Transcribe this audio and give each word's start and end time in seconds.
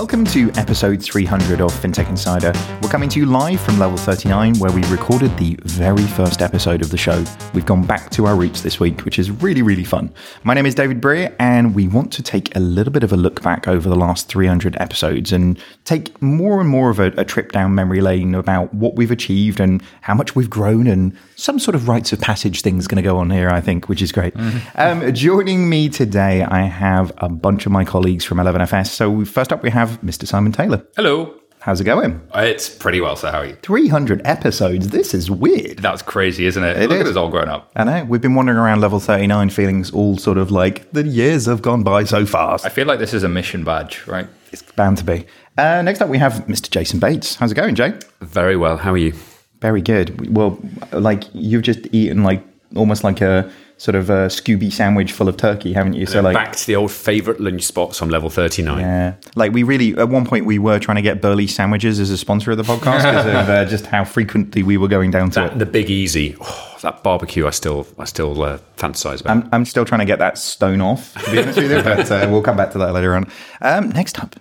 Welcome 0.00 0.24
to 0.28 0.50
episode 0.52 1.02
300 1.02 1.60
of 1.60 1.70
FinTech 1.72 2.08
Insider. 2.08 2.54
We're 2.80 2.88
coming 2.88 3.10
to 3.10 3.20
you 3.20 3.26
live 3.26 3.60
from 3.60 3.78
level 3.78 3.98
39, 3.98 4.58
where 4.58 4.72
we 4.72 4.82
recorded 4.84 5.36
the 5.36 5.58
very 5.64 6.06
first 6.06 6.40
episode 6.40 6.80
of 6.80 6.88
the 6.88 6.96
show. 6.96 7.22
We've 7.52 7.66
gone 7.66 7.84
back 7.84 8.08
to 8.12 8.24
our 8.24 8.34
roots 8.34 8.62
this 8.62 8.80
week, 8.80 9.04
which 9.04 9.18
is 9.18 9.30
really, 9.30 9.60
really 9.60 9.84
fun. 9.84 10.10
My 10.42 10.54
name 10.54 10.64
is 10.64 10.74
David 10.74 11.02
Brear, 11.02 11.36
and 11.38 11.74
we 11.74 11.86
want 11.86 12.14
to 12.14 12.22
take 12.22 12.56
a 12.56 12.60
little 12.60 12.90
bit 12.90 13.04
of 13.04 13.12
a 13.12 13.16
look 13.18 13.42
back 13.42 13.68
over 13.68 13.90
the 13.90 13.94
last 13.94 14.26
300 14.28 14.74
episodes 14.80 15.32
and 15.32 15.62
take 15.84 16.20
more 16.22 16.60
and 16.60 16.70
more 16.70 16.88
of 16.88 16.98
a, 16.98 17.08
a 17.18 17.24
trip 17.26 17.52
down 17.52 17.74
memory 17.74 18.00
lane 18.00 18.34
about 18.34 18.72
what 18.72 18.96
we've 18.96 19.10
achieved 19.10 19.60
and 19.60 19.82
how 20.00 20.14
much 20.14 20.34
we've 20.34 20.48
grown, 20.48 20.86
and 20.86 21.14
some 21.36 21.58
sort 21.58 21.74
of 21.74 21.88
rites 21.88 22.10
of 22.10 22.20
passage 22.22 22.62
thing's 22.62 22.86
going 22.86 22.96
to 22.96 23.06
go 23.06 23.18
on 23.18 23.28
here, 23.28 23.50
I 23.50 23.60
think, 23.60 23.90
which 23.90 24.00
is 24.00 24.12
great. 24.12 24.32
Um, 24.76 25.12
joining 25.12 25.68
me 25.68 25.90
today, 25.90 26.42
I 26.42 26.62
have 26.62 27.12
a 27.18 27.28
bunch 27.28 27.66
of 27.66 27.72
my 27.72 27.84
colleagues 27.84 28.24
from 28.24 28.38
11FS. 28.38 28.86
So, 28.86 29.26
first 29.26 29.52
up, 29.52 29.62
we 29.62 29.68
have 29.68 29.89
Mr. 29.98 30.26
Simon 30.26 30.52
Taylor. 30.52 30.84
Hello. 30.96 31.34
How's 31.60 31.78
it 31.78 31.84
going? 31.84 32.22
It's 32.34 32.70
pretty 32.70 33.02
well, 33.02 33.16
so 33.16 33.30
how 33.30 33.40
are 33.40 33.44
you? 33.44 33.54
300 33.62 34.22
episodes. 34.24 34.88
This 34.88 35.12
is 35.12 35.30
weird. 35.30 35.76
That's 35.80 36.00
crazy, 36.00 36.46
isn't 36.46 36.64
it? 36.64 36.78
It 36.78 36.88
Look 36.88 36.92
is. 36.96 37.00
at 37.02 37.10
us 37.10 37.16
all 37.16 37.28
grown 37.28 37.50
up. 37.50 37.70
I 37.76 37.84
know. 37.84 38.04
We've 38.04 38.20
been 38.22 38.34
wandering 38.34 38.56
around 38.56 38.80
level 38.80 38.98
39 38.98 39.50
feeling 39.50 39.84
all 39.92 40.16
sort 40.16 40.38
of 40.38 40.50
like 40.50 40.90
the 40.92 41.06
years 41.06 41.44
have 41.44 41.60
gone 41.60 41.82
by 41.82 42.04
so 42.04 42.24
fast. 42.24 42.64
I 42.64 42.70
feel 42.70 42.86
like 42.86 42.98
this 42.98 43.12
is 43.12 43.24
a 43.24 43.28
mission 43.28 43.62
badge, 43.62 44.06
right? 44.06 44.26
It's 44.52 44.62
bound 44.62 44.96
to 44.98 45.04
be. 45.04 45.26
Uh, 45.58 45.82
next 45.82 46.00
up, 46.00 46.08
we 46.08 46.16
have 46.16 46.46
Mr. 46.46 46.70
Jason 46.70 46.98
Bates. 46.98 47.34
How's 47.34 47.52
it 47.52 47.56
going, 47.56 47.74
Jay? 47.74 47.92
Very 48.22 48.56
well. 48.56 48.78
How 48.78 48.92
are 48.92 48.96
you? 48.98 49.12
Very 49.60 49.82
good. 49.82 50.34
Well, 50.34 50.58
like 50.92 51.24
you've 51.34 51.62
just 51.62 51.80
eaten 51.92 52.22
like 52.24 52.42
almost 52.74 53.04
like 53.04 53.20
a 53.20 53.52
sort 53.80 53.94
of 53.94 54.10
a 54.10 54.26
Scooby 54.26 54.70
sandwich 54.70 55.10
full 55.10 55.26
of 55.26 55.38
turkey, 55.38 55.72
haven't 55.72 55.94
you? 55.94 56.04
So 56.04 56.20
like. 56.20 56.34
Back 56.34 56.54
to 56.54 56.66
the 56.66 56.76
old 56.76 56.92
favourite 56.92 57.40
lunch 57.40 57.62
spots 57.62 58.02
on 58.02 58.10
level 58.10 58.28
39. 58.28 58.78
Yeah, 58.78 59.14
like 59.36 59.52
we 59.52 59.62
really 59.62 59.96
at 59.96 60.10
one 60.10 60.26
point 60.26 60.44
we 60.44 60.58
were 60.58 60.78
trying 60.78 60.96
to 60.96 61.02
get 61.02 61.22
Burley 61.22 61.46
Sandwiches 61.46 61.98
as 61.98 62.10
a 62.10 62.18
sponsor 62.18 62.50
of 62.50 62.58
the 62.58 62.62
podcast 62.62 62.98
because 62.98 63.26
of 63.26 63.48
uh, 63.48 63.64
just 63.64 63.86
how 63.86 64.04
frequently 64.04 64.62
we 64.62 64.76
were 64.76 64.86
going 64.88 65.10
down 65.10 65.30
to 65.30 65.46
it. 65.46 65.58
The 65.58 65.64
Big 65.64 65.88
Easy. 65.88 66.36
Oh, 66.38 66.76
that 66.82 67.02
barbecue 67.02 67.46
I 67.46 67.50
still 67.50 67.86
I 67.98 68.04
still 68.04 68.42
uh, 68.42 68.58
fantasize 68.76 69.22
about. 69.22 69.44
I'm, 69.44 69.48
I'm 69.50 69.64
still 69.64 69.86
trying 69.86 70.00
to 70.00 70.04
get 70.04 70.18
that 70.18 70.36
stone 70.36 70.82
off, 70.82 71.14
to 71.24 71.30
be 71.30 71.38
honest 71.40 71.58
with 71.58 71.72
you, 71.72 71.82
but 71.82 72.10
uh, 72.10 72.28
we'll 72.30 72.42
come 72.42 72.58
back 72.58 72.72
to 72.72 72.78
that 72.78 72.92
later 72.92 73.14
on. 73.14 73.30
Um, 73.62 73.88
next 73.90 74.20
up, 74.20 74.36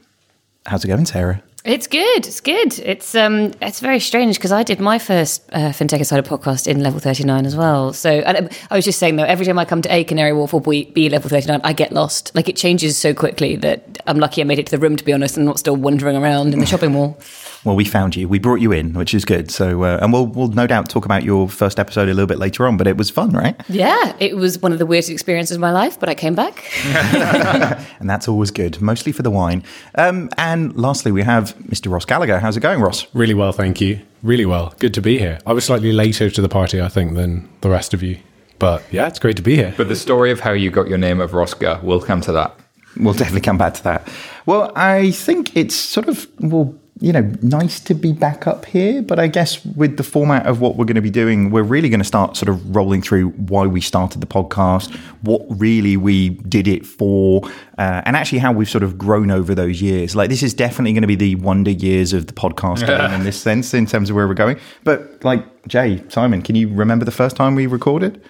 how's 0.66 0.84
it 0.84 0.90
going, 0.90 1.06
Sarah? 1.06 1.42
It's 1.66 1.88
good. 1.88 2.26
It's 2.26 2.40
good. 2.40 2.80
It's 2.80 3.14
um, 3.16 3.52
it's 3.62 3.82
very 3.82 4.00
strange 4.00 4.38
because 4.38 4.54
I 4.54 4.64
did 4.64 4.80
my 4.80 4.98
first 4.98 5.44
uh, 5.52 5.70
FinTech 5.70 5.98
Insider 6.00 6.28
podcast 6.28 6.68
in 6.68 6.82
level 6.82 7.00
thirty 7.00 7.26
nine 7.26 7.46
as 7.46 7.56
well. 7.56 7.92
So 7.92 8.10
and 8.10 8.38
um, 8.38 8.50
I 8.72 8.76
was 8.78 8.86
just 8.86 8.98
saying 8.98 9.18
though, 9.18 9.26
every 9.26 9.46
time 9.46 9.60
I 9.60 9.66
come 9.66 9.82
to 9.82 9.94
A 9.94 10.06
Canary 10.06 10.32
Wharf 10.32 10.54
or 10.54 10.62
B, 10.62 10.86
B 10.86 11.10
level 11.10 11.30
thirty 11.30 11.48
nine, 11.48 11.60
I 11.66 11.74
get 11.74 11.92
lost. 11.92 12.34
Like 12.34 12.48
it 12.48 12.56
changes 12.56 12.98
so 12.98 13.14
quickly 13.14 13.58
that 13.58 14.02
I'm 14.08 14.20
lucky 14.20 14.42
I 14.42 14.46
made 14.46 14.60
it 14.60 14.68
to 14.68 14.72
the 14.72 14.80
room 14.80 14.96
to 14.96 15.04
be 15.04 15.12
honest, 15.12 15.36
and 15.36 15.46
not 15.46 15.60
still 15.60 15.76
wandering 15.76 16.16
around 16.16 16.54
in 16.54 16.60
the 16.60 16.66
shopping 16.66 16.94
mall. 16.94 17.20
Well, 17.66 17.76
we 17.76 17.84
found 17.84 18.16
you. 18.16 18.28
We 18.28 18.40
brought 18.40 18.62
you 18.62 18.72
in, 18.72 18.94
which 18.94 19.14
is 19.14 19.26
good. 19.26 19.52
So, 19.52 19.84
uh, 19.84 20.00
and 20.02 20.14
we'll 20.14 20.28
we'll 20.28 20.48
no 20.48 20.66
doubt 20.66 20.90
talk 20.90 21.06
about 21.06 21.24
your 21.24 21.50
first 21.50 21.80
episode 21.80 22.04
a 22.08 22.14
little 22.14 22.28
bit 22.28 22.40
later 22.40 22.66
on. 22.66 22.78
But 22.78 22.88
it 22.88 22.96
was 22.96 23.10
fun, 23.10 23.32
right? 23.32 23.60
Yeah, 23.68 24.16
it 24.20 24.38
was 24.38 24.60
one 24.60 24.72
of 24.72 24.80
the 24.80 24.86
weirdest 24.86 25.10
experiences 25.10 25.56
of 25.56 25.62
my 25.62 25.72
life, 25.72 26.00
but 26.00 26.08
I 26.10 26.16
came 26.16 26.36
back. 26.36 26.66
And 28.00 28.10
that's 28.10 28.28
always 28.28 28.50
good, 28.52 28.82
mostly 28.82 29.12
for 29.12 29.24
the 29.24 29.30
wine. 29.32 29.64
Um, 29.96 30.30
and 30.38 30.76
lastly, 30.76 31.12
we 31.12 31.24
have 31.24 31.56
Mr. 31.58 31.92
Ross 31.92 32.06
Gallagher. 32.06 32.40
How's 32.40 32.56
it 32.56 32.62
going, 32.62 32.80
Ross? 32.82 33.08
Really 33.14 33.34
well, 33.34 33.52
thank 33.52 33.82
you. 33.82 34.00
Really 34.24 34.46
well. 34.46 34.74
Good 34.80 34.94
to 34.94 35.02
be 35.02 35.18
here. 35.18 35.40
I 35.46 35.54
was 35.54 35.66
slightly 35.66 35.92
later 35.92 36.30
to 36.30 36.42
the 36.42 36.50
party, 36.50 36.82
I 36.82 36.88
think, 36.88 37.16
than 37.16 37.50
the 37.62 37.70
rest 37.70 37.94
of 37.94 38.02
you. 38.02 38.18
But 38.58 38.84
yeah, 38.92 39.08
it's 39.08 39.20
great 39.20 39.36
to 39.38 39.42
be 39.42 39.56
here. 39.56 39.74
But 39.76 39.90
the 39.90 39.96
story 39.96 40.32
of 40.32 40.40
how 40.40 40.52
you 40.52 40.72
got 40.72 40.88
your 40.88 40.98
name 40.98 41.20
of 41.20 41.32
Rosca, 41.32 41.82
we'll 41.84 42.02
come 42.02 42.22
to 42.22 42.32
that. 42.34 42.56
We'll 42.98 43.14
definitely 43.14 43.42
come 43.42 43.58
back 43.58 43.74
to 43.75 43.84
that. 43.84 44.08
Well, 44.46 44.72
I 44.75 45.12
think 45.12 45.56
it's 45.56 45.75
sort 45.75 46.08
of 46.08 46.28
well, 46.40 46.75
you 47.02 47.14
know, 47.14 47.32
nice 47.42 47.80
to 47.80 47.94
be 47.94 48.12
back 48.12 48.46
up 48.46 48.66
here. 48.66 49.02
But 49.02 49.20
I 49.20 49.28
guess 49.28 49.64
with 49.66 49.98
the 49.98 50.04
format 50.04 50.46
of 50.46 50.60
what 50.60 50.76
we're 50.76 50.86
going 50.86 50.96
to 50.96 51.02
be 51.02 51.10
doing, 51.10 51.50
we're 51.50 51.64
really 51.64 51.88
going 51.88 52.02
to 52.02 52.06
start 52.06 52.36
sort 52.36 52.50
of 52.50 52.76
rolling 52.76 53.02
through 53.02 53.30
why 53.30 53.66
we 53.68 53.80
started 53.80 54.20
the 54.20 54.28
podcast, 54.28 54.94
what 55.22 55.46
really 55.50 55.96
we 55.96 56.30
did 56.30 56.68
it 56.68 56.86
for, 56.86 57.42
uh, 57.78 58.02
and 58.06 58.18
actually 58.18 58.40
how 58.40 58.52
we've 58.52 58.70
sort 58.70 58.84
of 58.84 58.98
grown 58.98 59.32
over 59.32 59.56
those 59.56 59.82
years. 59.82 60.16
Like 60.16 60.30
this 60.30 60.44
is 60.44 60.54
definitely 60.54 60.92
going 60.92 61.04
to 61.04 61.08
be 61.08 61.16
the 61.16 61.36
wonder 61.36 61.72
years 61.72 62.12
of 62.12 62.28
the 62.28 62.34
podcast 62.34 62.86
game 62.86 63.12
in 63.20 63.24
this 63.24 63.40
sense, 63.40 63.74
in 63.74 63.86
terms 63.86 64.10
of 64.10 64.16
where 64.16 64.28
we're 64.28 64.34
going. 64.34 64.60
But 64.84 65.24
like 65.24 65.68
Jay, 65.68 66.04
Simon, 66.10 66.42
can 66.42 66.56
you 66.56 66.68
remember 66.68 67.06
the 67.06 67.12
first 67.12 67.38
time 67.38 67.56
we 67.56 67.66
recorded? 67.66 68.22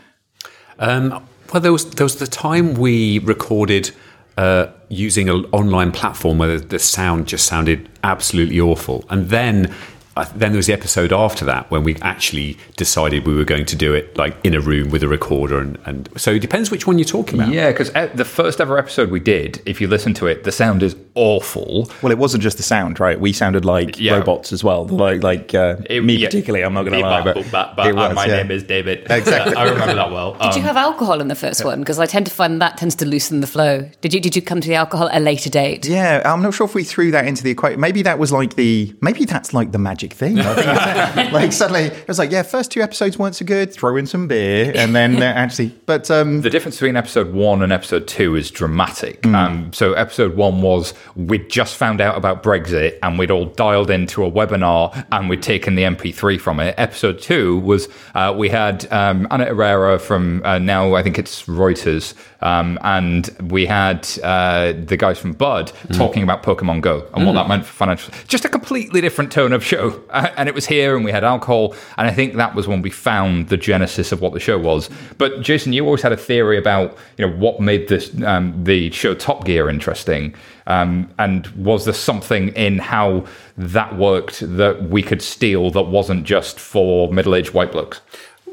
Um, 0.77 1.25
well, 1.51 1.61
there 1.61 1.71
was 1.71 1.89
there 1.91 2.05
was 2.05 2.17
the 2.17 2.27
time 2.27 2.75
we 2.75 3.19
recorded 3.19 3.91
uh, 4.39 4.71
using 4.87 5.27
an 5.29 5.45
online 5.51 5.91
platform 5.91 6.37
where 6.37 6.57
the, 6.57 6.65
the 6.65 6.79
sound 6.79 7.27
just 7.27 7.45
sounded 7.45 7.89
absolutely 8.03 8.59
awful, 8.59 9.03
and 9.09 9.29
then. 9.29 9.73
Uh, 10.19 10.25
then 10.35 10.51
there 10.51 10.57
was 10.57 10.67
the 10.67 10.73
episode 10.73 11.11
after 11.13 11.45
that 11.45 11.69
when 11.71 11.83
we 11.83 11.95
actually 12.01 12.57
decided 12.77 13.25
we 13.25 13.33
were 13.35 13.45
going 13.45 13.65
to 13.65 13.75
do 13.75 13.93
it 13.93 14.15
like 14.17 14.35
in 14.43 14.53
a 14.53 14.59
room 14.59 14.89
with 14.89 15.01
a 15.03 15.07
recorder 15.07 15.59
and, 15.59 15.77
and 15.85 16.09
so 16.17 16.31
it 16.31 16.39
depends 16.39 16.69
which 16.71 16.85
one 16.87 16.97
you're 16.97 17.05
talking 17.05 17.39
about 17.39 17.53
Yeah, 17.53 17.71
because 17.71 17.91
the 18.15 18.25
first 18.25 18.59
ever 18.61 18.77
episode 18.77 19.09
we 19.11 19.19
did, 19.19 19.61
if 19.65 19.79
you 19.81 19.87
listen 19.87 20.13
to 20.15 20.27
it, 20.27 20.43
the 20.43 20.51
sound 20.51 20.83
is 20.83 20.95
awful. 21.15 21.89
Well, 22.01 22.11
it 22.11 22.17
wasn't 22.17 22.43
just 22.43 22.57
the 22.57 22.63
sound, 22.63 22.99
right? 22.99 23.19
We 23.19 23.33
sounded 23.33 23.65
like 23.65 23.99
Yeah. 23.99 24.17
robots 24.17 24.51
as 24.53 24.63
well. 24.63 24.85
Like, 24.87 25.23
like 25.23 25.53
uh, 25.53 25.75
It- 25.89 26.03
me 26.03 26.15
yeah. 26.15 26.27
particularly. 26.27 26.63
I'm 26.65 26.73
not 26.73 26.83
going 26.83 26.93
to 27.01 27.07
lie, 27.07 27.23
but, 27.23 27.35
but, 27.51 27.75
but 27.75 27.93
was, 27.95 28.11
uh, 28.11 28.13
my 28.13 28.25
yeah. 28.25 28.37
name 28.37 28.51
is 28.51 28.63
David. 28.63 29.05
Exactly. 29.19 29.55
I 29.61 29.63
remember 29.69 29.95
that 29.95 30.11
well. 30.11 30.33
Did 30.33 30.55
you 30.55 30.61
Um, 30.61 30.67
have 30.67 30.77
alcohol 30.77 31.19
in 31.21 31.27
the 31.27 31.35
first 31.35 31.63
one? 31.65 31.79
Because 31.79 31.99
I 31.99 32.05
tend 32.05 32.25
to 32.27 32.31
find 32.31 32.61
that 32.61 32.77
tends 32.77 32.95
to 32.95 33.05
loosen 33.05 33.41
the 33.41 33.47
flow. 33.47 33.89
Did 34.01 34.13
you? 34.13 34.21
Did 34.21 34.35
you 34.35 34.41
come 34.41 34.61
to 34.61 34.67
the 34.67 34.75
alcohol 34.75 35.09
at 35.09 35.17
a 35.17 35.19
later 35.19 35.49
date? 35.49 35.85
Yeah, 35.87 36.21
I'm 36.25 36.41
not 36.41 36.53
sure 36.53 36.65
if 36.65 36.73
we 36.75 36.83
threw 36.83 37.11
that 37.11 37.25
into 37.27 37.43
the 37.43 37.51
equation. 37.51 37.79
Maybe 37.79 38.01
that 38.03 38.17
was 38.17 38.31
like 38.31 38.55
the 38.55 38.95
maybe 39.01 39.25
that's 39.25 39.53
like 39.53 39.71
the 39.71 39.77
magic 39.77 40.08
thing. 40.13 40.39
I 40.39 41.05
think 41.11 41.31
like 41.33 41.51
suddenly 41.51 41.83
it 41.83 42.07
was 42.07 42.19
like, 42.19 42.31
yeah, 42.31 42.43
first 42.43 42.71
two 42.71 42.81
episodes 42.81 43.17
weren't 43.17 43.35
so 43.35 43.45
good. 43.45 43.73
Throw 43.73 43.97
in 43.97 44.05
some 44.05 44.27
beer, 44.27 44.71
and 44.75 44.95
then 44.95 45.21
uh, 45.21 45.25
actually, 45.25 45.69
but 45.85 46.09
um, 46.11 46.41
the 46.41 46.49
difference 46.49 46.75
between 46.75 46.95
episode 46.95 47.33
one 47.33 47.61
and 47.61 47.71
episode 47.71 48.07
two 48.07 48.35
is 48.35 48.51
dramatic. 48.51 49.25
Hmm. 49.25 49.35
Um, 49.35 49.73
so, 49.73 49.93
episode 49.93 50.35
one 50.35 50.61
was 50.61 50.93
we'd 51.15 51.49
just 51.49 51.75
found 51.75 52.01
out 52.01 52.17
about 52.17 52.43
Brexit 52.43 52.97
and 53.03 53.17
we'd 53.17 53.31
all 53.31 53.45
dialed 53.45 53.89
into 53.89 54.23
a 54.23 54.31
webinar 54.31 55.05
and 55.11 55.29
we'd 55.29 55.43
taken 55.43 55.75
the 55.75 55.83
MP3 55.83 56.39
from 56.39 56.59
it. 56.59 56.75
Episode 56.77 57.19
two 57.19 57.59
was 57.59 57.87
uh, 58.15 58.33
we 58.35 58.49
had 58.49 58.91
um, 58.91 59.27
Anna 59.31 59.45
Irrera 59.45 59.99
from 59.99 60.41
uh, 60.45 60.59
now, 60.59 60.95
I 60.95 61.03
think 61.03 61.19
it's 61.19 61.43
Reuters, 61.43 62.13
um, 62.41 62.79
and 62.83 63.29
we 63.51 63.65
had 63.65 64.07
uh, 64.23 64.73
the 64.73 64.95
guys 64.97 65.19
from 65.19 65.33
Bud 65.33 65.69
Hmm. 65.69 65.93
talking 65.93 66.23
about 66.23 66.43
Pokemon 66.43 66.81
Go 66.81 67.05
and 67.13 67.25
what 67.25 67.33
that 67.33 67.47
meant 67.47 67.65
for 67.65 67.73
financial. 67.73 68.13
Just 68.27 68.45
a 68.45 68.49
completely 68.49 69.01
different 69.01 69.31
tone 69.31 69.53
of 69.53 69.63
show. 69.63 70.01
And 70.39 70.47
it 70.47 70.55
was 70.55 70.65
here 70.65 70.95
and 70.95 71.03
we 71.03 71.11
had 71.11 71.23
alcohol. 71.23 71.75
And 71.97 72.07
I 72.07 72.13
think 72.13 72.35
that 72.35 72.55
was 72.55 72.67
when 72.67 72.81
we 72.81 72.89
found 72.89 73.49
the 73.49 73.57
genesis 73.57 74.11
of 74.11 74.21
what 74.21 74.33
the 74.33 74.39
show 74.39 74.57
was. 74.57 74.89
But 75.17 75.41
Jason, 75.41 75.73
you 75.73 75.83
always 75.85 76.01
had 76.01 76.11
a 76.13 76.17
theory 76.17 76.57
about 76.57 76.97
you 77.17 77.27
know 77.27 77.33
what 77.35 77.59
made 77.59 77.87
this 77.89 78.09
um, 78.23 78.63
the 78.63 78.89
show 78.91 79.13
Top 79.15 79.43
Gear 79.45 79.69
interesting. 79.69 80.33
Um, 80.67 81.09
and 81.17 81.47
was 81.47 81.85
there 81.85 81.93
something 81.93 82.49
in 82.49 82.77
how 82.79 83.25
that 83.57 83.97
worked 83.97 84.39
that 84.57 84.83
we 84.83 85.01
could 85.01 85.21
steal 85.21 85.71
that 85.71 85.83
wasn't 85.87 86.23
just 86.25 86.59
for 86.59 87.11
middle-aged 87.11 87.53
white 87.53 87.71
blokes? 87.71 88.01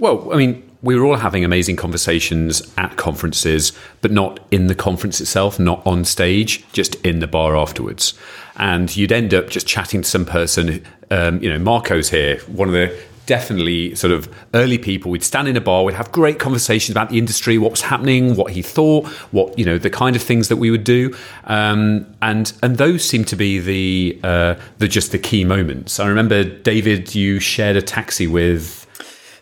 Well, 0.00 0.32
I 0.32 0.36
mean, 0.36 0.66
we 0.82 0.97
were 0.97 1.04
all 1.04 1.16
having 1.16 1.44
amazing 1.44 1.76
conversations 1.76 2.62
at 2.76 2.97
conferences, 2.97 3.72
but 4.00 4.10
not 4.10 4.41
in 4.50 4.66
the 4.66 4.75
conference 4.75 5.20
itself, 5.20 5.59
not 5.59 5.84
on 5.87 6.04
stage, 6.04 6.64
just 6.72 6.94
in 6.97 7.20
the 7.20 7.26
bar 7.26 7.56
afterwards. 7.56 8.14
And 8.56 8.94
you'd 8.97 9.12
end 9.12 9.34
up 9.34 9.48
just 9.48 9.66
chatting 9.66 10.03
to 10.03 10.09
some 10.09 10.25
person. 10.25 10.84
Um, 11.10 11.42
you 11.42 11.48
know, 11.48 11.59
Marco's 11.59 12.10
here, 12.10 12.38
one 12.47 12.69
of 12.69 12.75
the 12.75 12.97
definitely 13.26 13.94
sort 13.94 14.12
of 14.12 14.32
early 14.54 14.78
people. 14.78 15.10
We'd 15.10 15.22
stand 15.22 15.48
in 15.48 15.56
a 15.56 15.60
bar, 15.60 15.84
we'd 15.84 15.95
have 15.95 16.10
great 16.12 16.39
conversations 16.39 16.91
about 16.91 17.10
the 17.10 17.18
industry, 17.18 17.59
what 17.59 17.72
was 17.72 17.83
happening, 17.83 18.36
what 18.36 18.53
he 18.53 18.62
thought, 18.62 19.06
what 19.33 19.59
you 19.59 19.65
know, 19.65 19.78
the 19.78 19.91
kind 19.91 20.16
of 20.16 20.22
things 20.22 20.48
that 20.48 20.56
we 20.56 20.71
would 20.71 20.84
do, 20.84 21.15
um, 21.45 22.06
and 22.22 22.53
and 22.62 22.78
those 22.78 23.04
seem 23.04 23.24
to 23.24 23.36
be 23.36 23.59
the 23.59 24.18
uh, 24.22 24.54
the 24.78 24.89
just 24.89 25.12
the 25.12 25.18
key 25.18 25.45
moments. 25.45 26.00
I 26.00 26.06
remember 26.06 26.45
David, 26.45 27.15
you 27.15 27.41
shared 27.41 27.77
a 27.77 27.83
taxi 27.83 28.27
with. 28.27 28.85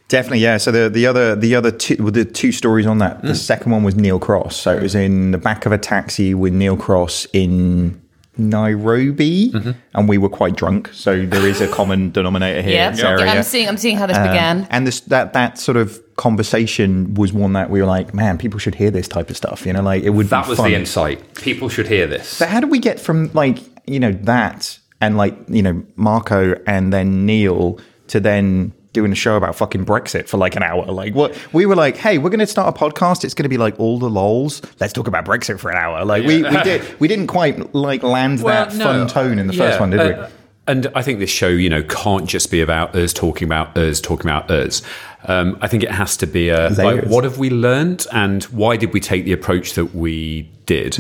Definitely, 0.09 0.41
yeah. 0.41 0.59
So 0.59 0.71
the 0.71 0.89
the 0.91 1.07
other 1.07 1.35
the 1.35 1.55
other 1.55 1.71
two 1.71 1.97
the 2.11 2.25
two 2.25 2.53
stories 2.53 2.87
on 2.87 2.99
that. 2.99 3.23
The 3.23 3.35
second 3.35 3.73
one 3.73 3.83
was 3.85 3.95
Neil 3.97 4.19
Cross. 4.19 4.57
So 4.57 4.77
it 4.77 4.83
was 4.83 4.95
in 4.95 5.31
the 5.31 5.39
back 5.39 5.65
of 5.67 5.73
a 5.73 5.79
taxi 5.79 6.35
with 6.35 6.53
Neil 6.53 6.77
Cross 6.77 7.27
in 7.33 8.01
Nairobi, 8.37 9.53
and 9.95 10.09
we 10.09 10.19
were 10.19 10.29
quite 10.29 10.57
drunk. 10.57 10.91
So 10.93 11.25
there 11.25 11.47
is 11.47 11.61
a 11.61 11.69
common 11.69 12.11
denominator 12.13 12.63
here. 12.63 12.75
Yeah, 12.75 12.97
yeah. 12.97 13.33
I'm 13.33 13.43
seeing. 13.43 13.69
I'm 13.69 13.77
seeing 13.77 13.97
how 13.97 14.07
this 14.07 14.17
Um, 14.17 14.27
began. 14.29 14.67
and 14.71 14.87
this 14.87 15.01
that 15.01 15.33
that 15.33 15.59
sort 15.59 15.77
of 15.77 16.01
conversation 16.17 17.15
was 17.15 17.33
one 17.33 17.53
that 17.55 17.71
we 17.71 17.81
were 17.81 17.87
like, 17.87 18.13
man, 18.15 18.37
people 18.39 18.59
should 18.59 18.75
hear 18.75 18.91
this 18.91 19.09
type 19.09 19.31
of 19.31 19.37
stuff. 19.37 19.65
You 19.67 19.73
know, 19.73 19.83
like 19.83 20.03
it 20.05 20.11
would. 20.11 20.27
That 20.29 20.47
was 20.49 20.59
fun. 20.59 20.71
the 20.71 20.77
insight. 20.77 21.35
People 21.37 21.69
should 21.69 21.89
hear 21.89 22.07
this. 22.07 22.29
So 22.29 22.47
how 22.47 22.61
do 22.61 22.67
we 22.67 22.79
get 22.79 23.01
from 23.01 23.31
like 23.33 23.59
you 23.87 24.01
know 24.01 24.13
that 24.13 24.79
and 25.01 25.17
like 25.17 25.37
you 25.49 25.63
know 25.63 25.83
Marco 25.97 26.55
and 26.67 26.93
then 26.93 27.25
Neil 27.27 27.79
to 28.09 28.21
then 28.21 28.73
doing 28.95 29.13
a 29.13 29.15
show 29.15 29.37
about 29.37 29.55
fucking 29.55 29.85
Brexit 29.85 30.27
for 30.27 30.39
like 30.39 30.57
an 30.57 30.63
hour. 30.63 30.87
Like 30.87 31.15
what 31.15 31.37
we 31.53 31.67
were 31.67 31.77
like, 31.77 31.99
hey, 31.99 32.17
we're 32.17 32.31
going 32.31 32.41
to 32.41 32.47
start 32.47 32.75
a 32.75 32.79
podcast. 32.79 33.25
It's 33.25 33.35
going 33.35 33.43
to 33.43 33.51
be 33.51 33.59
like 33.59 33.79
all 33.79 33.99
the 33.99 34.09
lols. 34.09 34.63
Let's 34.81 34.95
talk 34.95 35.07
about 35.07 35.27
Brexit 35.27 35.59
for 35.59 35.71
an 35.71 35.77
hour. 35.77 36.07
Like 36.07 36.25
we, 36.25 36.43
we 36.43 36.63
did 36.63 36.99
we 37.01 37.09
didn't 37.09 37.27
quite 37.27 37.75
like 37.75 38.03
land 38.03 38.43
Well, 38.43 38.65
that 38.65 38.75
no. 38.77 38.85
fun 38.85 39.09
tone 39.09 39.39
in 39.39 39.47
the 39.47 39.53
first 39.53 39.79
one, 39.79 39.91
did 39.91 40.01
we? 40.01 40.15
Uh, 40.15 40.31
and 40.67 40.87
I 40.95 41.03
think 41.03 41.19
this 41.19 41.29
show, 41.29 41.49
you 41.49 41.69
know, 41.69 41.83
can't 41.83 42.27
just 42.27 42.51
be 42.51 42.63
about 42.63 42.97
us 42.97 43.13
talking 43.13 43.47
about 43.47 43.77
us 43.77 44.01
talking 44.01 44.27
about 44.27 44.51
us. 44.51 44.81
Um, 45.27 45.59
I 45.61 45.69
think 45.69 45.83
it 45.83 45.91
has 45.91 46.17
to 46.19 46.27
be 46.27 46.49
a 46.49 46.71
like, 46.71 47.05
what 47.05 47.25
have 47.25 47.37
we 47.37 47.51
learned 47.51 48.07
and 48.13 48.45
why 48.45 48.77
did 48.79 48.95
we 48.95 49.01
take 49.01 49.25
the 49.27 49.33
approach 49.33 49.75
that 49.75 49.95
we 49.95 50.49
did? 50.65 50.97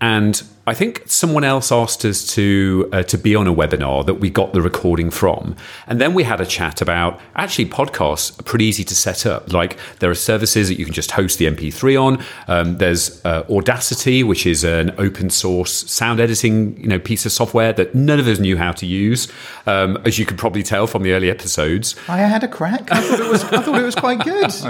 And 0.00 0.42
I 0.70 0.74
think 0.74 1.02
someone 1.06 1.42
else 1.42 1.72
asked 1.72 2.04
us 2.04 2.24
to 2.34 2.88
uh, 2.92 3.02
to 3.02 3.18
be 3.18 3.34
on 3.34 3.48
a 3.48 3.52
webinar 3.52 4.06
that 4.06 4.14
we 4.14 4.30
got 4.30 4.52
the 4.52 4.62
recording 4.62 5.10
from, 5.10 5.56
and 5.88 6.00
then 6.00 6.14
we 6.14 6.22
had 6.22 6.40
a 6.40 6.46
chat 6.46 6.80
about 6.80 7.18
actually 7.34 7.66
podcasts 7.66 8.38
are 8.38 8.44
pretty 8.44 8.66
easy 8.66 8.84
to 8.84 8.94
set 8.94 9.26
up. 9.26 9.52
Like 9.52 9.76
there 9.98 10.08
are 10.08 10.14
services 10.14 10.68
that 10.68 10.78
you 10.78 10.84
can 10.84 10.94
just 10.94 11.10
host 11.10 11.38
the 11.40 11.46
MP3 11.46 12.00
on. 12.00 12.24
Um, 12.46 12.78
there's 12.78 13.20
uh, 13.24 13.42
Audacity, 13.50 14.22
which 14.22 14.46
is 14.46 14.62
an 14.62 14.94
open 14.96 15.28
source 15.28 15.72
sound 15.90 16.20
editing 16.20 16.80
you 16.80 16.86
know 16.86 17.00
piece 17.00 17.26
of 17.26 17.32
software 17.32 17.72
that 17.72 17.96
none 17.96 18.20
of 18.20 18.28
us 18.28 18.38
knew 18.38 18.56
how 18.56 18.70
to 18.70 18.86
use, 18.86 19.26
um, 19.66 19.98
as 20.04 20.20
you 20.20 20.24
could 20.24 20.38
probably 20.38 20.62
tell 20.62 20.86
from 20.86 21.02
the 21.02 21.10
early 21.14 21.30
episodes. 21.30 21.96
I 22.06 22.18
had 22.18 22.44
a 22.44 22.48
crack. 22.48 22.92
I 22.92 23.00
thought 23.00 23.18
it 23.18 23.28
was 23.28 23.42
I 23.42 23.60
thought 23.60 23.80
it 23.80 23.84
was 23.84 23.96
quite 23.96 24.22
good. 24.22 24.30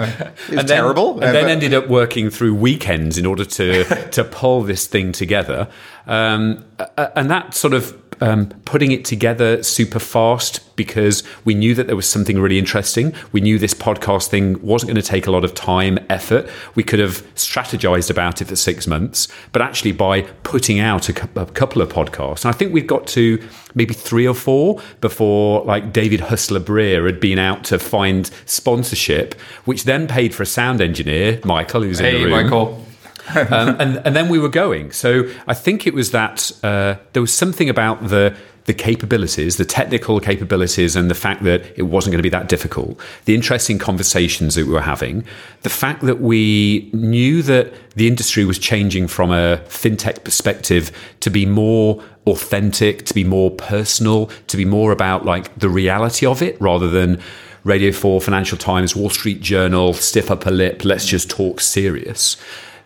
It 0.50 0.54
was 0.54 0.60
and 0.60 0.68
then, 0.68 0.78
terrible. 0.78 1.14
and 1.14 1.24
uh, 1.24 1.32
then 1.32 1.48
ended 1.50 1.74
up 1.74 1.88
working 1.88 2.30
through 2.30 2.54
weekends 2.54 3.18
in 3.18 3.26
order 3.26 3.44
to 3.44 3.84
to 4.12 4.24
pull 4.24 4.62
this 4.62 4.86
thing 4.86 5.12
together. 5.12 5.68
Um, 6.06 6.64
and 6.96 7.30
that 7.30 7.54
sort 7.54 7.74
of 7.74 7.96
um, 8.20 8.48
putting 8.64 8.92
it 8.92 9.04
together 9.04 9.62
super 9.62 9.98
fast 9.98 10.76
because 10.76 11.22
we 11.44 11.54
knew 11.54 11.74
that 11.74 11.86
there 11.86 11.96
was 11.96 12.08
something 12.08 12.38
really 12.38 12.58
interesting. 12.58 13.14
We 13.32 13.40
knew 13.40 13.58
this 13.58 13.74
podcast 13.74 14.28
thing 14.28 14.60
wasn't 14.62 14.88
going 14.88 15.02
to 15.02 15.08
take 15.08 15.26
a 15.26 15.30
lot 15.30 15.44
of 15.44 15.54
time, 15.54 15.98
effort. 16.08 16.48
We 16.74 16.82
could 16.82 16.98
have 16.98 17.22
strategized 17.34 18.10
about 18.10 18.40
it 18.40 18.46
for 18.48 18.56
six 18.56 18.86
months, 18.86 19.28
but 19.52 19.62
actually 19.62 19.92
by 19.92 20.22
putting 20.42 20.80
out 20.80 21.08
a, 21.08 21.12
cou- 21.12 21.40
a 21.40 21.46
couple 21.46 21.82
of 21.82 21.90
podcasts, 21.90 22.44
and 22.44 22.54
I 22.54 22.56
think 22.56 22.72
we've 22.72 22.86
got 22.86 23.06
to 23.08 23.42
maybe 23.74 23.94
three 23.94 24.26
or 24.26 24.34
four 24.34 24.80
before 25.00 25.64
like 25.64 25.92
David 25.92 26.20
Hustler 26.20 26.60
Brear 26.60 27.06
had 27.06 27.20
been 27.20 27.38
out 27.38 27.64
to 27.64 27.78
find 27.78 28.30
sponsorship, 28.46 29.34
which 29.64 29.84
then 29.84 30.06
paid 30.06 30.34
for 30.34 30.42
a 30.42 30.46
sound 30.46 30.80
engineer, 30.80 31.40
Michael, 31.44 31.82
who's 31.82 32.00
in 32.00 32.14
the 32.14 32.24
room 32.24 32.30
Michael. 32.30 32.86
um, 33.50 33.76
and 33.80 34.02
and 34.04 34.16
then 34.16 34.28
we 34.28 34.38
were 34.38 34.48
going. 34.48 34.92
So 34.92 35.30
I 35.46 35.54
think 35.54 35.86
it 35.86 35.94
was 35.94 36.10
that 36.10 36.50
uh, 36.62 36.96
there 37.12 37.22
was 37.22 37.34
something 37.34 37.68
about 37.68 38.08
the 38.08 38.36
the 38.66 38.74
capabilities, 38.74 39.56
the 39.56 39.64
technical 39.64 40.20
capabilities, 40.20 40.94
and 40.94 41.10
the 41.10 41.14
fact 41.14 41.42
that 41.42 41.76
it 41.76 41.82
wasn't 41.82 42.12
going 42.12 42.18
to 42.18 42.22
be 42.22 42.28
that 42.28 42.48
difficult. 42.48 42.98
The 43.24 43.34
interesting 43.34 43.78
conversations 43.78 44.54
that 44.54 44.66
we 44.66 44.72
were 44.72 44.80
having, 44.80 45.24
the 45.62 45.70
fact 45.70 46.02
that 46.02 46.20
we 46.20 46.90
knew 46.92 47.42
that 47.42 47.72
the 47.96 48.06
industry 48.06 48.44
was 48.44 48.58
changing 48.58 49.08
from 49.08 49.32
a 49.32 49.58
fintech 49.66 50.24
perspective 50.24 50.92
to 51.20 51.30
be 51.30 51.46
more 51.46 52.02
authentic, 52.26 53.06
to 53.06 53.14
be 53.14 53.24
more 53.24 53.50
personal, 53.50 54.26
to 54.46 54.56
be 54.56 54.64
more 54.64 54.92
about 54.92 55.24
like 55.24 55.52
the 55.58 55.68
reality 55.68 56.26
of 56.26 56.42
it 56.42 56.60
rather 56.60 56.88
than 56.88 57.20
Radio 57.64 57.92
4, 57.92 58.20
Financial 58.20 58.56
Times, 58.56 58.96
Wall 58.96 59.10
Street 59.10 59.40
Journal, 59.40 59.92
stiff 59.94 60.30
upper 60.30 60.50
lip, 60.50 60.84
let's 60.84 61.06
just 61.06 61.28
talk 61.28 61.60
serious. 61.60 62.36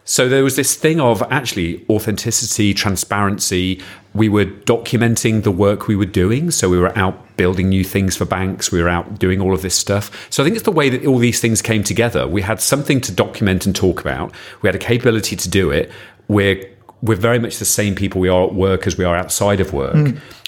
So 0.05 0.29
there 0.29 0.45
was 0.45 0.57
this 0.57 0.77
thing 0.77 1.01
of 1.01 1.23
actually 1.31 1.85
authenticity, 1.89 2.75
transparency. 2.75 3.83
We 4.13 4.29
were 4.29 4.45
documenting 4.45 5.43
the 5.43 5.51
work 5.51 5.89
we 5.89 5.97
were 5.97 6.05
doing. 6.05 6.51
So 6.51 6.69
we 6.69 6.79
were 6.79 6.97
out 6.97 7.37
building 7.37 7.71
new 7.71 7.85
things 7.85 8.17
for 8.17 8.27
banks. 8.27 8.71
We 8.71 8.83
were 8.83 8.89
out 8.89 9.19
doing 9.19 9.41
all 9.41 9.55
of 9.55 9.63
this 9.63 9.75
stuff. 9.75 10.29
So 10.31 10.43
I 10.43 10.45
think 10.45 10.57
it's 10.57 10.65
the 10.65 10.73
way 10.73 10.91
that 10.91 11.07
all 11.07 11.19
these 11.19 11.41
things 11.41 11.63
came 11.63 11.83
together. 11.83 12.29
We 12.29 12.43
had 12.43 12.61
something 12.61 13.01
to 13.03 13.13
document 13.13 13.65
and 13.65 13.75
talk 13.75 14.01
about. 14.01 14.33
We 14.61 14.69
had 14.69 14.75
a 14.75 14.79
capability 14.79 15.37
to 15.37 15.49
do 15.49 15.71
it. 15.71 15.91
We're 16.29 16.71
we're 17.03 17.17
very 17.17 17.39
much 17.39 17.59
the 17.59 17.67
same 17.67 17.95
people 17.95 18.19
we 18.19 18.31
are 18.31 18.45
at 18.45 18.55
work 18.55 18.87
as 18.87 18.97
we 18.97 19.05
are 19.05 19.15
outside 19.15 19.61
of 19.61 19.75
work. 19.75 19.95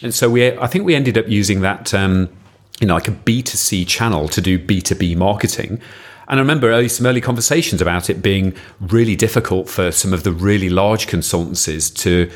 And 0.02 0.14
so 0.14 0.30
we 0.30 0.56
I 0.58 0.66
think 0.66 0.84
we 0.84 0.94
ended 0.94 1.16
up 1.18 1.28
using 1.28 1.60
that 1.62 1.92
um, 1.94 2.28
you 2.80 2.86
know, 2.86 2.94
like 2.94 3.08
a 3.08 3.12
B2C 3.12 3.86
channel 3.86 4.28
to 4.28 4.40
do 4.40 4.58
B2B 4.58 5.16
marketing. 5.16 5.80
And 6.28 6.40
I 6.40 6.42
remember 6.42 6.70
early, 6.70 6.88
some 6.88 7.06
early 7.06 7.20
conversations 7.20 7.80
about 7.80 8.10
it 8.10 8.22
being 8.22 8.54
really 8.80 9.16
difficult 9.16 9.68
for 9.68 9.92
some 9.92 10.12
of 10.12 10.24
the 10.24 10.32
really 10.32 10.68
large 10.68 11.06
consultancies 11.06 11.94
to 11.98 12.30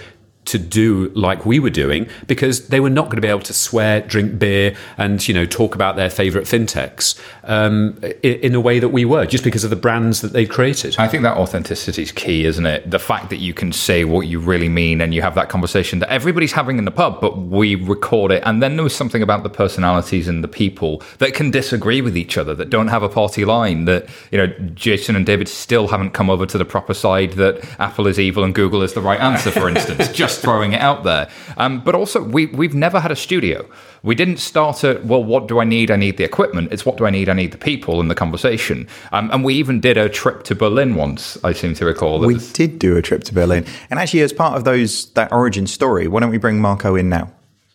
to 0.51 0.59
do 0.59 1.09
like 1.15 1.47
we 1.47 1.59
were 1.59 1.71
doing 1.71 2.09
because 2.27 2.69
they 2.69 2.81
were 2.81 2.91
not 2.91 3.05
going 3.05 3.17
to 3.17 3.23
be 3.23 3.29
able 3.29 3.41
to 3.41 3.55
swear, 3.55 4.01
drink 4.01 4.39
beer, 4.39 4.77
and 4.99 5.27
you 5.27 5.35
know 5.35 5.47
talk 5.47 5.75
about 5.75 5.97
their 5.97 6.11
favorite 6.11 6.45
fintechs 6.45 7.19
um, 7.45 7.99
in, 8.23 8.35
in 8.41 8.55
a 8.55 8.61
way 8.61 8.79
that 8.79 8.89
we 8.89 9.05
were, 9.05 9.27
just 9.27 9.45
because 9.45 9.65
of 9.65 9.71
the 9.71 9.77
brands 9.77 10.21
that 10.21 10.33
they 10.33 10.47
created. 10.47 10.97
I 10.99 11.09
think 11.09 11.23
that 11.23 11.37
authenticity 11.37 12.03
is 12.03 12.13
key, 12.13 12.45
isn't 12.45 12.67
it? 12.67 12.91
The 12.91 12.99
fact 12.99 13.31
that 13.31 13.39
you 13.39 13.55
can 13.55 13.73
say 13.73 14.05
what 14.05 14.27
you 14.27 14.41
really 14.41 14.69
mean 14.69 15.01
and 15.01 15.15
you 15.15 15.23
have 15.23 15.35
that 15.35 15.49
conversation 15.49 16.01
that 16.01 16.11
everybody's 16.11 16.53
having 16.53 16.79
in 16.79 16.85
the 16.85 16.91
pub, 16.91 17.21
but 17.21 17.39
we 17.39 17.75
record 17.75 18.33
it. 18.33 18.43
And 18.45 18.63
then 18.63 18.77
there 18.77 18.85
was 18.85 18.95
something 18.95 19.23
about 19.23 19.43
the 19.43 19.51
personalities 19.51 20.29
and 20.29 20.43
the 20.43 20.49
people 20.49 21.03
that 21.19 21.35
can 21.35 21.51
disagree 21.51 22.01
with 22.01 22.17
each 22.17 22.37
other, 22.37 22.55
that 22.55 22.71
don't 22.71 22.89
have 22.89 23.03
a 23.03 23.09
party 23.09 23.45
line, 23.45 23.85
that, 23.85 24.09
you 24.31 24.39
know, 24.39 24.47
Jason 24.75 25.17
and 25.17 25.25
David 25.25 25.49
still 25.49 25.89
haven't 25.89 26.11
come 26.11 26.31
over 26.31 26.47
to 26.47 26.59
the 26.59 26.65
proper 26.65 26.95
side 26.95 27.33
that 27.33 27.65
Apple 27.79 28.07
is 28.07 28.19
evil 28.19 28.45
and 28.45 28.55
Google 28.55 28.83
is 28.83 28.95
the 28.95 29.01
right 29.01 29.21
answer, 29.21 29.51
for 29.51 29.69
instance, 29.69 30.09
just 30.13 30.40
throwing 30.41 30.73
it 30.73 30.81
out 30.81 31.05
there. 31.05 31.29
Um, 31.57 31.81
but 31.83 31.95
also, 31.95 32.23
we, 32.23 32.47
we've 32.47 32.75
never 32.75 33.01
had 33.01 33.11
a 33.11 33.17
studio. 33.17 33.69
We 34.03 34.15
didn't 34.15 34.39
start 34.39 34.83
at, 34.85 35.05
well, 35.05 35.23
what 35.23 35.47
do 35.47 35.61
I 35.61 35.65
need? 35.65 35.91
I 35.91 35.97
need 35.97 36.17
the 36.17 36.25
equipment. 36.25 36.73
It's 36.73 36.87
what 36.87 36.97
do 36.97 37.05
I 37.07 37.11
need? 37.11 37.29
I 37.29 37.35
need 37.35 37.53
the 37.53 37.59
people 37.59 38.01
and 38.01 38.11
the 38.11 38.15
conversation. 38.15 38.89
Um, 39.13 39.31
and 39.31 39.45
we 39.45 39.55
even 39.55 39.81
did 39.81 39.99
a 39.99 40.09
trip 40.09 40.43
to 40.45 40.55
Berlin 40.55 40.95
once, 40.95 41.37
I 41.45 41.53
seem 41.53 41.75
to 41.75 41.85
recall. 41.85 42.19
That 42.21 42.27
we 42.27 42.35
was- 42.35 42.53
did 42.53 42.79
do 42.79 42.97
a 42.97 43.03
trip 43.03 43.25
to 43.25 43.35
Berlin, 43.35 43.67
and 43.91 44.01
actually, 44.01 44.23
as 44.23 44.33
part 44.33 44.57
of 44.57 44.65
those 44.65 45.11
that 45.13 45.31
origin 45.33 45.67
story, 45.67 46.09
why 46.09 46.21
don't 46.21 46.31
we 46.31 46.39
bring 46.39 46.61
Marco 46.61 46.97
in 46.97 47.09
now? 47.09 47.31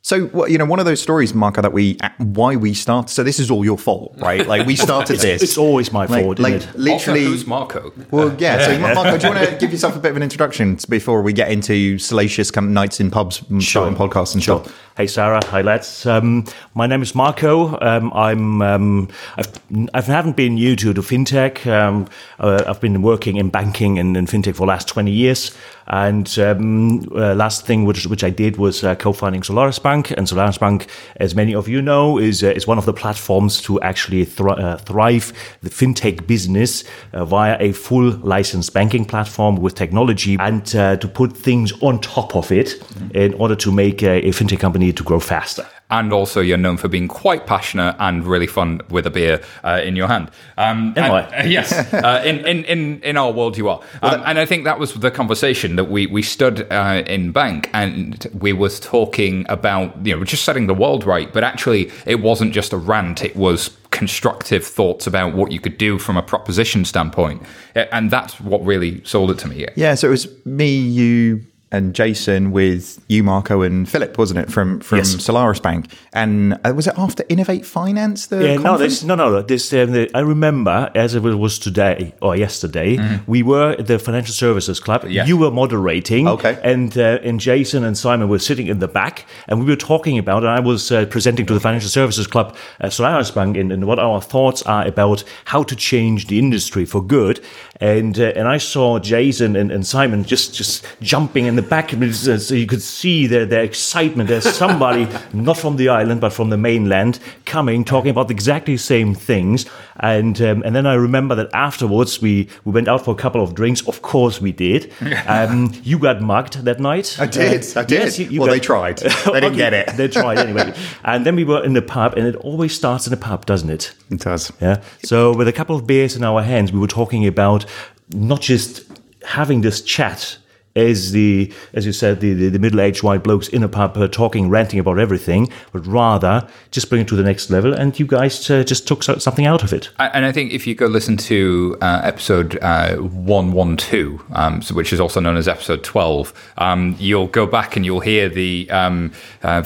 So, 0.06 0.30
well, 0.34 0.48
you 0.48 0.60
know, 0.60 0.66
one 0.66 0.78
of 0.78 0.86
those 0.86 1.02
stories, 1.02 1.34
Marco, 1.34 1.64
that 1.64 1.74
we 1.74 1.98
why 2.20 2.56
we 2.58 2.76
start. 2.76 3.10
So, 3.10 3.24
this 3.24 3.40
is 3.40 3.50
all 3.50 3.66
your 3.66 3.76
fault, 3.76 4.14
right? 4.20 4.46
Like 4.46 4.68
we 4.68 4.76
started 4.76 5.20
this. 5.20 5.42
It's 5.42 5.58
always 5.58 5.92
my 5.92 6.06
fault, 6.06 6.38
like 6.38 6.54
isn't 6.54 6.78
literally. 6.78 7.22
Also, 7.22 7.32
who's 7.32 7.48
Marco? 7.48 7.92
Well, 8.12 8.36
yeah. 8.38 8.68
So, 8.68 8.78
Marco, 8.78 9.18
do 9.18 9.28
you 9.28 9.34
want 9.34 9.50
to 9.50 9.58
give 9.60 9.72
yourself 9.72 9.96
a 9.96 10.00
bit 10.00 10.12
of 10.12 10.18
an 10.18 10.22
introduction 10.22 10.78
before 10.90 11.24
we 11.24 11.34
get 11.34 11.50
into 11.50 11.98
salacious 11.98 12.52
kind 12.52 12.72
nights 12.72 13.00
in 13.00 13.10
pubs, 13.10 13.42
and 13.50 13.64
starting 13.64 13.98
podcasts 13.98 14.36
and 14.36 14.44
Sure. 14.44 14.64
stuff? 14.64 14.80
Hey 14.96 15.08
Sarah, 15.08 15.44
hi 15.44 15.62
lads. 15.62 16.06
Um, 16.06 16.46
my 16.76 16.86
name 16.88 17.02
is 17.02 17.16
Marco. 17.16 17.78
Um, 17.82 18.14
I'm 18.14 18.62
um, 18.62 19.10
I've, 19.38 19.60
I 19.94 20.02
haven't 20.02 20.38
been 20.38 20.54
new 20.54 20.76
to 20.78 20.94
the 20.94 21.02
fintech. 21.02 21.66
Um, 21.66 22.08
uh, 22.40 22.64
I've 22.68 22.80
been 22.80 23.02
working 23.02 23.38
in 23.38 23.50
banking 23.50 23.98
and 23.98 24.16
in 24.16 24.28
fintech 24.28 24.54
for 24.54 24.60
the 24.60 24.66
last 24.68 24.88
twenty 24.88 25.12
years. 25.12 25.52
And 25.88 26.28
um, 26.40 27.08
uh, 27.16 27.36
last 27.36 27.66
thing 27.66 27.86
which 27.86 28.08
which 28.08 28.24
I 28.24 28.30
did 28.30 28.58
was 28.58 28.84
uh, 28.84 28.96
co-founding 28.96 29.44
Solaris 29.44 29.80
Bank. 29.80 30.12
And 30.12 30.28
Solaris 30.28 30.58
Bank, 30.58 30.88
as 31.18 31.36
many 31.36 31.54
of 31.54 31.68
you 31.68 31.82
know, 31.82 32.18
is 32.18 32.44
uh, 32.44 32.48
is 32.48 32.68
one 32.68 32.78
of 32.78 32.86
the 32.86 32.94
platforms 32.94 33.62
to 33.64 33.80
actually 33.82 34.26
thri- 34.26 34.52
uh, 34.52 34.78
thrive 34.78 35.34
the 35.62 35.70
fintech 35.70 36.26
business 36.28 36.84
uh, 37.14 37.26
via 37.26 37.58
a 37.60 37.72
full 37.72 38.12
licensed 38.24 38.74
banking 38.74 39.06
platform 39.06 39.58
with 39.58 39.76
technology 39.76 40.38
and 40.40 40.76
uh, 40.76 40.96
to 40.98 41.08
put 41.08 41.36
things 41.38 41.72
on 41.82 42.00
top 42.00 42.36
of 42.36 42.52
it 42.52 42.82
in 43.14 43.34
order 43.36 43.56
to 43.56 43.72
make 43.72 44.02
a, 44.04 44.28
a 44.28 44.32
fintech 44.32 44.60
company 44.60 44.92
to 44.92 45.04
grow 45.04 45.20
faster. 45.20 45.66
And 45.92 46.12
also, 46.12 46.42
you're 46.42 46.58
known 46.58 46.78
for 46.78 46.88
being 46.88 47.08
quite 47.08 47.46
passionate 47.46 47.96
and 48.00 48.26
really 48.26 48.48
fun 48.48 48.82
with 48.90 49.06
a 49.06 49.12
beer 49.12 49.42
uh, 49.64 49.82
in 49.84 49.96
your 49.96 50.08
hand. 50.08 50.32
Um, 50.58 50.94
Am 50.98 51.04
and- 51.04 51.14
I? 51.14 51.40
uh, 51.42 51.44
yes, 51.46 51.72
uh, 51.94 52.24
in, 52.26 52.40
in, 52.46 52.64
in, 52.66 53.02
in 53.04 53.18
our 53.18 53.32
world, 53.32 53.56
you 53.56 53.70
are. 53.70 53.82
Um, 54.02 54.24
and 54.26 54.40
I 54.40 54.46
think 54.48 54.64
that 54.64 54.80
was 54.80 54.94
the 54.96 55.12
conversation 55.12 55.76
that 55.76 55.86
we, 55.86 56.08
we 56.08 56.24
stood 56.24 56.72
uh, 56.72 57.04
in 57.06 57.32
bank 57.32 57.70
and 57.74 58.26
we 58.40 58.52
was 58.52 58.80
talking 58.80 59.46
about, 59.48 60.06
you 60.06 60.16
know, 60.18 60.24
just 60.24 60.44
setting 60.44 60.66
the 60.66 60.74
world 60.74 61.04
right. 61.06 61.32
But 61.32 61.44
actually, 61.44 61.92
it 62.08 62.20
wasn't 62.20 62.52
just 62.54 62.74
a 62.74 62.78
rant, 62.78 63.24
it 63.24 63.36
was 63.36 63.78
constructive 63.92 64.66
thoughts 64.66 65.08
about 65.08 65.36
what 65.36 65.52
you 65.52 65.60
could 65.60 65.78
do 65.78 65.98
from 66.00 66.18
a 66.18 66.22
proposition 66.24 66.84
standpoint. 66.84 67.42
And 67.76 68.10
that's 68.12 68.42
what 68.42 68.66
really 68.66 69.04
sold 69.06 69.32
it 69.32 69.38
to 69.40 69.48
me. 69.48 69.66
Yeah. 69.76 69.96
So 69.96 70.08
it 70.08 70.12
was 70.12 70.46
me, 70.46 70.76
you, 70.76 71.46
and 71.76 71.94
Jason 71.94 72.52
with 72.52 72.84
you, 73.08 73.24
Marco, 73.24 73.62
and 73.62 73.88
Philip, 73.90 74.18
wasn't 74.18 74.40
it, 74.40 74.52
from 74.52 74.80
from 74.80 74.98
Yes. 75.00 75.24
Solaris 75.24 75.60
Bank? 75.60 75.82
And 76.14 76.54
uh, 76.64 76.74
was 76.76 76.88
it 76.88 76.94
after 76.98 77.24
Innovate 77.30 77.66
Finance? 77.66 78.28
The 78.28 78.38
Yeah, 78.48 78.56
no, 78.58 78.78
this, 78.78 79.04
no, 79.04 79.16
no. 79.16 79.42
This, 79.42 79.74
um, 79.74 79.92
the, 79.92 80.10
I 80.14 80.22
remember 80.22 80.90
as 80.96 81.16
it 81.16 81.22
was 81.22 81.60
today 81.60 82.14
or 82.22 82.36
yesterday. 82.36 82.98
We 83.28 83.44
were 83.44 83.72
at 83.80 83.88
the 83.88 83.98
Financial 84.00 84.34
Services 84.34 84.80
Club. 84.80 85.06
Yeah. 85.08 85.26
You 85.30 85.38
were 85.38 85.52
moderating, 85.52 86.28
Okay. 86.28 86.58
and 86.64 86.98
uh, 86.98 87.20
and 87.28 87.40
Jason 87.40 87.84
and 87.84 87.98
Simon 87.98 88.30
were 88.30 88.40
sitting 88.40 88.68
in 88.68 88.80
the 88.80 88.88
back, 88.88 89.26
and 89.48 89.60
we 89.60 89.66
were 89.66 89.76
talking 89.94 90.18
about. 90.20 90.44
And 90.44 90.52
I 90.52 90.62
was 90.72 90.92
uh, 90.92 91.06
presenting 91.16 91.46
to 91.48 91.54
the 91.54 91.60
Financial 91.60 91.90
Services 91.90 92.28
Club, 92.28 92.56
uh, 92.82 92.90
Solaris 92.90 93.32
Bank, 93.32 93.58
and, 93.58 93.72
and 93.72 93.86
what 93.86 94.00
our 94.00 94.22
thoughts 94.22 94.62
are 94.64 94.86
about 94.88 95.24
how 95.46 95.64
to 95.64 95.76
change 95.76 96.28
the 96.28 96.38
industry 96.40 96.86
for 96.86 97.02
good. 97.18 97.40
And 97.82 98.18
uh, 98.20 98.32
and 98.40 98.48
I 98.48 98.60
saw 98.60 99.00
Jason 99.00 99.56
and, 99.56 99.72
and 99.72 99.86
Simon 99.86 100.24
just 100.24 100.56
just 100.56 100.86
jumping 101.02 101.46
in 101.46 101.56
the 101.56 101.65
back, 101.70 101.94
uh, 101.94 102.12
so 102.12 102.54
you 102.56 102.66
could 102.68 102.82
see 102.82 103.28
their, 103.28 103.46
their 103.46 103.64
excitement. 103.64 104.30
There's 104.30 104.50
somebody 104.50 105.08
not 105.34 105.58
from 105.58 105.76
the 105.78 105.90
island 105.90 106.22
but 106.22 106.32
from 106.34 106.50
the 106.50 106.58
mainland 106.58 107.20
coming, 107.46 107.84
talking 107.86 108.10
about 108.12 108.32
exactly 108.32 108.76
the 108.76 108.80
same 108.80 109.14
things. 109.16 109.66
And 110.00 110.42
um, 110.42 110.62
and 110.66 110.76
then 110.76 110.86
I 110.86 110.94
remember 110.96 111.36
that 111.36 111.50
afterwards 111.54 112.22
we, 112.22 112.48
we 112.66 112.72
went 112.74 112.88
out 112.88 113.06
for 113.06 113.12
a 113.12 113.16
couple 113.18 113.42
of 113.42 113.54
drinks. 113.56 113.88
Of 113.88 114.02
course 114.02 114.42
we 114.42 114.52
did. 114.52 114.92
Um, 115.28 115.74
you 115.84 115.98
got 115.98 116.22
mugged 116.22 116.64
that 116.66 116.80
night. 116.80 117.18
I 117.20 117.26
did, 117.26 117.66
I 117.78 117.84
did. 117.84 118.00
yes, 118.00 118.20
you- 118.20 118.28
you 118.30 118.40
Well, 118.42 118.48
got- 118.48 118.54
they 118.54 118.60
tried. 118.60 118.98
They 119.26 119.40
didn't 119.42 119.56
get 119.58 119.74
it. 119.74 119.88
They 119.98 120.08
tried 120.08 120.38
anyway. 120.38 120.74
and 121.04 121.26
then 121.26 121.36
we 121.36 121.44
were 121.44 121.64
in 121.64 121.74
the 121.74 121.82
pub, 121.82 122.14
and 122.16 122.28
it 122.28 122.36
always 122.38 122.74
starts 122.76 123.08
in 123.08 123.14
a 123.14 123.18
pub, 123.18 123.46
doesn't 123.46 123.70
it? 123.70 123.94
It 124.12 124.20
does. 124.20 124.52
Yeah. 124.62 124.82
So 125.04 125.34
with 125.36 125.48
a 125.48 125.54
couple 125.54 125.76
of 125.76 125.88
beers 125.88 126.16
in 126.16 126.24
our 126.24 126.42
hands, 126.44 126.72
we 126.72 126.80
were 126.80 126.88
talking 126.88 127.26
about 127.26 127.66
not 128.12 128.42
just 128.42 128.84
having 129.26 129.62
this 129.62 129.82
chat 129.82 130.38
as 130.76 131.12
the, 131.12 131.52
as 131.74 131.86
you 131.86 131.94
said, 131.94 132.20
the, 132.20 132.34
the, 132.34 132.50
the 132.50 132.60
middle-aged 132.60 133.04
white 133.04 133.24
blokes 133.24 133.48
in 133.48 133.64
a 133.64 133.70
pub 133.70 133.98
uh, 133.98 134.08
talking, 134.08 134.50
ranting 134.50 134.80
about 134.80 135.00
everything, 135.00 135.50
but 135.72 135.86
rather 135.88 136.48
just 136.72 136.90
bring 136.90 137.02
it 137.02 137.08
to 137.08 137.16
the 137.16 137.24
next 137.24 137.50
level. 137.50 137.74
And 137.74 137.98
you 137.98 138.06
guys 138.06 138.50
uh, 138.50 138.64
just 138.64 138.88
took 138.88 139.04
so- 139.04 139.18
something 139.18 139.46
out 139.46 139.64
of 139.64 139.74
it. 139.74 139.90
And 140.00 140.26
I 140.26 140.32
think 140.32 140.52
if 140.52 140.68
you 140.68 140.76
go 140.76 140.88
listen 140.88 141.18
to 141.18 141.78
uh, 141.82 142.02
episode 142.04 142.58
uh, 142.62 142.98
112, 142.98 144.24
um, 144.34 144.62
so 144.62 144.76
which 144.76 144.92
is 144.92 145.00
also 145.00 145.20
known 145.20 145.38
as 145.38 145.48
episode 145.48 145.84
12, 145.84 146.34
um, 146.58 146.96
you'll 147.00 147.28
go 147.28 147.46
back 147.46 147.76
and 147.76 147.86
you'll 147.86 148.02
hear 148.02 148.28
the 148.30 148.70
um, 148.70 149.12
uh, 149.44 149.64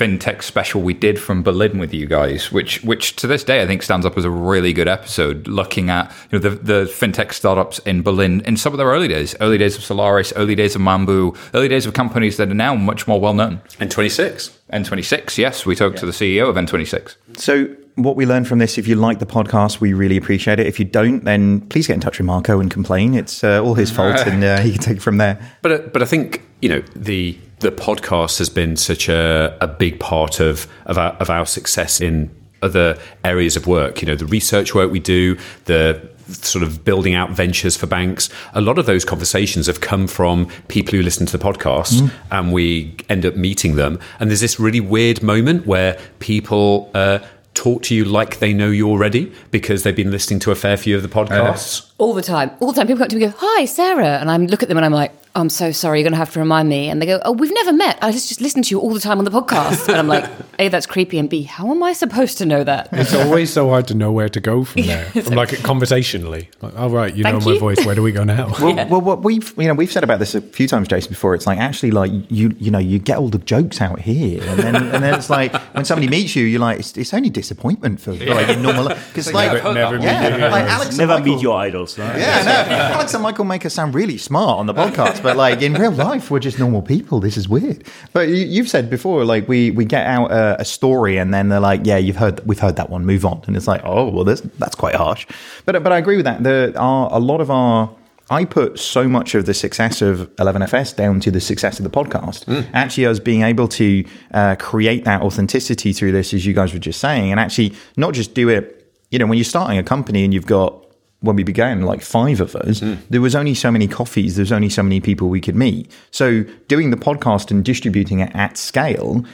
fintech 0.00 0.42
special 0.42 0.80
we 0.80 0.94
did 0.94 1.20
from 1.20 1.42
Berlin 1.42 1.78
with 1.78 1.92
you 1.92 2.06
guys, 2.06 2.50
which 2.50 2.82
which 2.82 3.16
to 3.16 3.26
this 3.26 3.44
day 3.44 3.60
I 3.62 3.66
think 3.66 3.82
stands 3.82 4.06
up 4.06 4.16
as 4.16 4.24
a 4.24 4.30
really 4.30 4.72
good 4.72 4.88
episode, 4.88 5.46
looking 5.46 5.90
at 5.90 6.10
you 6.30 6.38
know 6.38 6.48
the, 6.48 6.50
the 6.50 6.84
fintech 6.84 7.34
startups 7.34 7.80
in 7.80 8.02
Berlin 8.02 8.40
in 8.46 8.56
some 8.56 8.72
of 8.72 8.78
their 8.78 8.86
early 8.86 9.08
days, 9.08 9.36
early 9.40 9.58
days 9.58 9.76
of 9.76 9.84
Solaris, 9.84 10.32
early 10.36 10.54
days 10.54 10.74
of 10.74 10.80
Mambu, 10.80 11.36
early 11.52 11.68
days 11.68 11.84
of 11.84 11.92
companies 11.92 12.38
that 12.38 12.48
are 12.48 12.54
now 12.54 12.74
much 12.74 13.06
more 13.06 13.20
well 13.20 13.34
known. 13.34 13.60
And 13.78 13.90
26. 13.90 14.56
N26, 14.72 15.36
yes, 15.36 15.66
we 15.66 15.74
talked 15.74 15.98
to 15.98 16.06
the 16.06 16.12
CEO 16.12 16.48
of 16.48 16.54
N26. 16.54 17.16
So, 17.36 17.74
what 17.96 18.16
we 18.16 18.24
learned 18.24 18.46
from 18.46 18.60
this, 18.60 18.78
if 18.78 18.86
you 18.86 18.94
like 18.94 19.18
the 19.18 19.26
podcast, 19.26 19.80
we 19.80 19.92
really 19.92 20.16
appreciate 20.16 20.60
it. 20.60 20.66
If 20.66 20.78
you 20.78 20.84
don't, 20.84 21.24
then 21.24 21.60
please 21.62 21.88
get 21.88 21.94
in 21.94 22.00
touch 22.00 22.18
with 22.18 22.26
Marco 22.26 22.60
and 22.60 22.70
complain. 22.70 23.14
It's 23.14 23.42
uh, 23.42 23.62
all 23.62 23.74
his 23.74 23.90
fault, 23.90 24.18
and 24.26 24.42
uh, 24.42 24.60
he 24.60 24.72
can 24.72 24.80
take 24.80 24.96
it 24.98 25.02
from 25.02 25.18
there. 25.18 25.38
But 25.60 25.72
uh, 25.72 25.78
but 25.92 26.02
I 26.02 26.06
think 26.06 26.42
you 26.62 26.68
know 26.68 26.82
the 26.94 27.36
the 27.60 27.70
podcast 27.70 28.38
has 28.38 28.48
been 28.48 28.76
such 28.76 29.08
a, 29.08 29.56
a 29.60 29.68
big 29.68 30.00
part 30.00 30.40
of 30.40 30.66
of 30.86 30.98
our, 30.98 31.12
of 31.14 31.30
our 31.30 31.46
success 31.46 32.00
in 32.00 32.30
other 32.62 32.98
areas 33.24 33.56
of 33.56 33.66
work. 33.66 34.02
You 34.02 34.06
know, 34.06 34.16
the 34.16 34.26
research 34.26 34.74
work 34.74 34.90
we 34.90 35.00
do, 35.00 35.38
the 35.66 36.10
sort 36.28 36.62
of 36.62 36.84
building 36.84 37.14
out 37.14 37.30
ventures 37.30 37.76
for 37.76 37.86
banks. 37.86 38.28
A 38.54 38.60
lot 38.60 38.78
of 38.78 38.86
those 38.86 39.04
conversations 39.04 39.66
have 39.66 39.80
come 39.80 40.06
from 40.06 40.48
people 40.68 40.92
who 40.92 41.02
listen 41.02 41.26
to 41.26 41.36
the 41.36 41.44
podcast, 41.44 42.10
and 42.30 42.52
we 42.52 42.96
end 43.08 43.26
up 43.26 43.36
meeting 43.36 43.76
them. 43.76 43.98
And 44.20 44.30
there's 44.30 44.40
this 44.40 44.58
really 44.60 44.80
weird 44.80 45.22
moment 45.22 45.66
where 45.66 45.98
people. 46.18 46.90
Uh, 46.94 47.20
Talk 47.52 47.82
to 47.82 47.96
you 47.96 48.04
like 48.04 48.38
they 48.38 48.54
know 48.54 48.70
you 48.70 48.88
already 48.88 49.30
because 49.50 49.82
they've 49.82 49.94
been 49.94 50.12
listening 50.12 50.38
to 50.40 50.52
a 50.52 50.54
fair 50.54 50.76
few 50.76 50.96
of 50.96 51.02
the 51.02 51.08
podcasts. 51.08 51.90
All 51.98 52.14
the 52.14 52.22
time. 52.22 52.52
All 52.60 52.70
the 52.70 52.76
time. 52.76 52.86
People 52.86 52.98
come 52.98 53.02
up 53.02 53.08
to 53.10 53.16
me 53.16 53.24
and 53.24 53.32
go, 53.32 53.38
Hi, 53.40 53.64
Sarah. 53.64 54.18
And 54.18 54.30
I 54.30 54.36
look 54.36 54.62
at 54.62 54.68
them 54.68 54.78
and 54.78 54.86
I'm 54.86 54.92
like, 54.92 55.12
I'm 55.34 55.48
so 55.48 55.70
sorry. 55.70 56.00
You're 56.00 56.04
going 56.04 56.12
to 56.12 56.18
have 56.18 56.32
to 56.32 56.40
remind 56.40 56.68
me. 56.68 56.88
And 56.88 57.00
they 57.00 57.06
go, 57.06 57.20
Oh, 57.24 57.32
we've 57.32 57.52
never 57.54 57.72
met. 57.72 57.98
I 58.02 58.10
just, 58.10 58.28
just 58.28 58.40
listen 58.40 58.62
to 58.62 58.70
you 58.70 58.80
all 58.80 58.92
the 58.92 59.00
time 59.00 59.18
on 59.18 59.24
the 59.24 59.30
podcast. 59.30 59.88
And 59.88 59.96
I'm 59.96 60.08
like, 60.08 60.28
A, 60.58 60.68
that's 60.68 60.86
creepy. 60.86 61.18
And 61.18 61.30
B, 61.30 61.44
how 61.44 61.70
am 61.70 61.82
I 61.82 61.92
supposed 61.92 62.38
to 62.38 62.46
know 62.46 62.64
that? 62.64 62.88
It's 62.92 63.14
always 63.14 63.52
so 63.52 63.68
hard 63.68 63.86
to 63.88 63.94
know 63.94 64.10
where 64.10 64.28
to 64.28 64.40
go 64.40 64.64
from 64.64 64.82
there. 64.86 65.04
From 65.04 65.34
like 65.34 65.62
conversationally. 65.62 66.48
Like, 66.60 66.72
oh 66.76 66.88
right, 66.90 67.14
you 67.14 67.22
Thank 67.22 67.38
know 67.38 67.44
my 67.46 67.52
you. 67.52 67.58
voice. 67.60 67.84
Where 67.86 67.94
do 67.94 68.02
we 68.02 68.12
go 68.12 68.24
now? 68.24 68.52
Well, 68.60 68.74
well, 68.88 69.00
what 69.00 69.22
we've 69.22 69.54
you 69.56 69.68
know 69.68 69.74
we've 69.74 69.90
said 69.90 70.04
about 70.04 70.18
this 70.18 70.34
a 70.34 70.40
few 70.40 70.66
times, 70.68 70.88
Jason. 70.88 71.10
Before 71.10 71.34
it's 71.34 71.46
like 71.46 71.58
actually 71.58 71.90
like 71.92 72.10
you 72.28 72.54
you 72.58 72.70
know 72.70 72.78
you 72.78 72.98
get 72.98 73.18
all 73.18 73.28
the 73.28 73.38
jokes 73.38 73.80
out 73.80 74.00
here, 74.00 74.42
and 74.42 74.58
then 74.60 74.76
and 74.76 75.02
then 75.04 75.14
it's 75.14 75.30
like 75.30 75.54
when 75.74 75.84
somebody 75.84 76.08
meets 76.08 76.34
you, 76.36 76.44
you're 76.44 76.60
like 76.60 76.80
it's, 76.80 76.96
it's 76.96 77.14
only 77.14 77.30
disappointment 77.30 78.00
for 78.00 78.12
like 78.12 78.48
in 78.48 78.62
normal 78.62 78.88
because 78.88 79.32
like 79.32 79.52
never, 79.52 79.72
never 79.74 79.96
meet 79.96 80.04
yeah, 80.04 80.28
your 80.36 80.50
like 80.50 80.64
heroes. 80.64 80.70
Alex 80.70 80.96
Never 80.98 81.12
Michael- 81.18 81.34
meet 81.34 81.42
your 81.42 81.56
idols. 81.56 81.98
Right? 81.98 82.18
Yeah, 82.18 82.42
no. 82.68 82.74
Alex 82.76 83.14
and 83.14 83.22
Michael 83.22 83.44
make 83.44 83.64
us 83.64 83.74
sound 83.74 83.94
really 83.94 84.18
smart 84.18 84.58
on 84.58 84.66
the 84.66 84.74
podcast, 84.74 85.19
but 85.22 85.36
like 85.36 85.62
in 85.62 85.74
real 85.74 85.90
life, 85.92 86.30
we're 86.30 86.40
just 86.40 86.58
normal 86.58 86.82
people. 86.82 87.20
This 87.20 87.36
is 87.36 87.48
weird. 87.48 87.84
But 88.12 88.28
you, 88.28 88.36
you've 88.36 88.68
said 88.68 88.90
before, 88.90 89.24
like 89.24 89.48
we 89.48 89.70
we 89.70 89.84
get 89.84 90.06
out 90.06 90.30
a, 90.30 90.60
a 90.60 90.64
story, 90.64 91.16
and 91.18 91.32
then 91.32 91.48
they're 91.48 91.60
like, 91.60 91.82
"Yeah, 91.84 91.96
you've 91.98 92.16
heard, 92.16 92.44
we've 92.46 92.58
heard 92.58 92.76
that 92.76 92.90
one. 92.90 93.04
Move 93.04 93.24
on." 93.24 93.42
And 93.46 93.56
it's 93.56 93.66
like, 93.66 93.82
"Oh, 93.84 94.08
well, 94.08 94.24
this, 94.24 94.40
that's 94.58 94.74
quite 94.74 94.94
harsh." 94.94 95.26
But 95.64 95.82
but 95.82 95.92
I 95.92 95.98
agree 95.98 96.16
with 96.16 96.24
that. 96.24 96.42
There 96.42 96.72
are 96.78 97.08
a 97.12 97.18
lot 97.18 97.40
of 97.40 97.50
our. 97.50 97.94
I 98.32 98.44
put 98.44 98.78
so 98.78 99.08
much 99.08 99.34
of 99.34 99.46
the 99.46 99.54
success 99.54 100.00
of 100.02 100.30
11FS 100.36 100.94
down 100.94 101.18
to 101.18 101.32
the 101.32 101.40
success 101.40 101.80
of 101.80 101.84
the 101.84 101.90
podcast. 101.90 102.44
Actually, 102.72 103.06
us 103.06 103.18
being 103.18 103.42
able 103.42 103.66
to 103.66 104.04
uh, 104.32 104.54
create 104.54 105.04
that 105.04 105.22
authenticity 105.22 105.92
through 105.92 106.12
this, 106.12 106.32
as 106.32 106.46
you 106.46 106.54
guys 106.54 106.72
were 106.72 106.78
just 106.78 107.00
saying, 107.00 107.32
and 107.32 107.40
actually 107.40 107.74
not 107.96 108.14
just 108.14 108.32
do 108.34 108.48
it. 108.48 108.76
You 109.10 109.18
know, 109.18 109.26
when 109.26 109.36
you're 109.36 109.44
starting 109.44 109.78
a 109.78 109.82
company 109.82 110.22
and 110.22 110.32
you've 110.32 110.46
got 110.46 110.84
when 111.20 111.36
we 111.36 111.42
began, 111.42 111.82
like 111.82 112.00
five 112.00 112.40
of 112.40 112.56
us, 112.56 112.80
hmm. 112.80 112.94
there 113.10 113.20
was 113.20 113.34
only 113.34 113.54
so 113.54 113.70
many 113.70 113.86
coffees, 113.86 114.36
there's 114.36 114.52
only 114.52 114.70
so 114.70 114.82
many 114.82 115.00
people 115.00 115.28
we 115.28 115.40
could 115.40 115.56
meet. 115.56 115.90
So 116.10 116.44
doing 116.68 116.90
the 116.90 116.96
podcast 116.96 117.50
and 117.50 117.64
distributing 117.64 118.20
it 118.20 118.34
at 118.34 118.56
scale 118.56 119.24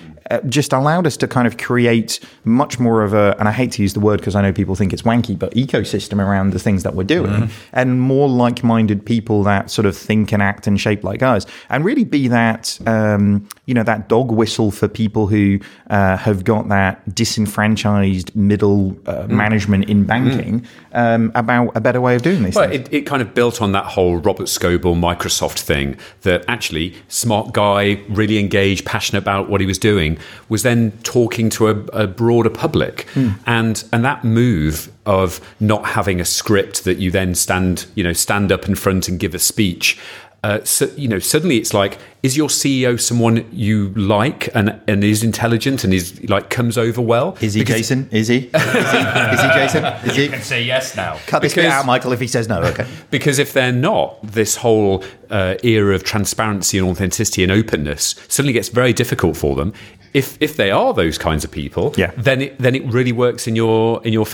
just 0.49 0.73
allowed 0.73 1.07
us 1.07 1.17
to 1.19 1.29
kind 1.29 1.47
of 1.47 1.57
create 1.57 2.21
much 2.45 2.79
more 2.79 3.03
of 3.03 3.15
a, 3.15 3.37
and 3.39 3.49
I 3.49 3.53
hate 3.53 3.73
to 3.73 3.83
use 3.83 3.95
the 3.95 4.01
word 4.01 4.19
because 4.21 4.35
I 4.35 4.43
know 4.43 4.53
people 4.53 4.75
think 4.75 4.93
it's 4.93 5.03
wanky, 5.03 5.39
but 5.39 5.53
ecosystem 5.55 6.19
around 6.19 6.51
the 6.51 6.59
things 6.59 6.83
that 6.83 6.95
we're 6.95 7.05
doing 7.05 7.51
and 7.73 8.01
more 8.01 8.29
like 8.29 8.65
minded 8.65 9.05
people 9.05 9.43
that 9.45 9.71
sort 9.71 9.87
of 9.87 9.97
think 9.97 10.33
and 10.33 10.43
act 10.43 10.67
and 10.67 10.81
shape 10.81 11.05
like 11.05 11.23
us 11.23 11.47
and 11.71 11.85
really 11.85 12.05
be 12.05 12.29
that, 12.29 12.79
um, 12.87 13.49
you 13.67 13.75
know, 13.75 13.83
that 13.83 14.09
dog 14.09 14.31
whistle 14.31 14.71
for 14.71 14.89
people 14.89 15.27
who 15.27 15.59
uh, 15.91 16.17
have 16.17 16.45
got 16.45 16.69
that 16.69 17.15
disenfranchised 17.15 18.35
middle 18.35 18.97
uh, 19.07 19.27
management 19.29 19.89
in 19.89 20.05
banking 20.05 20.67
um, 20.93 21.31
about 21.35 21.77
a 21.77 21.81
better 21.81 22.01
way 22.01 22.15
of 22.15 22.23
doing 22.23 22.43
this. 22.43 22.55
Well, 22.55 22.71
it, 22.71 22.93
it 22.93 23.03
kind 23.03 23.23
of 23.23 23.35
built 23.35 23.63
on 23.63 23.73
that 23.73 23.85
whole 23.85 24.17
Robert 24.17 24.47
Scoble 24.47 24.95
Microsoft 24.95 25.61
thing 25.61 25.97
that 26.23 26.45
actually, 26.49 26.95
smart 27.09 27.53
guy, 27.53 28.03
really 28.09 28.39
engaged, 28.39 28.85
passionate 28.85 29.19
about 29.19 29.49
what 29.49 29.61
he 29.61 29.67
was 29.67 29.79
doing, 29.79 30.16
was 30.49 30.63
then 30.63 30.93
talking 31.03 31.51
to 31.51 31.69
a, 31.69 31.77
a 31.93 32.07
broader 32.07 32.51
public. 32.51 33.09
Hmm. 33.11 33.31
And 33.47 33.85
and 33.93 34.05
that 34.05 34.25
move 34.25 34.93
of 35.07 35.41
not 35.61 35.87
having 35.87 36.21
a 36.21 36.25
script 36.25 36.85
that 36.85 36.99
you 36.99 37.11
then 37.11 37.35
stand, 37.35 37.87
you 37.95 38.03
know, 38.03 38.13
stand 38.13 38.51
up 38.51 38.69
in 38.69 38.75
front 38.75 39.09
and 39.09 39.19
give 39.19 39.35
a 39.35 39.39
speech. 39.39 39.99
Uh, 40.45 40.63
so, 40.63 40.87
you 40.97 41.09
know, 41.09 41.19
suddenly 41.19 41.57
it's 41.57 41.75
like, 41.75 41.99
is 42.23 42.37
your 42.37 42.49
CEO 42.49 43.01
someone 43.01 43.45
you 43.53 43.89
like 43.95 44.49
and 44.55 44.81
and 44.87 45.03
is 45.03 45.25
intelligent 45.25 45.83
and 45.83 45.93
is 45.93 46.23
like 46.29 46.51
comes 46.51 46.79
over 46.79 47.01
well? 47.03 47.37
Is 47.41 47.55
he 47.55 47.61
Because- 47.63 47.77
Jason? 47.77 48.09
Is 48.13 48.29
he? 48.29 48.37
Is 48.55 48.63
he, 48.93 48.99
is 48.99 49.41
he 49.43 49.49
Jason? 49.49 49.85
Is 50.09 50.17
he? 50.17 50.29
Can 50.29 50.43
say 50.43 50.63
yes 50.63 50.95
now. 50.97 51.19
Cut 51.27 51.43
this 51.43 51.55
bit 51.55 51.65
out, 51.67 51.85
Michael, 51.87 52.13
if 52.13 52.21
he 52.21 52.27
says 52.29 52.49
no. 52.49 52.63
Okay. 52.63 52.87
Because 53.11 53.39
if 53.41 53.53
they're 53.53 53.73
not, 53.73 54.19
this 54.23 54.57
whole 54.57 55.03
uh, 55.31 55.55
era 55.65 55.95
of 55.95 56.05
transparency 56.05 56.79
and 56.79 56.87
authenticity 56.89 57.43
and 57.43 57.51
openness 57.51 58.15
suddenly 58.29 58.53
gets 58.53 58.69
very 58.69 58.93
difficult 58.93 59.37
for 59.37 59.57
them. 59.57 59.73
If 60.15 60.37
if 60.41 60.57
they 60.57 60.71
are 60.71 60.95
those 60.95 61.19
kinds 61.19 61.45
of 61.45 61.51
people, 61.51 61.93
Yeah. 61.97 62.13
then 62.17 62.41
it, 62.43 62.59
then 62.59 62.75
it 62.75 62.85
really 62.93 63.13
works 63.13 63.47
in 63.49 63.57
your 63.57 64.01
in 64.07 64.13
your 64.13 64.27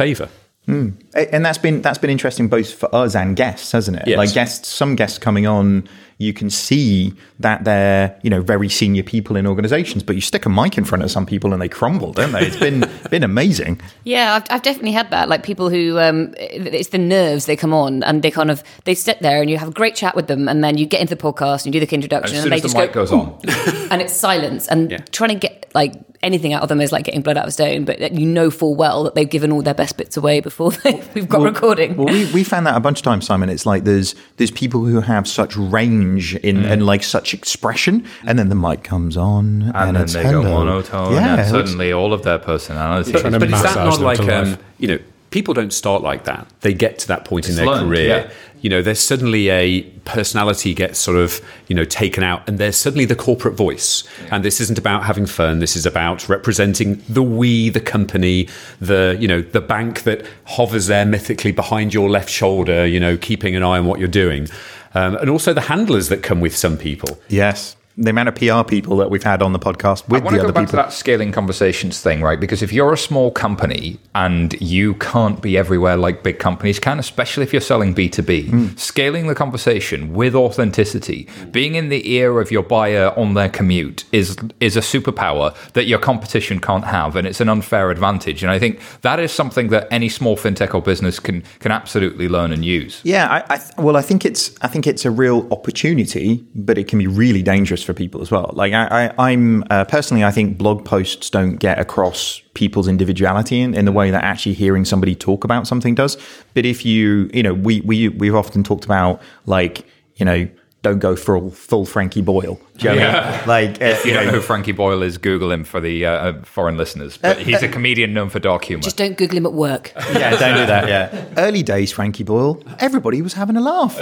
favour. 0.67 0.93
And 1.15 1.45
that's 1.45 1.59
been 1.59 1.83
that's 1.83 1.99
been 1.99 2.11
interesting 2.11 2.49
both 2.49 2.73
for 2.73 2.95
us 2.95 3.15
and 3.15 3.37
guests, 3.37 3.73
hasn't 3.73 3.99
it? 3.99 4.05
Yes. 4.07 4.17
Like 4.19 4.33
guests, 4.33 4.69
some 4.69 4.97
guests 4.97 5.19
coming 5.19 5.47
on, 5.47 5.89
you 6.19 6.33
can 6.33 6.51
see 6.51 7.13
that 7.41 7.65
they're 7.65 8.17
you 8.23 8.31
know 8.31 8.41
very 8.43 8.69
senior 8.69 9.03
people 9.03 9.37
in 9.37 9.47
organisations, 9.47 10.03
but 10.05 10.15
you 10.15 10.21
stick 10.23 10.47
a 10.47 10.49
mic 10.49 10.79
in 10.79 10.85
front 10.85 11.03
of 11.03 11.11
some 11.11 11.27
people 11.27 11.53
and 11.53 11.61
they 11.61 11.69
crumble, 11.69 12.13
don't 12.13 12.33
they? 12.33 12.47
It's 12.47 12.57
been 12.57 12.85
been 13.11 13.25
amazing. 13.25 13.81
Yeah, 14.05 14.35
I've, 14.35 14.45
I've 14.51 14.63
definitely 14.63 14.93
had 14.93 15.11
that. 15.11 15.29
Like 15.29 15.43
people 15.43 15.69
who, 15.69 15.99
um, 15.99 16.33
it's 16.39 16.91
the 16.91 16.99
nerves 16.99 17.47
they 17.47 17.57
come 17.57 17.75
on 17.75 18.03
and 18.05 18.23
they 18.23 18.31
kind 18.31 18.51
of 18.51 18.63
they 18.85 18.95
sit 18.95 19.21
there 19.21 19.41
and 19.43 19.51
you 19.51 19.59
have 19.59 19.69
a 19.69 19.73
great 19.73 19.95
chat 19.97 20.15
with 20.15 20.29
them, 20.29 20.49
and 20.49 20.63
then 20.63 20.79
you 20.79 20.87
get 20.87 21.01
into 21.01 21.15
the 21.15 21.23
podcast 21.23 21.67
and 21.67 21.75
you 21.75 21.81
do 21.81 21.87
the 21.87 21.93
introduction, 21.95 22.37
As 22.37 22.45
and 22.45 22.45
soon 22.45 22.51
they 22.51 22.57
as 22.57 22.63
the 22.63 22.69
just 22.69 22.77
mic 22.77 22.93
go, 22.93 23.03
goes 23.05 23.13
on. 23.13 23.39
and 23.91 24.01
it's 24.01 24.15
silence, 24.15 24.69
and 24.69 24.91
Yeah. 24.93 24.99
trying 25.11 25.31
to 25.31 25.35
get 25.37 25.62
like 25.75 25.95
anything 26.23 26.53
out 26.53 26.63
of 26.63 26.69
them 26.69 26.81
is 26.81 26.93
like 26.93 27.05
getting 27.05 27.21
blood 27.23 27.37
out 27.37 27.47
of 27.47 27.53
stone. 27.53 27.85
But 27.85 28.13
you 28.15 28.27
know 28.27 28.51
full 28.51 28.75
well 28.75 29.05
that 29.05 29.15
they've 29.15 29.29
given 29.29 29.51
all 29.53 29.63
their 29.63 29.75
best 29.75 29.97
bits 29.97 30.17
away 30.17 30.41
before 30.41 30.71
they, 30.85 31.03
we've 31.15 31.29
got 31.29 31.43
recording. 31.43 31.97
Well, 31.97 32.07
we, 32.07 32.31
we 32.33 32.45
found 32.45 32.67
that 32.67 32.77
a 32.77 32.81
bunch 32.81 32.99
of 33.01 33.05
times, 33.05 33.27
Simon. 33.27 33.49
It's 33.49 33.67
like 33.67 33.85
there's 33.85 34.15
there's 34.37 34.51
people 34.51 34.85
who 34.85 35.01
have 35.01 35.27
such 35.27 35.57
range 35.57 36.35
in 36.37 36.65
and 36.65 36.87
like 36.87 37.03
such 37.03 37.35
expression, 37.35 38.07
and 38.27 38.39
then 38.39 38.49
the 38.49 38.55
mic 38.55 38.85
comes 38.85 39.17
on, 39.17 39.63
and, 39.63 39.77
And, 39.77 39.97
then 39.97 40.03
it's 40.05 40.13
they 40.13 40.23
hello. 40.23 40.43
go 40.43 40.51
monotone, 40.65 41.13
Yeah, 41.15 41.31
and 41.33 41.41
it's- 41.41 41.51
suddenly 41.51 41.93
all 41.93 42.13
of 42.13 42.23
their 42.23 42.39
personality. 42.39 43.13
But, 43.13 43.23
but 43.25 43.43
is 43.43 43.63
that 43.63 43.75
not 43.77 44.01
like 44.01 44.21
um, 44.21 44.59
you 44.79 44.89
know? 44.89 44.99
people 45.31 45.55
don't 45.55 45.73
start 45.73 46.03
like 46.03 46.25
that. 46.25 46.47
They 46.61 46.75
get 46.75 46.99
to 47.01 47.09
that 47.09 47.25
point 47.25 47.49
in 47.49 47.57
their 47.57 47.67
learned, 47.67 47.89
career. 47.89 48.07
yeah. 48.07 48.31
You 48.63 48.71
know, 48.71 48.81
there's 48.81 49.01
suddenly 49.01 49.51
a 49.51 49.83
personality 50.05 50.73
gets 50.73 50.99
sort 50.99 51.19
of, 51.19 51.41
you 51.69 51.77
know, 51.77 51.85
taken 51.85 52.23
out 52.23 52.49
and 52.49 52.59
there's 52.59 52.77
suddenly 52.77 53.05
the 53.05 53.15
corporate 53.15 53.55
voice. 53.55 54.05
And 54.31 54.45
this 54.45 54.61
isn't 54.61 54.79
about 54.79 55.05
having 55.05 55.27
fun. 55.27 55.59
This 55.59 55.77
is 55.77 55.85
about 55.85 56.29
representing 56.29 57.03
the 57.09 57.23
we, 57.23 57.69
the 57.69 57.81
company, 57.81 58.49
the, 58.81 59.17
you 59.21 59.29
know, 59.29 59.43
the 59.43 59.61
bank 59.61 60.05
that 60.05 60.25
hovers 60.45 60.87
there 60.87 61.05
mythically 61.05 61.53
behind 61.53 61.93
your 61.93 62.09
left 62.09 62.31
shoulder, 62.31 62.87
you 62.87 62.99
know, 62.99 63.17
keeping 63.17 63.55
an 63.55 63.63
eye 63.63 63.79
on 63.79 63.85
what 63.87 63.99
you're 63.99 64.09
doing. 64.09 64.49
Um, 64.95 65.17
and 65.17 65.29
also 65.29 65.53
the 65.53 65.63
handlers 65.63 66.09
that 66.09 66.23
come 66.23 66.41
with 66.41 66.57
some 66.57 66.77
people. 66.77 67.19
Yes. 67.29 67.77
The 67.97 68.11
amount 68.11 68.29
of 68.31 68.35
PR 68.37 68.63
people 68.69 68.97
that 68.99 69.11
we've 69.11 69.23
had 69.23 69.43
on 69.43 69.53
the 69.53 69.59
podcast 69.59 70.09
with 70.09 70.23
I 70.23 70.25
want 70.25 70.25
the 70.25 70.31
to 70.31 70.37
go 70.39 70.43
other 70.45 70.53
back 70.53 70.63
people. 70.69 70.71
to 70.71 70.77
that 70.77 70.93
scaling 70.93 71.31
conversations 71.33 72.01
thing, 72.01 72.23
right? 72.23 72.41
Because 72.41 72.63
if 72.63 72.73
you're 72.73 72.93
a 72.93 72.97
small 72.99 73.31
company 73.31 73.99
and 74.15 74.55
you 74.63 74.95
can't 74.95 75.43
be 75.43 75.59
everywhere 75.59 75.97
like 75.97 76.23
big 76.23 76.39
companies 76.39 76.79
can, 76.79 76.99
especially 76.99 77.43
if 77.43 77.53
you're 77.53 77.61
selling 77.61 77.95
B2B, 77.95 78.49
Hmm. 78.49 78.67
scaling 78.77 79.27
the 79.27 79.35
conversation 79.35 80.15
with 80.15 80.35
authenticity, 80.35 81.29
being 81.51 81.75
in 81.75 81.89
the 81.91 82.11
ear 82.11 82.41
of 82.41 82.51
your 82.51 82.63
buyer 82.63 83.13
on 83.19 83.35
their 83.35 83.49
commute 83.49 84.05
is 84.13 84.37
is 84.61 84.77
a 84.77 84.81
superpower 84.81 85.55
that 85.75 85.85
your 85.87 85.99
competition 85.99 86.61
can't 86.61 86.85
have, 86.85 87.15
and 87.17 87.27
it's 87.27 87.41
an 87.41 87.49
unfair 87.49 87.91
advantage. 87.91 88.43
And 88.43 88.51
I 88.51 88.59
think 88.59 88.81
that 89.03 89.21
is 89.21 89.33
something 89.33 89.69
that 89.69 89.87
any 89.91 90.09
small 90.09 90.37
fintech 90.37 90.75
or 90.75 90.81
business 90.81 91.21
can 91.21 91.43
can 91.61 91.73
absolutely 91.73 92.29
learn 92.29 92.53
and 92.53 92.65
use. 92.65 93.01
Yeah, 93.05 93.29
I, 93.49 93.57
I 93.57 93.83
well, 93.83 93.97
I 93.97 94.03
think 94.03 94.25
it's 94.25 94.55
I 94.63 94.69
think 94.69 94.87
it's 94.87 95.05
a 95.05 95.11
real 95.11 95.47
opportunity, 95.53 96.45
but 96.55 96.79
it 96.79 96.89
can 96.89 96.99
be 96.99 97.07
really 97.07 97.43
dangerous 97.43 97.82
for 97.83 97.95
people 97.95 98.21
as 98.21 98.31
well. 98.31 98.51
Like 98.55 98.73
I, 98.73 99.07
I, 99.07 99.31
I'm 99.31 99.65
uh, 99.71 99.85
personally, 99.85 100.25
I 100.25 100.31
think 100.31 100.59
blog 100.59 100.85
posts 100.85 101.31
don't 101.31 101.57
get 101.57 101.79
across 101.79 102.43
people's 102.55 102.89
individuality 102.89 103.61
in, 103.61 103.75
in 103.75 103.85
the 103.85 103.93
way 103.93 104.11
that 104.11 104.25
actually 104.25 104.55
hearing 104.55 104.85
somebody 104.85 105.15
talk 105.15 105.45
about 105.45 105.67
something 105.67 105.95
does. 105.95 106.17
But 106.55 106.67
if 106.67 106.85
you, 106.85 107.31
you 107.33 107.43
know, 107.43 107.55
we 107.55 107.81
we 107.83 108.09
we've 108.09 108.35
often 108.35 108.63
talked 108.63 108.85
about 108.85 109.21
like 109.47 109.87
you 110.17 110.25
know. 110.25 110.49
Don't 110.83 110.99
go 110.99 111.15
full 111.15 111.51
full 111.51 111.87
Frankie 111.87 112.23
Boyle. 112.23 112.61
Do 112.79 112.89
you 112.89 112.97
know 112.97 113.07
what 113.07 113.15
I 113.25 113.39
mean? 113.39 113.49
Like 113.49 113.83
uh, 113.83 113.85
If 113.85 114.05
you 114.05 114.13
don't 114.13 114.27
know 114.27 114.33
who 114.33 114.41
Frankie 114.41 114.73
Boyle 114.73 115.03
is, 115.03 115.17
Google 115.17 115.53
him 115.53 115.63
for 115.63 115.81
the 115.81 116.05
uh, 116.05 116.43
foreign 116.43 116.77
listeners. 116.77 117.17
But 117.19 117.39
he's 117.39 117.63
a 117.63 117.69
comedian 117.69 118.13
known 118.13 118.31
for 118.31 118.41
dark 118.41 118.65
humor. 118.65 118.83
Just 118.83 118.97
don't 118.97 119.17
Google 119.17 119.37
him 119.39 119.47
at 119.47 119.53
work. 119.53 119.93
Yeah, 120.13 120.31
don't 120.31 120.57
do 120.57 120.67
that. 120.67 120.89
Yeah. 120.89 121.25
Early 121.37 121.63
days, 121.63 121.93
Frankie 121.93 122.25
Boyle, 122.25 122.61
everybody 122.81 123.23
was 123.23 123.35
having 123.35 123.57
a 123.57 123.61
laugh. 123.61 123.97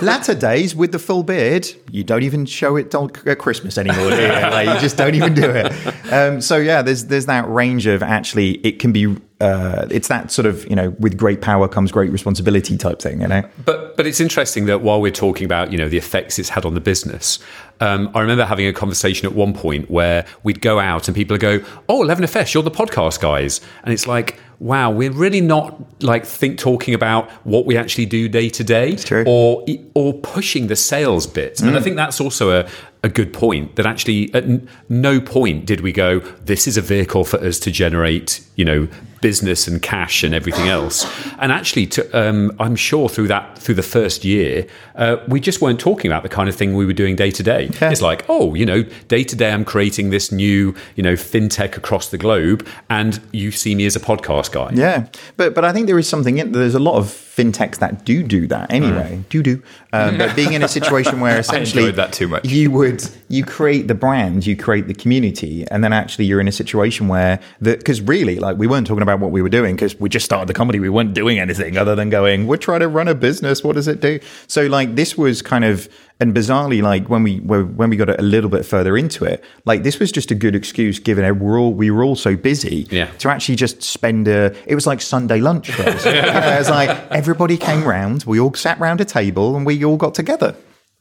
Latter 0.00 0.34
days, 0.34 0.76
with 0.76 0.92
the 0.92 0.98
full 1.00 1.22
beard, 1.24 1.68
you 1.90 2.04
don't 2.04 2.22
even 2.22 2.46
show 2.46 2.76
it 2.76 2.94
at 2.94 3.38
Christmas 3.38 3.76
anymore. 3.76 4.10
Do 4.10 4.22
you? 4.22 4.26
Like, 4.56 4.68
you 4.68 4.80
just 4.80 4.96
don't 4.96 5.14
even 5.14 5.34
do 5.34 5.50
it. 5.50 6.12
Um, 6.12 6.40
so 6.40 6.56
yeah, 6.56 6.80
there's 6.80 7.06
there's 7.06 7.26
that 7.26 7.48
range 7.48 7.86
of 7.86 8.02
actually 8.02 8.52
it 8.64 8.78
can 8.78 8.92
be. 8.92 9.16
Uh, 9.38 9.86
it's 9.90 10.08
that 10.08 10.30
sort 10.30 10.46
of 10.46 10.66
you 10.68 10.74
know 10.74 10.90
with 10.98 11.16
great 11.18 11.42
power 11.42 11.68
comes 11.68 11.92
great 11.92 12.10
responsibility 12.10 12.76
type 12.76 13.00
thing. 13.00 13.20
You 13.20 13.28
know. 13.28 13.42
But 13.64 13.96
but 13.96 14.06
it's 14.06 14.20
interesting 14.20 14.64
that 14.66 14.80
while 14.80 15.00
we're 15.00 15.10
talking 15.10 15.44
about 15.44 15.72
you 15.72 15.78
know 15.78 15.88
the 15.88 15.98
effects 15.98 16.38
it's 16.38 16.48
had 16.48 16.64
on 16.64 16.72
the 16.74 16.80
business, 16.80 17.38
um, 17.80 18.10
I 18.14 18.20
remember 18.20 18.46
having 18.46 18.66
a 18.66 18.72
conversation 18.72 19.26
at 19.26 19.34
one 19.34 19.52
point 19.52 19.90
where 19.90 20.24
we'd 20.42 20.62
go 20.62 20.80
out 20.80 21.08
and 21.08 21.14
people 21.14 21.34
would 21.34 21.42
go, 21.42 21.60
"Oh, 21.88 22.02
Eleven 22.02 22.24
FS, 22.24 22.54
you're 22.54 22.62
the 22.62 22.70
podcast 22.70 23.20
guys," 23.20 23.60
and 23.84 23.92
it's 23.92 24.06
like, 24.06 24.40
wow, 24.58 24.90
we're 24.90 25.12
really 25.12 25.42
not 25.42 26.02
like 26.02 26.24
think 26.24 26.58
talking 26.58 26.94
about 26.94 27.30
what 27.44 27.66
we 27.66 27.76
actually 27.76 28.06
do 28.06 28.28
day 28.30 28.48
to 28.48 28.64
day, 28.64 28.96
or 29.26 29.66
or 29.92 30.14
pushing 30.14 30.68
the 30.68 30.76
sales 30.76 31.26
bit. 31.26 31.60
And 31.60 31.76
I 31.76 31.80
think 31.80 31.96
that's 31.96 32.22
also 32.22 32.58
a 32.60 32.68
a 33.02 33.10
good 33.10 33.32
point 33.32 33.76
that 33.76 33.86
actually 33.86 34.32
at 34.34 34.44
n- 34.44 34.68
no 34.88 35.20
point 35.20 35.66
did 35.66 35.80
we 35.80 35.92
go 35.92 36.20
this 36.44 36.66
is 36.66 36.76
a 36.76 36.82
vehicle 36.82 37.24
for 37.24 37.38
us 37.38 37.58
to 37.60 37.70
generate 37.70 38.40
you 38.56 38.64
know 38.64 38.88
business 39.20 39.66
and 39.66 39.80
cash 39.82 40.22
and 40.22 40.34
everything 40.34 40.68
else. 40.68 41.06
And 41.38 41.50
actually 41.50 41.86
to, 41.86 42.02
um, 42.18 42.52
i'm 42.60 42.76
sure 42.76 43.08
through 43.08 43.28
that 43.28 43.58
through 43.58 43.74
the 43.74 43.82
first 43.82 44.24
year 44.24 44.66
uh, 44.94 45.16
we 45.28 45.40
just 45.40 45.60
weren't 45.60 45.80
talking 45.80 46.10
about 46.10 46.22
the 46.22 46.28
kind 46.28 46.48
of 46.48 46.54
thing 46.54 46.74
we 46.74 46.86
were 46.86 46.92
doing 46.92 47.16
day 47.16 47.30
to 47.30 47.42
day. 47.42 47.70
It's 47.80 48.02
like 48.02 48.24
oh 48.28 48.54
you 48.54 48.66
know 48.66 48.82
day 49.08 49.24
to 49.24 49.36
day 49.36 49.52
i'm 49.52 49.64
creating 49.64 50.10
this 50.10 50.30
new 50.32 50.74
you 50.96 51.02
know 51.02 51.14
fintech 51.14 51.76
across 51.76 52.10
the 52.10 52.18
globe 52.18 52.66
and 52.88 53.20
you 53.32 53.50
see 53.50 53.74
me 53.74 53.86
as 53.86 53.96
a 53.96 54.00
podcast 54.00 54.52
guy. 54.52 54.70
Yeah, 54.74 55.06
but 55.36 55.54
but 55.54 55.64
I 55.64 55.72
think 55.72 55.86
there 55.86 55.98
is 55.98 56.08
something 56.08 56.38
in 56.38 56.52
there's 56.52 56.74
a 56.74 56.80
lot 56.80 56.96
of 56.96 57.06
fintechs 57.36 57.78
that 57.78 58.04
do 58.04 58.22
do 58.22 58.46
that 58.46 58.72
anyway. 58.72 59.22
Do 59.28 59.42
do, 59.42 59.62
um, 59.92 60.16
but 60.16 60.34
being 60.34 60.54
in 60.54 60.62
a 60.62 60.68
situation 60.68 61.20
where 61.20 61.38
essentially 61.44 61.90
that 61.90 62.12
too 62.12 62.28
much. 62.28 62.46
You 62.46 62.70
would 62.70 63.08
you 63.28 63.44
create 63.44 63.88
the 63.88 63.94
brand, 63.94 64.46
you 64.46 64.56
create 64.56 64.86
the 64.86 64.94
community, 64.94 65.66
and 65.70 65.82
then 65.84 65.92
actually 65.92 66.24
you're 66.24 66.40
in 66.40 66.48
a 66.48 66.52
situation 66.52 67.08
where 67.08 67.40
the 67.60 67.76
because 67.76 68.00
really 68.00 68.38
like 68.38 68.45
we 68.54 68.66
weren't 68.66 68.86
talking 68.86 69.02
about 69.02 69.20
what 69.20 69.30
we 69.30 69.42
were 69.42 69.48
doing 69.48 69.74
because 69.76 69.98
we 69.98 70.08
just 70.08 70.24
started 70.24 70.48
the 70.48 70.54
comedy. 70.54 70.78
We 70.80 70.88
weren't 70.88 71.14
doing 71.14 71.38
anything 71.38 71.76
other 71.76 71.94
than 71.94 72.10
going. 72.10 72.46
We're 72.46 72.56
trying 72.56 72.80
to 72.80 72.88
run 72.88 73.08
a 73.08 73.14
business. 73.14 73.64
What 73.64 73.74
does 73.76 73.88
it 73.88 74.00
do? 74.00 74.20
So 74.46 74.66
like 74.66 74.94
this 74.94 75.16
was 75.16 75.42
kind 75.42 75.64
of 75.64 75.88
and 76.18 76.34
bizarrely 76.34 76.80
like 76.82 77.08
when 77.10 77.22
we 77.22 77.40
when 77.40 77.90
we 77.90 77.96
got 77.96 78.08
a 78.08 78.22
little 78.22 78.48
bit 78.50 78.64
further 78.64 78.96
into 78.96 79.24
it, 79.24 79.44
like 79.66 79.82
this 79.82 79.98
was 79.98 80.10
just 80.10 80.30
a 80.30 80.34
good 80.34 80.54
excuse 80.54 80.98
given 80.98 81.24
that 81.24 81.36
we're 81.36 81.60
all 81.60 81.72
we 81.74 81.90
were 81.90 82.02
all 82.04 82.16
so 82.16 82.36
busy 82.36 82.86
Yeah. 82.90 83.06
to 83.18 83.28
actually 83.28 83.56
just 83.56 83.82
spend 83.82 84.26
a. 84.28 84.54
It 84.66 84.74
was 84.74 84.86
like 84.86 85.00
Sunday 85.02 85.40
lunch 85.40 85.70
for 85.70 85.82
us. 85.82 86.04
You 86.06 86.12
know, 86.22 86.28
it 86.28 86.58
was 86.58 86.70
like 86.70 86.90
everybody 87.10 87.56
came 87.56 87.84
round, 87.84 88.24
we 88.24 88.40
all 88.40 88.54
sat 88.54 88.78
round 88.80 89.00
a 89.00 89.04
table, 89.04 89.56
and 89.56 89.66
we 89.66 89.84
all 89.84 89.96
got 89.96 90.14
together. 90.14 90.54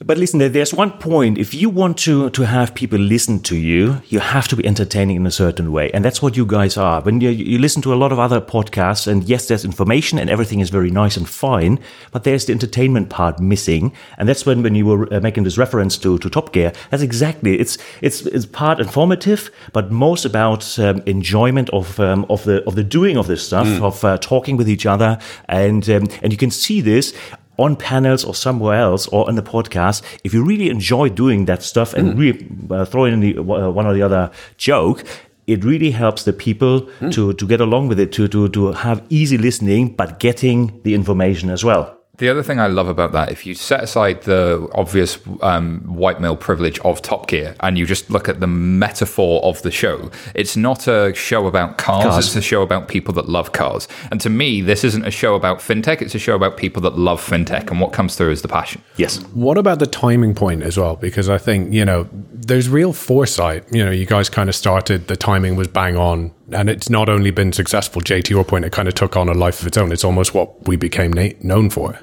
But 0.03 0.17
listen, 0.17 0.39
there's 0.39 0.73
one 0.73 0.91
point. 0.91 1.37
If 1.37 1.53
you 1.53 1.69
want 1.69 1.97
to, 1.99 2.29
to 2.31 2.45
have 2.45 2.75
people 2.75 2.99
listen 2.99 3.39
to 3.43 3.55
you, 3.55 4.01
you 4.09 4.19
have 4.19 4.45
to 4.49 4.57
be 4.57 4.67
entertaining 4.67 5.15
in 5.15 5.25
a 5.25 5.31
certain 5.31 5.71
way. 5.71 5.89
And 5.91 6.03
that's 6.03 6.21
what 6.21 6.35
you 6.35 6.45
guys 6.45 6.75
are. 6.75 6.99
When 7.01 7.21
you, 7.21 7.29
you 7.29 7.59
listen 7.59 7.81
to 7.83 7.93
a 7.93 7.95
lot 7.95 8.11
of 8.11 8.19
other 8.19 8.41
podcasts, 8.41 9.07
and 9.07 9.23
yes, 9.23 9.47
there's 9.47 9.63
information 9.63 10.19
and 10.19 10.29
everything 10.29 10.59
is 10.59 10.69
very 10.69 10.91
nice 10.91 11.15
and 11.15 11.29
fine, 11.29 11.79
but 12.11 12.25
there's 12.25 12.45
the 12.45 12.51
entertainment 12.51 13.09
part 13.09 13.39
missing. 13.39 13.93
And 14.17 14.27
that's 14.27 14.45
when, 14.45 14.63
when 14.63 14.75
you 14.75 14.85
were 14.85 15.13
uh, 15.13 15.21
making 15.21 15.45
this 15.45 15.57
reference 15.57 15.97
to, 15.99 16.17
to 16.17 16.29
Top 16.29 16.51
Gear, 16.51 16.73
that's 16.89 17.01
exactly, 17.01 17.57
it's, 17.57 17.77
it's, 18.01 18.25
it's 18.25 18.45
part 18.45 18.81
informative, 18.81 19.49
but 19.71 19.93
most 19.93 20.25
about 20.25 20.77
um, 20.77 21.03
enjoyment 21.05 21.69
of, 21.69 22.01
um, 22.01 22.25
of, 22.29 22.43
the, 22.43 22.61
of 22.65 22.75
the 22.75 22.83
doing 22.83 23.15
of 23.15 23.27
this 23.27 23.47
stuff, 23.47 23.81
of 23.81 24.03
uh, 24.03 24.17
talking 24.17 24.57
with 24.57 24.67
each 24.67 24.85
other. 24.85 25.17
And, 25.47 25.89
um, 25.89 26.09
and 26.21 26.33
you 26.33 26.37
can 26.37 26.51
see 26.51 26.81
this 26.81 27.13
on 27.57 27.75
panels 27.75 28.23
or 28.23 28.35
somewhere 28.35 28.79
else 28.79 29.07
or 29.07 29.29
in 29.29 29.35
the 29.35 29.41
podcast, 29.41 30.01
if 30.23 30.33
you 30.33 30.43
really 30.43 30.69
enjoy 30.69 31.09
doing 31.09 31.45
that 31.45 31.63
stuff 31.63 31.93
and 31.93 32.17
really 32.19 32.47
uh, 32.69 32.85
throw 32.85 33.05
in 33.05 33.19
the, 33.19 33.37
uh, 33.37 33.41
one 33.69 33.85
or 33.85 33.93
the 33.93 34.01
other 34.01 34.31
joke, 34.57 35.03
it 35.47 35.63
really 35.63 35.91
helps 35.91 36.23
the 36.23 36.33
people 36.33 36.89
to, 37.11 37.33
to 37.33 37.47
get 37.47 37.61
along 37.61 37.87
with 37.87 37.99
it, 37.99 38.11
to, 38.13 38.27
to, 38.27 38.49
to 38.49 38.71
have 38.71 39.03
easy 39.09 39.37
listening, 39.37 39.89
but 39.95 40.19
getting 40.19 40.81
the 40.83 40.95
information 40.95 41.49
as 41.49 41.63
well. 41.63 41.95
The 42.17 42.29
other 42.29 42.43
thing 42.43 42.59
I 42.59 42.67
love 42.67 42.87
about 42.87 43.11
that, 43.11 43.31
if 43.31 43.45
you 43.45 43.55
set 43.55 43.83
aside 43.83 44.21
the 44.23 44.69
obvious 44.73 45.17
um, 45.41 45.81
white 45.81 46.21
male 46.21 46.37
privilege 46.37 46.79
of 46.79 47.01
Top 47.01 47.27
Gear 47.27 47.55
and 47.59 47.77
you 47.77 47.85
just 47.85 48.09
look 48.09 48.29
at 48.29 48.39
the 48.39 48.47
metaphor 48.47 49.43
of 49.43 49.61
the 49.63 49.71
show, 49.71 50.09
it's 50.33 50.55
not 50.55 50.87
a 50.87 51.13
show 51.13 51.47
about 51.47 51.77
cars, 51.77 52.03
Cars. 52.05 52.27
it's 52.27 52.35
a 52.35 52.41
show 52.41 52.61
about 52.61 52.87
people 52.87 53.13
that 53.15 53.27
love 53.27 53.51
cars. 53.51 53.87
And 54.11 54.21
to 54.21 54.29
me, 54.29 54.61
this 54.61 54.83
isn't 54.83 55.05
a 55.05 55.11
show 55.11 55.35
about 55.35 55.59
fintech, 55.59 56.01
it's 56.01 56.15
a 56.15 56.19
show 56.19 56.35
about 56.35 56.57
people 56.57 56.81
that 56.83 56.97
love 56.97 57.21
fintech, 57.25 57.69
and 57.69 57.81
what 57.81 57.91
comes 57.91 58.15
through 58.15 58.31
is 58.31 58.41
the 58.41 58.47
passion. 58.47 58.81
Yes. 58.95 59.21
What 59.33 59.57
about 59.57 59.79
the 59.79 59.87
timing 59.87 60.35
point 60.35 60.63
as 60.63 60.77
well? 60.77 60.95
Because 60.95 61.29
I 61.29 61.37
think, 61.37 61.73
you 61.73 61.83
know, 61.83 62.07
there's 62.11 62.69
real 62.69 62.93
foresight. 62.93 63.65
You 63.73 63.83
know, 63.83 63.91
you 63.91 64.05
guys 64.05 64.29
kind 64.29 64.47
of 64.49 64.55
started, 64.55 65.07
the 65.07 65.17
timing 65.17 65.55
was 65.55 65.67
bang 65.67 65.97
on, 65.97 66.31
and 66.51 66.69
it's 66.69 66.89
not 66.89 67.09
only 67.09 67.31
been 67.31 67.51
successful, 67.51 68.01
Jay, 68.01 68.21
to 68.21 68.33
your 68.33 68.43
point, 68.43 68.65
it 68.65 68.71
kind 68.71 68.87
of 68.87 68.93
took 68.93 69.17
on 69.17 69.29
a 69.29 69.33
life 69.33 69.61
of 69.61 69.67
its 69.67 69.77
own. 69.77 69.91
It's 69.91 70.03
almost 70.03 70.33
what 70.33 70.67
we 70.67 70.75
became 70.75 71.11
na- 71.11 71.29
known 71.41 71.69
for. 71.69 71.97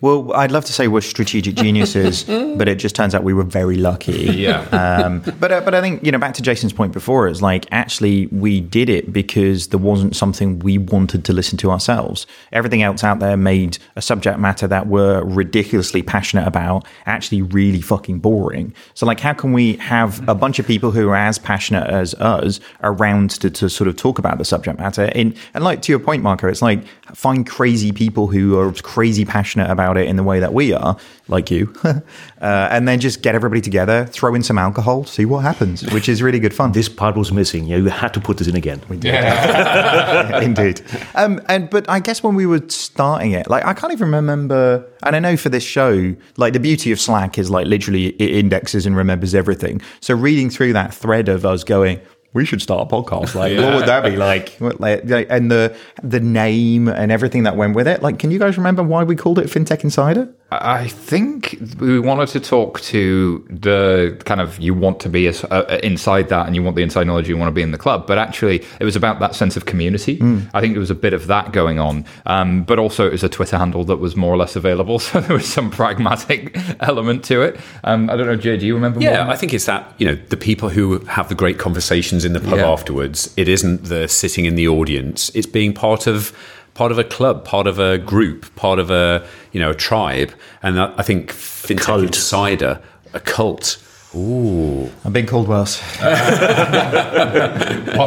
Well, 0.00 0.32
I'd 0.34 0.52
love 0.52 0.64
to 0.66 0.72
say 0.72 0.88
we're 0.88 1.00
strategic 1.00 1.54
geniuses, 1.54 2.24
but 2.56 2.68
it 2.68 2.76
just 2.76 2.94
turns 2.94 3.14
out 3.14 3.24
we 3.24 3.34
were 3.34 3.44
very 3.44 3.76
lucky. 3.76 4.12
Yeah. 4.12 4.60
Um, 4.68 5.20
but 5.40 5.50
uh, 5.52 5.60
but 5.62 5.74
I 5.74 5.80
think 5.80 6.04
you 6.04 6.12
know 6.12 6.18
back 6.18 6.34
to 6.34 6.42
Jason's 6.42 6.72
point 6.72 6.92
before, 6.92 7.26
it's 7.28 7.42
like 7.42 7.66
actually 7.70 8.26
we 8.26 8.60
did 8.60 8.88
it 8.88 9.12
because 9.12 9.68
there 9.68 9.78
wasn't 9.78 10.14
something 10.14 10.58
we 10.58 10.78
wanted 10.78 11.24
to 11.24 11.32
listen 11.32 11.58
to 11.58 11.70
ourselves. 11.70 12.26
Everything 12.52 12.82
else 12.82 13.02
out 13.02 13.18
there 13.18 13.36
made 13.36 13.78
a 13.96 14.02
subject 14.02 14.38
matter 14.38 14.66
that 14.68 14.86
we're 14.86 15.22
ridiculously 15.24 16.02
passionate 16.02 16.46
about 16.46 16.86
actually 17.06 17.42
really 17.42 17.80
fucking 17.80 18.18
boring. 18.18 18.74
So 18.94 19.06
like, 19.06 19.20
how 19.20 19.32
can 19.32 19.52
we 19.52 19.74
have 19.74 20.26
a 20.28 20.34
bunch 20.34 20.58
of 20.58 20.66
people 20.66 20.90
who 20.90 21.08
are 21.08 21.16
as 21.16 21.38
passionate 21.38 21.88
as 21.88 22.14
us 22.14 22.60
around 22.82 23.30
to, 23.30 23.50
to 23.64 23.70
sort 23.70 23.88
of 23.88 23.96
talk 23.96 24.18
about 24.18 24.38
the 24.38 24.44
subject 24.44 24.78
matter? 24.78 25.04
In, 25.06 25.34
and 25.54 25.64
like 25.64 25.82
to 25.82 25.92
your 25.92 25.98
point, 25.98 26.22
Marco, 26.22 26.48
it's 26.48 26.62
like 26.62 26.84
find 27.14 27.46
crazy 27.46 27.92
people 27.92 28.26
who 28.26 28.58
are 28.58 28.72
crazy 28.72 29.24
passionate 29.24 29.70
about 29.70 29.96
it 29.96 30.06
in 30.06 30.16
the 30.16 30.22
way 30.22 30.40
that 30.40 30.52
we 30.52 30.72
are, 30.72 30.96
like 31.28 31.50
you, 31.50 31.72
uh, 31.84 32.00
and 32.40 32.86
then 32.86 33.00
just 33.00 33.22
get 33.22 33.34
everybody 33.34 33.60
together, 33.60 34.06
throw 34.06 34.34
in 34.34 34.42
some 34.42 34.58
alcohol, 34.58 35.04
see 35.04 35.24
what 35.24 35.40
happens, 35.40 35.82
which 35.92 36.08
is 36.08 36.22
really 36.22 36.38
good 36.38 36.54
fun. 36.54 36.72
This 36.72 36.88
part 36.88 37.16
was 37.16 37.32
missing. 37.32 37.64
Yeah, 37.66 37.76
you 37.76 37.86
had 37.86 38.14
to 38.14 38.20
put 38.20 38.38
this 38.38 38.48
in 38.48 38.56
again. 38.56 38.80
Indeed. 40.42 40.82
Um, 41.14 41.40
and 41.48 41.70
but 41.70 41.88
I 41.88 42.00
guess 42.00 42.22
when 42.22 42.34
we 42.34 42.46
were 42.46 42.62
starting 42.68 43.32
it, 43.32 43.48
like 43.48 43.64
I 43.64 43.74
can't 43.74 43.92
even 43.92 44.10
remember. 44.10 44.86
And 45.02 45.14
I 45.14 45.18
know 45.18 45.36
for 45.36 45.50
this 45.50 45.64
show, 45.64 46.14
like 46.36 46.52
the 46.52 46.60
beauty 46.60 46.92
of 46.92 47.00
Slack 47.00 47.38
is 47.38 47.50
like 47.50 47.66
literally 47.66 48.08
it 48.08 48.30
indexes 48.30 48.86
and 48.86 48.96
remembers 48.96 49.34
everything. 49.34 49.80
So 50.00 50.14
reading 50.14 50.50
through 50.50 50.72
that 50.74 50.94
thread 50.94 51.28
of 51.28 51.44
us 51.44 51.64
going, 51.64 52.00
we 52.34 52.44
should 52.44 52.60
start 52.60 52.86
a 52.92 52.94
podcast. 52.94 53.34
Like, 53.34 53.56
what 53.56 53.74
would 53.76 53.86
that 53.86 54.04
be 54.04 54.16
like? 54.16 54.60
Like, 54.60 55.04
like- 55.08 55.26
And 55.30 55.50
the 55.50 55.74
the 56.02 56.20
name 56.20 56.88
and 56.88 57.10
everything 57.10 57.44
that 57.44 57.56
went 57.56 57.74
with 57.74 57.88
it. 57.88 58.02
Like, 58.02 58.18
can 58.18 58.30
you 58.30 58.38
guys 58.38 58.56
remember 58.58 58.82
why 58.82 59.04
we 59.04 59.16
called 59.16 59.38
it 59.38 59.46
FinTech 59.46 59.82
Insider? 59.84 60.28
I 60.62 60.88
think 60.88 61.58
we 61.80 61.98
wanted 62.00 62.28
to 62.28 62.40
talk 62.40 62.80
to 62.82 63.44
the 63.50 64.20
kind 64.24 64.40
of 64.40 64.58
you 64.58 64.74
want 64.74 65.00
to 65.00 65.08
be 65.08 65.26
as, 65.26 65.44
uh, 65.44 65.78
inside 65.82 66.28
that 66.28 66.46
and 66.46 66.54
you 66.54 66.62
want 66.62 66.76
the 66.76 66.82
inside 66.82 67.06
knowledge, 67.06 67.28
you 67.28 67.36
want 67.36 67.48
to 67.48 67.54
be 67.54 67.62
in 67.62 67.70
the 67.72 67.78
club. 67.78 68.06
But 68.06 68.18
actually, 68.18 68.64
it 68.80 68.84
was 68.84 68.96
about 68.96 69.20
that 69.20 69.34
sense 69.34 69.56
of 69.56 69.66
community. 69.66 70.18
I 70.54 70.60
think 70.60 70.74
there 70.74 70.80
was 70.80 70.90
a 70.90 70.94
bit 70.94 71.12
of 71.12 71.26
that 71.28 71.52
going 71.52 71.78
on. 71.78 72.04
Um, 72.26 72.62
but 72.64 72.78
also, 72.78 73.06
it 73.06 73.12
was 73.12 73.22
a 73.24 73.28
Twitter 73.28 73.56
handle 73.58 73.84
that 73.84 73.96
was 73.96 74.16
more 74.16 74.32
or 74.32 74.36
less 74.36 74.56
available. 74.56 74.98
So 75.14 75.20
there 75.20 75.36
was 75.36 75.46
some 75.46 75.70
pragmatic 75.70 76.56
element 76.80 77.24
to 77.24 77.42
it. 77.42 77.60
Um, 77.84 78.08
I 78.10 78.16
don't 78.16 78.26
know, 78.26 78.36
Jay, 78.36 78.56
do 78.56 78.66
you 78.66 78.74
remember 78.74 79.00
Yeah, 79.00 79.24
more? 79.24 79.32
I 79.32 79.36
think 79.36 79.52
it's 79.54 79.66
that, 79.66 79.92
you 79.98 80.06
know, 80.06 80.14
the 80.28 80.36
people 80.36 80.68
who 80.70 80.98
have 81.06 81.28
the 81.28 81.34
great 81.34 81.58
conversations 81.58 82.24
in 82.24 82.32
the 82.32 82.40
pub 82.40 82.58
Yeah. 82.58 82.68
afterwards. 82.70 83.32
It 83.36 83.48
isn't 83.48 83.84
the 83.84 84.08
sitting 84.08 84.44
in 84.44 84.54
the 84.56 84.66
audience. 84.66 85.30
It's 85.34 85.46
being 85.46 85.72
part 85.74 86.06
of 86.06 86.32
part 86.74 86.92
of 86.92 86.98
a 86.98 87.04
club, 87.04 87.44
part 87.44 87.66
of 87.66 87.78
a 87.78 87.98
group, 87.98 88.54
part 88.56 88.78
of 88.78 88.90
a, 88.90 89.26
you 89.52 89.60
know, 89.60 89.70
a 89.70 89.74
tribe. 89.74 90.32
And 90.62 90.80
I 90.80 90.94
I 90.98 91.02
think 91.02 91.32
FinTech 91.32 91.80
Cult. 91.80 92.02
Insider, 92.02 92.80
a 93.12 93.20
cult. 93.20 93.78
Ooh. 94.16 94.90
I'm 95.04 95.12
being 95.12 95.26
called 95.26 95.48
worse. 95.48 95.80
One 96.00 96.14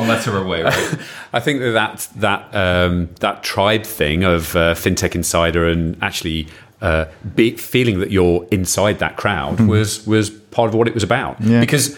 letter 0.07 0.37
away, 0.37 0.63
right? 0.63 0.97
I 1.33 1.41
think 1.41 1.59
that 1.59 1.73
that 1.73 2.07
that, 2.15 2.55
um, 2.55 3.09
that 3.19 3.43
tribe 3.43 3.83
thing 3.83 4.23
of 4.23 4.55
uh, 4.55 4.73
FinTech 4.73 5.15
Insider 5.15 5.67
and 5.67 6.01
actually 6.01 6.47
uh, 6.81 7.05
be, 7.35 7.57
feeling 7.57 7.99
that 7.99 8.11
you're 8.11 8.47
inside 8.51 8.99
that 8.99 9.17
crowd 9.17 9.59
was 9.67 10.07
was 10.07 10.29
part 10.29 10.69
of 10.69 10.75
what 10.75 10.87
it 10.87 10.93
was 10.93 11.03
about. 11.03 11.41
Because 11.59 11.97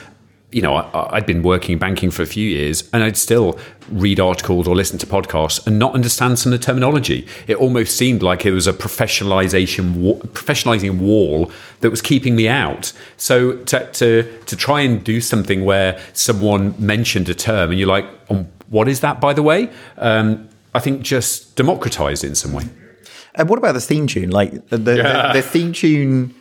you 0.52 0.62
know 0.62 0.76
I, 0.76 1.18
I'd 1.18 1.26
been 1.26 1.44
working 1.44 1.74
in 1.74 1.80
banking 1.80 2.12
for 2.12 2.22
a 2.22 2.26
few 2.26 2.48
years, 2.48 2.90
and 2.92 3.04
I'd 3.04 3.18
still 3.18 3.60
read 3.92 4.20
articles 4.20 4.68
or 4.68 4.76
listen 4.76 4.98
to 5.00 5.08
podcasts 5.08 5.66
and 5.66 5.80
not 5.80 5.94
understand 5.94 6.40
some 6.40 6.54
of 6.54 6.60
the 6.60 6.66
terminology. 6.66 7.28
It 7.48 7.58
almost 7.58 7.98
seemed 7.98 8.22
like 8.22 8.46
it 8.46 8.52
was 8.52 8.68
a 8.68 8.74
professionalization 8.74 10.22
professionalizing 10.28 11.00
wall 11.00 11.52
that 11.82 11.90
was 11.90 12.02
keeping 12.02 12.36
me 12.36 12.48
out. 12.48 12.94
So 13.18 13.58
to 13.64 13.92
to 13.92 14.40
to 14.46 14.56
try 14.56 14.82
and 14.82 15.04
do 15.04 15.22
something 15.22 15.66
where 15.66 16.00
someone 16.14 16.76
mentioned 16.78 17.30
a 17.30 17.36
term 17.36 17.72
and 17.72 17.80
you're 17.80 17.88
like, 17.88 18.06
um, 18.30 18.48
what 18.70 18.88
is 18.88 19.00
that, 19.02 19.20
by 19.20 19.34
the 19.34 19.44
way? 19.44 19.70
Um, 19.98 20.50
I 20.74 20.80
think 20.80 21.02
just 21.02 21.56
democratized 21.56 22.24
it 22.24 22.28
in 22.28 22.36
some 22.36 22.54
way. 22.54 22.66
And 23.36 23.50
what 23.50 23.58
about 23.58 23.74
the 23.74 23.82
theme 23.82 24.08
tune? 24.08 24.30
Like 24.32 24.52
the 24.70 24.78
the, 24.78 24.96
the, 24.96 25.32
the 25.34 25.42
theme 25.42 25.74
tune 25.74 26.36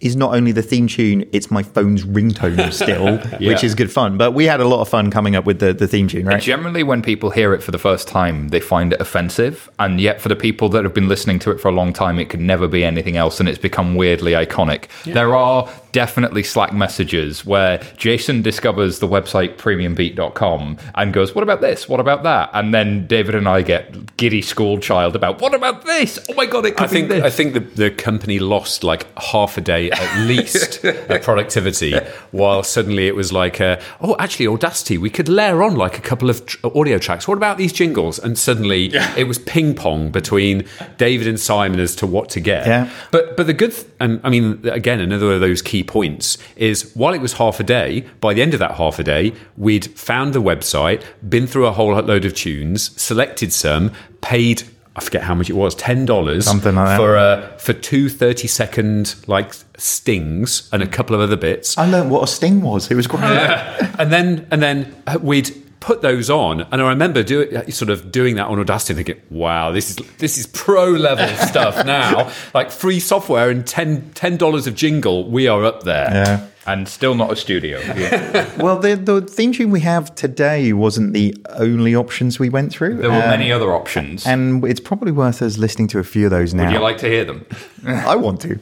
is 0.00 0.14
not 0.14 0.34
only 0.34 0.52
the 0.52 0.62
theme 0.62 0.86
tune; 0.86 1.28
it's 1.32 1.50
my 1.50 1.62
phone's 1.62 2.04
ringtone 2.04 2.72
still, 2.72 3.18
which 3.38 3.64
is 3.64 3.74
good 3.74 3.90
fun. 3.90 4.16
But 4.16 4.32
we 4.32 4.44
had 4.44 4.60
a 4.60 4.68
lot 4.68 4.80
of 4.80 4.88
fun 4.88 5.10
coming 5.10 5.36
up 5.36 5.44
with 5.44 5.58
the, 5.58 5.72
the 5.72 5.88
theme 5.88 6.08
tune, 6.08 6.26
right? 6.26 6.40
Generally, 6.40 6.84
when 6.84 7.02
people 7.02 7.30
hear 7.30 7.54
it 7.54 7.62
for 7.62 7.70
the 7.70 7.78
first 7.78 8.08
time, 8.08 8.48
they 8.48 8.60
find 8.60 8.92
it 8.92 9.00
offensive. 9.00 9.68
And 9.78 10.00
yet, 10.00 10.20
for 10.20 10.28
the 10.28 10.36
people 10.36 10.68
that 10.70 10.84
have 10.84 10.94
been 10.94 11.08
listening 11.08 11.38
to 11.40 11.50
it 11.50 11.60
for 11.60 11.68
a 11.68 11.72
long 11.72 11.92
time, 11.92 12.18
it 12.18 12.28
could 12.28 12.40
never 12.40 12.68
be 12.68 12.84
anything 12.84 13.16
else. 13.16 13.40
And 13.40 13.48
it's 13.48 13.58
become 13.58 13.94
weirdly 13.94 14.32
iconic. 14.32 14.86
There 15.04 15.34
are 15.34 15.68
definitely 15.92 16.42
Slack 16.42 16.72
messages 16.72 17.44
where 17.44 17.78
Jason 17.96 18.42
discovers 18.42 18.98
the 18.98 19.08
website 19.08 19.56
premiumbeat.com 19.56 20.78
and 20.94 21.12
goes, 21.12 21.34
What 21.34 21.42
about 21.42 21.60
this? 21.60 21.88
What 21.88 22.00
about 22.00 22.22
that? 22.22 22.50
And 22.52 22.72
then 22.72 23.06
David 23.06 23.34
and 23.34 23.48
I 23.48 23.62
get 23.62 24.16
giddy 24.16 24.42
school 24.42 24.78
child 24.78 25.16
about, 25.16 25.40
What 25.40 25.54
about 25.54 25.84
this? 25.84 26.18
Oh 26.28 26.34
my 26.34 26.46
God, 26.46 26.66
it 26.66 26.72
could 26.76 26.86
I 26.86 26.88
think 26.88 27.08
be 27.08 27.16
this. 27.16 27.24
I 27.24 27.30
think 27.30 27.54
the, 27.54 27.60
the 27.60 27.90
company 27.90 28.38
lost 28.38 28.84
like 28.84 29.06
half 29.18 29.56
a 29.56 29.60
day 29.60 29.90
at 29.90 30.26
least 30.26 30.84
at 30.84 31.22
productivity, 31.22 31.98
while 32.30 32.62
suddenly 32.62 33.06
it 33.06 33.16
was 33.16 33.32
like, 33.32 33.60
uh, 33.60 33.80
oh, 34.00 34.16
actually, 34.18 34.46
Audacity, 34.46 34.98
we 34.98 35.10
could 35.10 35.28
layer 35.28 35.62
on 35.62 35.76
like 35.76 35.98
a 35.98 36.00
couple 36.02 36.30
of 36.30 36.44
tr- 36.46 36.66
audio 36.74 36.98
tracks. 36.98 37.26
What 37.26 37.36
about 37.36 37.58
these 37.58 37.72
jingles? 37.72 38.18
And 38.18 38.38
suddenly 38.38 38.90
it 39.16 39.26
was 39.26 39.38
ping 39.38 39.74
pong 39.74 40.10
between 40.10 40.66
David 40.96 41.26
and 41.26 41.38
Simon 41.38 41.80
as 41.80 41.94
to 41.96 42.06
what 42.06 42.28
to 42.30 42.40
get. 42.40 42.66
Yeah. 42.66 42.90
But 43.10 43.36
but 43.36 43.46
the 43.46 43.54
good, 43.54 43.72
th- 43.72 43.86
and 44.00 44.20
I 44.24 44.30
mean, 44.30 44.60
again, 44.68 45.00
another 45.00 45.32
of 45.32 45.40
those 45.40 45.62
key 45.62 45.82
points 45.88 46.38
is 46.54 46.92
while 46.94 47.12
it 47.14 47.20
was 47.20 47.32
half 47.34 47.58
a 47.58 47.64
day, 47.64 48.06
by 48.20 48.32
the 48.32 48.42
end 48.42 48.54
of 48.54 48.60
that 48.60 48.76
half 48.76 49.00
a 49.00 49.02
day, 49.02 49.32
we'd 49.56 49.86
found 49.98 50.32
the 50.32 50.42
website, 50.42 51.02
been 51.28 51.48
through 51.48 51.66
a 51.66 51.72
whole 51.72 51.92
load 52.00 52.24
of 52.24 52.34
tunes, 52.34 53.00
selected 53.00 53.52
some, 53.52 53.90
paid. 54.20 54.62
I 54.94 55.00
forget 55.00 55.22
how 55.22 55.34
much 55.34 55.48
it 55.48 55.54
was, 55.54 55.74
ten 55.74 56.04
dollars, 56.06 56.44
Something 56.44 56.74
like 56.74 56.96
for 56.96 57.16
uh, 57.16 57.56
for 57.58 57.72
two 57.72 58.08
30 58.08 58.48
second 58.48 59.14
like 59.26 59.52
stings 59.76 60.68
and 60.72 60.82
a 60.82 60.86
couple 60.86 61.14
of 61.14 61.20
other 61.20 61.36
bits, 61.36 61.78
I 61.78 61.88
learned 61.88 62.10
what 62.10 62.22
a 62.24 62.26
sting 62.26 62.60
was. 62.62 62.90
It 62.90 62.94
was 62.94 63.06
great. 63.06 63.22
and 63.98 64.12
then 64.12 64.46
and 64.50 64.62
then 64.62 65.02
we'd 65.20 65.50
put 65.80 66.02
those 66.02 66.28
on, 66.30 66.62
and 66.72 66.82
I 66.82 66.88
remember 66.88 67.22
doing 67.22 67.70
sort 67.70 67.90
of 67.90 68.10
doing 68.12 68.36
that 68.36 68.46
on 68.46 68.58
Audacity, 68.58 68.92
and 68.98 69.06
thinking, 69.06 69.22
"Wow, 69.30 69.70
this 69.72 69.90
is 69.90 69.96
this 70.18 70.38
is 70.38 70.46
pro 70.46 70.90
level 70.90 71.28
stuff 71.46 71.84
now. 71.86 72.30
Like 72.54 72.70
free 72.70 73.00
software 73.00 73.50
and 73.50 73.66
10 73.66 74.36
dollars 74.36 74.66
of 74.66 74.74
jingle, 74.74 75.28
we 75.30 75.46
are 75.48 75.64
up 75.64 75.82
there." 75.84 76.10
Yeah. 76.12 76.46
and 76.66 76.86
still 76.86 77.14
not 77.14 77.32
a 77.32 77.36
studio. 77.36 77.78
Well, 78.58 78.78
the 78.78 78.96
the 78.96 79.20
theme 79.22 79.52
tune 79.52 79.70
we 79.70 79.80
have 79.80 80.14
today 80.14 80.72
wasn't 80.72 81.12
the 81.14 81.34
only 81.56 81.94
options 81.94 82.38
we 82.38 82.48
went 82.50 82.72
through. 82.72 82.96
There 82.96 83.10
were 83.10 83.16
Uh, 83.22 83.30
many 83.36 83.50
other 83.52 83.72
options. 83.72 84.26
and 84.26 84.64
it's 84.64 84.80
probably 84.80 85.12
worth 85.12 85.40
us 85.42 85.56
listening 85.58 85.88
to 85.88 85.98
a 85.98 86.04
few 86.04 86.24
of 86.26 86.30
those 86.30 86.52
now. 86.54 86.64
Would 86.64 86.72
you 86.74 86.80
like 86.80 86.98
to 86.98 87.06
hear 87.08 87.24
them? 87.24 87.46
I 87.86 88.16
want 88.16 88.40
to. 88.42 88.58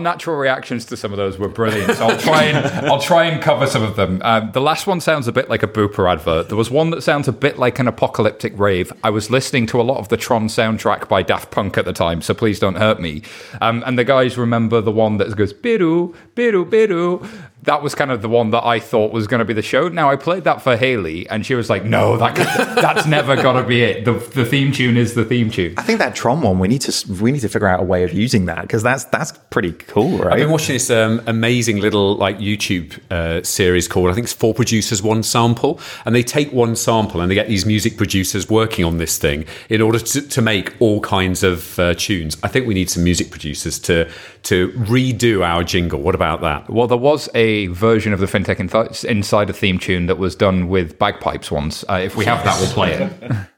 Natural 0.00 0.36
reactions 0.36 0.84
to 0.86 0.96
some 0.96 1.12
of 1.12 1.16
those 1.16 1.38
were 1.38 1.48
brilliant. 1.48 1.96
So 1.96 2.08
I'll 2.08 2.18
try 2.18 2.44
and 2.44 2.86
I'll 2.86 3.00
try 3.00 3.24
and 3.24 3.42
cover 3.42 3.66
some 3.66 3.82
of 3.82 3.96
them. 3.96 4.20
Um, 4.24 4.50
the 4.52 4.60
last 4.60 4.86
one 4.86 5.00
sounds 5.00 5.28
a 5.28 5.32
bit 5.32 5.48
like 5.48 5.62
a 5.62 5.68
Booper 5.68 6.10
advert. 6.10 6.48
There 6.48 6.56
was 6.56 6.70
one 6.70 6.90
that 6.90 7.02
sounds 7.02 7.28
a 7.28 7.32
bit 7.32 7.58
like 7.58 7.78
an 7.78 7.86
apocalyptic 7.86 8.58
rave. 8.58 8.92
I 9.04 9.10
was 9.10 9.30
listening 9.30 9.66
to 9.66 9.80
a 9.80 9.82
lot 9.82 9.98
of 9.98 10.08
the 10.08 10.16
Tron 10.16 10.48
soundtrack 10.48 11.08
by 11.08 11.22
Daft 11.22 11.50
Punk 11.50 11.78
at 11.78 11.84
the 11.84 11.92
time, 11.92 12.22
so 12.22 12.34
please 12.34 12.58
don't 12.58 12.76
hurt 12.76 13.00
me. 13.00 13.22
Um, 13.60 13.82
and 13.86 13.98
the 13.98 14.04
guys 14.04 14.36
remember 14.36 14.80
the 14.80 14.92
one 14.92 15.18
that 15.18 15.34
goes 15.36 15.52
biru 15.52 16.14
biru 16.34 16.68
biru. 16.68 17.26
That 17.64 17.82
was 17.82 17.94
kind 17.94 18.10
of 18.10 18.22
the 18.22 18.28
one 18.28 18.50
that 18.50 18.64
I 18.64 18.80
thought 18.80 19.12
was 19.12 19.26
going 19.26 19.40
to 19.40 19.44
be 19.44 19.52
the 19.52 19.62
show. 19.62 19.88
Now 19.88 20.10
I 20.10 20.16
played 20.16 20.44
that 20.44 20.62
for 20.62 20.76
Haley, 20.76 21.28
and 21.28 21.44
she 21.44 21.54
was 21.54 21.68
like, 21.68 21.84
"No, 21.84 22.16
that 22.16 22.34
that's 22.80 23.06
never 23.06 23.36
going 23.36 23.62
to 23.62 23.68
be 23.68 23.82
it. 23.82 24.04
The, 24.04 24.12
the 24.12 24.44
theme 24.44 24.72
tune 24.72 24.96
is 24.96 25.14
the 25.14 25.24
theme 25.24 25.50
tune." 25.50 25.74
I 25.76 25.82
think 25.82 25.98
that 25.98 26.14
Tron 26.14 26.40
one 26.40 26.58
we 26.58 26.68
need 26.68 26.82
to 26.82 27.12
we 27.22 27.32
need 27.32 27.40
to 27.40 27.48
figure 27.48 27.68
out 27.68 27.80
a 27.80 27.84
way 27.84 28.04
of 28.04 28.12
using 28.12 28.46
that 28.46 28.62
because 28.62 28.82
that's 28.82 29.04
that's 29.04 29.32
pretty 29.50 29.72
cool, 29.72 30.18
right? 30.18 30.32
I've 30.32 30.38
been 30.38 30.50
watching 30.50 30.74
this 30.74 30.90
um, 30.90 31.22
amazing 31.26 31.78
little 31.78 32.16
like 32.16 32.38
YouTube 32.38 32.98
uh, 33.10 33.42
series 33.42 33.88
called 33.88 34.10
I 34.10 34.14
think 34.14 34.24
it's 34.24 34.32
Four 34.32 34.54
Producers 34.54 35.02
One 35.02 35.22
Sample, 35.22 35.80
and 36.04 36.14
they 36.14 36.22
take 36.22 36.52
one 36.52 36.76
sample 36.76 37.20
and 37.20 37.30
they 37.30 37.34
get 37.34 37.48
these 37.48 37.66
music 37.66 37.96
producers 37.96 38.48
working 38.48 38.84
on 38.84 38.98
this 38.98 39.18
thing 39.18 39.44
in 39.68 39.80
order 39.80 39.98
to, 39.98 40.22
to 40.22 40.42
make 40.42 40.74
all 40.80 41.00
kinds 41.00 41.42
of 41.42 41.78
uh, 41.78 41.94
tunes. 41.94 42.36
I 42.42 42.48
think 42.48 42.66
we 42.66 42.74
need 42.74 42.90
some 42.90 43.04
music 43.04 43.30
producers 43.30 43.78
to 43.80 44.10
to 44.44 44.68
redo 44.72 45.44
our 45.44 45.62
jingle. 45.64 46.00
What 46.00 46.14
about 46.14 46.40
that? 46.40 46.70
Well, 46.70 46.86
there 46.86 46.98
was 46.98 47.28
a 47.34 47.66
version 47.68 48.12
of 48.12 48.20
the 48.20 48.26
FinTech 48.26 49.04
Insider 49.04 49.52
theme 49.52 49.78
tune 49.78 50.06
that 50.06 50.18
was 50.18 50.34
done 50.34 50.68
with 50.68 50.98
bagpipes 50.98 51.50
once. 51.50 51.84
Uh, 51.88 52.00
if 52.02 52.16
we 52.16 52.24
have 52.24 52.44
that, 52.44 52.58
we'll 52.60 52.72
play 52.72 52.92
it. 52.94 53.32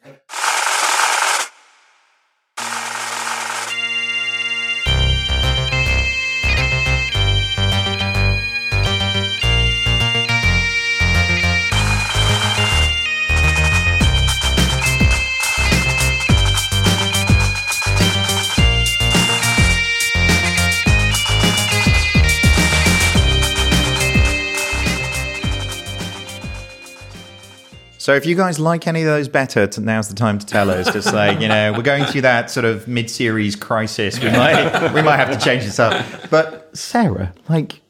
So 28.02 28.14
if 28.14 28.26
you 28.26 28.34
guys 28.34 28.58
like 28.58 28.88
any 28.88 29.02
of 29.02 29.06
those 29.06 29.28
better, 29.28 29.68
now's 29.78 30.08
the 30.08 30.16
time 30.16 30.40
to 30.40 30.44
tell 30.44 30.70
us. 30.70 30.92
Just 30.92 31.14
like 31.14 31.40
you 31.40 31.46
know, 31.46 31.72
we're 31.72 31.82
going 31.82 32.04
through 32.04 32.22
that 32.22 32.50
sort 32.50 32.64
of 32.64 32.88
mid-series 32.88 33.54
crisis. 33.54 34.18
We 34.18 34.28
might 34.28 34.92
we 34.92 35.02
might 35.02 35.18
have 35.18 35.30
to 35.30 35.38
change 35.38 35.62
this 35.62 35.78
up. 35.78 36.04
But 36.28 36.76
Sarah, 36.76 37.32
like. 37.48 37.80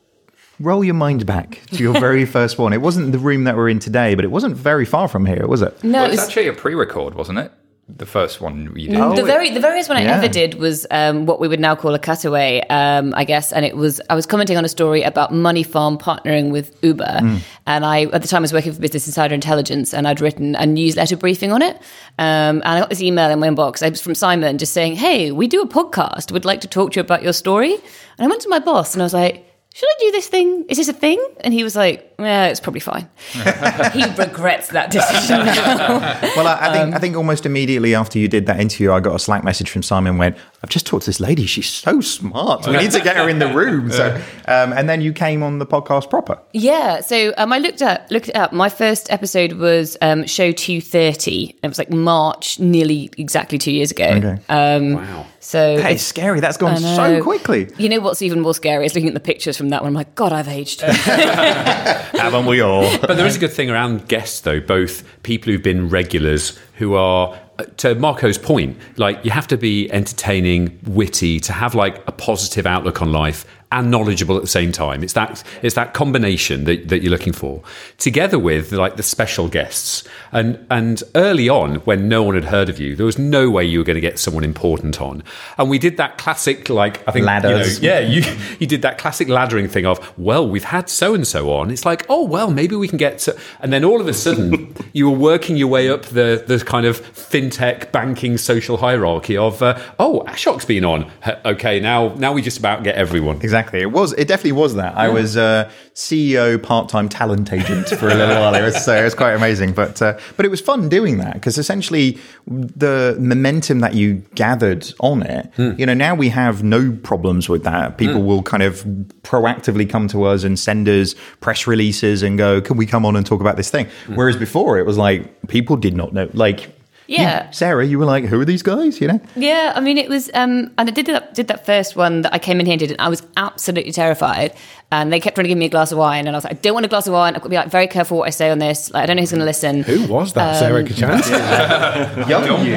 Roll 0.61 0.85
your 0.85 0.95
mind 0.95 1.27
back 1.27 1.61
to 1.73 1.83
your 1.83 1.99
very 1.99 2.25
first 2.25 2.57
one. 2.57 2.73
It 2.73 2.81
wasn't 2.81 3.11
the 3.11 3.19
room 3.19 3.45
that 3.45 3.57
we're 3.57 3.71
in 3.71 3.81
today, 3.81 4.15
but 4.15 4.25
it 4.25 4.31
wasn't 4.31 4.55
very 4.55 4.85
far 4.85 5.09
from 5.09 5.27
here, 5.27 5.45
was 5.49 5.61
it? 5.61 5.83
No, 5.83 6.03
Well, 6.03 6.05
it 6.05 6.13
it's 6.13 6.21
was, 6.21 6.29
actually 6.29 6.47
a 6.47 6.53
pre-record, 6.53 7.15
wasn't 7.15 7.41
it? 7.41 7.51
The 7.89 8.07
first 8.07 8.41
one 8.41 8.73
you 8.77 8.89
did. 8.91 9.01
Oh, 9.01 9.15
the 9.15 9.25
very 9.25 9.51
the 9.51 9.61
very 9.61 9.81
first 9.81 9.89
one 9.89 9.99
I 9.99 10.03
yeah. 10.05 10.17
ever 10.17 10.29
did 10.29 10.55
was 10.55 10.87
um, 10.93 11.27
what 11.27 11.41
we 11.41 11.49
would 11.49 11.59
now 11.61 11.75
call 11.75 11.93
a 11.95 11.99
cutaway, 11.99 12.65
um, 12.71 13.13
I 13.17 13.25
guess, 13.25 13.53
and 13.53 13.65
it 13.65 13.77
was 13.77 14.01
I 14.09 14.15
was 14.15 14.25
commenting 14.25 14.57
on 14.57 14.65
a 14.65 14.69
story 14.69 15.03
about 15.03 15.33
Moneyfarm 15.33 16.01
partnering 16.01 16.53
with 16.53 16.75
Uber, 16.83 17.19
Hmm. 17.19 17.37
and 17.67 17.85
I 17.85 18.05
at 18.05 18.23
the 18.23 18.29
time 18.29 18.43
I 18.43 18.43
was 18.43 18.53
working 18.53 18.73
for 18.73 18.81
Business 18.81 19.09
Insider 19.09 19.35
Intelligence, 19.35 19.93
and 19.93 20.07
I'd 20.07 20.21
written 20.21 20.55
a 20.55 20.65
newsletter 20.65 21.17
briefing 21.17 21.51
on 21.51 21.61
it, 21.61 21.77
um, 22.19 22.63
and 22.63 22.65
I 22.65 22.79
got 22.81 22.89
this 22.89 23.03
email 23.03 23.31
in 23.31 23.41
my 23.41 23.49
inbox. 23.49 23.83
It 23.85 23.91
was 23.91 24.01
from 24.01 24.15
Simon 24.15 24.59
just 24.59 24.73
saying, 24.73 24.95
"Hey, 24.95 25.33
we 25.33 25.49
do 25.49 25.61
a 25.61 25.69
podcast. 25.69 26.31
Would 26.31 26.45
like 26.45 26.61
to 26.63 26.69
talk 26.69 26.93
to 26.93 26.97
you 26.97 27.03
about 27.03 27.25
your 27.25 27.33
story." 27.33 27.75
And 27.75 28.25
I 28.25 28.27
went 28.29 28.43
to 28.43 28.49
my 28.49 28.61
boss 28.61 28.95
and 28.95 29.03
I 29.03 29.05
was 29.05 29.15
like. 29.15 29.49
Should 29.75 29.89
I 29.89 29.97
do 30.01 30.11
this 30.11 30.27
thing? 30.29 30.67
Is 30.69 30.77
this 30.77 30.89
a 30.89 30.93
thing? 30.93 31.19
And 31.41 31.55
he 31.55 31.65
was 31.65 31.75
like, 31.75 32.12
"Yeah, 32.23 32.47
it's 32.47 32.61
probably 32.61 32.81
fine." 32.81 33.09
he 33.93 34.05
regrets 34.17 34.69
that 34.69 34.91
decision 34.91 35.45
now. 35.47 36.19
Well, 36.37 36.47
I, 36.47 36.69
I 36.69 36.73
think 36.73 36.95
I 36.95 36.99
think 36.99 37.17
almost 37.17 37.45
immediately 37.47 37.95
after 37.95 38.19
you 38.19 38.27
did 38.29 38.47
that 38.47 38.59
interview, 38.61 38.93
I 38.93 39.01
got 39.01 39.15
a 39.15 39.19
Slack 39.19 39.45
message 39.45 39.71
from 39.71 39.83
Simon. 39.83 40.19
Went, 40.19 40.37
I've 40.63 40.71
just 40.71 40.87
talked 40.87 41.05
to 41.05 41.09
this 41.11 41.21
lady. 41.21 41.47
She's 41.47 41.69
so 41.69 42.01
smart. 42.01 42.67
We 42.67 42.77
need 42.77 42.91
to 42.93 43.01
get 43.01 43.17
her 43.17 43.29
in 43.29 43.39
the 43.39 43.53
room. 43.53 43.91
So, 43.91 44.15
um, 44.47 44.73
and 44.73 44.89
then 44.89 45.01
you 45.01 45.13
came 45.13 45.43
on 45.43 45.59
the 45.59 45.67
podcast 45.67 46.09
proper. 46.09 46.39
Yeah, 46.53 47.01
so 47.01 47.35
um, 47.37 47.53
I 47.53 47.59
looked 47.59 47.83
at 47.83 48.11
looked 48.11 48.29
it 48.29 48.37
up. 48.37 48.53
My 48.53 48.69
first 48.69 49.11
episode 49.13 49.53
was 49.55 49.97
um, 50.01 50.27
show 50.27 50.53
two 50.53 50.81
thirty. 50.81 51.57
It 51.63 51.69
was 51.69 51.79
like 51.79 51.91
March, 51.91 52.59
nearly 52.59 53.11
exactly 53.19 53.59
two 53.59 53.73
years 53.73 53.91
ago. 53.91 54.05
Okay. 54.05 54.39
Um, 54.49 54.95
Wow. 54.95 55.27
So 55.41 55.77
That 55.77 55.91
is 55.91 55.97
it's, 55.97 56.05
scary. 56.05 56.39
That's 56.41 56.57
gone 56.57 56.79
so 56.79 57.21
quickly. 57.23 57.69
You 57.77 57.89
know 57.89 57.99
what's 57.99 58.23
even 58.23 58.41
more 58.41 58.55
scary 58.55 58.87
is 58.87 58.95
looking 58.95 59.09
at 59.09 59.15
the 59.15 59.21
pictures 59.21 59.57
from 59.57 59.71
that 59.71 59.83
one. 59.83 59.89
I'm 59.89 59.95
like, 59.95 60.15
God, 60.15 60.33
I've 60.33 60.47
aged. 60.49 60.83
Haven't 62.13 62.47
we 62.47 62.61
all? 62.61 62.91
But 63.01 63.17
there 63.17 63.27
is 63.27 63.37
a 63.37 63.39
good 63.39 63.53
thing 63.53 63.71
around 63.71 64.09
guests, 64.09 64.41
though, 64.41 64.61
both 64.61 65.03
people 65.23 65.53
who've 65.53 65.63
been 65.63 65.89
regulars 65.89 66.59
who 66.77 66.95
are, 66.95 67.39
uh, 67.59 67.65
to 67.79 67.95
Marco's 67.95 68.39
point, 68.39 68.77
like 68.97 69.25
you 69.25 69.31
have 69.31 69.47
to 69.49 69.57
be 69.57 69.91
entertaining, 69.93 70.79
witty, 70.87 71.41
to 71.41 71.53
have 71.53 71.75
like 71.75 72.03
a 72.07 72.13
positive 72.13 72.67
outlook 72.67 73.03
on 73.03 73.13
life 73.13 73.45
and 73.73 73.91
knowledgeable 73.91 74.37
at 74.37 74.43
the 74.43 74.49
same 74.49 74.71
time. 74.71 75.03
It's 75.03 75.15
that 75.15 75.43
it's 75.63 75.75
that 75.75 75.95
combination 75.95 76.65
that, 76.65 76.89
that 76.89 77.03
you're 77.03 77.11
looking 77.11 77.33
for, 77.33 77.63
together 77.99 78.39
with 78.39 78.71
like 78.71 78.97
the 78.97 79.03
special 79.03 79.49
guests. 79.49 80.05
And 80.31 80.65
and 80.71 81.03
early 81.15 81.49
on, 81.49 81.77
when 81.77 82.09
no 82.09 82.23
one 82.23 82.35
had 82.35 82.45
heard 82.45 82.69
of 82.69 82.79
you, 82.79 82.95
there 82.95 83.07
was 83.07 83.19
no 83.19 83.51
way 83.51 83.65
you 83.65 83.79
were 83.79 83.85
going 83.85 83.97
to 83.97 84.01
get 84.01 84.19
someone 84.19 84.45
important 84.45 85.01
on. 85.01 85.23
And 85.59 85.71
we 85.71 85.79
did 85.79 85.97
that 85.97 86.19
classic, 86.19 86.69
like 86.69 87.07
I 87.09 87.13
think, 87.13 87.25
you 87.25 87.27
know, 87.27 87.57
Ladders. 87.57 87.81
yeah, 87.81 87.99
you 87.99 88.23
you 88.61 88.67
did 88.67 88.83
that 88.83 88.99
classic 88.99 89.29
laddering 89.29 89.71
thing 89.71 89.87
of, 89.87 89.99
well, 90.19 90.47
we've 90.49 90.65
had 90.65 90.89
so 90.89 91.15
and 91.15 91.27
so 91.27 91.53
on. 91.53 91.71
It's 91.71 91.87
like, 91.87 92.05
oh 92.09 92.25
well, 92.25 92.51
maybe 92.51 92.77
we 92.77 92.89
can 92.89 92.99
get 92.99 93.19
to, 93.21 93.37
and 93.61 93.73
then 93.73 93.85
all 93.85 94.01
of 94.01 94.07
a 94.07 94.15
sudden 94.15 94.77
you 94.93 95.11
were 95.11 95.17
working 95.17 95.57
your 95.57 95.69
way 95.69 95.89
up 95.89 96.03
the 96.03 96.45
the 96.47 96.63
kind 96.65 96.87
of 96.87 97.01
fintech 97.15 97.91
banking 97.91 98.37
social 98.37 98.77
hierarchy 98.77 99.37
of, 99.37 99.63
uh, 99.63 99.79
oh, 99.99 100.25
Ashok's 100.29 100.67
been 100.67 100.85
on. 100.85 101.11
Okay, 101.45 101.81
now 101.81 102.15
now 102.17 102.33
we 102.33 102.43
just 102.43 102.59
about 102.59 102.85
get 102.85 102.97
everyone. 102.97 103.37
Exactly. 103.37 103.62
It 103.73 103.93
was. 103.93 104.13
It 104.15 104.29
definitely 104.29 104.53
was 104.53 104.75
that. 104.75 104.97
I 104.97 105.09
was 105.09 105.37
uh, 105.37 105.71
CEO, 105.95 106.63
part-time 106.63 107.09
talent 107.09 107.53
agent 107.53 107.89
for 107.89 108.09
a 108.09 108.15
little 108.15 108.37
while. 108.37 108.55
It 108.55 108.63
was 108.63 108.85
so 108.85 108.95
it 108.95 109.05
was 109.05 109.15
quite 109.15 109.33
amazing. 109.35 109.73
But 109.73 110.01
uh, 110.01 110.19
but 110.37 110.47
it 110.47 110.51
was 110.51 110.61
fun 110.61 110.89
doing 110.89 111.19
that 111.19 111.35
because 111.35 111.59
essentially 111.59 112.19
the 112.47 113.17
momentum 113.21 113.81
that 113.81 113.95
you 113.95 114.23
gathered 114.35 114.93
on 115.01 115.23
it. 115.23 115.51
You 115.79 115.87
know, 115.87 115.95
now 115.95 116.15
we 116.15 116.29
have 116.31 116.63
no 116.63 116.97
problems 117.03 117.49
with 117.49 117.65
that. 117.65 117.99
People 117.99 118.23
will 118.23 118.43
kind 118.43 118.63
of 118.63 118.85
proactively 119.23 119.89
come 119.89 120.09
to 120.09 120.25
us 120.25 120.45
and 120.45 120.59
send 120.59 120.89
us 120.89 121.15
press 121.41 121.67
releases 121.67 122.23
and 122.23 122.39
go, 122.39 122.61
"Can 122.61 122.77
we 122.77 122.87
come 122.87 123.05
on 123.07 123.17
and 123.17 123.25
talk 123.25 123.41
about 123.41 123.57
this 123.57 123.71
thing?" 123.71 123.87
Whereas 124.15 124.37
before 124.37 124.79
it 124.79 124.87
was 124.87 124.99
like 124.99 125.47
people 125.49 125.77
did 125.77 125.97
not 125.97 126.13
know. 126.13 126.29
Like, 126.33 126.72
Yeah. 127.07 127.47
you- 127.47 127.53
Sarah, 127.53 127.85
you 127.87 127.99
were 127.99 128.05
like, 128.05 128.25
"Who 128.25 128.41
are 128.41 128.45
these 128.45 128.63
guys?" 128.63 129.01
You 129.01 129.09
know. 129.09 129.21
Yeah, 129.37 129.73
I 129.75 129.81
mean, 129.81 129.99
it 129.99 130.09
was, 130.09 130.31
um, 130.35 130.71
and 130.79 130.89
I 130.89 130.93
did 130.93 131.07
that, 131.07 131.35
did 131.35 131.49
that 131.49 131.67
first 131.67 131.97
one 131.97 132.23
that 132.23 132.33
I 132.33 132.39
came 132.39 132.61
in 132.61 132.67
here 132.67 132.75
and 132.75 132.81
did, 132.81 132.91
and 132.93 133.01
I 133.01 133.09
was 133.09 133.23
absolutely 133.37 133.93
terrified. 133.93 134.53
And 134.93 135.11
they 135.11 135.21
kept 135.21 135.37
trying 135.37 135.45
to 135.45 135.49
give 135.49 135.57
me 135.57 135.65
a 135.65 135.71
glass 135.71 135.91
of 135.91 135.97
wine, 135.97 136.27
and 136.27 136.37
I 136.37 136.39
was 136.39 136.45
like, 136.45 136.53
I 136.53 136.57
don't 136.57 136.75
want 136.75 136.85
a 136.85 136.89
glass 136.89 137.07
of 137.07 137.15
wine. 137.15 137.35
I've 137.35 137.41
got 137.41 137.47
to 137.47 137.51
be 137.51 137.57
like 137.57 137.71
very 137.71 137.87
careful 137.89 138.19
what 138.19 138.27
I 138.27 138.31
say 138.31 138.51
on 138.51 138.59
this. 138.59 138.93
Like, 138.93 139.03
I 139.03 139.07
don't 139.07 139.17
know 139.17 139.23
who's 139.23 139.31
going 139.31 139.41
to 139.41 139.47
listen. 139.47 139.83
Who 139.83 140.07
was 140.07 140.35
that? 140.35 140.59
Sarah 140.59 140.85
Kocianski? 140.85 142.29
Young 142.29 142.45
you. 142.67 142.75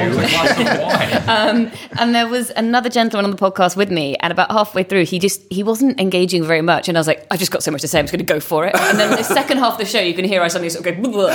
And 1.98 2.14
there 2.14 2.26
was 2.26 2.50
another 2.56 2.88
gentleman 2.88 3.26
on 3.26 3.30
the 3.30 3.36
podcast 3.36 3.76
with 3.76 3.90
me, 3.90 4.16
and 4.16 4.32
about 4.32 4.50
halfway 4.50 4.82
through, 4.82 5.04
he 5.04 5.18
just 5.18 5.42
he 5.50 5.62
wasn't 5.62 6.00
engaging 6.00 6.42
very 6.42 6.62
much, 6.62 6.88
and 6.88 6.96
I 6.96 7.00
was 7.00 7.06
like, 7.06 7.26
I've 7.30 7.38
just 7.38 7.52
got 7.52 7.62
so 7.62 7.70
much 7.70 7.82
to 7.82 7.88
say, 7.88 7.98
I'm 7.98 8.06
just 8.06 8.12
going 8.12 8.26
to 8.26 8.32
go 8.32 8.40
for 8.40 8.66
it. 8.66 8.74
And 8.74 8.98
then 8.98 9.10
the 9.10 9.22
second 9.22 9.58
half 9.58 9.74
of 9.74 9.78
the 9.78 9.84
show, 9.84 10.00
you 10.00 10.14
can 10.14 10.24
hear 10.24 10.42
I 10.42 10.48
suddenly 10.48 10.70
sort 10.70 10.86
of 10.86 11.02
go, 11.02 11.10
"Blah." 11.10 11.28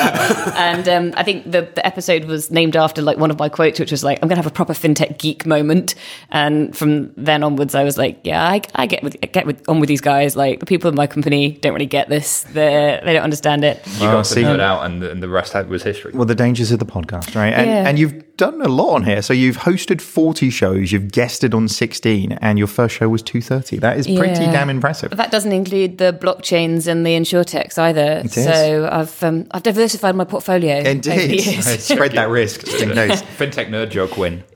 and 0.55 0.87
um, 0.89 1.13
I 1.15 1.23
think 1.23 1.45
the 1.45 1.61
the 1.75 1.85
episode 1.85 2.25
was 2.25 2.51
named 2.51 2.75
after 2.75 3.01
like 3.01 3.17
one 3.17 3.31
of 3.31 3.39
my 3.39 3.49
quotes, 3.49 3.79
which 3.79 3.91
was 3.91 4.03
like, 4.03 4.19
I'm 4.21 4.27
going 4.27 4.37
to 4.37 4.43
have 4.43 4.51
a 4.51 4.55
proper 4.55 4.73
fintech 4.73 5.17
geek 5.17 5.45
moment. 5.45 5.95
And 6.29 6.75
from 6.75 7.13
then 7.15 7.43
onwards, 7.43 7.75
I 7.75 7.83
was 7.83 7.97
like, 7.97 8.19
yeah, 8.23 8.43
I, 8.43 8.61
I 8.75 8.85
get 8.87 9.03
with 9.03 9.17
I 9.21 9.27
get 9.27 9.45
with 9.45 9.67
on 9.69 9.79
with 9.79 9.87
these 9.89 10.01
guys. 10.01 10.35
Like 10.35 10.59
the 10.59 10.65
people 10.71 10.89
in 10.89 10.95
my 10.95 11.07
company 11.07 11.43
don't 11.61 11.73
really 11.73 11.85
get 11.99 12.07
this. 12.07 12.43
They 12.43 12.99
they 13.05 13.13
don't 13.13 13.23
understand 13.29 13.63
it. 13.63 13.75
You 13.95 14.07
got 14.15 14.25
see. 14.25 14.41
to 14.41 14.47
nerd 14.47 14.59
out, 14.61 14.85
and, 14.85 15.03
and 15.03 15.21
the 15.21 15.27
rest 15.29 15.53
was 15.67 15.83
history. 15.83 16.11
Well, 16.13 16.25
the 16.25 16.35
dangers 16.45 16.71
of 16.71 16.79
the 16.79 16.85
podcast, 16.85 17.35
right? 17.35 17.53
And, 17.53 17.67
Yeah. 17.67 17.87
and 17.89 17.99
you've 17.99 18.15
done 18.37 18.61
a 18.61 18.69
lot 18.69 18.93
on 18.95 19.03
here. 19.03 19.21
So 19.21 19.33
you've 19.33 19.57
hosted 19.57 19.99
40 20.01 20.49
shows, 20.49 20.91
you've 20.93 21.11
guested 21.11 21.53
on 21.53 21.67
16, 21.67 22.31
and 22.41 22.57
your 22.57 22.67
first 22.67 22.95
show 22.95 23.07
was 23.09 23.21
230. 23.21 23.79
That 23.79 23.97
is 23.97 24.07
pretty 24.07 24.41
Yeah. 24.45 24.51
damn 24.51 24.69
impressive. 24.69 25.09
But 25.09 25.17
that 25.17 25.31
doesn't 25.31 25.51
include 25.51 25.97
the 25.97 26.13
blockchains 26.13 26.87
and 26.87 27.05
the 27.05 27.11
insurtechs 27.19 27.77
either. 27.77 28.21
It 28.25 28.37
is. 28.37 28.45
So 28.45 28.89
I've 28.91 29.21
um, 29.23 29.45
I've 29.51 29.63
diversified 29.63 30.15
my 30.15 30.23
portfolio. 30.23 30.77
Indeed. 30.77 31.41
Spread 31.91 32.13
that 32.13 32.29
risk 32.29 32.63
just 32.65 32.81
in 32.81 32.91
case. 33.01 33.21
Fintech 33.37 33.67
nerd 33.69 33.89
joke 33.91 34.15
win. 34.17 34.43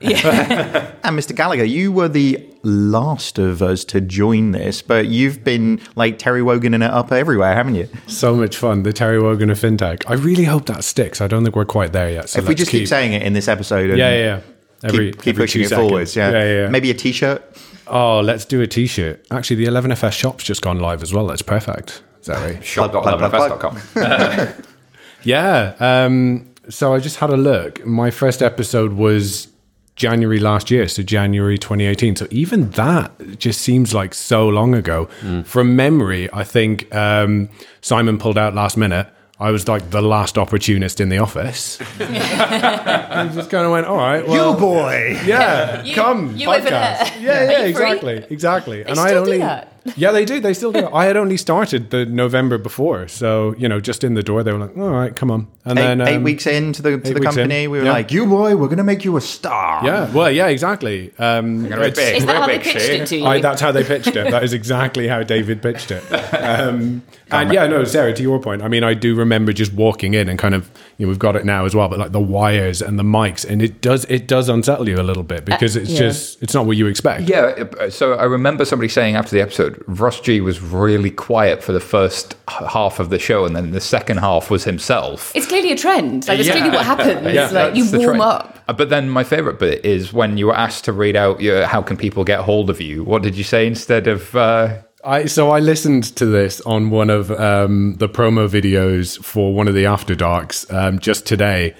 And 1.06 1.16
Mr. 1.16 1.36
Gallagher, 1.36 1.64
you 1.64 1.92
were 1.92 2.08
the 2.08 2.44
last 2.66 3.38
of 3.38 3.62
us 3.62 3.84
to 3.86 4.00
join 4.00 4.50
this, 4.50 4.82
but 4.82 5.06
you've 5.06 5.44
been 5.44 5.80
like 5.94 6.18
Terry 6.18 6.42
Wogan 6.42 6.74
in 6.74 6.82
it 6.82 6.90
up 6.90 7.12
everywhere, 7.12 7.54
haven't 7.54 7.76
you? 7.76 7.88
so 8.06 8.34
much 8.36 8.56
fun. 8.56 8.82
The 8.82 8.92
Terry 8.92 9.20
Wogan 9.20 9.50
of 9.50 9.58
fintech. 9.58 10.04
I 10.06 10.14
really 10.14 10.44
hope 10.44 10.66
that 10.66 10.84
sticks. 10.84 11.20
I 11.20 11.26
don't 11.28 11.44
think 11.44 11.56
we're 11.56 11.64
quite 11.64 11.92
there 11.92 12.10
yet. 12.10 12.28
So 12.28 12.40
if 12.40 12.48
we 12.48 12.54
just 12.54 12.70
keep, 12.70 12.88
saying 12.88 13.12
it 13.12 13.22
in 13.22 13.32
this 13.32 13.48
episode 13.48 13.90
and 13.90 13.98
yeah, 13.98 14.10
yeah, 14.10 14.18
yeah. 14.18 14.40
Every, 14.84 15.12
keep, 15.12 15.22
keep 15.22 15.34
every 15.34 15.44
pushing 15.44 15.62
it 15.62 15.68
seconds. 15.68 15.88
forwards, 15.88 16.16
yeah. 16.16 16.30
yeah, 16.30 16.44
yeah, 16.44 16.62
yeah. 16.62 16.68
Maybe 16.68 16.90
a 16.90 16.94
t 16.94 17.12
shirt. 17.12 17.42
Oh, 17.88 18.20
let's 18.20 18.44
do 18.44 18.60
a 18.60 18.66
T-shirt. 18.66 19.24
Actually, 19.30 19.64
the 19.64 19.66
11FS 19.66 20.10
shop's 20.10 20.42
just 20.42 20.60
gone 20.60 20.80
live 20.80 21.04
as 21.04 21.14
well. 21.14 21.24
That's 21.28 21.42
perfect. 21.42 22.02
Is 22.20 22.26
that? 22.26 22.64
Shop.11fs.com. 22.64 23.78
Yeah. 25.26 25.74
Um, 25.80 26.54
so 26.68 26.94
I 26.94 27.00
just 27.00 27.16
had 27.16 27.30
a 27.30 27.36
look. 27.36 27.84
My 27.84 28.10
first 28.10 28.42
episode 28.42 28.92
was 28.92 29.48
January 29.96 30.38
last 30.38 30.70
year, 30.70 30.86
so 30.88 31.02
January 31.02 31.56
2018. 31.58 32.16
So 32.16 32.26
even 32.30 32.70
that 32.72 33.38
just 33.38 33.60
seems 33.62 33.92
like 33.94 34.14
so 34.14 34.48
long 34.48 34.74
ago. 34.74 35.06
From 35.44 35.74
memory, 35.74 36.28
I 36.32 36.44
think 36.44 36.94
um, 36.94 37.48
Simon 37.80 38.18
pulled 38.18 38.38
out 38.38 38.54
last 38.54 38.76
minute. 38.76 39.08
I 39.38 39.50
was 39.50 39.68
like 39.68 39.90
the 39.90 40.00
last 40.00 40.38
opportunist 40.38 40.98
in 41.00 41.10
the 41.10 41.18
office. 41.18 41.78
I 42.00 43.30
just 43.34 43.50
kind 43.50 43.66
of 43.66 43.70
went, 43.72 43.86
all 43.86 43.96
right, 43.98 44.26
well, 44.26 44.58
boy. 44.58 45.18
yeah, 45.26 45.82
You- 45.82 45.94
come, 45.94 46.34
you 46.36 46.48
over 46.48 46.60
podcast. 46.60 46.70
there. 46.70 47.12
Yeah, 47.20 47.50
yeah, 47.50 47.64
you 47.66 47.74
free? 47.74 47.84
exactly, 47.90 48.16
exactly. 48.30 48.82
and 48.84 48.96
still 48.96 49.04
I 49.06 49.10
do 49.10 49.16
only, 49.18 49.38
that? 49.38 49.72
Yeah, 49.96 50.10
they 50.12 50.24
do. 50.24 50.40
They 50.40 50.54
still 50.54 50.72
do. 50.72 50.88
I 50.88 51.04
had 51.06 51.16
only 51.16 51.36
started 51.36 51.90
the 51.90 52.06
November 52.06 52.58
before, 52.58 53.08
so 53.08 53.54
you 53.58 53.68
know, 53.68 53.80
just 53.80 54.02
in 54.04 54.14
the 54.14 54.22
door, 54.22 54.42
they 54.42 54.52
were 54.52 54.58
like, 54.58 54.76
all 54.76 54.90
right, 54.90 55.14
come 55.14 55.30
on. 55.30 55.46
And 55.64 55.78
Eight, 55.78 55.82
then 55.82 56.00
eight 56.02 56.16
um, 56.16 56.22
weeks 56.22 56.46
into 56.46 56.80
the, 56.82 56.98
to 56.98 57.14
the 57.14 57.20
company, 57.20 57.64
in. 57.64 57.70
we 57.70 57.78
were 57.78 57.84
Yeah. 57.84 57.92
like, 57.92 58.12
you 58.12 58.24
boy, 58.26 58.54
we're 58.56 58.66
going 58.68 58.78
to 58.78 58.84
make 58.84 59.04
you 59.04 59.16
a 59.16 59.20
star. 59.20 59.84
Yeah, 59.84 60.10
well, 60.12 60.30
yeah, 60.30 60.46
exactly. 60.46 61.12
Um, 61.18 61.66
it's- 61.66 61.96
big. 61.96 62.16
Is 62.18 62.26
that 62.26 62.32
Real 62.32 62.40
how 62.42 62.46
they 62.46 62.58
pitched 62.58 62.80
shit. 62.86 63.00
it 63.02 63.06
to 63.08 63.16
you? 63.16 63.24
I, 63.26 63.40
that's 63.40 63.60
how 63.60 63.72
they 63.72 63.82
pitched 63.84 64.08
it. 64.14 64.30
That 64.30 64.44
is 64.44 64.52
exactly 64.52 65.08
how 65.08 65.22
David 65.22 65.62
pitched 65.62 65.90
it. 65.90 66.02
Um, 66.34 67.02
and 67.30 67.52
yeah, 67.52 67.66
no, 67.66 67.82
Sarah, 67.84 68.14
to 68.14 68.22
your 68.22 68.38
point, 68.40 68.62
I 68.62 68.68
mean, 68.68 68.84
I 68.84 68.94
do 68.94 69.14
remember 69.16 69.52
just 69.52 69.72
walking 69.72 70.14
in 70.14 70.28
and 70.28 70.38
kind 70.38 70.54
of, 70.54 70.70
you 70.98 71.06
know, 71.06 71.08
we've 71.10 71.18
got 71.18 71.34
it 71.36 71.44
now 71.44 71.64
as 71.64 71.74
well, 71.74 71.88
but 71.88 71.98
like 71.98 72.12
the 72.12 72.20
wires 72.20 72.80
and 72.80 72.98
the 72.98 73.02
mics, 73.02 73.44
and 73.48 73.60
it 73.60 73.80
does 73.80 74.04
it 74.06 74.28
does 74.28 74.48
unsettle 74.48 74.88
you 74.88 75.00
a 75.00 75.02
little 75.02 75.22
bit 75.24 75.44
because 75.44 75.74
it's 75.76 75.90
yeah. 75.90 75.98
just 75.98 76.40
it's 76.42 76.54
not 76.54 76.66
what 76.66 76.76
you 76.76 76.86
expect. 76.86 77.28
Yeah, 77.28 77.64
uh, 77.80 77.90
so 77.90 78.12
I 78.14 78.24
remember 78.24 78.64
somebody 78.64 78.88
saying 78.88 79.16
after 79.16 79.32
the 79.32 79.40
episode, 79.40 79.75
Ross 79.86 80.20
G 80.20 80.40
was 80.40 80.60
really 80.62 81.10
quiet 81.10 81.62
for 81.62 81.72
the 81.72 81.80
first 81.80 82.36
half 82.48 82.98
of 83.00 83.10
the 83.10 83.18
show, 83.18 83.44
and 83.44 83.54
then 83.56 83.70
the 83.72 83.80
second 83.80 84.18
half 84.18 84.50
was 84.50 84.64
himself. 84.64 85.32
It's 85.34 85.46
clearly 85.46 85.72
a 85.72 85.76
trend. 85.76 86.26
Like, 86.28 86.38
that's 86.38 86.46
Yeah. 86.48 86.52
clearly 86.54 86.70
what 86.70 86.84
happens. 86.86 87.32
Yeah, 87.34 87.48
like, 87.50 87.74
you 87.74 87.84
warm 87.90 88.02
trend. 88.04 88.20
up. 88.22 88.58
Uh, 88.68 88.72
But 88.72 88.88
then 88.90 89.08
my 89.10 89.24
favorite 89.24 89.58
bit 89.58 89.84
is 89.84 90.12
when 90.12 90.36
you 90.38 90.46
were 90.46 90.56
asked 90.56 90.84
to 90.86 90.92
read 90.92 91.16
out 91.16 91.40
your, 91.40 91.66
how 91.66 91.82
can 91.82 91.96
people 91.96 92.24
get 92.24 92.40
hold 92.40 92.70
of 92.70 92.80
you. 92.80 93.04
What 93.04 93.22
did 93.22 93.36
you 93.36 93.44
say 93.44 93.66
instead 93.66 94.06
of? 94.06 94.34
Uh, 94.34 94.76
I 95.04 95.26
so 95.26 95.50
I 95.50 95.60
listened 95.60 96.04
to 96.16 96.26
this 96.26 96.60
on 96.62 96.90
one 96.90 97.10
of 97.10 97.30
um, 97.30 97.94
the 97.98 98.08
promo 98.08 98.48
videos 98.48 99.22
for 99.22 99.54
one 99.54 99.68
of 99.68 99.74
the 99.74 99.86
After 99.86 100.14
Darks 100.16 100.66
um, 100.72 100.98
just 100.98 101.26
today, 101.26 101.74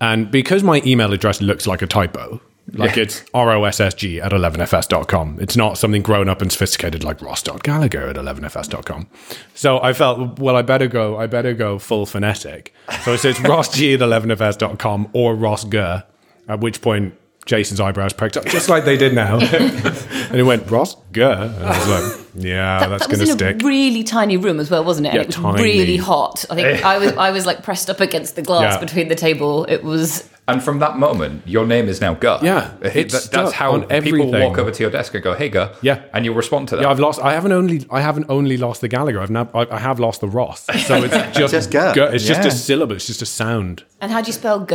and 0.00 0.30
because 0.30 0.62
my 0.62 0.80
email 0.86 1.12
address 1.12 1.40
looks 1.40 1.66
like 1.66 1.82
a 1.82 1.86
typo, 1.88 2.40
like 2.72 2.96
it's 2.96 3.22
rossg 3.34 4.20
at 4.22 4.32
11fs.com. 4.32 5.38
It's 5.40 5.56
not 5.56 5.78
something 5.78 6.02
grown 6.02 6.28
up 6.28 6.42
and 6.42 6.50
sophisticated 6.52 7.04
like 7.04 7.20
ross.gallagher 7.22 8.08
at 8.08 8.16
11fs.com. 8.16 9.06
So 9.54 9.80
I 9.82 9.92
felt, 9.92 10.38
well, 10.38 10.56
I 10.56 10.62
better 10.62 10.86
go, 10.86 11.16
I 11.16 11.26
better 11.26 11.54
go 11.54 11.78
full 11.78 12.06
phonetic. 12.06 12.74
So 13.04 13.14
it 13.14 13.18
says 13.18 13.36
rossg 13.38 13.94
at 13.94 14.00
11fs.com 14.00 15.10
or 15.12 15.34
rossg, 15.34 16.04
at 16.48 16.60
which 16.60 16.80
point 16.80 17.14
Jason's 17.46 17.80
eyebrows 17.80 18.12
pricked 18.12 18.36
up, 18.36 18.44
just 18.44 18.68
like 18.68 18.84
they 18.84 18.98
did 18.98 19.14
now. 19.14 19.38
and 19.40 20.34
he 20.36 20.42
went, 20.42 20.70
Ross, 20.70 20.96
Gurr. 21.12 21.32
And 21.56 21.64
I 21.64 21.78
was 21.78 21.88
like, 21.88 22.26
yeah, 22.34 22.86
that's 22.86 23.06
that 23.06 23.16
going 23.16 23.26
to 23.26 23.32
stick. 23.32 23.62
a 23.62 23.66
really 23.66 24.04
tiny 24.04 24.36
room 24.36 24.60
as 24.60 24.70
well, 24.70 24.84
wasn't 24.84 25.06
it? 25.06 25.14
Yeah, 25.14 25.20
and 25.22 25.30
it 25.32 25.38
was 25.38 25.56
tiny. 25.56 25.62
really 25.62 25.96
hot. 25.96 26.44
I 26.50 26.54
think 26.54 26.84
I 26.84 26.98
was 26.98 27.12
I 27.14 27.30
was 27.30 27.46
like 27.46 27.62
pressed 27.62 27.88
up 27.88 28.00
against 28.00 28.36
the 28.36 28.42
glass 28.42 28.74
Yeah. 28.74 28.80
between 28.80 29.08
the 29.08 29.14
table. 29.14 29.64
It 29.64 29.82
was 29.82 30.28
And 30.48 30.62
from 30.62 30.78
that 30.80 30.98
moment, 30.98 31.42
your 31.46 31.66
name 31.66 31.88
is 31.88 32.00
now 32.00 32.14
Gur. 32.14 32.38
Yeah, 32.42 32.70
That- 32.80 33.28
that's 33.30 33.52
how 33.52 33.72
on 33.72 33.82
people 34.02 34.30
walk 34.32 34.58
over 34.58 34.70
to 34.70 34.82
your 34.82 34.90
desk 34.90 35.14
and 35.14 35.22
go, 35.22 35.34
"Hey, 35.34 35.48
Gur," 35.50 35.70
Yeah. 35.82 36.00
and 36.14 36.24
you 36.24 36.32
respond 36.32 36.68
to 36.68 36.76
that. 36.76 36.82
Yeah, 36.82 36.90
I've 36.90 36.98
lost. 36.98 37.20
I 37.22 37.34
haven't 37.34 37.52
only. 37.52 37.84
I 37.90 38.00
haven't 38.00 38.26
only 38.28 38.56
lost 38.56 38.80
the 38.80 38.88
Gallagher. 38.88 39.20
I've 39.20 39.30
now. 39.30 39.48
I, 39.54 39.66
I 39.70 39.78
have 39.78 40.00
lost 40.00 40.20
the 40.20 40.28
Ross. 40.28 40.66
So 40.86 41.02
it's 41.04 41.14
just. 41.38 41.52
Just 41.52 41.70
Gurr. 41.70 41.92
Gurr. 41.94 42.10
It's 42.14 42.24
just 42.26 42.44
a 42.46 42.50
syllable. 42.50 42.96
It's 42.96 43.06
just 43.06 43.22
a 43.22 43.26
sound. 43.26 43.84
and 44.00 44.10
how 44.10 44.20
do 44.22 44.26
you 44.28 44.32
spell 44.32 44.60
G? 44.60 44.74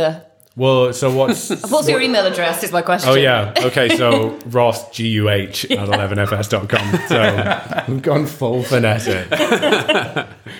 Well, 0.56 0.92
so 0.92 1.12
what's? 1.12 1.48
What's 1.70 1.88
your 1.88 2.00
email 2.00 2.24
address? 2.26 2.62
Is 2.62 2.70
my 2.70 2.80
question. 2.80 3.10
oh 3.10 3.14
yeah. 3.16 3.52
Okay. 3.56 3.88
So 3.96 4.38
Ross 4.46 4.88
G 4.92 5.08
U 5.08 5.28
H 5.28 5.64
at 5.64 5.88
11fs.com. 5.88 6.84
So 7.08 7.92
we've 7.92 8.02
gone 8.02 8.26
full 8.26 8.62
phonetic. 8.62 9.28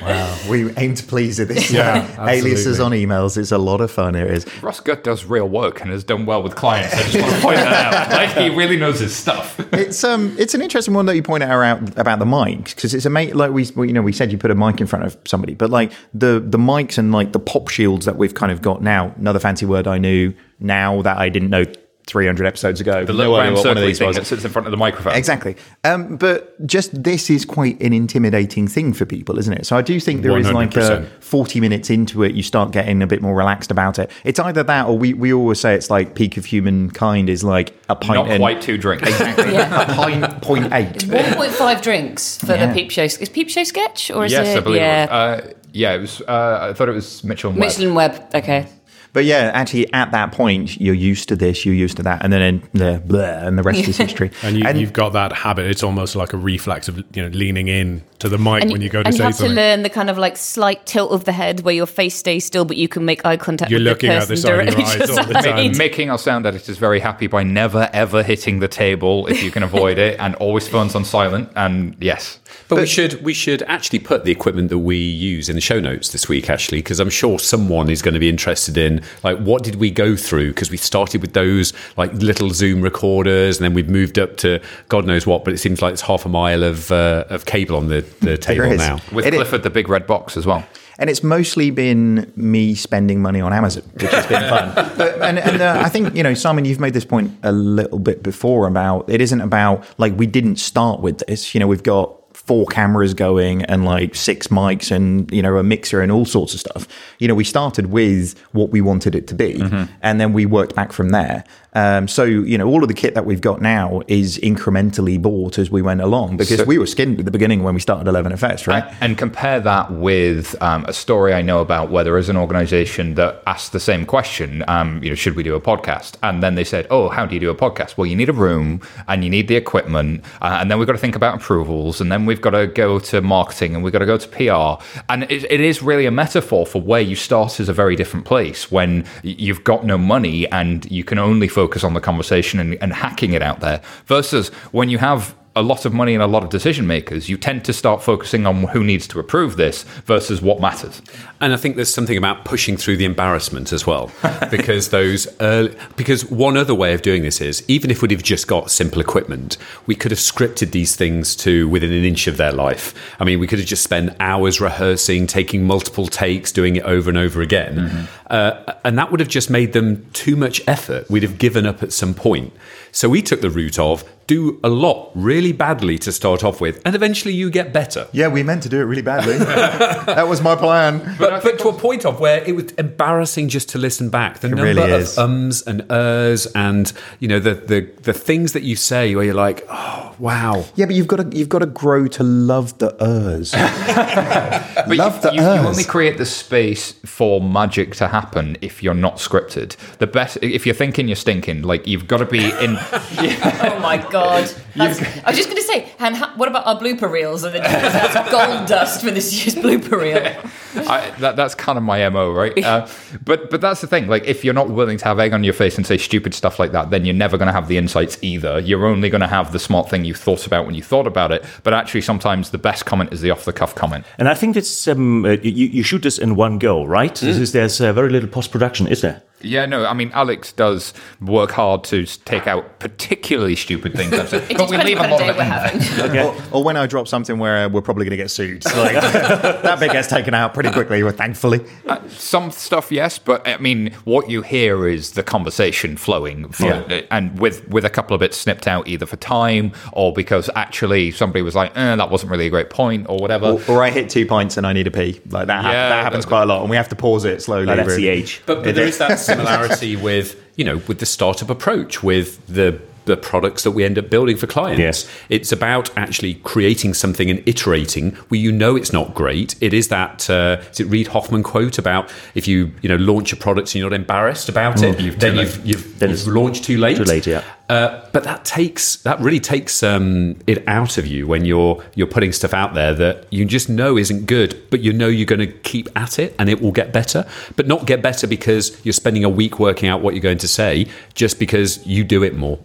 Wow, 0.03 0.39
we 0.51 0.73
aim 0.77 0.95
to 0.97 1.05
please 1.05 1.39
with 1.39 1.49
this. 1.49 1.71
Yeah, 1.71 2.27
aliases 2.29 2.81
on 2.81 2.91
emails. 2.93 3.37
It's 3.37 3.53
a 3.53 3.59
lot 3.59 3.81
of 3.81 3.91
fun. 3.91 4.15
It 4.17 4.29
is. 4.31 4.47
Ross 4.63 4.81
Gut 4.81 5.05
does 5.05 5.25
real 5.25 5.49
work 5.49 5.81
and 5.81 5.91
has 5.91 6.03
done 6.03 6.27
well 6.27 6.43
with 6.43 6.57
clients. 6.57 6.93
I 6.95 7.03
just 7.03 7.21
want 7.21 7.35
to 7.37 7.41
point 7.41 7.57
that 7.57 7.95
out. 7.95 8.11
Like 8.11 8.37
he 8.37 8.51
really 8.57 8.77
knows 8.77 8.99
his 8.99 9.15
stuff. 9.15 9.59
It's 9.73 10.03
um, 10.03 10.35
it's 10.39 10.55
an 10.55 10.63
interesting 10.63 10.95
one 10.95 11.07
that 11.07 11.15
you 11.15 11.23
point 11.23 11.43
out 11.45 11.97
about 11.99 12.19
the 12.19 12.25
mics 12.25 12.75
because 12.75 12.95
it's 12.95 13.07
a 13.07 13.11
mate 13.11 13.37
like 13.37 13.53
we, 13.53 13.67
we- 13.77 13.87
you 13.89 13.93
know 13.95 14.03
we 14.03 14.13
said 14.13 14.33
you 14.33 14.39
put 14.39 14.51
a 14.51 14.55
mic 14.57 14.81
in 14.81 14.87
front 14.89 15.05
of 15.05 15.17
somebody, 15.25 15.55
but 15.55 15.71
like 15.71 15.93
the 16.13 16.41
the 16.45 16.59
mics 16.59 16.99
and 16.99 17.13
like 17.13 17.31
the 17.33 17.39
pop 17.41 17.69
shields 17.69 18.07
that 18.07 18.17
we've 18.17 18.35
kind 18.35 18.51
of 18.51 18.61
got 18.61 18.83
now. 18.83 19.15
Another 19.19 19.39
fancy 19.39 19.67
word 19.67 19.84
I 19.87 19.99
knew 19.99 20.35
now 20.61 21.03
that 21.03 21.19
I 21.19 21.29
didn't 21.29 21.51
know 21.51 21.65
300 22.07 22.47
episodes 22.47 22.83
ago. 22.83 23.03
The 23.07 23.15
little 23.15 23.33
No 23.33 23.39
round 23.39 23.55
one 23.55 23.61
of 23.61 23.63
circle 23.63 23.83
these 23.87 23.99
thing 23.99 24.09
was. 24.09 24.17
that 24.17 24.27
sits 24.27 24.45
in 24.45 24.51
front 24.51 24.67
of 24.67 24.73
the 24.73 24.77
microphone. 24.77 25.15
Exactly. 25.15 25.57
Um, 25.85 26.17
but 26.19 26.55
just 26.67 27.03
this 27.03 27.31
is 27.31 27.47
quite 27.47 27.81
an 27.81 27.95
intimidating 27.95 28.69
thing 28.69 28.93
for 28.93 29.07
people, 29.07 29.39
isn't 29.39 29.53
it? 29.55 29.65
So 29.65 29.75
I 29.75 29.81
do 29.81 29.99
think 29.99 30.21
there 30.21 30.37
is 30.37 30.53
like 30.53 30.77
a 30.77 31.07
40 31.21 31.61
minutes 31.61 31.89
into 31.89 32.23
it, 32.23 32.35
you 32.35 32.43
start 32.43 32.73
getting 32.73 33.01
a 33.01 33.07
bit 33.07 33.23
more 33.23 33.35
relaxed 33.35 33.71
about 33.71 33.99
it. 33.99 34.11
It's 34.23 34.39
either 34.39 34.63
that 34.65 34.87
or 34.87 34.99
we, 34.99 35.15
we 35.15 35.33
always 35.33 35.61
say 35.61 35.75
it's 35.75 35.89
like 35.89 36.15
peak 36.15 36.37
of 36.37 36.45
humankind 36.45 37.31
is 37.31 37.43
like 37.43 37.75
a 37.89 37.97
pint 37.97 38.15
Not 38.17 38.29
and- 38.31 38.39
quite 38.41 38.61
two 38.61 38.77
drinks. 38.77 39.09
Exactly. 39.09 39.57
A 39.57 39.87
pint, 39.95 40.43
point 40.43 40.73
eight. 40.75 40.97
1.5 41.07 41.81
drinks 41.83 42.37
for 42.37 42.49
Yeah. 42.55 42.67
the 42.67 42.75
Peep 42.75 42.91
Show. 42.91 43.05
Is 43.05 43.29
Peep 43.31 43.49
Show 43.49 43.65
sketch 43.65 44.11
or 44.11 44.27
is 44.27 44.33
yes, 44.33 44.49
it? 44.49 44.59
I 44.59 44.61
believe 44.61 44.81
yeah. 44.83 45.05
it 45.05 45.11
was. 45.11 45.51
Uh, 45.51 45.53
yeah, 45.73 45.95
it 45.95 46.01
was. 46.01 46.21
Uh, 46.21 46.59
I 46.71 46.73
thought 46.75 46.89
it 46.91 46.93
was 46.93 47.25
Mitchell 47.25 47.51
and 47.51 47.59
Webb. 47.59 47.69
Michelin 47.69 47.95
Web. 47.95 48.31
Okay. 48.35 48.69
But 49.15 49.27
yeah, 49.27 49.53
actually, 49.55 49.91
at 49.93 50.11
that 50.11 50.33
point, 50.33 50.81
you're 50.81 50.93
used 50.93 51.29
to 51.29 51.37
this, 51.37 51.65
you're 51.65 51.73
used 51.73 51.99
to 51.99 52.03
that, 52.03 52.25
and 52.25 52.33
then 52.33 52.65
the 52.73 53.01
blah, 53.07 53.21
and 53.21 53.57
the 53.57 53.63
rest 53.63 53.87
is 53.87 53.97
history. 53.97 54.31
And, 54.43 54.59
you, 54.59 54.81
you've 54.81 54.93
got 54.93 55.11
that 55.11 55.33
habit. 55.33 55.67
It's 55.67 55.85
almost 55.85 56.17
like 56.17 56.33
a 56.33 56.37
reflex 56.37 56.89
of 56.89 56.99
you 57.15 57.23
know 57.23 57.29
leaning 57.29 57.69
in 57.69 58.03
to 58.19 58.29
the 58.29 58.39
mic 58.39 58.63
And, 58.63 58.73
when 58.73 58.81
you 58.81 58.89
go 58.89 59.03
to 59.03 59.07
and 59.07 59.15
say 59.15 59.19
you 59.19 59.25
have 59.25 59.35
something. 59.37 59.55
to 59.55 59.63
learn 59.63 59.83
the 59.83 59.89
kind 59.89 60.11
of 60.11 60.19
like 60.19 60.37
slight 60.37 60.85
tilt 60.85 61.13
of 61.13 61.25
the 61.25 61.33
head 61.33 61.61
where 61.61 61.75
your 61.75 61.87
face 61.87 62.17
stays 62.17 62.45
still, 62.45 62.65
but 62.65 62.77
you 62.77 62.89
can 62.89 63.05
make 63.05 63.25
eye 63.25 63.37
contact 63.37 63.71
You're 63.71 63.79
with 63.79 63.87
looking 63.87 64.11
the 64.11 64.17
at 64.17 64.29
person 64.29 64.35
the 64.35 64.41
side 64.41 64.51
of 64.51 64.57
your 64.57 64.75
directly 64.75 64.85
eyes 64.85 65.11
all 65.11 65.25
the 65.25 65.35
time. 65.35 65.65
you. 65.73 65.79
Making 65.79 66.11
our 66.11 66.19
sound 66.19 66.45
editors 66.45 66.79
very 66.79 66.99
happy 66.99 67.29
by 67.29 67.45
never 67.45 67.89
ever 67.93 68.23
hitting 68.25 68.59
the 68.59 68.69
table 68.69 69.29
if 69.29 69.43
you 69.45 69.53
can 69.53 69.63
avoid 69.63 69.97
it, 69.97 70.19
and 70.19 70.35
always 70.37 70.67
phones 70.67 70.97
on 70.97 71.05
silent. 71.05 71.51
And 71.55 71.97
yes, 72.01 72.41
But, 72.69 72.81
we 72.81 72.87
should 72.87 73.23
we 73.23 73.33
should 73.33 73.63
actually 73.63 74.01
put 74.01 74.25
the 74.25 74.33
equipment 74.33 74.71
that 74.71 74.79
we 74.79 74.97
use 74.97 75.49
in 75.49 75.55
the 75.55 75.63
show 75.63 75.79
notes 75.79 76.11
this 76.11 76.29
week, 76.29 76.51
actually, 76.51 76.79
because 76.79 76.99
I'm 76.99 77.11
sure 77.11 77.39
someone 77.39 77.91
is 77.91 78.03
going 78.03 78.15
to 78.15 78.21
be 78.21 78.29
interested 78.29 78.77
in 78.77 79.04
like 79.23 79.39
what 79.39 79.63
did 79.63 79.77
we 79.77 79.91
go 79.91 80.17
through? 80.17 80.49
Because 80.49 80.71
we 80.71 80.77
started 80.77 81.21
with 81.21 81.33
those 81.33 81.73
like 81.97 82.13
little 82.15 82.51
Zoom 82.51 82.83
recorders, 82.83 83.59
and 83.59 83.65
then 83.65 83.75
we've 83.75 83.89
moved 83.89 84.19
up 84.19 84.37
to 84.39 84.61
God 84.89 85.07
knows 85.07 85.27
what. 85.27 85.45
But 85.45 85.55
it 85.55 85.59
seems 85.59 85.83
like 85.83 85.93
it's 85.93 86.03
half 86.03 86.25
a 86.27 86.29
mile 86.29 86.63
of 86.63 86.91
uh, 86.93 87.25
of 87.29 87.45
cable 87.45 87.77
on 87.77 87.89
the, 87.89 88.03
the 88.21 88.37
table 88.37 88.75
now. 88.77 88.99
with 89.13 89.27
It 89.27 89.35
is- 89.35 89.39
Clifford 89.39 89.63
the 89.63 89.71
big 89.71 89.89
red 89.89 90.07
box 90.07 90.37
as 90.37 90.47
well. 90.47 90.65
And 90.97 91.11
it's 91.11 91.25
mostly 91.25 91.73
been 91.73 92.33
me 92.37 92.77
spending 92.77 93.21
money 93.21 93.41
on 93.41 93.53
Amazon, 93.53 93.83
which 93.95 94.13
has 94.13 94.27
been 94.27 94.49
fun. 94.49 94.93
But, 94.97 95.21
and 95.23 95.41
and 95.41 95.61
uh, 95.61 95.83
I 95.85 95.89
think, 95.89 96.15
you 96.15 96.23
know, 96.23 96.35
Simon, 96.35 96.65
you've 96.65 96.79
made 96.79 96.95
this 96.95 97.05
point 97.05 97.33
a 97.43 97.51
little 97.51 97.99
bit 97.99 98.23
before 98.23 98.69
about 98.69 99.11
it 99.11 99.21
isn't 99.21 99.41
about 99.41 99.85
like 99.99 100.17
we 100.17 100.27
didn't 100.29 100.57
start 100.57 101.01
with 101.01 101.19
this. 101.27 101.53
You 101.53 101.59
know, 101.59 101.67
we've 101.67 101.83
got 101.83 102.15
four 102.45 102.67
cameras 102.67 103.15
going 103.15 103.65
and 103.65 103.85
like 103.85 104.15
six 104.15 104.49
mics 104.49 104.91
and, 104.91 105.31
you 105.33 105.41
know, 105.41 105.57
a 105.57 105.63
mixer 105.63 106.03
and 106.03 106.13
all 106.13 106.27
sorts 106.27 106.53
of 106.53 106.61
stuff. 106.61 106.87
You 107.19 107.27
know, 107.27 107.35
we 107.35 107.45
started 107.45 107.87
with 107.87 108.39
what 108.53 108.71
we 108.71 108.81
wanted 108.81 109.15
it 109.15 109.27
to 109.29 109.35
be 109.35 109.55
mm-hmm. 109.55 109.93
and 110.03 110.21
then 110.21 110.33
we 110.33 110.45
worked 110.45 110.75
back 110.75 110.93
from 110.93 111.09
there. 111.09 111.45
Um, 111.75 112.07
so, 112.07 112.23
you 112.25 112.57
know, 112.57 112.67
all 112.69 112.83
of 112.83 112.89
the 112.89 112.95
kit 112.95 113.15
that 113.15 113.27
we've 113.27 113.41
got 113.41 113.61
now 113.61 114.03
is 114.07 114.39
incrementally 114.39 115.21
bought 115.21 115.59
as 115.59 115.71
we 115.71 115.83
went 115.83 116.01
along 116.01 116.37
because 116.37 116.59
So- 116.59 116.65
we 116.65 116.79
were 116.79 116.87
skinned 116.87 117.19
at 117.19 117.25
the 117.25 117.31
beginning 117.33 117.63
when 117.65 117.75
we 117.75 117.81
started 117.81 118.07
11FS, 118.09 118.67
right? 118.69 118.85
And, 118.85 118.97
and 119.01 119.19
compare 119.19 119.59
that 119.61 119.91
with 119.93 120.61
um, 120.63 120.85
a 120.87 120.93
story 120.93 121.35
I 121.35 121.43
know 121.43 121.61
about 121.61 121.91
where 121.91 122.05
there 122.05 122.17
is 122.17 122.29
an 122.29 122.37
organization 122.37 123.15
that 123.15 123.43
asked 123.47 123.73
the 123.73 123.81
same 123.81 124.07
question, 124.07 124.63
um, 124.69 125.03
you 125.03 125.09
know, 125.09 125.15
should 125.17 125.35
we 125.35 125.43
do 125.43 125.55
a 125.57 125.61
podcast? 125.61 126.15
And 126.23 126.43
then 126.43 126.55
they 126.55 126.65
said, 126.65 126.87
oh, 126.91 127.09
how 127.09 127.27
do 127.27 127.35
you 127.35 127.41
do 127.41 127.51
a 127.51 127.57
podcast? 127.57 127.97
Well, 127.97 128.07
you 128.07 128.15
need 128.15 128.29
a 128.29 128.33
room 128.33 128.81
and 129.09 129.25
you 129.25 129.31
need 129.31 129.49
the 129.49 129.57
equipment. 129.57 130.25
Uh, 130.41 130.59
and 130.61 130.71
then 130.71 130.79
we've 130.79 130.87
got 130.87 130.93
to 130.93 130.99
think 130.99 131.17
about 131.17 131.37
approvals. 131.41 132.01
And 132.01 132.13
then 132.13 132.25
we've 132.25 132.41
got 132.41 132.51
to 132.51 132.69
go 132.69 133.01
to 133.01 133.21
marketing 133.21 133.75
and 133.75 133.83
we've 133.83 133.93
got 133.93 133.99
to 133.99 134.07
go 134.07 134.17
to 134.17 134.29
PR. 134.29 134.85
And 135.09 135.25
it, 135.25 135.51
it 135.51 135.61
is 135.61 135.83
really 135.83 136.07
a 136.07 136.13
metaphor 136.13 136.67
for 136.67 136.81
where 136.81 137.01
you 137.01 137.17
start 137.17 137.59
as 137.59 137.69
a 137.69 137.73
very 137.73 137.97
different 137.97 138.27
place 138.27 138.71
when 138.71 139.05
you've 139.25 139.65
got 139.65 139.85
no 139.85 139.99
money 139.99 140.49
and 140.53 140.89
you 140.91 141.03
can 141.03 141.19
only 141.19 141.49
focus 141.49 141.64
on 141.85 141.95
the 141.95 142.01
conversation 142.01 142.61
and, 142.61 142.75
and 142.83 142.93
hacking 142.93 143.33
it 143.33 143.43
out 143.43 143.61
there 143.61 143.81
versus 144.07 144.49
when 144.73 144.89
you 144.89 144.99
have 144.99 145.35
a 145.57 145.63
lot 145.63 145.85
of 145.85 145.95
money 145.95 146.15
and 146.15 146.23
a 146.23 146.27
lot 146.27 146.43
of 146.43 146.51
decision 146.51 146.87
makers, 146.87 147.29
you 147.29 147.37
tend 147.37 147.65
to 147.65 147.73
start 147.73 148.03
focusing 148.03 148.45
on 148.45 148.65
who 148.65 148.83
needs 148.83 149.07
to 149.09 149.21
approve 149.21 149.57
this 149.57 149.85
versus 150.05 150.43
what 150.43 150.61
matters. 150.61 151.01
And 151.41 151.53
I 151.53 151.57
think 151.57 151.77
there's 151.77 151.93
something 151.93 152.17
about 152.17 152.45
pushing 152.45 152.77
through 152.77 152.97
the 152.97 153.05
embarrassment 153.05 153.73
as 153.73 153.87
well, 153.87 154.11
because 154.51 154.89
those 154.89 155.29
early, 155.41 155.77
because 155.97 156.29
one 156.29 156.57
other 156.57 156.75
way 156.75 156.93
of 156.93 157.03
doing 157.03 157.23
this 157.23 157.41
is 157.41 157.65
even 157.69 157.91
if 157.91 158.03
we'd 158.03 158.11
have 158.11 158.23
just 158.23 158.49
got 158.49 158.71
simple 158.71 159.01
equipment, 159.01 159.57
we 159.87 159.95
could 159.95 160.11
have 160.11 160.19
scripted 160.19 160.73
these 160.73 160.97
things 160.97 161.37
to 161.37 161.69
within 161.69 161.93
an 161.93 162.05
inch 162.05 162.27
of 162.27 162.37
their 162.37 162.53
life. 162.53 162.95
I 163.21 163.25
mean, 163.25 163.39
we 163.39 163.47
could 163.47 163.61
have 163.61 163.69
just 163.69 163.85
spent 163.85 164.17
hours 164.19 164.61
rehearsing, 164.61 165.27
taking 165.29 165.65
multiple 165.65 166.07
takes, 166.07 166.51
doing 166.51 166.77
it 166.77 166.85
over 166.85 167.11
and 167.11 167.19
over 167.19 167.43
again, 167.43 168.09
uh, 168.29 168.75
and 168.85 168.99
that 168.99 169.11
would 169.13 169.21
have 169.21 169.29
just 169.29 169.51
made 169.51 169.73
them 169.73 170.09
too 170.13 170.35
much 170.35 170.61
effort. 170.67 171.09
We'd 171.09 171.23
have 171.23 171.39
given 171.39 171.65
up 171.65 171.83
at 171.83 171.93
some 171.93 172.15
point. 172.15 172.53
So 172.95 173.09
we 173.09 173.23
took 173.23 173.41
the 173.41 173.51
route 173.51 173.81
of 173.81 174.05
do 174.27 174.61
a 174.65 174.69
lot 174.69 175.11
really 175.15 175.53
badly 175.53 175.99
to 175.99 176.13
start 176.13 176.45
off 176.45 176.61
with, 176.61 176.81
and 176.85 176.95
eventually 176.95 177.35
you 177.35 177.51
get 177.51 177.73
better. 177.73 178.07
Yeah, 178.13 178.29
we 178.29 178.43
meant 178.43 178.63
to 178.63 178.69
do 178.69 178.81
it 178.81 178.85
really 178.85 179.03
badly. 179.03 179.37
that 179.39 180.29
was 180.29 180.41
my 180.41 180.55
plan. 180.57 181.17
But, 181.19 181.43
but 181.43 181.59
to 181.59 181.69
a 181.69 181.73
point 181.73 182.07
of 182.07 182.21
where 182.21 182.43
it 182.45 182.55
was 182.55 182.71
embarrassing 182.73 183.49
just 183.49 183.69
to 183.71 183.79
listen 183.79 184.11
back. 184.11 184.39
The 184.39 184.49
number 184.49 184.63
really 184.63 184.93
of 184.93 185.19
ums 185.19 185.63
and 185.63 185.85
ers 185.91 186.47
and 186.55 186.93
you 187.19 187.29
know 187.29 187.39
the, 187.39 187.55
the 187.55 187.81
the 188.03 188.13
things 188.13 188.53
that 188.53 188.63
you 188.63 188.77
say 188.77 189.15
where 189.15 189.25
you're 189.25 189.35
like, 189.35 189.67
oh 189.69 190.15
wow. 190.19 190.65
Yeah, 190.77 190.87
but 190.87 190.95
you've 190.95 191.09
got 191.09 191.17
to 191.17 191.37
you've 191.37 191.49
got 191.49 191.59
to 191.61 191.67
grow 191.67 192.07
to 192.07 192.23
love 192.23 192.79
the 192.79 192.95
ers. 193.03 193.55
But 194.87 194.99
love 194.99 195.17
you, 195.17 195.23
the 195.23 195.37
you, 195.37 195.41
you 195.41 195.69
only 195.69 195.85
create 195.85 196.19
the 196.19 196.27
space 196.27 196.93
for 197.07 197.41
magic 197.41 197.95
to 197.97 198.09
happen 198.09 198.59
if 198.61 198.83
you're 198.83 198.93
not 198.93 199.17
scripted. 199.17 199.77
The 199.97 200.07
best, 200.07 200.37
if 200.43 200.67
you're 200.67 200.75
thinking 200.75 201.09
you're 201.09 201.17
stinking, 201.17 201.63
like 201.63 201.87
you've 201.87 202.07
got 202.07 202.19
to 202.19 202.27
be 202.27 202.51
in. 202.61 202.77
Oh 203.65 203.79
my 203.81 203.97
god! 204.11 204.45
That's, 204.77 205.01
I 205.25 205.31
was 205.31 205.37
just 205.37 205.49
going 205.49 205.61
to 205.61 205.63
say, 205.63 205.93
and 206.01 206.17
ha- 206.17 206.33
what 206.37 206.49
about 206.49 206.67
our 206.67 206.79
blooper 206.79 207.11
reels? 207.11 207.45
And 207.45 207.55
then 207.55 207.63
that's 207.63 208.31
gold 208.31 208.67
dust 208.67 209.03
for 209.05 209.11
this 209.13 209.33
year's 209.33 209.55
blooper 209.55 210.01
reel. 210.01 210.17
I, 210.89 211.11
that, 211.21 211.37
that's 211.37 211.55
kind 211.55 211.79
of 211.79 211.85
my 211.85 212.09
mo, 212.09 212.33
right? 212.33 212.59
Uh, 212.63 212.89
but 213.25 213.51
but 213.51 213.61
that's 213.61 213.81
the 213.81 213.87
thing. 213.87 214.09
Like, 214.09 214.25
if 214.25 214.45
you're 214.45 214.55
not 214.55 214.69
willing 214.71 214.99
to 214.99 215.05
have 215.05 215.21
egg 215.21 215.33
on 215.33 215.45
your 215.45 215.55
face 215.55 215.77
and 215.77 215.87
say 215.87 215.97
stupid 215.97 216.35
stuff 216.35 216.59
like 216.59 216.73
that, 216.73 216.91
then 216.91 217.05
you're 217.05 217.15
never 217.15 217.39
going 217.39 217.47
to 217.47 217.53
have 217.53 217.69
the 217.69 217.79
insights 217.79 218.19
either. 218.23 218.59
You're 218.59 218.85
only 218.85 219.11
going 219.11 219.21
to 219.21 219.29
have 219.29 219.53
the 219.53 219.61
smart 219.61 219.89
thing 219.89 220.05
you 220.05 220.15
thought 220.15 220.45
about 220.47 220.67
when 220.67 220.75
you 220.75 220.83
thought 220.83 221.07
about 221.07 221.31
it. 221.31 221.45
But 221.63 221.73
actually, 221.73 222.01
sometimes 222.01 222.51
the 222.51 222.59
best 222.59 222.85
comment 222.85 223.13
is 223.13 223.21
the 223.21 223.31
off 223.31 223.45
the 223.45 223.53
cuff 223.53 223.75
comment. 223.77 224.05
And 224.19 224.29
I 224.29 224.35
think 224.35 224.57
it's 224.57 224.89
um, 224.89 225.25
uh, 225.25 225.31
you, 225.43 225.69
you 225.69 225.83
shoot 225.85 226.03
this 226.03 226.19
in 226.19 226.35
one 226.35 226.59
go, 226.59 226.85
right? 226.85 227.15
This 227.15 227.39
is, 227.39 227.53
there's 227.53 227.81
uh, 227.81 227.93
very 227.93 228.11
little 228.11 228.29
post 228.29 228.51
production, 228.51 228.89
is 228.89 229.01
there? 229.03 229.23
Yeah, 229.41 229.67
no, 229.67 229.85
I 229.85 229.93
mean, 229.93 230.11
Alex 230.15 230.53
does 230.53 230.95
work 231.21 231.51
hard 231.51 231.85
to 231.85 232.07
take 232.07 232.47
out 232.47 232.79
particularly 232.79 233.57
stupid 233.57 233.93
things, 233.95 234.13
I've 234.19 234.29
said, 234.31 234.49
but 234.57 234.71
we 234.71 234.79
leave 234.79 234.99
a 234.99 235.07
lot 235.07 235.21
of 235.21 235.37
it 235.37 235.39
in 235.39 236.07
there. 236.15 236.25
Or, 236.27 236.35
or 236.51 236.65
when 236.65 236.79
I 236.79 236.87
drop 236.87 237.09
something 237.09 237.39
where 237.39 237.69
we're 237.69 237.83
probably 237.83 238.05
going 238.07 238.13
to 238.13 238.17
get 238.17 238.31
sued. 238.31 238.65
Like, 238.65 238.95
that 239.03 239.79
bit 239.81 239.93
gets 239.93 240.09
taken 240.09 240.33
out 240.33 240.55
pretty 240.55 240.71
quickly, 240.71 241.03
well, 241.03 241.13
thankfully. 241.13 241.61
Some 242.09 242.51
stuff, 242.53 242.91
yes, 242.91 243.19
but 243.19 243.47
I 243.47 243.59
mean, 243.59 243.93
what 244.05 244.31
you 244.31 244.41
hear 244.41 244.89
is 244.89 245.13
the 245.13 245.23
conversation 245.23 245.99
flowing, 245.99 246.49
from, 246.49 246.67
Yeah. 246.91 247.03
and 247.11 247.39
with 247.39 247.69
with 247.69 247.85
a 247.85 247.91
couple 247.91 248.15
of 248.15 248.21
bits 248.21 248.39
snipped 248.39 248.67
out 248.67 248.89
either 248.89 249.05
for 249.05 249.17
time 249.17 249.73
or 249.93 250.13
because 250.15 250.49
actually 250.55 251.11
somebody 251.11 251.43
was 251.43 251.55
like, 251.55 251.77
eh, 251.77 251.97
"That 251.97 252.11
wasn't 252.11 252.31
really 252.33 252.47
a 252.47 252.51
great 252.51 252.71
point" 252.71 253.07
or 253.11 253.19
whatever. 253.19 253.59
Or, 253.69 253.77
or 253.77 253.83
I 253.85 253.91
hit 253.91 254.09
two 254.09 254.25
pints 254.27 254.57
and 254.57 254.67
I 254.67 254.73
need 254.73 254.87
a 254.87 254.91
pee. 254.91 255.21
Like 255.29 255.49
that, 255.49 255.63
hap- 255.65 255.73
Yeah, 255.73 255.89
that 255.91 256.05
happens 256.05 256.25
but- 256.25 256.29
quite 256.31 256.43
a 256.45 256.47
lot, 256.47 256.63
and 256.63 256.71
we 256.71 256.77
have 256.77 256.89
to 256.91 256.97
pause 256.97 257.25
it 257.27 257.43
slowly. 257.43 257.67
Like, 257.67 257.77
that's 257.77 257.97
the 257.97 258.09
age. 258.09 258.43
But, 258.47 258.63
but 258.65 258.75
there 258.75 258.87
is 258.87 258.97
that 258.99 259.19
similarity 259.37 259.97
with 259.97 260.41
you 260.57 260.65
know 260.65 260.77
with 260.89 260.99
the 260.99 261.07
startup 261.07 261.51
approach 261.51 262.03
with 262.03 262.45
the 262.47 262.81
the 263.05 263.17
products 263.17 263.63
that 263.65 263.73
we 263.73 263.85
end 263.85 263.99
up 263.99 264.11
building 264.11 264.37
for 264.37 264.47
clients. 264.47 264.81
Yes. 264.81 265.11
It's 265.29 265.53
about 265.53 265.97
actually 265.97 266.35
creating 266.37 266.95
something 266.95 267.31
and 267.31 267.43
iterating 267.47 268.13
where 268.29 268.41
you 268.41 268.53
know 268.53 268.77
it's 268.77 268.93
not 268.93 269.15
great. 269.15 269.55
It 269.61 269.75
is 269.75 269.89
that 269.89 270.29
uh, 270.31 270.61
is 270.71 270.81
it 270.81 270.87
Reid 270.87 271.09
Hoffman 271.09 271.43
quote 271.43 271.79
about 271.79 272.13
if 272.35 272.49
you 272.49 272.73
you 272.83 272.89
know 272.89 272.97
launch 272.97 273.33
a 273.33 273.37
product 273.37 273.69
and 273.69 273.77
you're 273.77 273.91
not 273.91 273.97
embarrassed 273.97 274.49
about 274.49 274.83
it, 274.83 275.01
You've 275.01 275.19
then 275.19 275.37
you've 275.37 275.67
you've, 275.67 275.99
Then 275.99 276.11
you've 276.11 276.19
it's 276.21 276.27
launched 276.27 276.65
too 276.65 276.79
late. 276.79 276.97
too 276.97 277.05
late, 277.05 277.27
yeah. 277.27 277.43
Uh, 277.69 278.07
but 278.13 278.25
that 278.25 278.45
takes 278.45 278.97
that 278.97 279.19
really 279.21 279.41
takes 279.41 279.83
um, 279.83 280.37
it 280.47 280.63
out 280.69 280.99
of 280.99 281.07
you 281.07 281.27
when 281.27 281.47
you're 281.47 281.83
you're 281.95 282.07
putting 282.07 282.31
stuff 282.31 282.53
out 282.53 282.75
there 282.75 282.93
that 282.95 283.27
you 283.33 283.45
just 283.45 283.71
know 283.71 283.97
isn't 283.97 284.27
good, 284.27 284.61
but 284.71 284.81
you 284.81 284.93
know 284.93 285.09
you're 285.09 285.25
going 285.25 285.41
to 285.41 285.47
keep 285.47 285.89
at 285.97 286.19
it 286.19 286.35
and 286.39 286.49
it 286.51 286.61
will 286.61 286.73
get 286.73 286.93
better. 286.93 287.27
But 287.57 287.67
not 287.67 287.87
get 287.87 288.03
better 288.03 288.27
because 288.27 288.79
you're 288.85 288.93
spending 288.93 289.25
a 289.25 289.29
week 289.31 289.59
working 289.59 289.89
out 289.89 290.03
what 290.03 290.15
you're 290.15 290.23
going 290.23 290.39
to 290.39 290.49
say, 290.49 290.87
just 291.15 291.39
because 291.39 291.85
you 291.87 292.05
do 292.05 292.23
it 292.23 292.35
more. 292.35 292.59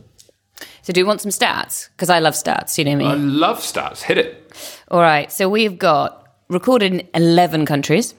So 0.82 0.94
do 0.94 1.00
you 1.00 1.06
want 1.06 1.22
some 1.22 1.32
stats? 1.32 1.90
Because 1.96 2.10
I 2.10 2.20
love 2.20 2.34
stats. 2.34 2.78
You 2.78 2.86
know 2.86 2.96
me. 2.96 3.06
I 3.06 3.14
love 3.16 3.60
stats. 3.60 4.02
Hit 4.02 4.18
it. 4.18 4.52
All 4.90 5.02
right. 5.02 5.32
So 5.32 5.50
we've 5.50 5.78
got 5.78 6.28
recorded 6.50 6.94
in 6.94 7.08
11 7.14 7.66
countries, 7.66 8.16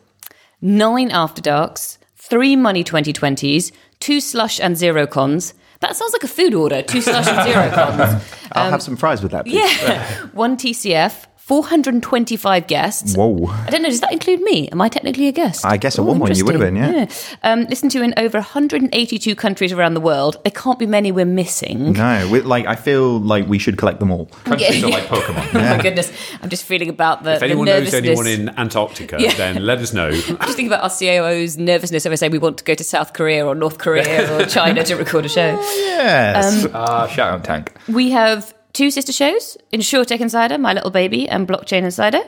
nine 0.61 1.11
after 1.11 1.43
darks, 1.43 1.99
three 2.17 2.57
money 2.57 2.85
2020s, 2.85 3.73
two 3.99 4.21
slush 4.21 4.61
and 4.61 4.77
zero 4.77 5.07
cons. 5.07 5.55
That 5.81 5.97
sounds 5.97 6.13
like 6.13 6.23
a 6.23 6.29
food 6.29 6.53
order. 6.55 6.83
Two 6.83 7.01
slush 7.01 7.27
and 7.27 7.49
zero 7.49 7.71
cons. 7.75 8.23
I'll 8.53 8.65
have 8.65 8.75
um, 8.75 8.81
some 8.81 8.97
fries 8.97 9.23
with 9.23 9.33
that. 9.33 9.47
please. 9.47 9.55
Yeah. 9.55 10.27
One 10.33 10.57
TCF, 10.57 11.25
425 11.51 12.69
guests. 12.69 13.17
Whoa. 13.17 13.47
I 13.49 13.71
don't 13.71 13.83
know. 13.83 13.89
Does 13.89 14.01
that 14.03 14.13
include 14.13 14.41
me? 14.41 14.69
Am 14.69 14.81
I 14.81 14.89
technically 14.89 15.27
a 15.27 15.33
guest? 15.33 15.67
I 15.67 15.79
guess 15.79 15.99
at 15.99 16.03
Oh, 16.03 16.05
one 16.07 16.21
point 16.21 16.37
you 16.39 16.45
would 16.45 16.55
have 16.55 16.61
been, 16.63 16.77
yeah. 16.77 17.07
Um, 17.43 17.65
listened 17.65 17.91
to 17.91 18.03
in 18.03 18.15
over 18.17 18.39
182 18.39 19.35
countries 19.35 19.73
around 19.73 19.95
the 19.95 20.01
world. 20.01 20.37
There 20.45 20.53
can't 20.53 20.79
be 20.79 20.87
many 20.87 21.11
we're 21.11 21.25
missing. 21.25 21.93
No, 21.95 22.29
we, 22.31 22.41
like 22.43 22.67
I 22.67 22.77
feel 22.77 23.19
like 23.19 23.49
we 23.49 23.59
should 23.59 23.77
collect 23.79 23.99
them 23.99 24.13
all. 24.13 24.27
Countries 24.45 24.81
Yeah. 24.81 24.87
are 24.87 24.91
like 24.91 25.05
Pokemon. 25.09 25.41
Oh 25.61 25.77
my 25.77 25.83
goodness. 25.83 26.13
I'm 26.41 26.49
just 26.51 26.65
feeling 26.65 26.89
about 26.89 27.25
the, 27.25 27.33
If 27.35 27.41
the 27.41 27.47
anyone 27.47 27.67
knows 27.67 27.93
anyone 27.95 28.29
in 28.29 28.49
Antarctica, 28.51 29.17
Yeah. 29.19 29.35
then 29.35 29.67
let 29.67 29.79
us 29.81 29.93
know. 29.93 30.07
I'm 30.07 30.13
just 30.23 30.57
thinking 30.57 30.69
about 30.69 30.85
our 30.85 30.91
COO's 30.91 31.59
nervousness 31.59 32.07
if 32.07 32.13
I 32.13 32.15
say 32.15 32.29
we 32.29 32.39
want 32.39 32.59
to 32.59 32.65
go 32.65 32.77
to 32.77 32.85
South 32.85 33.13
Korea 33.13 33.45
or 33.45 33.57
North 33.57 33.79
Korea 33.79 34.33
or 34.39 34.47
China 34.47 34.85
to 34.85 34.95
record 34.95 35.27
a 35.27 35.29
show. 35.29 35.51
Yes. 35.59 36.67
Ah, 36.73 37.09
shout 37.09 37.33
out 37.35 37.43
tank. 37.45 37.73
We 37.89 38.11
have 38.13 38.55
two 38.73 38.91
sister 38.91 39.13
shows 39.13 39.57
InsurTech 39.73 40.21
Insider, 40.21 40.59
My 40.59 40.73
Little 40.73 40.91
Baby, 40.91 41.29
and 41.29 41.47
Blockchain 41.47 41.83
Insider. 41.83 42.21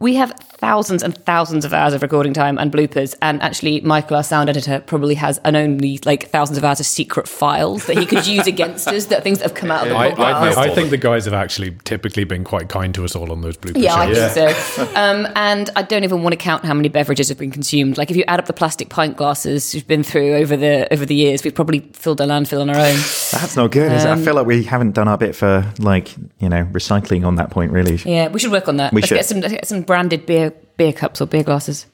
We 0.00 0.14
have 0.16 0.32
thousands 0.40 1.02
and 1.02 1.14
thousands 1.24 1.64
of 1.64 1.72
hours 1.74 1.92
of 1.94 2.00
recording 2.02 2.32
time 2.32 2.56
and 2.58 2.72
bloopers. 2.72 3.14
And 3.20 3.40
actually, 3.42 3.80
Michael, 3.82 4.16
our 4.16 4.22
sound 4.22 4.48
editor, 4.48 4.80
probably 4.80 5.14
has 5.14 5.38
an 5.44 5.56
only 5.56 6.00
like 6.06 6.28
thousands 6.30 6.56
of 6.58 6.64
hours 6.64 6.80
of 6.80 6.86
secret 6.86 7.28
files 7.28 7.84
that 7.86 7.98
he 7.98 8.06
could 8.06 8.26
use 8.26 8.46
against 8.46 8.88
us, 8.88 9.06
that 9.06 9.22
things 9.22 9.38
that 9.38 9.44
have 9.50 9.54
come 9.54 9.70
out 9.70 9.82
of 9.84 9.90
the 9.90 9.96
I, 9.96 10.10
podcast. 10.12 10.56
I, 10.56 10.64
I 10.70 10.74
think 10.74 10.88
the 10.90 10.96
guys 10.96 11.26
have 11.26 11.34
actually 11.34 11.76
typically 11.84 12.24
been 12.24 12.44
quite 12.44 12.68
kind 12.70 12.94
to 12.94 13.04
us 13.04 13.14
all 13.14 13.30
on 13.30 13.42
those 13.42 13.58
bloopers. 13.58 13.82
Yeah, 13.82 13.94
I 13.94 14.12
shows. 14.12 14.32
think 14.34 14.56
so. 14.56 14.82
Um, 14.96 15.28
and 15.36 15.68
I 15.76 15.82
don't 15.82 16.02
even 16.04 16.22
want 16.22 16.32
to 16.32 16.38
count 16.38 16.64
how 16.64 16.72
many 16.74 16.88
beverages 16.88 17.28
have 17.28 17.38
been 17.38 17.50
consumed. 17.50 17.98
Like 17.98 18.10
if 18.10 18.16
you 18.16 18.24
add 18.26 18.38
up 18.40 18.46
the 18.46 18.52
plastic 18.54 18.88
pint 18.88 19.18
glasses 19.18 19.72
we've 19.74 19.86
been 19.86 20.02
through 20.02 20.34
over 20.36 20.56
the 20.56 20.90
over 20.92 21.04
the 21.04 21.14
years, 21.14 21.44
we've 21.44 21.54
probably 21.54 21.80
filled 21.92 22.22
a 22.22 22.26
landfill 22.26 22.62
on 22.62 22.70
our 22.70 22.76
own. 22.76 22.96
That's 23.32 23.54
not 23.54 23.70
good. 23.70 23.92
is 23.92 24.04
it? 24.04 24.08
I 24.08 24.12
Um, 24.12 24.24
feel 24.24 24.34
like 24.34 24.46
we 24.46 24.62
haven't 24.62 24.92
done 24.92 25.08
our 25.08 25.18
bit 25.18 25.36
for 25.36 25.70
like 25.78 26.16
you 26.38 26.48
know 26.48 26.64
recycling 26.72 27.26
on 27.26 27.36
that 27.36 27.50
point. 27.50 27.70
Really. 27.72 27.96
Yeah, 27.96 28.28
we 28.28 28.40
should 28.40 28.50
work 28.52 28.66
on 28.66 28.78
that. 28.78 28.94
We 28.94 29.02
let's 29.02 29.08
should. 29.08 29.16
get 29.16 29.26
some 29.26 29.40
let's 29.40 29.52
get 29.52 29.66
some 29.66 29.82
branded 29.90 30.24
beer 30.24 30.52
beer 30.76 30.92
cups 30.92 31.20
or 31.20 31.26
beer 31.26 31.42
glasses. 31.42 31.84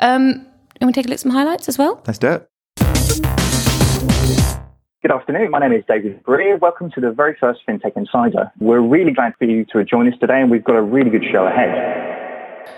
Um, 0.00 0.46
and 0.80 0.88
we 0.88 0.94
take 0.94 1.04
a 1.04 1.08
look 1.08 1.16
at 1.16 1.20
some 1.20 1.30
highlights 1.30 1.68
as 1.68 1.76
well. 1.76 2.02
Let's 2.06 2.18
do 2.18 2.28
it. 2.28 2.48
Good 5.02 5.12
afternoon. 5.12 5.50
My 5.50 5.58
name 5.58 5.72
is 5.72 5.84
David 5.86 6.22
Brear. 6.22 6.56
Welcome 6.56 6.90
to 6.92 7.02
the 7.02 7.12
very 7.12 7.36
first 7.38 7.60
FinTech 7.68 7.98
Insider. 7.98 8.50
We're 8.60 8.80
really 8.80 9.12
glad 9.12 9.34
for 9.38 9.44
you 9.44 9.66
to 9.74 9.84
join 9.84 10.10
us 10.10 10.18
today, 10.18 10.40
and 10.40 10.50
we've 10.50 10.64
got 10.64 10.76
a 10.76 10.80
really 10.80 11.10
good 11.10 11.24
show 11.30 11.46
ahead. 11.46 12.23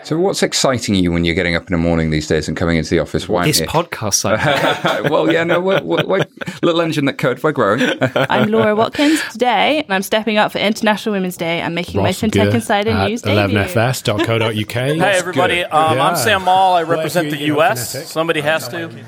So, 0.06 0.18
what's 0.18 0.42
exciting 0.42 0.94
you 0.94 1.10
when 1.10 1.24
you're 1.24 1.34
getting 1.34 1.56
up 1.56 1.62
in 1.62 1.72
the 1.72 1.78
morning 1.78 2.10
these 2.10 2.28
days 2.28 2.46
and 2.46 2.56
coming 2.56 2.76
into 2.76 2.90
the 2.90 3.00
office? 3.00 3.28
Why? 3.28 3.44
This 3.44 3.60
podcast 3.62 4.14
side. 4.14 5.10
well, 5.10 5.32
yeah, 5.32 5.42
no, 5.42 5.60
we're, 5.60 5.82
we're, 5.82 6.06
we're 6.06 6.24
little 6.62 6.80
engine 6.80 7.06
that 7.06 7.18
code, 7.18 7.42
we're 7.42 7.52
growing. 7.52 7.82
I'm 8.14 8.50
Laura 8.50 8.76
Watkins. 8.76 9.20
Today, 9.32 9.82
and 9.82 9.92
I'm 9.92 10.02
stepping 10.02 10.38
up 10.38 10.52
for 10.52 10.58
International 10.58 11.12
Women's 11.12 11.36
Day 11.36 11.60
I'm 11.60 11.74
making 11.74 12.02
my 12.02 12.10
FinTech 12.10 12.54
Insider 12.54 12.90
at 12.90 13.08
news 13.08 13.22
debut. 13.22 13.56
11fs.co.uk. 13.58 14.72
Hey 14.72 15.00
everybody, 15.00 15.64
um, 15.64 16.00
I'm 16.00 16.16
Sam 16.16 16.44
Maule. 16.44 16.74
I 16.74 16.82
represent 16.82 17.30
the 17.30 17.38
U.S. 17.46 18.08
Somebody 18.08 18.42
has 18.42 18.68
to. 18.68 19.04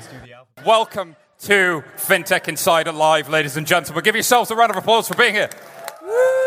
Welcome 0.65 1.15
to 1.43 1.83
FinTech 1.95 2.49
Insider 2.49 2.91
Live, 2.91 3.29
ladies 3.29 3.55
and 3.55 3.65
gentlemen. 3.65 4.03
Give 4.03 4.15
yourselves 4.15 4.51
a 4.51 4.55
round 4.55 4.71
of 4.71 4.77
applause 4.77 5.07
for 5.07 5.15
being 5.15 5.33
here. 5.33 5.47
Th- 5.47 6.38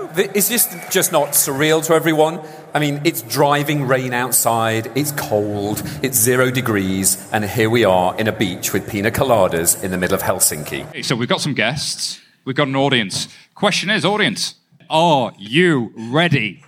Is 0.00 0.48
this 0.48 0.66
just 0.90 1.12
not 1.12 1.32
surreal 1.32 1.84
to 1.86 1.94
everyone? 1.94 2.40
I 2.72 2.78
mean, 2.78 3.02
it's 3.04 3.20
driving 3.20 3.86
rain 3.86 4.14
outside, 4.14 4.90
it's 4.94 5.12
cold, 5.12 5.82
it's 6.02 6.16
zero 6.16 6.50
degrees, 6.50 7.28
and 7.32 7.44
here 7.44 7.68
we 7.68 7.84
are 7.84 8.16
in 8.18 8.26
a 8.26 8.32
beach 8.32 8.72
with 8.72 8.88
pina 8.88 9.10
coladas 9.10 9.82
in 9.84 9.90
the 9.90 9.98
middle 9.98 10.14
of 10.14 10.22
Helsinki. 10.22 11.04
So 11.04 11.14
we've 11.16 11.28
got 11.28 11.42
some 11.42 11.52
guests. 11.52 12.18
We've 12.46 12.56
got 12.56 12.68
an 12.68 12.76
audience. 12.76 13.28
Question 13.54 13.90
is, 13.90 14.06
audience, 14.06 14.54
are 14.88 15.32
you 15.38 15.92
ready? 15.94 16.64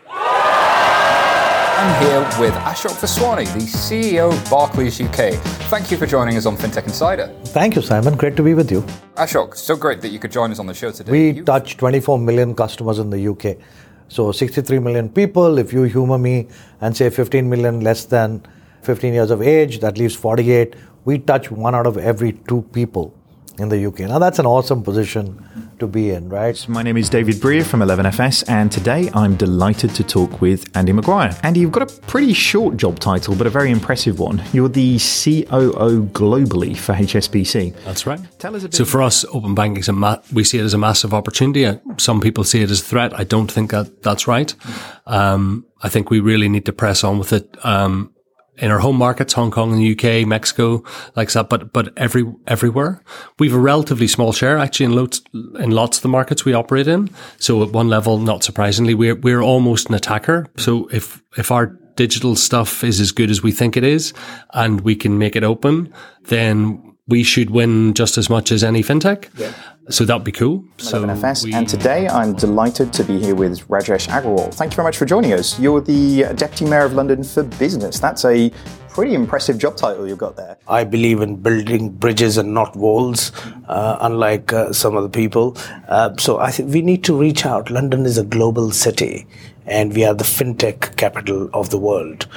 I'm 1.85 2.05
here 2.07 2.21
with 2.41 2.55
Ashok 2.71 2.95
Vaswani, 3.03 3.45
the 3.55 3.59
CEO 3.59 4.33
of 4.33 4.49
Barclays 4.51 5.01
UK. 5.01 5.35
Thank 5.69 5.91
you 5.91 5.97
for 5.97 6.07
joining 6.07 6.37
us 6.37 6.47
on 6.47 6.57
FinTech 6.57 6.85
Insider. 6.85 7.27
Thank 7.47 7.75
you, 7.75 7.83
Simon. 7.83 8.15
Great 8.17 8.37
to 8.37 8.43
be 8.45 8.55
with 8.55 8.71
you. 8.71 8.83
Ashok, 9.17 9.57
so 9.57 9.75
great 9.75 10.01
that 10.03 10.11
you 10.11 10.21
could 10.21 10.31
join 10.31 10.53
us 10.53 10.61
on 10.61 10.67
the 10.67 10.75
show 10.75 10.93
today. 10.93 11.11
We 11.11 11.31
You- 11.31 11.45
touch 11.45 11.77
24 11.79 12.21
million 12.21 12.55
customers 12.55 13.01
in 13.01 13.11
the 13.11 13.19
UK. 13.19 13.57
So 14.07 14.31
63 14.31 14.79
million 14.79 15.09
people. 15.09 15.59
If 15.59 15.73
you 15.73 15.83
humor 15.83 16.19
me 16.19 16.47
and 16.81 16.97
say 16.97 17.11
15 17.11 17.51
million 17.51 17.81
less 17.81 18.05
than 18.05 18.43
15 18.83 19.13
years 19.13 19.33
of 19.33 19.43
age, 19.43 19.81
that 19.81 19.99
leaves 19.99 20.15
48. 20.15 20.77
We 21.05 21.19
touch 21.19 21.51
one 21.51 21.75
out 21.75 21.89
of 21.89 21.99
every 21.99 22.31
two 22.47 22.63
people 22.73 23.13
in 23.59 23.71
the 23.71 23.79
UK. 23.89 24.07
Now 24.07 24.21
that's 24.21 24.39
an 24.39 24.47
awesome 24.47 24.85
position 24.85 25.45
to 25.83 25.89
be 25.89 26.11
in, 26.11 26.29
right? 26.29 26.69
My 26.69 26.83
name 26.85 26.97
is 26.97 27.11
David 27.11 27.41
Brear 27.41 27.65
from 27.65 27.81
11FS, 27.81 28.49
and 28.49 28.71
today 28.71 29.11
I'm 29.15 29.35
delighted 29.35 29.91
to 29.97 30.05
talk 30.05 30.41
with 30.41 30.65
Andy 30.77 30.93
Maguire. 30.93 31.37
Andy, 31.43 31.59
you've 31.59 31.73
got 31.73 31.91
a 31.91 32.01
pretty 32.03 32.33
short 32.33 32.77
job 32.77 33.01
title, 33.01 33.35
but 33.35 33.49
a 33.49 33.51
very 33.51 33.73
impressive 33.73 34.21
one. 34.21 34.41
You're 34.53 34.69
the 34.69 34.99
COO 34.99 36.05
globally 36.13 36.77
for 36.77 36.95
HSBC. 36.95 37.75
That's 37.85 38.07
right. 38.07 38.21
Tell 38.39 38.55
us 38.55 38.63
a 38.63 38.69
bit. 38.69 38.77
So 38.77 38.85
for 38.85 39.03
us, 39.03 39.25
open 39.31 39.57
banking 39.57 39.81
is 39.81 39.89
a 39.89 39.93
ma- 39.93 40.19
we 40.33 40.45
see 40.45 40.59
it 40.59 40.63
as 40.63 40.73
a 40.73 40.79
massive 40.79 41.13
opportunity. 41.13 41.81
Some 41.99 42.21
people 42.21 42.45
see 42.45 42.63
it 42.63 42.71
as 42.71 42.81
a 42.81 42.85
threat. 42.85 43.13
I 43.19 43.25
don't 43.25 43.51
think 43.51 43.73
that 43.73 44.05
that's 44.05 44.29
right. 44.29 44.55
Um, 45.07 45.67
I 45.83 45.89
think 45.89 46.11
we 46.11 46.21
really 46.21 46.49
need 46.49 46.65
to 46.67 46.73
press 46.73 47.03
on 47.03 47.19
with 47.19 47.33
it. 47.33 47.57
Um, 47.65 48.15
in 48.59 48.71
our 48.71 48.79
home 48.79 48.97
markets, 48.97 49.33
Hong 49.33 49.51
Kong 49.51 49.73
and 49.73 49.81
the 49.81 49.93
UK, 49.93 50.27
Mexico, 50.27 50.85
like 51.17 51.33
that, 51.33 51.49
but, 51.49 51.73
but 51.73 51.93
every, 51.97 52.25
everywhere. 52.47 53.03
We've 53.39 53.55
a 53.55 53.59
relatively 53.59 54.07
small 54.07 54.33
share 54.33 54.59
actually 54.59 54.87
in 54.87 54.97
lots, 54.97 55.23
in 55.33 55.71
lots 55.71 55.99
of 55.99 56.03
the 56.03 56.09
markets 56.09 56.45
we 56.45 56.53
operate 56.53 56.87
in. 56.87 57.11
So 57.39 57.63
at 57.63 57.71
one 57.71 57.89
level, 57.89 58.19
not 58.19 58.45
surprisingly, 58.45 58.95
we're, 58.95 59.15
we're 59.15 59.41
almost 59.41 59.89
an 59.89 59.95
attacker. 59.95 60.47
So 60.59 60.87
if, 60.89 61.23
if 61.37 61.51
our 61.51 61.79
digital 61.97 62.37
stuff 62.37 62.85
is 62.85 63.01
as 63.01 63.13
good 63.13 63.31
as 63.31 63.43
we 63.43 63.53
think 63.53 63.77
it 63.77 63.85
is 63.85 64.13
and 64.53 64.83
we 64.83 64.97
can 64.97 65.19
make 65.19 65.35
it 65.35 65.45
open, 65.45 65.93
then 66.25 66.92
we 67.09 67.23
should 67.25 67.51
win 67.51 67.95
just 67.95 68.17
as 68.17 68.31
much 68.31 68.53
as 68.53 68.63
any 68.63 68.83
fintech. 68.83 69.29
So 69.89 70.05
that'd 70.05 70.23
be 70.23 70.31
cool. 70.33 70.65
So 70.79 71.03
11FS, 71.03 71.45
we- 71.45 71.53
and 71.53 71.69
today 71.69 72.07
I'm 72.09 72.35
delighted 72.35 72.93
to 72.95 73.05
be 73.05 73.19
here 73.19 73.35
with 73.35 73.67
Rajesh 73.69 74.07
Agrawal. 74.09 74.55
Thank 74.55 74.73
you 74.73 74.77
very 74.77 74.87
much 74.87 74.97
for 74.97 75.05
joining 75.05 75.33
us. 75.33 75.59
You're 75.59 75.81
the 75.81 76.25
Deputy 76.37 76.67
Mayor 76.67 76.85
of 76.85 76.95
London 76.95 77.25
for 77.25 77.43
Business. 77.43 77.99
That's 77.99 78.25
a 78.25 78.53
pretty 78.91 79.15
impressive 79.15 79.59
job 79.59 79.77
title 79.77 80.07
you've 80.07 80.19
got 80.19 80.37
there. 80.37 80.57
I 80.69 80.85
believe 80.85 81.21
in 81.21 81.37
building 81.37 81.91
bridges 81.91 82.37
and 82.39 82.55
not 82.55 82.77
walls, 82.77 83.33
uh, 83.67 83.97
unlike 84.01 84.53
uh, 84.53 84.73
some 84.73 84.97
other 84.97 85.09
people. 85.09 85.57
Uh, 85.89 86.11
so 86.19 86.39
I 86.39 86.53
think 86.53 86.73
we 86.73 86.83
need 86.83 87.03
to 87.05 87.19
reach 87.19 87.45
out. 87.45 87.71
London 87.71 88.07
is 88.07 88.19
a 88.19 88.25
global 88.25 88.71
city, 88.71 89.27
and 89.67 89.93
we 89.95 90.05
are 90.05 90.15
the 90.15 90.25
fintech 90.25 90.95
capital 90.97 91.51
of 91.53 91.71
the 91.71 91.79
world. 91.79 92.29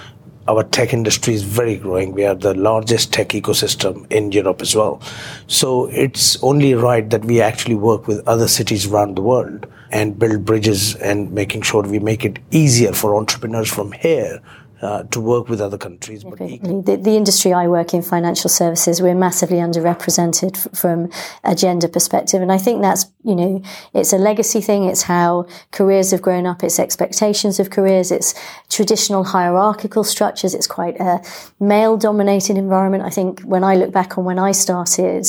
Our 0.47 0.63
tech 0.63 0.93
industry 0.93 1.33
is 1.33 1.43
very 1.43 1.75
growing. 1.75 2.11
We 2.11 2.25
are 2.25 2.35
the 2.35 2.53
largest 2.53 3.11
tech 3.11 3.29
ecosystem 3.29 4.09
in 4.11 4.31
Europe 4.31 4.61
as 4.61 4.75
well. 4.75 5.01
So 5.47 5.85
it's 5.87 6.41
only 6.43 6.75
right 6.75 7.09
that 7.09 7.25
we 7.25 7.41
actually 7.41 7.75
work 7.75 8.07
with 8.07 8.27
other 8.27 8.47
cities 8.47 8.85
around 8.85 9.15
the 9.15 9.21
world 9.21 9.65
and 9.91 10.19
build 10.19 10.45
bridges 10.45 10.95
and 10.95 11.31
making 11.31 11.63
sure 11.63 11.81
we 11.83 11.99
make 11.99 12.25
it 12.25 12.39
easier 12.51 12.93
for 12.93 13.15
entrepreneurs 13.15 13.69
from 13.69 13.91
here 13.91 14.41
uh, 14.85 15.03
to 15.03 15.19
work 15.19 15.49
with 15.49 15.59
other 15.59 15.79
countries. 15.79 16.23
But 16.23 16.37
the, 16.37 16.99
the, 17.01 17.17
industry 17.17 17.51
I 17.53 17.67
work 17.67 17.93
in, 17.95 18.03
financial 18.03 18.51
services, 18.51 19.01
we're 19.01 19.15
massively 19.15 19.57
underrepresented 19.57 20.55
f- 20.55 20.79
from 20.79 21.09
a 21.43 21.55
gender 21.55 21.87
perspective. 21.87 22.39
And 22.39 22.51
I 22.51 22.59
think 22.59 22.83
that's, 22.83 23.07
you 23.23 23.35
know, 23.35 23.63
it's 23.95 24.13
a 24.13 24.19
legacy 24.19 24.61
thing. 24.61 24.83
It's 24.83 25.03
how 25.03 25.47
careers 25.71 26.11
have 26.11 26.21
grown 26.21 26.45
up. 26.45 26.63
It's 26.63 26.77
expectations 26.77 27.59
of 27.59 27.71
careers. 27.71 28.11
It's 28.11 28.35
traditional 28.69 29.23
hierarchical 29.23 30.03
structures. 30.03 30.53
It's 30.53 30.67
quite 30.67 30.99
a 30.99 31.19
male 31.59 31.97
dominated 31.97 32.55
environment. 32.55 33.03
I 33.03 33.09
think 33.09 33.41
when 33.41 33.63
I 33.63 33.75
look 33.75 33.91
back 33.91 34.19
on 34.19 34.25
when 34.25 34.37
I 34.37 34.51
started, 34.51 35.25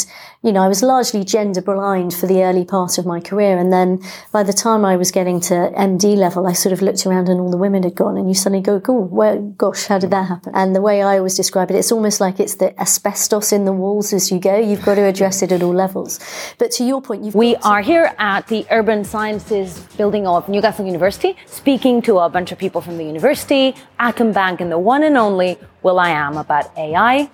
you 0.46 0.52
know, 0.52 0.62
I 0.62 0.68
was 0.68 0.80
largely 0.80 1.24
gender 1.24 1.60
blind 1.60 2.14
for 2.14 2.28
the 2.28 2.44
early 2.44 2.64
part 2.64 2.98
of 2.98 3.04
my 3.04 3.18
career. 3.18 3.58
And 3.58 3.72
then 3.72 4.00
by 4.30 4.44
the 4.44 4.52
time 4.52 4.84
I 4.84 4.96
was 4.96 5.10
getting 5.10 5.40
to 5.40 5.72
MD 5.76 6.16
level, 6.16 6.46
I 6.46 6.52
sort 6.52 6.72
of 6.72 6.80
looked 6.80 7.04
around 7.04 7.28
and 7.28 7.40
all 7.40 7.50
the 7.50 7.56
women 7.56 7.82
had 7.82 7.96
gone 7.96 8.16
and 8.16 8.28
you 8.28 8.34
suddenly 8.34 8.62
go, 8.62 8.80
oh, 8.86 9.00
where, 9.00 9.38
gosh, 9.40 9.86
how 9.86 9.98
did 9.98 10.12
that 10.12 10.28
happen? 10.28 10.52
And 10.54 10.72
the 10.72 10.80
way 10.80 11.02
I 11.02 11.18
always 11.18 11.34
describe 11.34 11.72
it, 11.72 11.74
it's 11.74 11.90
almost 11.90 12.20
like 12.20 12.38
it's 12.38 12.54
the 12.54 12.80
asbestos 12.80 13.50
in 13.50 13.64
the 13.64 13.72
walls 13.72 14.12
as 14.12 14.30
you 14.30 14.38
go. 14.38 14.56
You've 14.56 14.84
got 14.84 14.94
to 14.94 15.02
address 15.02 15.42
it 15.42 15.50
at 15.50 15.64
all 15.64 15.74
levels. 15.74 16.20
But 16.58 16.70
to 16.72 16.84
your 16.84 17.02
point, 17.02 17.34
we 17.34 17.56
are 17.56 17.80
here 17.80 18.14
at 18.16 18.46
the 18.46 18.64
Urban 18.70 19.02
Sciences 19.02 19.80
building 19.96 20.28
of 20.28 20.48
Newcastle 20.48 20.86
University, 20.86 21.34
speaking 21.46 22.00
to 22.02 22.18
a 22.18 22.28
bunch 22.28 22.52
of 22.52 22.58
people 22.58 22.80
from 22.80 22.98
the 22.98 23.04
university, 23.04 23.74
Atom 23.98 24.30
Bank, 24.30 24.60
and 24.60 24.70
the 24.70 24.78
one 24.78 25.02
and 25.02 25.16
only 25.16 25.58
Will 25.82 25.98
I 25.98 26.10
Am 26.10 26.36
about 26.36 26.70
AI, 26.78 27.28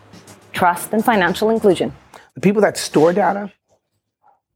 trust, 0.54 0.94
and 0.94 1.04
financial 1.04 1.50
inclusion. 1.50 1.92
The 2.34 2.40
people 2.40 2.62
that 2.62 2.76
store 2.76 3.12
data 3.12 3.52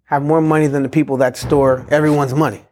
have 0.05 0.23
more 0.23 0.41
money 0.41 0.67
than 0.67 0.83
the 0.83 0.89
people 0.89 1.19
that 1.19 1.37
store 1.37 1.87
everyone's 1.91 2.35
money. 2.35 2.63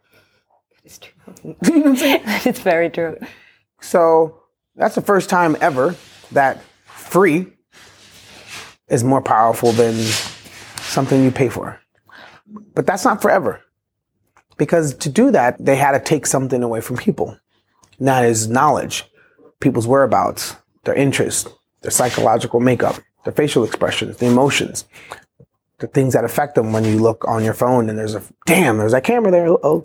It's 0.83 0.99
true. 0.99 1.13
you 1.63 1.83
know 1.83 1.95
it's 2.45 2.59
very 2.59 2.89
true. 2.89 3.17
So 3.81 4.41
that's 4.75 4.95
the 4.95 5.01
first 5.01 5.29
time 5.29 5.55
ever 5.61 5.95
that 6.31 6.61
free 6.85 7.47
is 8.87 9.03
more 9.03 9.21
powerful 9.21 9.71
than 9.71 9.95
something 10.79 11.23
you 11.23 11.31
pay 11.31 11.49
for. 11.49 11.79
But 12.73 12.85
that's 12.85 13.03
not 13.03 13.21
forever. 13.21 13.61
Because 14.57 14.93
to 14.95 15.09
do 15.09 15.31
that, 15.31 15.63
they 15.63 15.75
had 15.75 15.91
to 15.91 15.99
take 15.99 16.25
something 16.25 16.63
away 16.63 16.81
from 16.81 16.97
people. 16.97 17.37
And 17.99 18.07
that 18.07 18.25
is 18.25 18.47
knowledge, 18.47 19.05
people's 19.59 19.87
whereabouts, 19.87 20.55
their 20.83 20.93
interests, 20.93 21.49
their 21.81 21.91
psychological 21.91 22.59
makeup, 22.59 22.97
their 23.25 23.33
facial 23.33 23.63
expressions, 23.65 24.17
the 24.17 24.27
emotions, 24.27 24.85
the 25.79 25.87
things 25.87 26.13
that 26.13 26.23
affect 26.23 26.55
them 26.55 26.71
when 26.71 26.85
you 26.85 26.99
look 26.99 27.27
on 27.27 27.43
your 27.43 27.53
phone 27.53 27.89
and 27.89 27.99
there's 27.99 28.15
a 28.15 28.23
damn, 28.45 28.77
there's 28.77 28.93
that 28.93 29.03
camera 29.03 29.31
there. 29.31 29.49
Oh, 29.49 29.83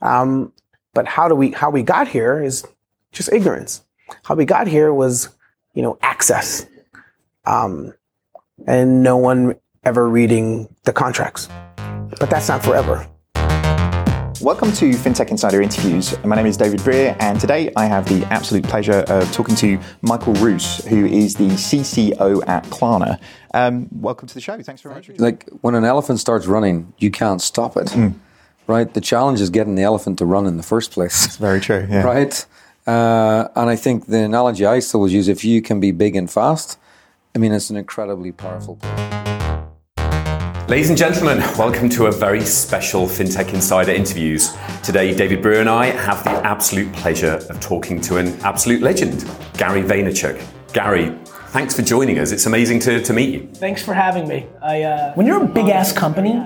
um, 0.00 0.52
but 0.94 1.06
how 1.06 1.28
do 1.28 1.34
we 1.34 1.50
how 1.50 1.70
we 1.70 1.82
got 1.82 2.08
here 2.08 2.42
is 2.42 2.64
just 3.10 3.30
ignorance. 3.32 3.84
How 4.24 4.34
we 4.34 4.44
got 4.44 4.66
here 4.66 4.92
was, 4.92 5.28
you 5.74 5.82
know, 5.82 5.98
access, 6.02 6.66
um, 7.44 7.92
and 8.66 9.02
no 9.02 9.16
one 9.16 9.56
ever 9.84 10.08
reading 10.08 10.74
the 10.84 10.92
contracts. 10.92 11.48
But 12.18 12.30
that's 12.30 12.48
not 12.48 12.62
forever. 12.62 13.06
Welcome 14.42 14.72
to 14.72 14.90
FinTech 14.90 15.30
Insider 15.30 15.62
Interviews. 15.62 16.18
My 16.24 16.34
name 16.34 16.46
is 16.46 16.56
David 16.56 16.82
Brear, 16.82 17.14
and 17.20 17.40
today 17.40 17.70
I 17.76 17.86
have 17.86 18.08
the 18.08 18.24
absolute 18.24 18.64
pleasure 18.64 19.04
of 19.06 19.30
talking 19.30 19.54
to 19.54 19.78
Michael 20.00 20.32
Rouse, 20.34 20.84
who 20.84 21.06
is 21.06 21.36
the 21.36 21.50
CCO 21.50 22.42
at 22.48 22.64
Klarna. 22.64 23.20
Um, 23.54 23.86
welcome 23.92 24.26
to 24.26 24.34
the 24.34 24.40
show. 24.40 24.60
Thanks 24.60 24.82
very 24.82 24.96
much. 24.96 25.10
Like 25.20 25.48
when 25.60 25.76
an 25.76 25.84
elephant 25.84 26.18
starts 26.18 26.48
running, 26.48 26.92
you 26.98 27.12
can't 27.12 27.40
stop 27.40 27.76
it. 27.76 27.86
Mm. 27.90 28.14
Right? 28.66 28.92
The 28.92 29.00
challenge 29.00 29.40
is 29.40 29.48
getting 29.48 29.76
the 29.76 29.82
elephant 29.82 30.18
to 30.18 30.26
run 30.26 30.48
in 30.48 30.56
the 30.56 30.64
first 30.64 30.90
place. 30.90 31.24
It's 31.24 31.36
very 31.36 31.60
true. 31.60 31.86
Yeah. 31.88 32.02
Right? 32.04 32.44
Uh, 32.84 33.46
and 33.54 33.70
I 33.70 33.76
think 33.76 34.06
the 34.06 34.24
analogy 34.24 34.66
I 34.66 34.80
still 34.80 35.06
use 35.06 35.28
if 35.28 35.44
you 35.44 35.62
can 35.62 35.78
be 35.78 35.92
big 35.92 36.16
and 36.16 36.28
fast, 36.28 36.80
I 37.32 37.38
mean, 37.38 37.52
it's 37.52 37.70
an 37.70 37.76
incredibly 37.76 38.32
powerful 38.32 38.74
Ladies 40.72 40.88
and 40.88 40.96
gentlemen, 40.96 41.36
welcome 41.58 41.90
to 41.90 42.06
a 42.06 42.10
very 42.10 42.40
special 42.40 43.04
FinTech 43.04 43.52
Insider 43.52 43.92
interviews. 43.92 44.56
Today, 44.82 45.14
David 45.14 45.42
Brear 45.42 45.60
and 45.60 45.68
I 45.68 45.88
have 45.88 46.24
the 46.24 46.30
absolute 46.30 46.90
pleasure 46.94 47.44
of 47.50 47.60
talking 47.60 48.00
to 48.00 48.16
an 48.16 48.28
absolute 48.40 48.80
legend, 48.80 49.28
Gary 49.58 49.82
Vaynerchuk. 49.82 50.42
Gary, 50.72 51.14
thanks 51.48 51.76
for 51.76 51.82
joining 51.82 52.18
us. 52.18 52.32
It's 52.32 52.46
amazing 52.46 52.80
to, 52.80 53.02
to 53.02 53.12
meet 53.12 53.34
you. 53.34 53.48
Thanks 53.52 53.82
for 53.82 53.92
having 53.92 54.26
me. 54.26 54.46
I, 54.62 54.84
uh, 54.84 55.12
when 55.12 55.26
you're 55.26 55.44
a 55.44 55.46
big 55.46 55.68
ass 55.68 55.92
company 55.92 56.42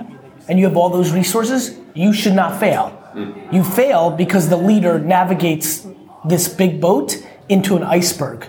and 0.49 0.59
you 0.59 0.65
have 0.65 0.75
all 0.75 0.89
those 0.89 1.13
resources, 1.13 1.79
you 1.93 2.11
should 2.11 2.33
not 2.33 2.59
fail. 2.59 3.01
Mm. 3.13 3.53
You 3.53 3.63
fail 3.63 4.11
because 4.11 4.49
the 4.49 4.57
leader 4.57 4.99
navigates 4.99 5.87
this 6.25 6.49
big 6.49 6.81
boat 6.81 7.15
into 7.47 7.77
an 7.77 7.83
iceberg. 7.83 8.45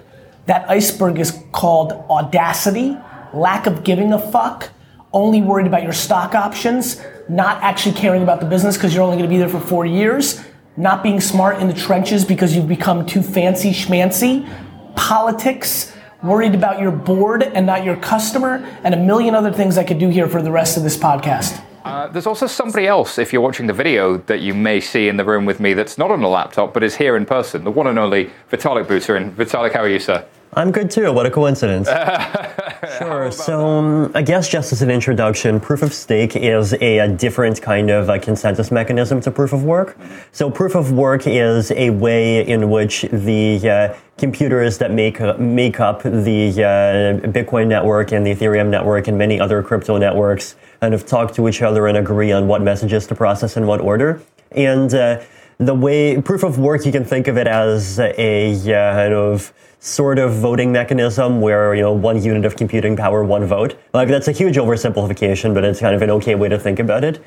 That 0.47 0.69
iceberg 0.69 1.21
is 1.21 1.41
called 1.53 1.93
audacity, 2.11 2.97
lack 3.33 3.69
of 3.69 3.85
giving 3.85 4.13
a 4.13 4.19
fuck, 4.19 4.71
only 5.13 5.43
worried 5.43 5.67
about 5.67 5.83
your 5.83 5.93
stock 5.93 6.35
options, 6.35 7.01
not 7.29 7.63
actually 7.63 7.95
caring 7.95 8.23
about 8.23 8.41
the 8.41 8.47
business 8.47 8.77
because 8.77 8.95
you're 8.95 9.03
only 9.03 9.17
going 9.17 9.29
to 9.29 9.35
be 9.35 9.39
there 9.39 9.49
for 9.49 9.61
four 9.61 9.87
years, 9.87 10.43
not 10.77 11.03
being 11.03 11.21
smart 11.21 11.59
in 11.61 11.67
the 11.67 11.75
trenches 11.75 12.25
because 12.25 12.55
you've 12.55 12.69
become 12.69 13.07
too 13.07 13.23
fancy 13.23 13.71
schmancy, 13.71 14.49
politics, 14.97 15.95
worried 16.23 16.55
about 16.55 16.81
your 16.81 16.91
board 16.91 17.43
and 17.43 17.65
not 17.65 17.85
your 17.85 17.97
customer, 17.97 18.57
and 18.85 18.95
a 18.95 18.97
million 18.97 19.35
other 19.35 19.53
things 19.53 19.79
I 19.79 19.85
could 19.85 19.99
do 19.99 20.09
here 20.09 20.29
for 20.29 20.43
the 20.43 20.51
rest 20.51 20.77
of 20.77 20.83
this 20.83 20.97
podcast. 20.97 21.63
Uh, 21.85 22.07
there's 22.09 22.27
also 22.27 22.47
somebody 22.47 22.87
else, 22.87 23.19
if 23.19 23.33
you're 23.33 23.41
watching 23.41 23.67
the 23.67 23.73
video, 23.73 24.19
that 24.19 24.41
you 24.41 24.53
may 24.53 24.81
see 24.81 25.09
in 25.09 25.17
the 25.17 25.25
room 25.25 25.47
with 25.47 25.59
me 25.59 25.73
that's 25.73 25.97
not 25.97 26.11
on 26.11 26.23
a 26.23 26.29
laptop 26.29 26.75
but 26.75 26.83
is 26.83 26.97
here 26.97 27.17
in 27.17 27.25
person. 27.25 27.65
The 27.65 27.71
one 27.71 27.87
and 27.87 27.99
only 27.99 28.31
Vitalik 28.51 28.85
Buterin. 28.85 29.33
Vitalik, 29.33 29.73
how 29.73 29.81
are 29.81 29.89
you, 29.89 29.99
sir? 29.99 30.27
I'm 30.55 30.73
good 30.73 30.91
too. 30.91 31.13
What 31.13 31.27
a 31.27 31.31
coincidence. 31.31 31.89
sure. 32.99 33.31
So, 33.31 33.67
um, 33.67 34.13
I 34.15 34.23
guess 34.23 34.49
just 34.49 34.73
as 34.73 34.83
an 34.83 34.91
introduction, 34.91 35.61
proof 35.61 35.83
of 35.83 35.93
stake 35.93 36.37
is 36.37 36.73
a, 36.75 36.99
a 36.99 37.09
different 37.09 37.61
kind 37.61 37.91
of 37.91 38.09
a 38.09 38.19
consensus 38.19 38.71
mechanism 38.71 39.21
to 39.23 39.31
proof 39.31 39.53
of 39.53 39.65
work. 39.65 39.99
So, 40.33 40.51
proof 40.51 40.75
of 40.75 40.93
work 40.93 41.27
is 41.27 41.71
a 41.73 41.91
way 41.91 42.47
in 42.47 42.71
which 42.71 43.03
the 43.13 43.69
uh, 43.69 43.97
computers 44.17 44.79
that 44.79 44.91
make 44.91 45.21
uh, 45.21 45.35
make 45.39 45.81
up 45.81 46.03
the 46.03 46.49
uh, 46.51 47.27
Bitcoin 47.29 47.69
network 47.69 48.13
and 48.13 48.27
the 48.27 48.35
Ethereum 48.35 48.69
network 48.69 49.07
and 49.07 49.19
many 49.19 49.39
other 49.39 49.63
crypto 49.63 49.99
networks 49.99 50.57
kind 50.81 50.95
of 50.95 51.05
talk 51.05 51.35
to 51.35 51.49
each 51.49 51.61
other 51.61 51.87
and 51.87 51.99
agree 51.99 52.33
on 52.33 52.49
what 52.49 52.63
messages 52.63 53.07
to 53.07 53.15
process 53.15 53.57
in 53.57 53.67
what 53.67 53.81
order. 53.81 54.23
And 54.53 54.93
uh, 54.95 55.23
the 55.59 55.75
way 55.75 56.21
proof 56.23 56.43
of 56.43 56.59
work, 56.59 56.87
you 56.87 56.93
can 56.93 57.05
think 57.05 57.29
of 57.29 57.37
it 57.37 57.47
as 57.47 57.99
a 57.99 58.13
uh, 58.13 58.95
kind 58.95 59.13
of 59.13 59.53
sort 59.81 60.19
of 60.19 60.33
voting 60.35 60.73
mechanism 60.73 61.41
where 61.41 61.75
you 61.75 61.83
know 61.83 61.93
one 61.93 62.23
unit 62.23 62.45
of 62.45 62.57
computing 62.57 62.97
power, 62.97 63.23
one 63.25 63.45
vote. 63.45 63.79
Like 63.95 64.09
that's 64.09 64.29
a 64.29 64.33
huge 64.33 64.57
oversimplification, 64.57 65.55
but 65.55 65.65
it's 65.65 65.81
kind 65.81 65.95
of 65.95 66.03
an 66.03 66.11
okay 66.11 66.35
way 66.35 66.49
to 66.49 66.59
think 66.59 66.79
about 66.79 67.05
it. 67.05 67.23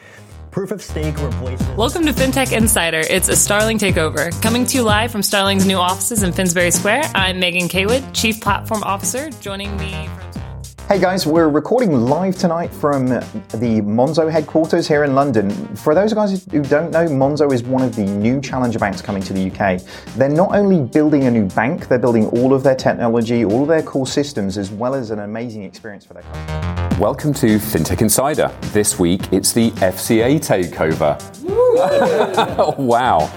Proof 0.52 0.72
of 0.72 0.82
stake 0.82 1.18
replaces. 1.22 1.66
Welcome 1.78 2.06
to 2.06 2.12
FinTech 2.12 2.56
Insider. 2.56 3.00
It's 3.10 3.30
a 3.30 3.38
Starling 3.38 3.78
takeover. 3.78 4.30
Coming 4.42 4.66
to 4.66 4.78
you 4.78 4.84
live 4.84 5.10
from 5.10 5.24
Starling's 5.24 5.66
new 5.66 5.78
offices 5.78 6.24
in 6.24 6.34
Finsbury 6.34 6.72
Square. 6.72 7.10
I'm 7.16 7.40
Megan 7.40 7.70
Caywood, 7.70 8.14
Chief 8.14 8.42
Platform 8.42 8.84
Officer. 8.84 9.30
Joining 9.40 9.76
me 9.78 10.10
from 10.20 10.32
Hey 10.92 11.00
guys, 11.00 11.26
we're 11.26 11.48
recording 11.48 11.94
live 11.94 12.36
tonight 12.36 12.70
from 12.70 13.08
the 13.08 13.82
Monzo 13.82 14.30
headquarters 14.30 14.90
here 14.90 15.06
in 15.06 15.16
London. 15.16 15.50
For 15.78 15.96
those 15.96 16.14
guys 16.14 16.44
who 16.52 16.62
don't 16.64 16.92
know, 16.92 17.08
Monzo 17.08 17.54
is 17.54 17.64
one 17.64 17.82
of 17.82 17.96
the 17.96 18.02
new 18.02 18.42
challenger 18.42 18.78
banks 18.78 19.02
coming 19.02 19.24
to 19.24 19.32
the 19.32 19.50
UK. 19.50 19.82
They're 20.18 20.28
not 20.28 20.54
only 20.54 20.82
building 20.82 21.28
a 21.28 21.32
new 21.32 21.46
bank, 21.46 21.88
they're 21.88 21.98
building 21.98 22.28
all 22.32 22.54
of 22.54 22.62
their 22.64 22.76
technology, 22.76 23.46
all 23.46 23.62
of 23.62 23.70
their 23.70 23.82
core 23.82 24.06
systems, 24.06 24.58
as 24.58 24.70
well 24.70 24.94
as 24.94 25.12
an 25.12 25.20
amazing 25.20 25.64
experience 25.64 26.04
for 26.04 26.14
their 26.14 26.24
customers. 26.24 27.00
Welcome 27.00 27.34
to 27.36 27.56
FinTech 27.56 28.02
Insider. 28.02 28.52
This 28.74 29.00
week 29.00 29.32
it's 29.32 29.54
the 29.54 29.72
FCA 29.72 30.42
takeover. 30.42 31.18
wow. 32.78 33.32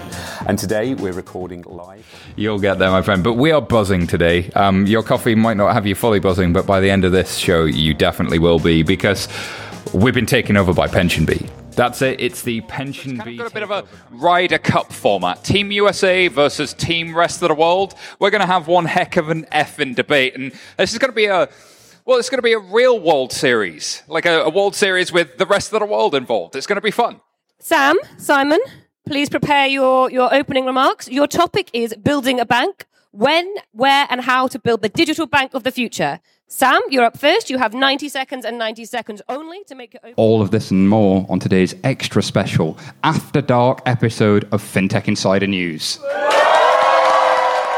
And 0.47 0.59
today 0.59 0.93
we're 0.93 1.11
recording 1.11 1.63
live. 1.63 2.05
You'll 2.35 2.59
get 2.59 2.77
there, 2.77 2.91
my 2.91 3.01
friend. 3.01 3.23
But 3.23 3.33
we 3.33 3.51
are 3.51 3.61
buzzing 3.61 4.05
today. 4.05 4.51
Um, 4.51 4.85
your 4.85 5.01
coffee 5.01 5.33
might 5.33 5.57
not 5.57 5.73
have 5.73 5.87
you 5.87 5.95
fully 5.95 6.19
buzzing, 6.19 6.53
but 6.53 6.67
by 6.67 6.79
the 6.79 6.91
end 6.91 7.03
of 7.03 7.11
this 7.11 7.37
show, 7.37 7.65
you 7.65 7.95
definitely 7.95 8.37
will 8.37 8.59
be 8.59 8.83
because 8.83 9.27
we've 9.91 10.13
been 10.13 10.27
taken 10.27 10.55
over 10.55 10.71
by 10.71 10.87
PensionBee. 10.87 11.49
That's 11.71 12.03
it. 12.03 12.21
It's 12.21 12.43
the 12.43 12.61
PensionBee. 12.61 13.39
Got 13.39 13.51
a 13.51 13.53
bit 13.53 13.63
of 13.63 13.71
a 13.71 13.85
Ryder 14.11 14.59
Cup 14.59 14.93
format. 14.93 15.43
Team 15.43 15.71
USA 15.71 16.27
versus 16.27 16.75
Team 16.75 17.17
Rest 17.17 17.41
of 17.41 17.49
the 17.49 17.55
World. 17.55 17.95
We're 18.19 18.29
going 18.29 18.41
to 18.41 18.47
have 18.47 18.67
one 18.67 18.85
heck 18.85 19.17
of 19.17 19.29
an 19.29 19.45
effing 19.51 19.95
debate, 19.95 20.35
and 20.35 20.51
this 20.77 20.93
is 20.93 20.99
going 20.99 21.11
to 21.11 21.15
be 21.15 21.25
a 21.25 21.49
well, 22.05 22.19
it's 22.19 22.29
going 22.29 22.37
to 22.37 22.43
be 22.43 22.53
a 22.53 22.59
real 22.59 22.99
World 22.99 23.33
Series, 23.33 24.03
like 24.07 24.27
a, 24.27 24.43
a 24.43 24.49
World 24.51 24.75
Series 24.75 25.11
with 25.11 25.39
the 25.39 25.45
rest 25.47 25.73
of 25.73 25.79
the 25.79 25.87
world 25.87 26.13
involved. 26.13 26.55
It's 26.55 26.67
going 26.67 26.75
to 26.75 26.81
be 26.81 26.91
fun. 26.91 27.19
Sam, 27.57 27.97
Simon, 28.19 28.59
Please 29.05 29.29
prepare 29.29 29.67
your, 29.67 30.09
your 30.11 30.33
opening 30.33 30.65
remarks. 30.65 31.07
Your 31.09 31.27
topic 31.27 31.69
is 31.73 31.93
building 32.01 32.39
a 32.39 32.45
bank. 32.45 32.85
when, 33.11 33.47
where, 33.71 34.05
and 34.09 34.19
how 34.21 34.45
to 34.47 34.59
build 34.59 34.81
the 34.81 34.89
digital 34.89 35.25
bank 35.25 35.53
of 35.53 35.63
the 35.63 35.71
future. 35.71 36.19
Sam, 36.47 36.81
you're 36.89 37.05
up 37.05 37.17
first. 37.17 37.49
You 37.49 37.57
have 37.59 37.73
90 37.73 38.09
seconds 38.09 38.43
and 38.43 38.57
90 38.57 38.83
seconds 38.83 39.21
only 39.29 39.63
to 39.65 39.73
make 39.75 39.95
it 39.95 40.01
open. 40.03 40.15
All 40.17 40.41
of 40.41 40.51
this 40.51 40.69
and 40.69 40.89
more 40.89 41.25
on 41.29 41.39
today's 41.39 41.73
extra 41.85 42.21
special 42.21 42.77
After 43.03 43.41
Dark 43.41 43.81
episode 43.85 44.43
of 44.51 44.61
FinTech 44.61 45.07
Insider 45.07 45.47
News. 45.47 45.97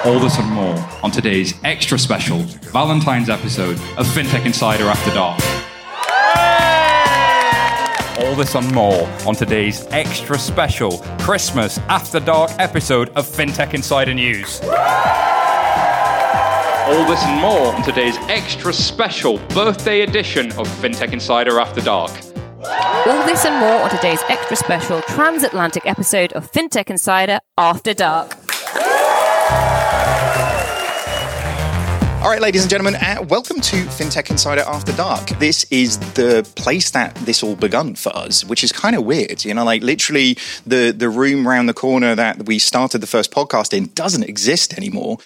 All 0.06 0.20
this 0.20 0.38
and 0.40 0.50
more 0.52 0.76
on 1.04 1.12
today's 1.12 1.54
extra 1.64 2.00
special 2.00 2.40
Valentine's 2.74 3.30
episode 3.30 3.78
of 3.98 4.08
FinTech 4.08 4.46
Insider 4.46 4.86
After 4.86 5.12
Dark. 5.12 5.40
All 8.20 8.36
this 8.36 8.56
and 8.56 8.74
more 8.74 9.08
on 9.28 9.36
today's 9.36 9.86
extra 9.92 10.40
special 10.40 10.98
Christmas 11.20 11.78
After 11.88 12.20
Dark 12.20 12.50
episode 12.58 13.10
of 13.10 13.28
FinTech 13.28 13.74
Insider 13.76 14.14
News. 14.14 14.60
All 16.88 17.06
this 17.06 17.22
and 17.24 17.42
more 17.42 17.76
on 17.76 17.84
today's 17.84 18.18
extra 18.28 18.74
special 18.74 19.38
birthday 19.50 20.02
edition 20.02 20.48
of 20.54 20.68
FinTech 20.68 21.14
Insider 21.14 21.60
After 21.60 21.82
Dark. 21.82 22.12
All 22.64 23.26
this 23.28 23.46
and 23.46 23.60
more 23.60 23.82
on 23.84 23.90
today's 23.92 24.22
extra 24.30 24.56
special 24.56 25.02
transatlantic 25.04 25.86
episode 25.86 26.34
of 26.34 26.52
FinTech 26.52 26.90
Insider 26.90 27.40
After 27.58 27.94
Dark. 27.94 28.36
All 32.28 32.34
right, 32.34 32.42
ladies 32.42 32.64
and 32.64 32.70
gentlemen, 32.70 32.96
uh, 32.96 33.24
welcome 33.30 33.62
to 33.62 33.78
FinTech 33.86 34.30
Insider 34.30 34.64
After 34.68 34.92
Dark. 34.92 35.30
This 35.40 35.66
is 35.72 35.98
the 36.12 36.46
place 36.58 36.92
that 36.92 37.16
this 37.16 37.42
all 37.42 37.56
begun 37.56 37.96
for 37.96 38.14
us, 38.14 38.44
which 38.44 38.66
is 38.66 38.74
kind 38.74 38.98
of 38.98 39.06
weird. 39.06 39.46
You 39.46 39.54
know, 39.54 39.64
like 39.64 39.82
literally 39.82 40.38
the, 40.66 40.92
the 40.92 41.08
room 41.08 41.48
around 41.48 41.68
the 41.68 41.74
corner 41.74 42.16
that 42.16 42.46
we 42.46 42.60
started 42.60 43.00
the 43.00 43.08
first 43.08 43.32
podcast 43.32 43.72
in 43.72 43.92
doesn't 43.94 44.24
exist 44.24 44.78
anymore. 44.78 45.20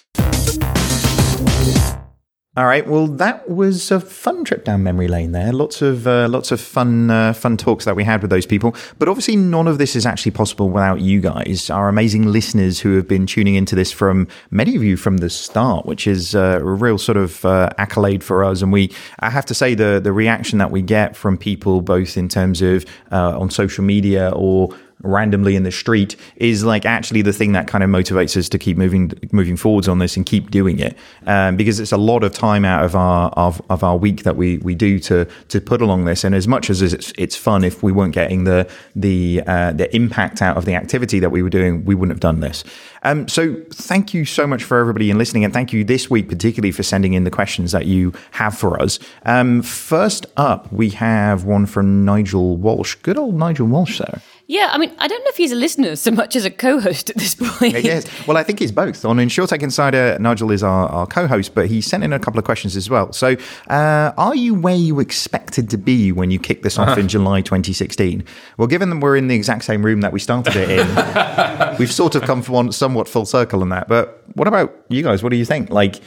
All 2.54 2.66
right. 2.66 2.86
Well, 2.86 3.06
that 3.06 3.48
was 3.48 3.90
a 3.90 3.98
fun 3.98 4.44
trip 4.44 4.66
down 4.66 4.82
memory 4.82 5.08
lane. 5.08 5.32
There, 5.32 5.54
lots 5.54 5.80
of 5.80 6.06
uh, 6.06 6.28
lots 6.28 6.52
of 6.52 6.60
fun 6.60 7.10
uh, 7.10 7.32
fun 7.32 7.56
talks 7.56 7.86
that 7.86 7.96
we 7.96 8.04
had 8.04 8.20
with 8.20 8.30
those 8.30 8.44
people. 8.44 8.76
But 8.98 9.08
obviously, 9.08 9.36
none 9.36 9.66
of 9.66 9.78
this 9.78 9.96
is 9.96 10.04
actually 10.04 10.32
possible 10.32 10.68
without 10.68 11.00
you 11.00 11.22
guys, 11.22 11.70
our 11.70 11.88
amazing 11.88 12.26
listeners 12.26 12.78
who 12.78 12.94
have 12.96 13.08
been 13.08 13.24
tuning 13.24 13.54
into 13.54 13.74
this 13.74 13.90
from 13.90 14.28
many 14.50 14.76
of 14.76 14.84
you 14.84 14.98
from 14.98 15.16
the 15.16 15.30
start, 15.30 15.86
which 15.86 16.06
is 16.06 16.34
uh, 16.34 16.58
a 16.60 16.64
real 16.64 16.98
sort 16.98 17.16
of 17.16 17.42
uh, 17.46 17.70
accolade 17.78 18.22
for 18.22 18.44
us. 18.44 18.60
And 18.60 18.70
we, 18.70 18.92
I 19.20 19.30
have 19.30 19.46
to 19.46 19.54
say, 19.54 19.74
the 19.74 19.98
the 19.98 20.12
reaction 20.12 20.58
that 20.58 20.70
we 20.70 20.82
get 20.82 21.16
from 21.16 21.38
people, 21.38 21.80
both 21.80 22.18
in 22.18 22.28
terms 22.28 22.60
of 22.60 22.84
uh, 23.10 23.40
on 23.40 23.48
social 23.48 23.82
media 23.82 24.30
or 24.36 24.76
randomly 25.02 25.56
in 25.56 25.62
the 25.62 25.72
street 25.72 26.16
is 26.36 26.64
like 26.64 26.86
actually 26.86 27.22
the 27.22 27.32
thing 27.32 27.52
that 27.52 27.66
kind 27.66 27.84
of 27.84 27.90
motivates 27.90 28.36
us 28.36 28.48
to 28.48 28.58
keep 28.58 28.76
moving 28.76 29.12
moving 29.32 29.56
forwards 29.56 29.88
on 29.88 29.98
this 29.98 30.16
and 30.16 30.26
keep 30.26 30.50
doing 30.50 30.78
it. 30.78 30.96
Um, 31.26 31.56
because 31.56 31.80
it's 31.80 31.92
a 31.92 31.96
lot 31.96 32.24
of 32.24 32.32
time 32.32 32.64
out 32.64 32.84
of 32.84 32.94
our 32.94 33.30
of, 33.30 33.60
of 33.70 33.82
our 33.84 33.96
week 33.96 34.22
that 34.24 34.36
we 34.36 34.58
we 34.58 34.74
do 34.74 34.98
to 35.00 35.26
to 35.48 35.60
put 35.60 35.82
along 35.82 36.04
this. 36.04 36.24
And 36.24 36.34
as 36.34 36.48
much 36.48 36.70
as 36.70 36.82
it's 36.82 37.12
it's 37.18 37.36
fun 37.36 37.64
if 37.64 37.82
we 37.82 37.92
weren't 37.92 38.14
getting 38.14 38.44
the 38.44 38.68
the 38.94 39.42
uh, 39.46 39.72
the 39.72 39.94
impact 39.94 40.42
out 40.42 40.56
of 40.56 40.64
the 40.64 40.74
activity 40.74 41.18
that 41.20 41.30
we 41.30 41.42
were 41.42 41.50
doing 41.50 41.84
we 41.84 41.94
wouldn't 41.94 42.14
have 42.14 42.20
done 42.20 42.40
this. 42.40 42.64
Um, 43.04 43.26
so 43.26 43.56
thank 43.72 44.14
you 44.14 44.24
so 44.24 44.46
much 44.46 44.62
for 44.62 44.78
everybody 44.78 45.10
in 45.10 45.18
listening 45.18 45.44
and 45.44 45.52
thank 45.52 45.72
you 45.72 45.82
this 45.82 46.08
week 46.08 46.28
particularly 46.28 46.70
for 46.70 46.84
sending 46.84 47.14
in 47.14 47.24
the 47.24 47.30
questions 47.30 47.72
that 47.72 47.86
you 47.86 48.12
have 48.32 48.56
for 48.56 48.80
us. 48.80 48.98
Um, 49.24 49.62
first 49.62 50.26
up 50.36 50.72
we 50.72 50.90
have 50.90 51.44
one 51.44 51.66
from 51.66 52.04
Nigel 52.04 52.56
Walsh. 52.56 52.94
Good 52.96 53.18
old 53.18 53.34
Nigel 53.34 53.66
Walsh 53.66 53.98
there 53.98 54.22
Yeah, 54.48 54.70
I 54.72 54.78
mean, 54.78 54.92
I 54.98 55.08
don't 55.08 55.20
know 55.24 55.28
if 55.30 55.36
he's 55.36 55.52
a 55.52 55.56
listener 55.56 55.96
so 55.96 56.10
much 56.10 56.36
as 56.36 56.44
a 56.44 56.50
co-host 56.50 57.10
at 57.10 57.16
this 57.16 57.34
point. 57.40 57.82
yes. 57.82 58.04
Well, 58.26 58.36
I 58.36 58.42
think 58.42 58.58
he's 58.58 58.72
both. 58.72 59.04
On 59.04 59.16
InsurTech 59.16 59.62
Insider, 59.62 60.18
Nigel 60.20 60.50
is 60.50 60.62
our, 60.62 60.88
our 60.88 61.06
co-host, 61.06 61.54
but 61.54 61.68
he 61.68 61.80
sent 61.80 62.04
in 62.04 62.12
a 62.12 62.18
couple 62.18 62.38
of 62.38 62.44
questions 62.44 62.76
as 62.76 62.90
well. 62.90 63.12
So, 63.12 63.36
uh, 63.68 64.12
are 64.16 64.34
you 64.34 64.54
where 64.54 64.74
you 64.74 65.00
expected 65.00 65.70
to 65.70 65.78
be 65.78 66.12
when 66.12 66.30
you 66.30 66.38
kicked 66.38 66.62
this 66.64 66.78
off 66.78 66.98
in 66.98 67.08
July 67.08 67.40
2016? 67.40 68.24
Well, 68.58 68.68
given 68.68 68.90
that 68.90 69.00
we're 69.00 69.16
in 69.16 69.28
the 69.28 69.34
exact 69.34 69.64
same 69.64 69.84
room 69.84 70.00
that 70.00 70.12
we 70.12 70.18
started 70.20 70.56
it 70.56 70.70
in, 70.70 71.76
we've 71.78 71.92
sort 71.92 72.14
of 72.14 72.22
come 72.22 72.42
from 72.42 72.54
one, 72.54 72.72
somewhat 72.72 73.08
full 73.08 73.24
circle 73.24 73.62
on 73.62 73.68
that. 73.70 73.88
But 73.88 74.22
what 74.34 74.48
about 74.48 74.74
you 74.88 75.02
guys? 75.02 75.22
What 75.22 75.30
do 75.30 75.36
you 75.36 75.44
think? 75.44 75.70
Like, 75.70 76.00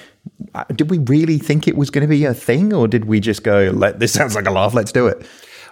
uh, 0.54 0.66
did 0.76 0.90
we 0.90 0.98
really 1.00 1.38
think 1.38 1.68
it 1.68 1.78
was 1.78 1.90
going 1.90 2.02
to 2.02 2.08
be 2.08 2.26
a 2.26 2.34
thing, 2.34 2.74
or 2.74 2.88
did 2.88 3.06
we 3.06 3.20
just 3.20 3.44
go, 3.44 3.72
"Let 3.74 4.00
this 4.00 4.14
sounds 4.14 4.36
like 4.36 4.46
a 4.48 4.52
laugh, 4.52 4.74
let's 4.74 4.92
do 4.92 5.08
it"? 5.08 5.26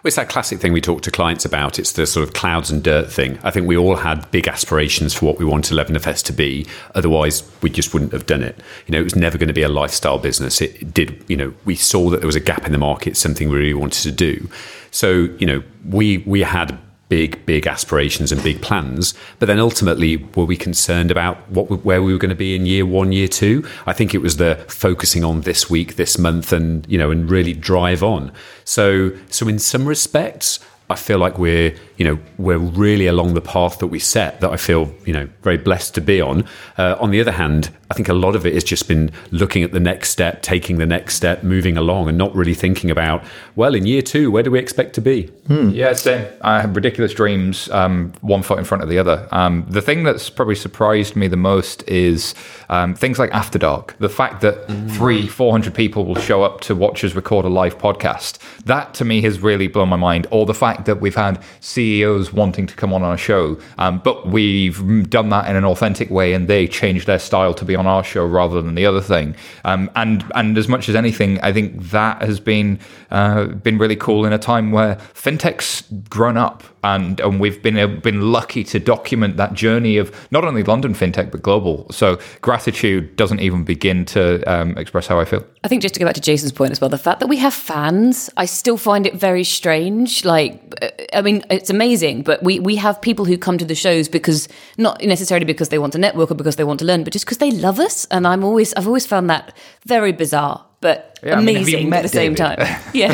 It's 0.06 0.18
that 0.18 0.28
classic 0.28 0.60
thing 0.60 0.74
we 0.74 0.82
talk 0.82 1.02
to 1.04 1.12
clients 1.12 1.46
about. 1.46 1.80
It's 1.80 1.94
the 1.94 2.06
sort 2.06 2.28
of 2.28 2.34
clouds 2.34 2.70
and 2.70 2.84
dirt 2.84 3.10
thing. 3.10 3.40
I 3.42 3.52
think 3.52 3.68
we 3.68 3.78
all 3.78 3.96
had 3.96 4.30
big 4.32 4.50
aspirations 4.50 5.14
for 5.14 5.26
what 5.26 5.40
we 5.40 5.46
wanted 5.46 5.74
11FS 5.78 6.24
to 6.26 6.34
be. 6.34 6.68
Otherwise, 6.94 7.50
we 7.62 7.70
just 7.70 7.94
wouldn't 7.94 8.12
have 8.12 8.26
done 8.26 8.44
it. 8.44 8.60
You 8.86 8.92
know, 8.92 9.00
it 9.00 9.06
was 9.06 9.16
never 9.16 9.38
going 9.38 9.48
to 9.48 9.54
be 9.54 9.62
a 9.62 9.70
lifestyle 9.70 10.20
business. 10.20 10.60
It 10.60 10.94
did, 10.94 11.24
you 11.30 11.38
know, 11.38 11.54
we 11.64 11.76
saw 11.76 12.10
that 12.10 12.18
there 12.18 12.28
was 12.28 12.36
a 12.36 12.42
gap 12.42 12.66
in 12.66 12.74
the 12.74 12.78
market, 12.78 13.16
something 13.16 13.50
we 13.50 13.56
really 13.56 13.74
wanted 13.74 14.04
to 14.04 14.12
do. 14.12 14.50
So, 14.92 15.30
you 15.40 15.48
know, 15.48 15.64
we 15.86 16.18
we 16.20 16.42
had 16.42 16.78
big, 17.14 17.46
big 17.46 17.68
aspirations 17.68 18.32
and 18.32 18.42
big 18.42 18.60
plans. 18.64 19.14
But 19.38 19.46
then 19.46 19.60
ultimately, 19.60 20.18
were 20.36 20.46
we 20.46 20.58
concerned 20.58 21.12
about 21.12 21.38
what 21.48 21.86
where 21.86 22.02
we 22.02 22.12
were 22.12 22.18
going 22.18 22.30
to 22.30 22.44
be 22.48 22.56
in 22.56 22.66
year 22.66 22.88
one, 22.88 23.12
year 23.12 23.28
two? 23.28 23.64
I 23.86 23.94
think 23.94 24.16
it 24.16 24.18
was 24.18 24.38
the 24.38 24.56
focusing 24.68 25.24
on 25.24 25.42
this 25.42 25.70
week, 25.70 25.96
this 25.96 26.18
month, 26.18 26.52
and 26.52 26.88
you 26.90 26.98
know, 26.98 27.12
and 27.12 27.30
really 27.30 27.54
drive 27.54 28.02
on. 28.02 28.32
So, 28.66 29.12
so 29.30 29.48
in 29.48 29.60
some 29.60 29.86
respects, 29.86 30.60
I 30.90 30.96
feel 30.96 31.20
like 31.20 31.38
we're, 31.38 31.76
you 31.98 32.06
know, 32.06 32.20
we're 32.38 32.58
really 32.58 33.08
along 33.08 33.34
the 33.34 33.42
path 33.42 33.80
that 33.80 33.88
we 33.88 34.00
set. 34.00 34.42
That 34.42 34.52
I 34.52 34.58
feel, 34.58 34.94
you 35.06 35.14
know, 35.14 35.28
very 35.42 35.58
blessed 35.58 35.96
to 35.96 36.02
be 36.02 36.22
on. 36.22 36.46
Uh, 36.78 36.96
on 37.00 37.12
the 37.12 37.22
other 37.22 37.32
hand, 37.32 37.70
I 37.92 37.94
think 37.96 38.10
a 38.10 38.14
lot 38.14 38.36
of 38.36 38.46
it 38.46 38.56
has 38.56 38.64
just 38.64 38.88
been 38.88 39.12
looking 39.32 39.62
at 39.62 39.72
the 39.72 39.80
next 39.80 40.10
step, 40.10 40.42
taking 40.42 40.78
the 40.78 40.86
next 40.86 41.16
step, 41.16 41.44
moving 41.44 41.78
along, 41.78 42.10
and 42.10 42.18
not 42.18 42.34
really 42.36 42.56
thinking 42.56 42.90
about, 42.90 43.24
well, 43.56 43.76
in 43.76 43.86
year 43.86 44.02
two, 44.02 44.32
where 44.32 44.42
do 44.42 44.50
we 44.50 44.58
expect 44.58 44.96
to 44.96 45.02
be? 45.02 45.30
Yeah, 45.70 45.94
same. 45.94 46.26
I 46.42 46.62
have 46.62 46.76
ridiculous 46.76 47.14
dreams, 47.14 47.70
um, 47.70 48.14
one 48.22 48.42
foot 48.42 48.58
in 48.58 48.66
front 48.66 48.82
of 48.82 48.90
the 48.90 48.98
other. 48.98 49.28
Um, 49.32 49.66
the 49.70 49.82
thing 49.82 50.04
that's 50.04 50.30
probably 50.30 50.56
surprised 50.56 51.16
me 51.16 51.28
the 51.28 51.38
most 51.38 51.88
is 51.88 52.34
um, 52.70 52.96
things 52.96 53.20
like 53.20 53.32
After 53.32 53.60
Dark. 53.60 53.96
The 54.00 54.10
fact 54.10 54.42
that 54.42 54.68
three, 54.90 55.28
400 55.28 55.74
people 55.76 56.06
will 56.06 56.16
show 56.16 56.42
up 56.42 56.62
to 56.62 56.76
watch 56.76 57.04
us 57.04 57.14
record 57.14 57.46
a 57.46 57.50
live 57.50 57.78
podcast. 57.78 58.40
That 58.66 58.96
to 58.96 59.06
me 59.06 59.22
has 59.22 59.40
really 59.40 59.68
blown 59.68 59.90
my 59.90 59.98
mind. 59.98 60.26
Or 60.32 60.48
the 60.48 60.56
fact 60.56 60.86
that 60.86 61.00
we've 61.00 61.14
had 61.14 61.44
CEOs 61.84 62.32
wanting 62.32 62.66
to 62.66 62.76
come 62.76 62.94
on 62.94 63.04
our 63.04 63.18
show, 63.18 63.58
um, 63.78 64.00
but 64.04 64.28
we've 64.28 65.10
done 65.10 65.30
that 65.30 65.50
in 65.50 65.56
an 65.56 65.66
authentic 65.66 66.10
way 66.10 66.34
and 66.34 66.48
they 66.48 66.66
changed 66.66 67.08
their 67.08 67.20
style 67.20 67.54
to 67.54 67.66
be 67.66 67.76
on 67.76 67.86
our 67.86 68.04
show 68.04 68.26
rather 68.26 68.62
than 68.62 68.76
the 68.76 68.86
other 68.86 69.02
thing. 69.02 69.36
Um, 69.66 69.92
and 69.96 70.24
and 70.34 70.58
as 70.58 70.70
much 70.70 70.88
as 70.88 70.96
anything, 70.96 71.42
I 71.42 71.52
think 71.52 71.82
that 71.90 72.22
has 72.22 72.40
been 72.40 72.80
uh, 73.12 73.48
been 73.48 73.78
really 73.78 73.98
cool 73.98 74.26
in 74.26 74.32
a 74.32 74.40
time 74.40 74.72
where 74.72 74.96
fintech's 75.14 75.84
grown 76.10 76.38
up 76.38 76.64
and 76.84 77.20
and 77.20 77.40
we've 77.40 77.62
been 77.62 77.78
uh, 77.78 77.88
been 77.88 78.32
lucky 78.32 78.64
to 78.64 78.80
document 78.80 79.38
that 79.38 79.54
journey 79.54 79.98
of 79.98 80.12
not 80.32 80.44
only 80.44 80.64
London 80.64 80.94
fintech 80.94 81.32
but 81.32 81.42
global. 81.42 81.88
So 81.92 82.20
gratitude 82.42 83.16
doesn't 83.16 83.40
even 83.40 83.64
begin 83.64 84.06
to 84.06 84.44
um, 84.44 84.78
express 84.78 85.08
how 85.08 85.20
I 85.20 85.26
feel. 85.26 85.46
I 85.64 85.70
think 85.70 85.82
just 85.82 85.94
to 85.94 86.00
go 86.00 86.06
back 86.06 86.16
to 86.16 86.22
Jason's 86.22 86.52
point 86.52 86.72
as 86.72 86.82
well, 86.82 86.90
the 86.90 86.98
fact 86.98 87.22
that 87.22 87.28
we 87.28 87.38
have 87.38 87.54
fans, 87.54 88.30
I 88.36 88.46
still 88.46 88.78
find 88.78 89.08
it 89.08 89.16
very 89.16 89.46
strange. 89.46 90.26
Like, 90.26 90.62
uh, 90.82 90.90
I 91.14 91.22
mean, 91.22 91.44
it's 91.50 91.70
amazing, 91.74 92.24
but 92.24 92.42
we, 92.44 92.60
we 92.60 92.76
have 92.78 93.02
people 93.02 93.26
who 93.26 93.38
come 93.38 93.58
to 93.58 93.66
the 93.66 93.76
shows 93.76 94.08
because 94.08 94.48
not 94.78 95.02
necessarily 95.04 95.46
because 95.46 95.70
they 95.70 95.80
want 95.80 95.94
to 95.94 96.00
network 96.00 96.32
or 96.32 96.36
because 96.36 96.56
they 96.56 96.64
want 96.64 96.80
to 96.80 96.86
learn, 96.86 97.04
but 97.04 97.14
just 97.14 97.26
because 97.26 97.40
they 97.40 97.52
love 97.52 97.80
us. 97.80 98.06
And 98.12 98.26
I'm 98.28 98.44
always, 98.44 98.74
I've 98.76 98.88
always 98.88 99.06
found 99.06 99.30
that 99.30 99.56
very 99.86 100.12
bizarre, 100.12 100.66
but 100.80 101.20
Yeah, 101.24 101.38
I 101.38 101.42
mean, 101.42 101.58
amazing 101.58 101.94
at 101.94 102.04
the 102.04 102.10
same 102.10 102.36
time. 102.36 102.60
Yeah. 102.94 103.14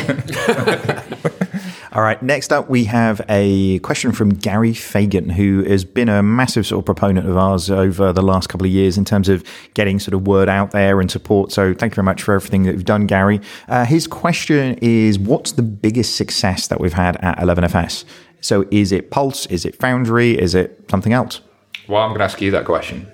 All 1.92 2.04
right, 2.04 2.22
next 2.22 2.54
up, 2.54 2.70
we 2.70 2.84
have 2.84 3.20
a 3.30 3.80
question 3.80 4.12
from 4.12 4.30
Gary 4.30 4.76
Fagan, 4.76 5.28
who 5.28 5.64
has 5.64 5.84
been 5.84 6.08
a 6.08 6.22
massive 6.22 6.68
sort 6.68 6.84
of 6.84 6.86
proponent 6.86 7.28
of 7.28 7.36
ours 7.36 7.72
over 7.72 8.14
the 8.14 8.22
last 8.22 8.48
couple 8.48 8.68
of 8.68 8.72
years 8.72 8.96
in 8.96 9.06
terms 9.06 9.28
of 9.28 9.44
getting 9.74 10.00
sort 10.00 10.14
of 10.14 10.28
word 10.28 10.50
out 10.50 10.70
there 10.70 11.02
and 11.02 11.10
support. 11.10 11.52
So, 11.52 11.74
thank 11.74 11.94
you 11.94 11.96
very 11.96 12.06
much 12.06 12.22
for 12.22 12.36
everything 12.36 12.64
that 12.64 12.74
you've 12.74 12.86
done, 12.86 13.08
Gary. 13.08 13.42
Uh, 13.68 13.86
his 13.86 14.06
question 14.06 14.78
is 14.84 15.18
What's 15.18 15.54
the 15.54 15.64
biggest 15.64 16.16
success 16.16 16.68
that 16.68 16.80
we've 16.80 16.94
had 16.94 17.18
at 17.18 17.40
11FS? 17.40 18.06
So, 18.42 18.66
is 18.72 18.92
it 18.92 19.12
Pulse? 19.12 19.46
Is 19.48 19.66
it 19.66 19.76
Foundry? 19.78 20.38
Is 20.38 20.56
it 20.56 20.86
something 20.90 21.14
else? 21.14 21.42
Well, 21.88 22.02
I'm 22.02 22.10
going 22.10 22.20
to 22.20 22.26
ask 22.26 22.42
you 22.42 22.52
that 22.52 22.66
question. 22.66 23.08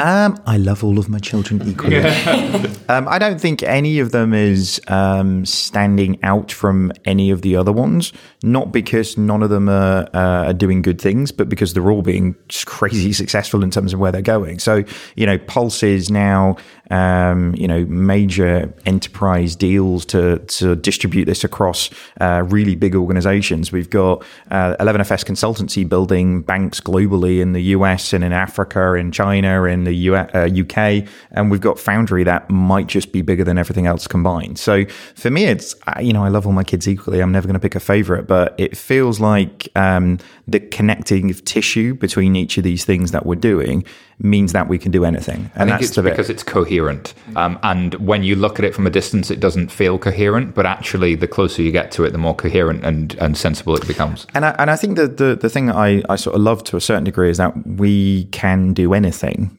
Um, 0.00 0.40
I 0.46 0.58
love 0.58 0.84
all 0.84 0.98
of 0.98 1.08
my 1.08 1.18
children 1.18 1.60
equally. 1.66 1.98
um, 2.88 3.08
I 3.08 3.18
don't 3.18 3.40
think 3.40 3.64
any 3.64 3.98
of 3.98 4.12
them 4.12 4.32
is 4.32 4.80
um, 4.86 5.44
standing 5.44 6.22
out 6.22 6.52
from 6.52 6.92
any 7.04 7.30
of 7.30 7.42
the 7.42 7.56
other 7.56 7.72
ones. 7.72 8.12
Not 8.42 8.70
because 8.70 9.18
none 9.18 9.42
of 9.42 9.50
them 9.50 9.68
are, 9.68 10.08
uh, 10.14 10.46
are 10.46 10.52
doing 10.52 10.82
good 10.82 11.00
things, 11.00 11.32
but 11.32 11.48
because 11.48 11.74
they're 11.74 11.90
all 11.90 12.02
being 12.02 12.36
crazy 12.66 13.12
successful 13.12 13.64
in 13.64 13.70
terms 13.70 13.92
of 13.92 13.98
where 13.98 14.12
they're 14.12 14.22
going. 14.22 14.60
So, 14.60 14.84
you 15.16 15.26
know, 15.26 15.36
Pulse 15.36 15.82
is 15.82 16.10
now 16.10 16.56
um, 16.90 17.54
you 17.54 17.68
know, 17.68 17.84
major 17.86 18.72
enterprise 18.86 19.56
deals 19.56 20.04
to 20.06 20.38
to 20.38 20.76
distribute 20.76 21.26
this 21.26 21.44
across 21.44 21.90
uh, 22.20 22.42
really 22.46 22.74
big 22.74 22.94
organizations. 22.94 23.72
We've 23.72 23.90
got 23.90 24.24
uh, 24.50 24.76
11FS 24.80 25.24
consultancy 25.24 25.88
building 25.88 26.42
banks 26.42 26.80
globally 26.80 27.40
in 27.40 27.52
the 27.52 27.62
US 27.76 28.12
and 28.12 28.24
in 28.24 28.32
Africa, 28.32 28.94
in 28.94 29.12
China, 29.12 29.64
in 29.64 29.84
the 29.84 29.92
U- 29.92 30.16
uh, 30.16 30.48
UK, 30.52 31.06
and 31.32 31.50
we've 31.50 31.60
got 31.60 31.78
Foundry 31.78 32.24
that 32.24 32.48
might 32.50 32.86
just 32.86 33.12
be 33.12 33.22
bigger 33.22 33.44
than 33.44 33.58
everything 33.58 33.86
else 33.86 34.06
combined. 34.06 34.58
So 34.58 34.84
for 35.14 35.30
me, 35.30 35.44
it's 35.44 35.74
uh, 35.86 36.00
you 36.00 36.12
know, 36.12 36.24
I 36.24 36.28
love 36.28 36.46
all 36.46 36.52
my 36.52 36.64
kids 36.64 36.88
equally. 36.88 37.20
I'm 37.20 37.32
never 37.32 37.46
going 37.46 37.54
to 37.54 37.60
pick 37.60 37.74
a 37.74 37.80
favorite, 37.80 38.26
but 38.26 38.54
it 38.58 38.76
feels 38.76 39.20
like 39.20 39.68
um, 39.76 40.18
the 40.48 40.60
connecting 40.60 41.32
tissue 41.34 41.94
between 41.94 42.34
each 42.34 42.56
of 42.56 42.64
these 42.64 42.84
things 42.84 43.10
that 43.12 43.26
we're 43.26 43.34
doing 43.34 43.84
means 44.18 44.52
that 44.52 44.66
we 44.66 44.78
can 44.78 44.90
do 44.90 45.04
anything. 45.04 45.50
And 45.54 45.68
that's 45.68 45.88
it's 45.90 45.96
because 45.96 46.30
it's 46.30 46.42
coherent. 46.42 47.12
Um, 47.36 47.58
and 47.62 47.94
when 47.94 48.22
you 48.22 48.34
look 48.34 48.58
at 48.58 48.64
it 48.64 48.74
from 48.74 48.86
a 48.86 48.90
distance, 48.90 49.30
it 49.30 49.40
doesn't 49.40 49.68
feel 49.68 49.98
coherent, 49.98 50.54
but 50.54 50.64
actually, 50.64 51.14
the 51.14 51.28
closer 51.28 51.62
you 51.62 51.70
get 51.70 51.92
to 51.92 52.04
it, 52.04 52.10
the 52.10 52.18
more 52.18 52.34
coherent 52.34 52.82
and, 52.84 53.14
and 53.20 53.36
sensible 53.36 53.76
it 53.76 53.86
becomes. 53.86 54.26
And 54.34 54.46
I, 54.46 54.56
and 54.58 54.70
I 54.70 54.76
think 54.76 54.96
that 54.96 55.18
the, 55.18 55.36
the 55.36 55.50
thing 55.50 55.66
that 55.66 55.76
I, 55.76 56.02
I 56.08 56.16
sort 56.16 56.34
of 56.34 56.40
love 56.40 56.64
to 56.64 56.76
a 56.76 56.80
certain 56.80 57.04
degree 57.04 57.28
is 57.30 57.36
that 57.36 57.66
we 57.66 58.24
can 58.26 58.72
do 58.72 58.94
anything 58.94 59.58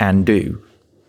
and 0.00 0.26
do 0.26 0.60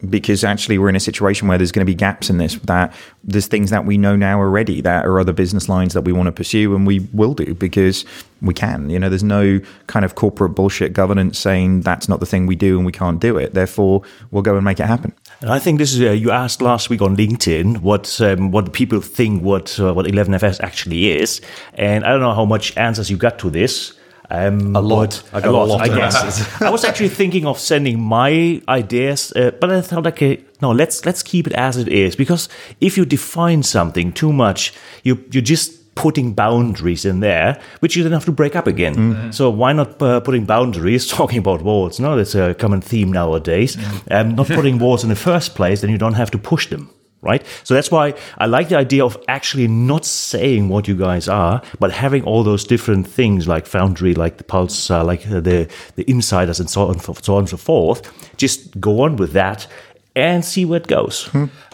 because 0.10 0.43
actually 0.43 0.78
we're 0.78 0.89
in 0.89 0.95
a 0.95 0.99
situation 0.99 1.47
where 1.47 1.58
there's 1.58 1.72
going 1.72 1.86
to 1.86 1.91
be 1.91 1.95
gaps 1.95 2.30
in 2.30 2.38
this 2.38 2.56
that 2.64 2.93
there's 3.24 3.47
things 3.47 3.70
that 3.70 3.86
we 3.86 3.97
know 3.97 4.16
now 4.16 4.39
already 4.39 4.82
that 4.82 5.06
are 5.06 5.20
other 5.20 5.34
business 5.34 5.70
lines 5.70 5.93
that 5.93 6.02
we 6.02 6.12
want 6.12 6.28
to 6.28 6.32
pursue 6.32 6.76
and 6.76 6.88
we 6.88 6.99
will 7.14 7.34
do 7.34 7.54
because 7.54 8.06
we 8.41 8.54
can 8.54 8.89
you 8.89 8.97
know 8.97 9.10
there's 9.10 9.24
no 9.24 9.60
kind 9.88 10.04
of 10.04 10.16
corporate 10.16 10.56
bullshit 10.56 10.93
governance 10.93 11.38
saying 11.38 11.82
that's 11.82 12.10
not 12.10 12.20
the 12.20 12.26
thing 12.26 12.47
we 12.47 12.56
do 12.56 12.78
and 12.78 12.86
we 12.86 12.91
can't 12.91 13.20
do 13.20 13.38
it 13.38 13.54
therefore 13.54 14.02
we'll 14.32 14.43
go 14.43 14.56
and 14.56 14.66
make 14.66 14.80
it 14.80 14.88
happen 14.88 15.14
And 15.41 15.49
I 15.49 15.58
think 15.58 15.80
this 15.80 15.93
is 15.93 16.02
uh, 16.02 16.12
you 16.12 16.30
asked 16.30 16.62
last 16.62 16.89
week 16.89 17.02
on 17.02 17.18
LinkedIn 17.18 17.80
what 17.80 18.22
um, 18.22 18.52
what 18.52 18.74
people 18.74 19.02
think 19.02 19.41
what 19.41 19.80
uh, 19.80 19.91
what 19.93 20.06
11FS 20.06 20.62
actually 20.62 21.12
is, 21.12 21.41
and 21.74 22.06
I 22.06 22.10
don't 22.10 22.20
know 22.20 22.36
how 22.36 22.45
much 22.45 22.78
answers 22.78 23.10
you 23.10 23.18
got 23.18 23.39
to 23.39 23.49
this. 23.49 23.93
Um, 24.32 24.76
A 24.76 24.82
lot. 24.82 25.24
I 25.34 25.42
got 25.42 25.54
a 25.54 25.64
lot 25.66 25.82
I 25.82 25.88
guess. 25.90 26.62
I 26.62 26.70
was 26.70 26.86
actually 26.86 27.10
thinking 27.10 27.46
of 27.46 27.60
sending 27.60 28.00
my 28.02 28.62
ideas, 28.70 29.34
uh, 29.36 29.52
but 29.60 29.70
I 29.70 29.82
thought, 29.82 30.08
okay, 30.08 30.40
no, 30.62 30.72
let's 30.72 31.06
let's 31.06 31.22
keep 31.22 31.48
it 31.48 31.54
as 31.54 31.76
it 31.76 31.90
is 31.90 32.16
because 32.16 32.48
if 32.80 32.98
you 32.98 33.06
define 33.06 33.64
something 33.64 34.14
too 34.14 34.32
much, 34.32 34.74
you 35.04 35.18
you're 35.32 35.44
just 35.44 35.82
putting 35.96 36.34
boundaries 36.34 37.04
in 37.04 37.20
there, 37.20 37.60
which 37.82 37.98
you 37.98 38.04
then 38.04 38.14
have 38.14 38.26
to 38.26 38.32
break 38.32 38.56
up 38.56 38.68
again. 38.68 38.96
Mm-hmm. 38.96 39.32
So 39.32 39.50
why 39.50 39.74
not 39.74 40.02
uh, 40.02 40.22
putting 40.22 40.46
boundaries? 40.46 41.08
Talking 41.20 41.40
about 41.40 41.62
walls, 41.62 42.00
no, 42.00 42.16
that's 42.16 42.36
a 42.36 42.54
common 42.54 42.82
theme 42.82 43.12
nowadays. 43.12 43.76
Mm-hmm. 43.76 44.14
Um, 44.14 44.36
not 44.36 44.48
putting 44.48 44.80
walls 44.80 45.04
in 45.04 45.10
the 45.10 45.16
first 45.16 45.56
place, 45.56 45.82
then 45.82 45.90
you 45.90 45.98
don't 45.98 46.16
have 46.16 46.32
to 46.32 46.38
push 46.38 46.68
them. 46.68 46.90
Right, 47.24 47.45
so 47.63 47.76
that's 47.76 47.91
why 47.91 48.15
I 48.39 48.47
like 48.47 48.69
the 48.69 48.78
idea 48.78 49.05
of 49.05 49.15
actually 49.28 49.67
not 49.67 50.05
saying 50.05 50.69
what 50.69 50.88
you 50.88 50.95
guys 50.95 51.28
are, 51.28 51.61
but 51.80 51.91
having 51.91 52.24
all 52.24 52.43
those 52.43 52.63
different 52.63 53.07
things 53.07 53.47
like 53.47 53.67
Foundry, 53.67 54.15
like 54.15 54.38
the 54.38 54.43
Pulse, 54.43 54.89
uh, 54.89 55.03
like 55.03 55.28
uh, 55.28 55.39
the 55.39 55.69
the 55.97 56.09
insiders, 56.09 56.59
and 56.59 56.67
so 56.67 56.88
on, 56.88 56.99
so 56.99 57.36
on 57.36 57.41
and 57.41 57.49
so 57.49 57.57
forth. 57.57 58.11
Just 58.38 58.80
go 58.82 59.01
on 59.01 59.17
with 59.17 59.34
that 59.34 59.67
and 60.15 60.43
see 60.43 60.65
where 60.65 60.80
it 60.80 60.88
goes. 60.88 61.30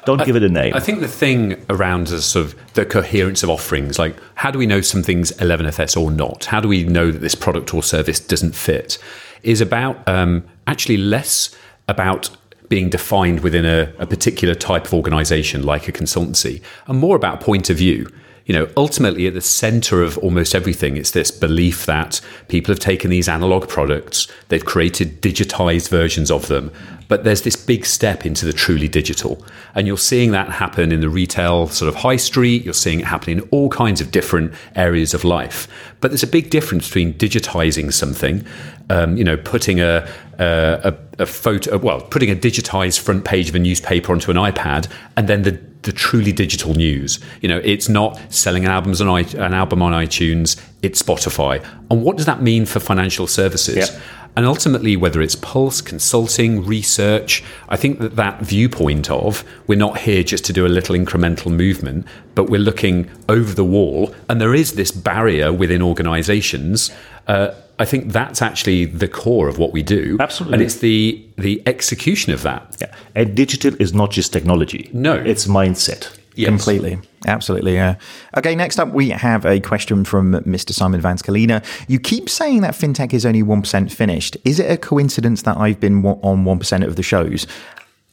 Don't 0.06 0.24
give 0.26 0.36
it 0.36 0.44
a 0.44 0.50
name. 0.50 0.74
I 0.74 0.80
think 0.80 1.00
the 1.02 1.08
thing 1.08 1.66
around 1.70 2.10
is 2.10 2.26
sort 2.26 2.46
of 2.46 2.74
the 2.74 2.86
coherence 2.86 3.44
of 3.44 3.50
offerings, 3.50 3.98
like 3.98 4.16
how 4.36 4.52
do 4.52 4.60
we 4.60 4.66
know 4.66 4.82
something's 4.82 5.32
11FS 5.34 6.00
or 6.00 6.12
not? 6.12 6.46
How 6.46 6.60
do 6.60 6.68
we 6.68 6.84
know 6.84 7.12
that 7.12 7.20
this 7.20 7.36
product 7.36 7.74
or 7.74 7.84
service 7.84 8.20
doesn't 8.20 8.56
fit? 8.56 8.98
Is 9.44 9.62
about 9.62 10.08
um, 10.08 10.46
actually 10.66 10.98
less 10.98 11.56
about 11.88 12.30
being 12.70 12.90
defined 12.90 13.42
within 13.42 13.66
a, 13.66 13.94
a 14.00 14.06
particular 14.06 14.56
type 14.56 14.86
of 14.86 14.94
organization 14.94 15.64
like 15.64 15.88
a 15.88 15.92
consultancy 15.92 16.62
and 16.88 17.00
more 17.00 17.16
about 17.16 17.42
point 17.42 17.70
of 17.70 17.78
view 17.78 18.08
you 18.48 18.54
know, 18.54 18.70
ultimately 18.78 19.28
at 19.28 19.34
the 19.34 19.42
center 19.42 20.02
of 20.02 20.18
almost 20.20 20.56
everything, 20.56 20.96
it's 20.96 21.12
this 21.12 21.32
belief 21.32 21.86
that 21.86 22.22
people 22.48 22.74
have 22.74 22.80
taken 22.80 23.10
these 23.10 23.28
analog 23.28 23.68
products, 23.68 24.26
they've 24.48 24.64
created 24.64 25.22
digitized 25.22 25.90
versions 25.90 26.32
of 26.32 26.48
them, 26.48 26.72
but 27.10 27.26
there's 27.26 27.42
this 27.42 27.58
big 27.58 27.86
step 27.86 28.26
into 28.26 28.46
the 28.46 28.54
truly 28.54 28.88
digital. 28.88 29.46
And 29.76 29.86
you're 29.86 29.98
seeing 29.98 30.32
that 30.32 30.50
happen 30.50 30.94
in 30.94 31.02
the 31.02 31.10
retail 31.10 31.68
sort 31.68 31.90
of 31.90 31.96
high 31.96 32.16
street, 32.16 32.64
you're 32.64 32.74
seeing 32.74 33.02
it 33.02 33.06
happen 33.06 33.38
in 33.38 33.42
all 33.52 33.70
kinds 33.70 34.00
of 34.00 34.12
different 34.12 34.54
areas 34.76 35.14
of 35.14 35.26
life. 35.26 35.68
But 36.00 36.12
there's 36.12 36.24
a 36.24 36.28
big 36.28 36.50
difference 36.50 36.88
between 36.88 37.16
digitizing 37.16 37.92
something, 37.92 38.46
um, 38.90 39.18
you 39.18 39.26
know, 39.26 39.36
putting 39.36 39.82
a, 39.82 40.10
a, 40.40 40.98
a 41.20 41.26
photo, 41.26 41.78
well, 41.78 42.02
putting 42.02 42.30
a 42.30 42.36
digitized 42.36 43.00
front 43.00 43.26
page 43.26 43.50
of 43.50 43.56
a 43.56 43.60
newspaper 43.60 44.12
onto 44.12 44.32
an 44.32 44.38
iPad, 44.38 44.90
and 45.16 45.28
then 45.28 45.44
the 45.44 45.60
the 45.84 45.92
truly 45.94 46.34
digital 46.34 46.74
news. 46.74 47.20
You 47.42 47.48
know, 47.48 47.62
it's 47.64 47.88
not 47.88 48.20
selling 48.30 48.66
an 48.66 48.72
albums 48.72 49.00
on 49.00 49.08
an 49.08 49.54
album 49.54 49.82
on 49.82 49.94
iTunes. 49.94 50.62
It's 50.82 51.02
Spotify. 51.02 51.66
And 51.90 52.04
what 52.04 52.18
does 52.18 52.26
that 52.26 52.42
mean 52.42 52.66
for 52.66 52.80
financial 52.80 53.26
services? 53.26 53.90
And 54.36 54.46
ultimately, 54.46 54.96
whether 54.96 55.20
it's 55.22 55.36
Pulse, 55.36 55.82
consulting, 55.82 56.64
research, 56.64 57.44
I 57.70 57.76
think 57.76 58.00
that 58.00 58.18
that 58.18 58.42
viewpoint 58.42 59.10
of 59.10 59.44
we're 59.66 59.80
not 59.80 59.98
here 59.98 60.24
just 60.24 60.46
to 60.46 60.54
do 60.54 60.66
a 60.66 60.68
little 60.68 60.96
incremental 60.96 61.52
movement, 61.52 62.06
but 62.36 62.50
we're 62.50 62.60
looking 62.60 63.10
over 63.30 63.54
the 63.54 63.64
wall, 63.66 64.14
and 64.30 64.40
there 64.40 64.54
is 64.54 64.74
this 64.74 64.92
barrier 64.92 65.52
within 65.52 65.82
organizations. 65.82 66.92
Uh, 67.28 67.52
I 67.80 67.86
think 67.86 68.12
that's 68.12 68.42
actually 68.42 68.86
the 68.86 69.08
core 69.08 69.48
of 69.48 69.58
what 69.58 69.72
we 69.72 69.84
do. 69.84 70.18
Absolutely. 70.20 70.54
And 70.54 70.64
it's 70.64 70.78
the 70.78 71.24
the 71.38 71.62
execution 71.66 72.34
of 72.34 72.42
that. 72.44 72.78
Yeah. 72.82 72.94
And 73.16 73.36
digital 73.36 73.80
is 73.80 73.94
not 73.94 74.12
just 74.12 74.34
technology. 74.34 74.90
No. 74.94 75.14
It's 75.16 75.48
mindset. 75.48 76.18
Completely. 76.46 77.00
Absolutely, 77.26 77.74
yeah. 77.74 77.96
Okay, 78.38 78.56
next 78.56 78.80
up, 78.80 78.90
we 78.90 79.10
have 79.10 79.46
a 79.46 79.60
question 79.60 80.06
from 80.06 80.34
Mr. 80.34 80.72
Simon 80.72 81.02
Vans-Colina. 81.02 81.64
You 81.88 82.00
keep 82.00 82.30
saying 82.30 82.62
that 82.62 82.76
fintech 82.76 83.12
is 83.14 83.26
only 83.26 83.42
1% 83.42 83.92
finished. 83.92 84.38
Is 84.46 84.60
it 84.60 84.70
a 84.70 84.78
coincidence 84.78 85.42
that 85.44 85.58
I've 85.58 85.80
been 85.80 86.06
on 86.06 86.46
1% 86.46 86.86
of 86.86 86.96
the 86.96 87.02
shows? 87.02 87.48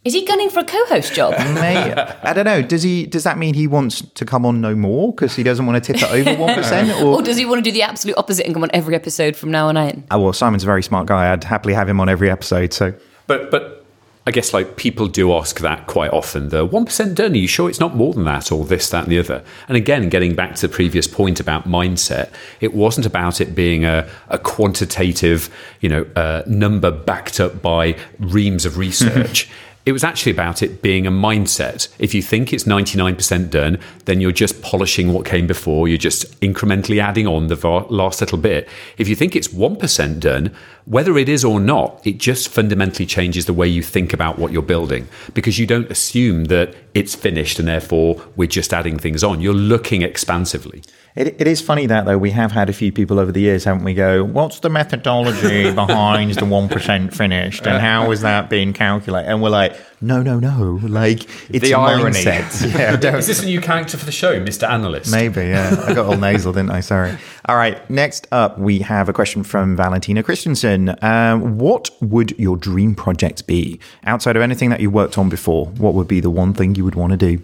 Is 0.04 0.12
he 0.12 0.24
gunning 0.24 0.50
for 0.50 0.60
a 0.60 0.64
co-host 0.64 1.14
job? 1.14 1.32
May, 1.54 1.92
I 1.94 2.32
don't 2.34 2.44
know. 2.44 2.60
Does 2.60 2.82
he? 2.82 3.06
Does 3.06 3.24
that 3.24 3.38
mean 3.38 3.54
he 3.54 3.66
wants 3.66 4.02
to 4.02 4.24
come 4.26 4.44
on 4.44 4.60
no 4.60 4.74
more 4.74 5.12
because 5.12 5.34
he 5.34 5.42
doesn't 5.42 5.64
want 5.64 5.82
to 5.82 5.92
tip 5.92 6.02
it 6.02 6.10
over 6.28 6.40
one 6.42 6.54
percent? 6.54 7.02
or 7.02 7.22
does 7.22 7.38
he 7.38 7.46
want 7.46 7.64
to 7.64 7.70
do 7.70 7.72
the 7.72 7.82
absolute 7.82 8.18
opposite 8.18 8.44
and 8.44 8.54
come 8.54 8.62
on 8.62 8.70
every 8.74 8.94
episode 8.94 9.34
from 9.34 9.50
now 9.50 9.68
on 9.68 9.76
in? 9.78 10.04
Oh, 10.10 10.18
well, 10.20 10.32
Simon's 10.34 10.62
a 10.62 10.66
very 10.66 10.82
smart 10.82 11.06
guy. 11.06 11.32
I'd 11.32 11.44
happily 11.44 11.72
have 11.74 11.88
him 11.88 12.00
on 12.00 12.08
every 12.10 12.30
episode. 12.30 12.74
So, 12.74 12.92
But 13.26 13.50
but 13.50 13.84
I 14.26 14.30
guess 14.30 14.54
like 14.54 14.76
people 14.76 15.06
do 15.06 15.34
ask 15.34 15.60
that 15.60 15.86
quite 15.86 16.10
often. 16.10 16.48
The 16.50 16.64
one 16.64 16.84
percent 16.84 17.14
done. 17.14 17.32
Are 17.32 17.36
you 17.36 17.48
sure 17.48 17.68
it's 17.70 17.80
not 17.80 17.94
more 17.96 18.12
than 18.12 18.24
that, 18.24 18.52
or 18.52 18.64
this, 18.64 18.90
that, 18.90 19.04
and 19.04 19.12
the 19.12 19.18
other? 19.18 19.42
And 19.68 19.76
again, 19.76 20.08
getting 20.10 20.34
back 20.34 20.54
to 20.56 20.66
the 20.68 20.72
previous 20.72 21.06
point 21.06 21.40
about 21.40 21.66
mindset, 21.66 22.30
it 22.60 22.74
wasn't 22.74 23.06
about 23.06 23.40
it 23.40 23.54
being 23.54 23.84
a, 23.84 24.08
a 24.28 24.38
quantitative, 24.38 25.48
you 25.80 25.88
know, 25.88 26.06
uh, 26.16 26.42
number 26.46 26.90
backed 26.90 27.40
up 27.40 27.62
by 27.62 27.96
reams 28.18 28.66
of 28.66 28.76
research. 28.76 29.50
It 29.86 29.92
was 29.92 30.02
actually 30.02 30.32
about 30.32 30.62
it 30.62 30.80
being 30.80 31.06
a 31.06 31.10
mindset. 31.10 31.88
If 31.98 32.14
you 32.14 32.22
think 32.22 32.54
it's 32.54 32.64
99% 32.64 33.50
done, 33.50 33.78
then 34.06 34.18
you're 34.18 34.32
just 34.32 34.62
polishing 34.62 35.12
what 35.12 35.26
came 35.26 35.46
before. 35.46 35.88
You're 35.88 35.98
just 35.98 36.40
incrementally 36.40 37.02
adding 37.02 37.26
on 37.26 37.48
the 37.48 37.56
last 37.90 38.22
little 38.22 38.38
bit. 38.38 38.66
If 38.96 39.08
you 39.08 39.14
think 39.14 39.36
it's 39.36 39.48
1% 39.48 40.20
done, 40.20 40.54
whether 40.86 41.16
it 41.16 41.28
is 41.28 41.44
or 41.44 41.60
not, 41.60 42.00
it 42.06 42.18
just 42.18 42.48
fundamentally 42.48 43.06
changes 43.06 43.46
the 43.46 43.54
way 43.54 43.66
you 43.66 43.82
think 43.82 44.12
about 44.12 44.38
what 44.38 44.52
you're 44.52 44.62
building 44.62 45.08
because 45.32 45.58
you 45.58 45.66
don't 45.66 45.90
assume 45.90 46.46
that 46.46 46.74
it's 46.92 47.14
finished 47.14 47.58
and 47.58 47.66
therefore 47.66 48.22
we're 48.36 48.48
just 48.48 48.72
adding 48.74 48.98
things 48.98 49.24
on. 49.24 49.40
You're 49.40 49.54
looking 49.54 50.02
expansively. 50.02 50.82
It, 51.14 51.40
it 51.40 51.46
is 51.46 51.60
funny 51.60 51.86
that 51.86 52.06
though 52.06 52.18
we 52.18 52.32
have 52.32 52.52
had 52.52 52.68
a 52.68 52.72
few 52.72 52.90
people 52.90 53.20
over 53.20 53.30
the 53.30 53.40
years, 53.40 53.64
haven't 53.64 53.84
we? 53.84 53.94
Go, 53.94 54.24
what's 54.24 54.60
the 54.60 54.68
methodology 54.68 55.72
behind 55.72 56.34
the 56.34 56.44
one 56.44 56.68
percent 56.68 57.14
finished, 57.14 57.66
and 57.66 57.80
how 57.80 58.10
is 58.10 58.22
that 58.22 58.50
being 58.50 58.72
calculated? 58.72 59.30
And 59.30 59.40
we're 59.40 59.50
like, 59.50 59.76
no, 60.00 60.22
no, 60.22 60.38
no, 60.38 60.78
like 60.82 61.24
it's 61.50 61.60
The 61.64 61.72
a 61.72 61.78
irony. 61.78 62.10
mindset. 62.10 63.00
Yeah, 63.04 63.16
Is 63.16 63.26
this 63.26 63.42
a 63.42 63.46
new 63.46 63.60
character 63.60 63.96
for 63.96 64.04
the 64.04 64.12
show, 64.12 64.38
Mr. 64.40 64.68
Analyst? 64.68 65.10
Maybe, 65.10 65.42
yeah. 65.42 65.82
I 65.86 65.94
got 65.94 66.06
all 66.06 66.16
nasal, 66.16 66.52
didn't 66.52 66.70
I? 66.70 66.80
Sorry. 66.80 67.16
All 67.46 67.56
right. 67.56 67.88
Next 67.90 68.26
up, 68.32 68.58
we 68.58 68.80
have 68.80 69.08
a 69.08 69.12
question 69.12 69.42
from 69.44 69.76
Valentina 69.76 70.22
Christensen. 70.22 70.94
Um, 71.02 71.58
what 71.58 71.90
would 72.00 72.38
your 72.38 72.56
dream 72.56 72.94
project 72.94 73.46
be 73.46 73.78
outside 74.04 74.36
of 74.36 74.42
anything 74.42 74.70
that 74.70 74.80
you 74.80 74.90
worked 74.90 75.16
on 75.18 75.28
before? 75.28 75.66
What 75.66 75.94
would 75.94 76.08
be 76.08 76.20
the 76.20 76.30
one 76.30 76.54
thing 76.54 76.74
you 76.74 76.84
would 76.84 76.94
want 76.96 77.12
to 77.12 77.16
do, 77.16 77.42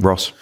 Ross? 0.00 0.32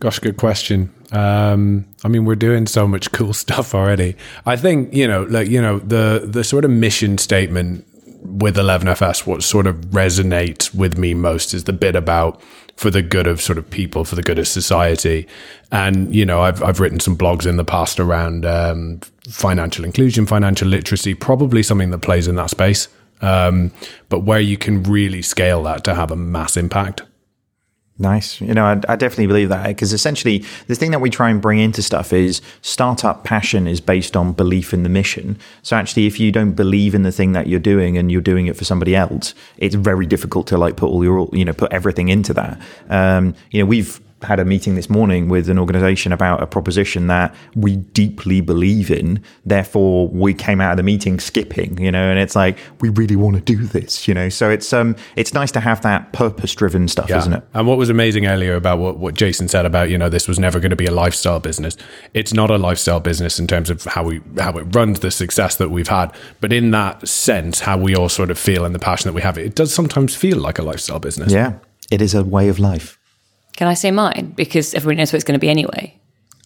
Gosh, 0.00 0.18
good 0.18 0.36
question. 0.36 0.92
Um, 1.12 1.86
I 2.04 2.08
mean, 2.08 2.24
we're 2.24 2.34
doing 2.34 2.66
so 2.66 2.88
much 2.88 3.12
cool 3.12 3.32
stuff 3.44 3.74
already. 3.74 4.16
I 4.46 4.56
think 4.56 4.92
you 4.94 5.06
know, 5.06 5.22
like 5.24 5.48
you 5.48 5.60
know, 5.62 5.78
the 5.78 6.22
the 6.24 6.42
sort 6.42 6.64
of 6.64 6.70
mission 6.72 7.18
statement 7.18 7.86
with 8.22 8.56
11FS, 8.56 9.26
what 9.26 9.42
sort 9.42 9.66
of 9.66 9.76
resonates 9.90 10.74
with 10.74 10.96
me 10.96 11.12
most 11.14 11.54
is 11.54 11.64
the 11.64 11.72
bit 11.72 11.96
about 11.96 12.40
for 12.76 12.90
the 12.90 13.02
good 13.02 13.26
of 13.26 13.40
sort 13.40 13.58
of 13.58 13.68
people, 13.68 14.04
for 14.04 14.14
the 14.14 14.22
good 14.22 14.38
of 14.38 14.48
society. 14.48 15.26
And 15.70 16.14
you 16.14 16.24
know, 16.24 16.42
I've 16.42 16.62
I've 16.62 16.80
written 16.80 17.00
some 17.00 17.16
blogs 17.16 17.46
in 17.46 17.56
the 17.56 17.64
past 17.64 18.00
around 18.00 18.46
um, 18.46 19.00
financial 19.28 19.84
inclusion, 19.84 20.26
financial 20.26 20.68
literacy, 20.68 21.14
probably 21.14 21.62
something 21.62 21.90
that 21.90 21.98
plays 21.98 22.28
in 22.28 22.36
that 22.36 22.50
space. 22.50 22.88
Um, 23.20 23.70
but 24.08 24.20
where 24.20 24.40
you 24.40 24.56
can 24.56 24.82
really 24.82 25.22
scale 25.22 25.62
that 25.64 25.84
to 25.84 25.94
have 25.94 26.10
a 26.10 26.16
mass 26.16 26.56
impact. 26.56 27.02
Nice. 28.02 28.40
You 28.40 28.52
know, 28.52 28.64
I, 28.64 28.72
I 28.88 28.96
definitely 28.96 29.28
believe 29.28 29.48
that 29.50 29.68
because 29.68 29.92
essentially 29.92 30.44
the 30.66 30.74
thing 30.74 30.90
that 30.90 31.00
we 31.00 31.08
try 31.08 31.30
and 31.30 31.40
bring 31.40 31.60
into 31.60 31.82
stuff 31.82 32.12
is 32.12 32.42
startup 32.60 33.22
passion 33.22 33.68
is 33.68 33.80
based 33.80 34.16
on 34.16 34.32
belief 34.32 34.74
in 34.74 34.82
the 34.82 34.88
mission. 34.88 35.38
So 35.62 35.76
actually, 35.76 36.08
if 36.08 36.18
you 36.18 36.32
don't 36.32 36.54
believe 36.54 36.96
in 36.96 37.04
the 37.04 37.12
thing 37.12 37.30
that 37.32 37.46
you're 37.46 37.60
doing 37.60 37.96
and 37.96 38.10
you're 38.10 38.20
doing 38.20 38.48
it 38.48 38.56
for 38.56 38.64
somebody 38.64 38.96
else, 38.96 39.36
it's 39.56 39.76
very 39.76 40.04
difficult 40.04 40.48
to 40.48 40.58
like 40.58 40.76
put 40.76 40.88
all 40.88 41.04
your, 41.04 41.28
you 41.32 41.44
know, 41.44 41.52
put 41.52 41.72
everything 41.72 42.08
into 42.08 42.34
that. 42.34 42.60
Um, 42.90 43.36
you 43.52 43.60
know, 43.60 43.66
we've 43.66 44.00
had 44.24 44.40
a 44.40 44.44
meeting 44.44 44.74
this 44.74 44.88
morning 44.88 45.28
with 45.28 45.48
an 45.48 45.58
organization 45.58 46.12
about 46.12 46.42
a 46.42 46.46
proposition 46.46 47.06
that 47.08 47.34
we 47.54 47.76
deeply 47.76 48.40
believe 48.40 48.90
in. 48.90 49.22
Therefore, 49.44 50.08
we 50.08 50.34
came 50.34 50.60
out 50.60 50.72
of 50.72 50.76
the 50.76 50.82
meeting 50.82 51.20
skipping, 51.20 51.78
you 51.80 51.90
know, 51.90 52.08
and 52.10 52.18
it's 52.18 52.36
like, 52.36 52.58
we 52.80 52.88
really 52.90 53.16
want 53.16 53.36
to 53.36 53.42
do 53.42 53.64
this, 53.64 54.06
you 54.06 54.14
know. 54.14 54.28
So 54.28 54.50
it's 54.50 54.72
um 54.72 54.96
it's 55.16 55.34
nice 55.34 55.50
to 55.52 55.60
have 55.60 55.82
that 55.82 56.12
purpose 56.12 56.54
driven 56.54 56.88
stuff, 56.88 57.10
isn't 57.10 57.32
it? 57.32 57.44
And 57.54 57.66
what 57.66 57.78
was 57.78 57.90
amazing 57.90 58.26
earlier 58.26 58.54
about 58.54 58.78
what, 58.78 58.98
what 58.98 59.14
Jason 59.14 59.48
said 59.48 59.66
about, 59.66 59.90
you 59.90 59.98
know, 59.98 60.08
this 60.08 60.28
was 60.28 60.38
never 60.38 60.60
going 60.60 60.70
to 60.70 60.76
be 60.76 60.86
a 60.86 60.92
lifestyle 60.92 61.40
business. 61.40 61.76
It's 62.14 62.32
not 62.32 62.50
a 62.50 62.58
lifestyle 62.58 63.00
business 63.00 63.38
in 63.38 63.46
terms 63.46 63.70
of 63.70 63.84
how 63.84 64.04
we 64.04 64.20
how 64.38 64.52
it 64.52 64.74
runs 64.74 65.00
the 65.00 65.10
success 65.10 65.56
that 65.56 65.70
we've 65.70 65.88
had. 65.88 66.12
But 66.40 66.52
in 66.52 66.70
that 66.72 67.06
sense, 67.08 67.60
how 67.60 67.78
we 67.78 67.94
all 67.94 68.08
sort 68.08 68.30
of 68.30 68.38
feel 68.38 68.64
and 68.64 68.74
the 68.74 68.78
passion 68.78 69.08
that 69.08 69.14
we 69.14 69.22
have, 69.22 69.38
it 69.38 69.54
does 69.54 69.74
sometimes 69.74 70.14
feel 70.14 70.38
like 70.38 70.58
a 70.58 70.62
lifestyle 70.62 70.98
business. 70.98 71.32
Yeah. 71.32 71.54
It 71.90 72.00
is 72.00 72.14
a 72.14 72.24
way 72.24 72.48
of 72.48 72.58
life. 72.58 72.98
Can 73.56 73.68
I 73.68 73.74
say 73.74 73.90
mine? 73.90 74.32
Because 74.36 74.74
everybody 74.74 74.96
knows 74.96 75.12
what 75.12 75.16
it's 75.16 75.24
going 75.24 75.34
to 75.38 75.40
be 75.40 75.48
anyway. 75.50 75.98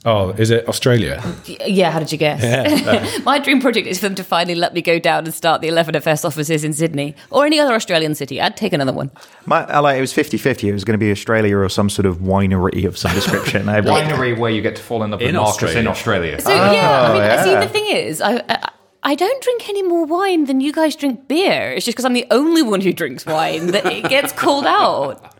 Oh, 0.04 0.30
is 0.30 0.50
it 0.50 0.68
Australia? 0.68 1.20
Yeah, 1.66 1.90
how 1.90 1.98
did 1.98 2.12
you 2.12 2.18
guess? 2.18 2.40
Yeah. 2.40 3.18
My 3.24 3.40
dream 3.40 3.60
project 3.60 3.88
is 3.88 3.98
for 3.98 4.06
them 4.06 4.14
to 4.16 4.22
finally 4.22 4.54
let 4.54 4.72
me 4.72 4.80
go 4.80 5.00
down 5.00 5.24
and 5.24 5.34
start 5.34 5.62
the 5.62 5.68
11FS 5.68 6.24
offices 6.24 6.62
in 6.62 6.72
Sydney 6.74 7.16
or 7.30 7.44
any 7.44 7.58
other 7.58 7.74
Australian 7.74 8.14
city. 8.14 8.40
I'd 8.40 8.56
take 8.56 8.72
another 8.72 8.92
one. 8.92 9.10
My, 9.46 9.80
like 9.80 9.98
it 9.98 10.00
was 10.00 10.12
50-50. 10.12 10.68
It 10.68 10.72
was 10.72 10.84
going 10.84 10.94
to 10.94 11.04
be 11.04 11.10
Australia 11.10 11.56
or 11.56 11.68
some 11.68 11.90
sort 11.90 12.06
of 12.06 12.18
winery 12.18 12.84
of 12.86 12.96
some 12.96 13.12
description. 13.14 13.68
I- 13.68 13.80
Winery 13.80 14.38
where 14.38 14.50
you 14.52 14.62
get 14.62 14.76
to 14.76 14.82
fall 14.82 15.02
in 15.02 15.10
love 15.10 15.18
with 15.20 15.28
In 15.30 15.34
Marcus 15.34 15.54
Australia. 15.54 15.78
in 15.80 15.86
Australia. 15.88 16.40
So, 16.40 16.50
yeah, 16.54 17.02
I 17.02 17.12
mean, 17.12 17.22
Oh, 17.40 17.44
see, 17.44 17.66
the 17.66 17.72
thing 17.72 17.86
is, 17.88 18.20
I, 18.20 18.36
I, 18.48 18.68
I 19.02 19.14
don't 19.16 19.42
drink 19.42 19.68
any 19.68 19.82
more 19.82 20.04
wine 20.06 20.44
than 20.44 20.60
you 20.60 20.72
guys 20.72 20.94
drink 20.94 21.26
beer. 21.26 21.72
It's 21.72 21.84
just 21.84 21.96
because 21.96 22.04
I'm 22.04 22.12
the 22.14 22.26
only 22.30 22.62
one 22.62 22.80
who 22.80 22.92
drinks 22.92 23.26
wine 23.26 23.68
that 23.68 23.86
it 23.86 24.08
gets 24.08 24.32
called 24.32 24.66
out. 24.66 25.34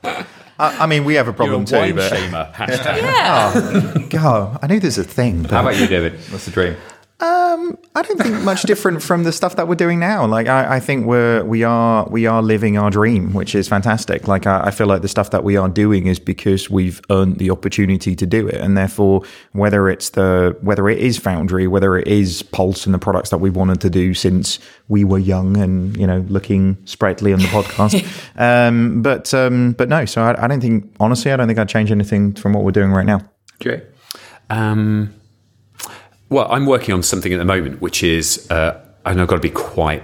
I, 0.59 0.85
I 0.85 0.87
mean, 0.87 1.05
we 1.05 1.15
have 1.15 1.29
a 1.29 1.33
problem 1.33 1.61
You're 1.63 1.67
too. 1.67 1.77
wine 1.77 1.97
but 1.97 2.13
shamer, 2.13 2.53
hashtag. 2.55 2.97
Yeah. 3.03 3.53
Oh, 3.55 4.07
God, 4.09 4.59
I 4.63 4.67
knew 4.67 4.81
there's 4.81 4.99
a 4.99 5.05
thing. 5.05 5.43
But, 5.43 5.51
How 5.51 5.61
about 5.61 5.77
you, 5.77 5.87
David? 5.87 6.15
What's 6.31 6.45
the 6.47 6.51
dream? 6.51 6.77
Um, 7.19 7.79
I 7.95 8.03
don't 8.03 8.21
think 8.21 8.43
much 8.43 8.65
different 8.65 9.03
from 9.03 9.25
the 9.25 9.33
stuff 9.33 9.57
that 9.57 9.69
we're 9.69 9.75
doing 9.75 9.99
now. 9.99 10.27
Like, 10.27 10.49
I, 10.49 10.77
I 10.77 10.81
think 10.81 11.07
we're 11.07 11.43
we 11.45 11.63
are 11.63 12.07
we 12.11 12.27
are 12.27 12.43
living 12.43 12.77
our 12.77 12.91
dream, 12.91 13.33
which 13.33 13.55
is 13.55 13.69
fantastic. 13.69 14.29
Like, 14.29 14.47
I, 14.47 14.65
I 14.65 14.71
feel 14.71 14.87
like 14.87 15.01
the 15.01 15.09
stuff 15.09 15.31
that 15.31 15.43
we 15.43 15.57
are 15.57 15.71
doing 15.71 16.09
is 16.09 16.19
because 16.19 16.69
we've 16.69 17.01
earned 17.09 17.39
the 17.39 17.49
opportunity 17.51 18.15
to 18.15 18.27
do 18.27 18.47
it, 18.47 18.57
and 18.57 18.77
therefore, 18.77 19.23
whether 19.53 19.89
it's 19.89 20.11
the 20.11 20.59
whether 20.61 20.91
it 20.91 20.99
is 20.99 21.17
Foundry, 21.17 21.67
whether 21.67 21.97
it 21.97 22.07
is 22.07 22.43
Pulse, 22.43 22.85
and 22.85 22.95
the 22.95 22.99
products 22.99 23.31
that 23.31 23.39
we 23.39 23.49
wanted 23.49 23.81
to 23.81 23.89
do 23.89 24.13
since 24.13 24.59
we 24.89 25.03
were 25.03 25.19
young 25.19 25.57
and 25.57 25.97
you 25.97 26.07
know 26.07 26.19
looking 26.29 26.77
sprightly 26.85 27.33
on 27.33 27.39
the 27.39 27.47
podcast. 27.47 28.05
um, 28.39 29.01
but 29.01 29.33
um, 29.33 29.73
but 29.73 29.89
no, 29.89 30.05
so 30.05 30.23
I, 30.23 30.45
I 30.45 30.47
don't 30.49 30.61
think 30.61 30.95
honestly, 31.01 31.33
I 31.33 31.37
don't 31.37 31.47
think 31.47 31.59
I'd 31.59 31.71
change 31.71 31.91
anything 31.91 32.35
from 32.35 32.53
what 32.53 32.63
we're 32.63 32.73
doing 32.73 32.93
right 32.93 33.07
now. 33.07 33.23
Jay? 33.59 33.83
Um, 34.51 35.15
well, 36.29 36.51
I'm 36.51 36.67
working 36.67 36.95
on 36.95 37.03
something 37.03 37.33
at 37.33 37.39
the 37.39 37.45
moment, 37.45 37.81
which 37.81 38.03
is, 38.03 38.51
uh, 38.51 38.81
and 39.05 39.21
I've 39.21 39.29
got 39.29 39.37
to 39.37 39.41
be 39.41 39.51
quite, 39.51 40.03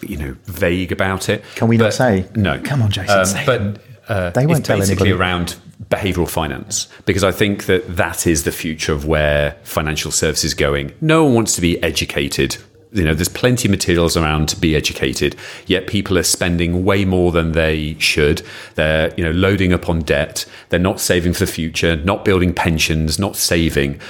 you 0.00 0.16
know, 0.16 0.36
vague 0.44 0.92
about 0.92 1.28
it. 1.28 1.44
Can 1.56 1.68
we 1.68 1.76
not 1.76 1.92
say? 1.92 2.26
No. 2.34 2.58
Come 2.60 2.82
on, 2.82 2.90
Jason, 2.90 3.18
Um, 3.18 3.24
say 3.26 3.44
but 3.46 3.82
uh, 4.08 4.30
They 4.30 4.46
won't 4.46 4.60
it's 4.60 4.68
basically 4.68 5.10
around 5.10 5.56
behavioral 5.88 6.28
finance 6.28 6.88
because 7.04 7.24
I 7.24 7.32
think 7.32 7.66
that 7.66 7.96
that 7.96 8.26
is 8.26 8.44
the 8.44 8.52
future 8.52 8.92
of 8.92 9.06
where 9.06 9.56
financial 9.62 10.10
services 10.10 10.44
is 10.44 10.54
going. 10.54 10.92
No 11.00 11.24
one 11.24 11.34
wants 11.34 11.54
to 11.56 11.60
be 11.60 11.82
educated. 11.82 12.56
You 12.92 13.04
know, 13.04 13.14
there's 13.14 13.28
plenty 13.28 13.68
of 13.68 13.70
materials 13.70 14.16
around 14.16 14.48
to 14.48 14.56
be 14.56 14.74
educated, 14.74 15.36
yet 15.66 15.86
people 15.86 16.18
are 16.18 16.24
spending 16.24 16.84
way 16.84 17.04
more 17.04 17.30
than 17.30 17.52
they 17.52 17.94
should. 18.00 18.42
They're, 18.74 19.14
you 19.16 19.22
know, 19.22 19.30
loading 19.30 19.72
up 19.72 19.88
on 19.88 20.00
debt. 20.00 20.44
They're 20.70 20.80
not 20.80 20.98
saving 20.98 21.34
for 21.34 21.40
the 21.40 21.52
future, 21.52 21.94
not 21.96 22.24
building 22.24 22.52
pensions, 22.52 23.16
not 23.18 23.36
saving. 23.36 24.00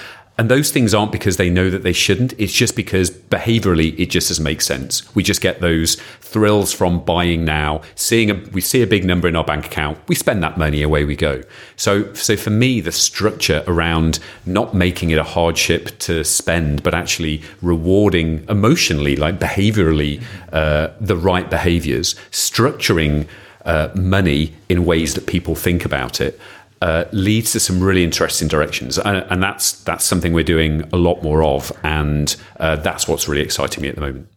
And 0.41 0.51
those 0.51 0.71
things 0.71 0.95
aren't 0.95 1.13
because 1.13 1.37
they 1.37 1.51
know 1.51 1.69
that 1.69 1.83
they 1.83 1.93
shouldn't. 1.93 2.33
It's 2.39 2.55
just 2.55 2.75
because 2.75 3.11
behaviorally 3.11 3.95
it 3.99 4.07
just 4.07 4.29
doesn't 4.29 4.43
make 4.43 4.63
sense. 4.63 5.15
We 5.15 5.23
just 5.23 5.43
get 5.43 5.61
those 5.61 5.97
thrills 6.23 6.73
from 6.73 7.05
buying 7.05 7.45
now, 7.45 7.83
seeing 7.95 8.31
a 8.31 8.35
we 8.51 8.63
see 8.63 8.81
a 8.81 8.87
big 8.87 9.05
number 9.05 9.29
in 9.29 9.37
our 9.37 9.45
bank 9.45 9.67
account, 9.67 9.99
we 10.09 10.15
spend 10.15 10.43
that 10.43 10.57
money, 10.57 10.81
away 10.81 11.05
we 11.05 11.15
go. 11.15 11.43
So 11.77 12.15
so 12.15 12.39
for 12.39 12.49
me, 12.49 12.81
the 12.81 12.91
structure 12.91 13.63
around 13.67 14.19
not 14.47 14.73
making 14.73 15.11
it 15.11 15.19
a 15.19 15.25
hardship 15.25 15.99
to 15.99 16.25
spend, 16.25 16.83
but 16.83 16.95
actually 16.95 17.43
rewarding 17.61 18.47
emotionally, 18.49 19.17
like 19.17 19.39
behaviorally, 19.39 20.23
uh, 20.55 20.89
the 21.03 21.19
right 21.19 21.51
behaviors, 21.51 22.15
structuring 22.31 23.27
uh, 23.67 23.91
money 23.95 24.55
in 24.71 24.87
ways 24.87 25.13
that 25.13 25.27
people 25.27 25.55
think 25.55 25.85
about 25.85 26.19
it 26.19 26.41
uh, 26.81 27.05
leads 27.13 27.53
to 27.53 27.61
some 27.61 27.81
really 27.81 28.05
interesting 28.05 28.49
directions, 28.49 28.99
and, 28.99 29.27
and 29.31 29.43
that's 29.43 29.73
that's 29.83 30.05
something 30.05 30.33
we're 30.33 30.45
doing 30.45 30.83
a 30.93 30.97
lot 30.97 31.23
more 31.23 31.43
of, 31.43 31.73
and 31.83 32.37
uh, 32.59 32.77
that's 32.77 33.07
what's 33.07 33.29
really 33.29 33.43
exciting 33.43 33.83
me 33.83 33.89
at 33.89 33.95
the 33.95 34.01
moment. 34.01 34.29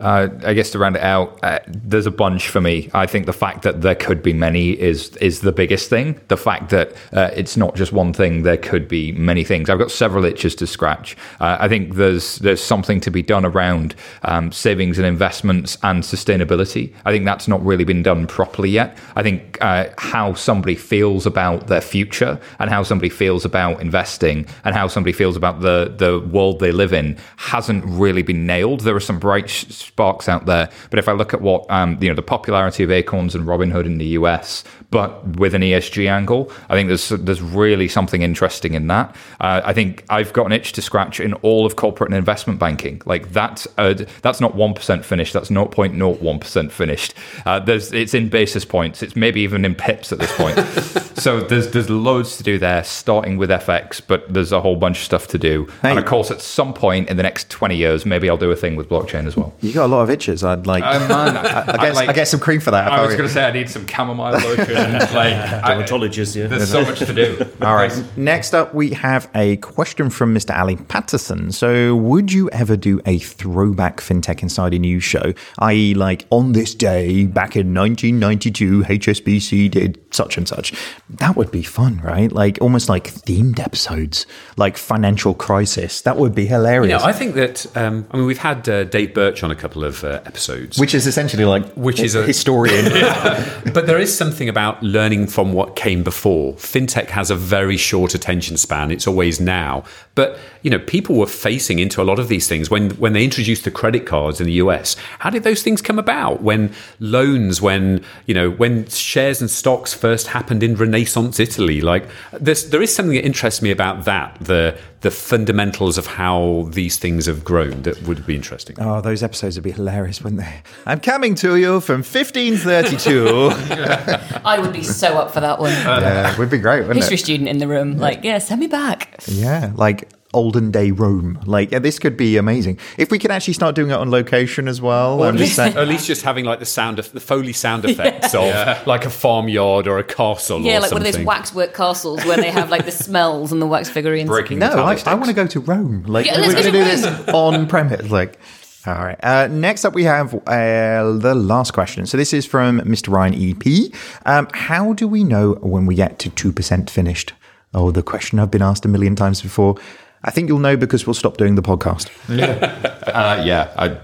Uh, 0.00 0.28
I 0.44 0.54
guess 0.54 0.70
to 0.72 0.78
round 0.78 0.96
it 0.96 1.02
out, 1.02 1.38
uh, 1.44 1.60
there's 1.68 2.06
a 2.06 2.10
bunch 2.10 2.48
for 2.48 2.60
me. 2.60 2.90
I 2.92 3.06
think 3.06 3.26
the 3.26 3.32
fact 3.32 3.62
that 3.62 3.82
there 3.82 3.94
could 3.94 4.22
be 4.22 4.32
many 4.32 4.70
is 4.70 5.16
is 5.18 5.40
the 5.40 5.52
biggest 5.52 5.88
thing. 5.88 6.20
The 6.28 6.36
fact 6.36 6.70
that 6.70 6.92
uh, 7.12 7.30
it's 7.34 7.56
not 7.56 7.76
just 7.76 7.92
one 7.92 8.12
thing; 8.12 8.42
there 8.42 8.56
could 8.56 8.88
be 8.88 9.12
many 9.12 9.44
things. 9.44 9.70
I've 9.70 9.78
got 9.78 9.92
several 9.92 10.24
itches 10.24 10.56
to 10.56 10.66
scratch. 10.66 11.16
Uh, 11.38 11.58
I 11.60 11.68
think 11.68 11.94
there's 11.94 12.36
there's 12.36 12.62
something 12.62 13.00
to 13.00 13.10
be 13.10 13.22
done 13.22 13.44
around 13.44 13.94
um, 14.24 14.50
savings 14.50 14.98
and 14.98 15.06
investments 15.06 15.78
and 15.84 16.02
sustainability. 16.02 16.92
I 17.04 17.12
think 17.12 17.24
that's 17.24 17.46
not 17.46 17.64
really 17.64 17.84
been 17.84 18.02
done 18.02 18.26
properly 18.26 18.70
yet. 18.70 18.98
I 19.14 19.22
think 19.22 19.58
uh, 19.60 19.90
how 19.98 20.34
somebody 20.34 20.74
feels 20.74 21.24
about 21.24 21.68
their 21.68 21.80
future 21.80 22.40
and 22.58 22.68
how 22.68 22.82
somebody 22.82 23.10
feels 23.10 23.44
about 23.44 23.80
investing 23.80 24.46
and 24.64 24.74
how 24.74 24.88
somebody 24.88 25.12
feels 25.12 25.36
about 25.36 25.60
the 25.60 25.94
the 25.96 26.18
world 26.18 26.58
they 26.58 26.72
live 26.72 26.92
in 26.92 27.16
hasn't 27.36 27.84
really 27.84 28.22
been 28.22 28.44
nailed. 28.44 28.80
There 28.80 28.96
are 28.96 29.00
some 29.00 29.20
bright 29.20 29.48
sparks 29.86 30.28
out 30.28 30.46
there, 30.46 30.70
but 30.90 30.98
if 30.98 31.08
I 31.08 31.12
look 31.12 31.34
at 31.34 31.40
what 31.40 31.70
um, 31.70 31.98
you 32.00 32.08
know 32.08 32.14
the 32.14 32.22
popularity 32.22 32.82
of 32.82 32.90
Acorns 32.90 33.34
and 33.34 33.46
Robinhood 33.46 33.86
in 33.86 33.98
the 33.98 34.06
US, 34.18 34.64
but 34.90 35.38
with 35.38 35.54
an 35.54 35.62
ESG 35.62 36.08
angle, 36.10 36.50
I 36.68 36.74
think 36.74 36.88
there's 36.88 37.08
there's 37.08 37.42
really 37.42 37.88
something 37.88 38.22
interesting 38.22 38.74
in 38.74 38.86
that. 38.88 39.14
Uh, 39.40 39.60
I 39.64 39.72
think 39.72 40.04
I've 40.08 40.32
got 40.32 40.46
an 40.46 40.52
itch 40.52 40.72
to 40.72 40.82
scratch 40.82 41.20
in 41.20 41.34
all 41.34 41.66
of 41.66 41.76
corporate 41.76 42.10
and 42.10 42.16
investment 42.16 42.58
banking. 42.58 43.02
Like 43.04 43.32
that's 43.32 43.66
uh, 43.78 43.94
that's 44.22 44.40
not 44.40 44.54
one 44.54 44.74
percent 44.74 45.04
finished. 45.04 45.32
That's 45.32 45.50
0.01 45.50 46.40
percent 46.40 46.72
finished. 46.72 47.14
Uh, 47.44 47.60
there's 47.60 47.92
it's 47.92 48.14
in 48.14 48.28
basis 48.28 48.64
points. 48.64 49.02
It's 49.02 49.16
maybe 49.16 49.40
even 49.40 49.64
in 49.64 49.74
pips 49.74 50.12
at 50.12 50.18
this 50.18 50.34
point. 50.36 50.58
so 51.18 51.40
there's 51.40 51.70
there's 51.70 51.90
loads 51.90 52.36
to 52.38 52.42
do 52.42 52.58
there, 52.58 52.84
starting 52.84 53.36
with 53.36 53.50
FX, 53.50 54.00
but 54.06 54.32
there's 54.32 54.52
a 54.52 54.60
whole 54.60 54.76
bunch 54.76 54.98
of 54.98 55.04
stuff 55.04 55.26
to 55.28 55.38
do. 55.38 55.68
And 55.82 55.98
of 55.98 56.04
course, 56.06 56.30
at 56.30 56.40
some 56.40 56.72
point 56.72 57.08
in 57.08 57.16
the 57.16 57.22
next 57.22 57.50
20 57.50 57.76
years, 57.76 58.06
maybe 58.06 58.30
I'll 58.30 58.36
do 58.36 58.50
a 58.50 58.56
thing 58.56 58.76
with 58.76 58.88
blockchain 58.88 59.26
as 59.26 59.36
well. 59.36 59.52
You 59.60 59.72
got 59.74 59.86
a 59.86 59.92
lot 59.94 60.02
of 60.02 60.10
itches. 60.10 60.42
I'd 60.44 60.66
like. 60.66 60.82
Oh, 60.84 60.98
man. 61.08 61.36
I, 61.36 61.40
I 61.40 61.60
I 61.60 61.76
get, 61.86 61.94
like- 61.94 62.08
I 62.08 62.12
get 62.12 62.28
some 62.28 62.40
cream 62.40 62.60
for 62.60 62.70
that. 62.70 62.90
I 62.90 63.04
was 63.04 63.14
going 63.14 63.28
to 63.28 63.32
say 63.34 63.44
I 63.44 63.52
need 63.52 63.68
some 63.68 63.86
chamomile 63.86 64.32
lotion. 64.32 64.74
like 64.74 65.34
Dermatologist, 65.64 66.36
yeah. 66.36 66.46
There's 66.46 66.70
so 66.70 66.82
much 66.82 66.98
to 67.00 67.12
do. 67.12 67.38
All 67.62 67.74
right. 67.74 67.92
Next 68.16 68.54
up, 68.54 68.74
we 68.74 68.90
have 68.90 69.28
a 69.34 69.56
question 69.58 70.10
from 70.10 70.34
Mr. 70.34 70.56
Ali 70.58 70.76
Patterson. 70.76 71.52
So, 71.52 71.94
would 71.96 72.32
you 72.32 72.48
ever 72.50 72.76
do 72.76 73.00
a 73.06 73.18
throwback 73.18 73.98
FinTech 73.98 74.42
Insider 74.42 74.78
News 74.78 75.04
show? 75.04 75.32
I.e., 75.58 75.94
like 75.94 76.26
on 76.30 76.52
this 76.52 76.74
day 76.74 77.26
back 77.26 77.56
in 77.56 77.74
1992, 77.74 78.82
HSBC 78.84 79.70
did 79.70 79.98
such 80.14 80.36
and 80.36 80.46
such. 80.48 80.72
That 81.10 81.36
would 81.36 81.50
be 81.50 81.62
fun, 81.62 82.00
right? 82.02 82.30
Like 82.30 82.58
almost 82.60 82.88
like 82.88 83.12
themed 83.12 83.58
episodes, 83.58 84.26
like 84.56 84.76
financial 84.76 85.34
crisis. 85.34 86.02
That 86.02 86.16
would 86.16 86.34
be 86.34 86.46
hilarious. 86.46 87.00
Yeah, 87.02 87.06
I 87.06 87.12
think 87.12 87.34
that. 87.34 87.66
Um, 87.76 88.06
I 88.10 88.16
mean, 88.16 88.26
we've 88.26 88.38
had 88.38 88.68
uh, 88.68 88.84
Dave 88.84 89.14
Birch 89.14 89.42
on 89.42 89.50
a 89.50 89.56
couple 89.64 89.82
of 89.82 90.04
uh, 90.04 90.20
episodes, 90.26 90.78
which 90.78 90.94
is 90.94 91.06
essentially 91.06 91.46
like 91.46 91.64
which 91.72 91.98
is 91.98 92.14
a 92.14 92.22
historian. 92.22 92.84
but 93.72 93.86
there 93.86 93.98
is 93.98 94.14
something 94.14 94.46
about 94.46 94.82
learning 94.82 95.26
from 95.26 95.54
what 95.54 95.74
came 95.74 96.02
before. 96.02 96.52
FinTech 96.56 97.06
has 97.06 97.30
a 97.30 97.34
very 97.34 97.78
short 97.78 98.14
attention 98.14 98.58
span. 98.58 98.90
It's 98.90 99.06
always 99.06 99.40
now. 99.40 99.84
But 100.14 100.38
you 100.64 100.70
know, 100.70 100.78
people 100.78 101.16
were 101.16 101.26
facing 101.26 101.78
into 101.78 102.00
a 102.00 102.04
lot 102.04 102.18
of 102.18 102.28
these 102.28 102.48
things 102.48 102.70
when 102.70 102.90
when 102.92 103.12
they 103.12 103.22
introduced 103.22 103.64
the 103.64 103.70
credit 103.70 104.06
cards 104.06 104.40
in 104.40 104.46
the 104.46 104.54
US. 104.54 104.96
How 105.18 105.28
did 105.28 105.44
those 105.44 105.62
things 105.62 105.82
come 105.82 105.98
about? 105.98 106.42
When 106.42 106.72
loans, 106.98 107.60
when 107.60 108.02
you 108.26 108.32
know, 108.32 108.50
when 108.50 108.86
shares 108.88 109.42
and 109.42 109.50
stocks 109.50 109.92
first 109.92 110.28
happened 110.28 110.62
in 110.62 110.74
Renaissance 110.74 111.38
Italy. 111.38 111.82
Like 111.82 112.08
there's, 112.32 112.70
there 112.70 112.80
is 112.80 112.94
something 112.94 113.14
that 113.14 113.26
interests 113.26 113.60
me 113.60 113.70
about 113.70 114.06
that 114.06 114.38
the 114.40 114.76
the 115.02 115.10
fundamentals 115.10 115.98
of 115.98 116.06
how 116.06 116.66
these 116.70 116.96
things 116.96 117.26
have 117.26 117.44
grown 117.44 117.82
that 117.82 118.00
would 118.04 118.24
be 118.26 118.34
interesting. 118.34 118.74
Oh, 118.80 119.02
those 119.02 119.22
episodes 119.22 119.56
would 119.58 119.64
be 119.64 119.70
hilarious, 119.70 120.22
wouldn't 120.22 120.40
they? 120.40 120.62
I'm 120.86 120.98
coming 121.00 121.34
to 121.36 121.56
you 121.56 121.80
from 121.80 121.96
1532. 121.96 123.50
I 124.46 124.58
would 124.58 124.72
be 124.72 124.82
so 124.82 125.18
up 125.18 125.30
for 125.30 125.40
that 125.40 125.58
one. 125.58 125.72
yeah, 125.72 126.34
would 126.38 126.48
be 126.48 126.56
great, 126.56 126.80
wouldn't 126.86 126.96
History 126.96 127.16
it? 127.16 127.18
student 127.18 127.50
in 127.50 127.58
the 127.58 127.68
room, 127.68 127.98
like, 127.98 128.24
yeah, 128.24 128.38
send 128.38 128.60
me 128.60 128.66
back. 128.66 129.14
Yeah, 129.26 129.72
like 129.74 130.08
olden 130.34 130.70
day 130.70 130.90
Rome. 130.90 131.38
Like 131.46 131.70
yeah, 131.72 131.78
this 131.78 131.98
could 131.98 132.16
be 132.16 132.36
amazing 132.36 132.78
if 132.98 133.10
we 133.10 133.18
could 133.18 133.30
actually 133.30 133.54
start 133.54 133.74
doing 133.74 133.90
it 133.90 133.94
on 133.94 134.10
location 134.10 134.68
as 134.68 134.80
well. 134.80 135.20
Or 135.20 135.28
I'm 135.28 135.34
at, 135.34 135.38
just 135.38 135.40
least, 135.40 135.56
saying- 135.56 135.76
or 135.76 135.80
at 135.80 135.88
least 135.88 136.06
just 136.06 136.22
having 136.22 136.44
like 136.44 136.58
the 136.58 136.66
sound 136.66 136.98
of 136.98 137.10
the 137.12 137.20
foley 137.20 137.52
sound 137.52 137.84
effects 137.88 138.34
of 138.34 138.86
like 138.86 139.04
a 139.06 139.10
farmyard 139.10 139.86
or 139.86 139.98
a 139.98 140.04
castle 140.04 140.60
Yeah, 140.60 140.78
or 140.78 140.80
like 140.80 140.92
one 140.92 141.06
of 141.06 141.12
those 141.12 141.24
waxwork 141.24 141.72
castles 141.74 142.24
where 142.24 142.36
they 142.36 142.50
have 142.50 142.70
like 142.70 142.84
the 142.84 142.92
smells 143.04 143.52
and 143.52 143.62
the 143.62 143.66
wax 143.66 143.88
figurines. 143.88 144.28
Breaking 144.28 144.58
no, 144.58 144.84
I, 144.84 145.00
I 145.06 145.14
want 145.14 145.26
to 145.26 145.32
go 145.32 145.46
to 145.46 145.60
Rome. 145.60 146.04
Like 146.06 146.26
Yeah, 146.26 146.38
we're 146.40 146.52
going 146.52 146.64
to 146.64 146.70
do 146.72 146.78
to 146.78 146.84
this 146.84 147.06
on 147.28 147.66
premise. 147.66 148.10
Like, 148.10 148.38
all 148.86 148.94
right. 148.94 149.18
Uh, 149.22 149.46
next 149.50 149.84
up, 149.84 149.94
we 149.94 150.04
have 150.04 150.34
uh, 150.34 151.12
the 151.18 151.34
last 151.34 151.72
question. 151.72 152.06
So 152.06 152.16
this 152.16 152.32
is 152.34 152.44
from 152.44 152.80
Mr. 152.80 153.10
Ryan 153.10 153.34
EP. 153.34 153.92
Um, 154.26 154.48
how 154.52 154.92
do 154.92 155.08
we 155.08 155.24
know 155.24 155.54
when 155.62 155.86
we 155.86 155.94
get 155.94 156.18
to 156.20 156.30
two 156.30 156.52
percent 156.52 156.90
finished? 156.90 157.32
Oh, 157.72 157.90
the 157.90 158.02
question 158.02 158.38
I've 158.38 158.50
been 158.50 158.62
asked 158.62 158.84
a 158.84 158.88
million 158.88 159.16
times 159.16 159.42
before. 159.42 159.76
I 160.24 160.30
think 160.30 160.48
you'll 160.48 160.58
know 160.58 160.76
because 160.76 161.06
we'll 161.06 161.14
stop 161.14 161.36
doing 161.36 161.54
the 161.54 161.62
podcast. 161.62 162.08
uh, 162.28 163.42
yeah, 163.44 163.70
I, 163.76 163.98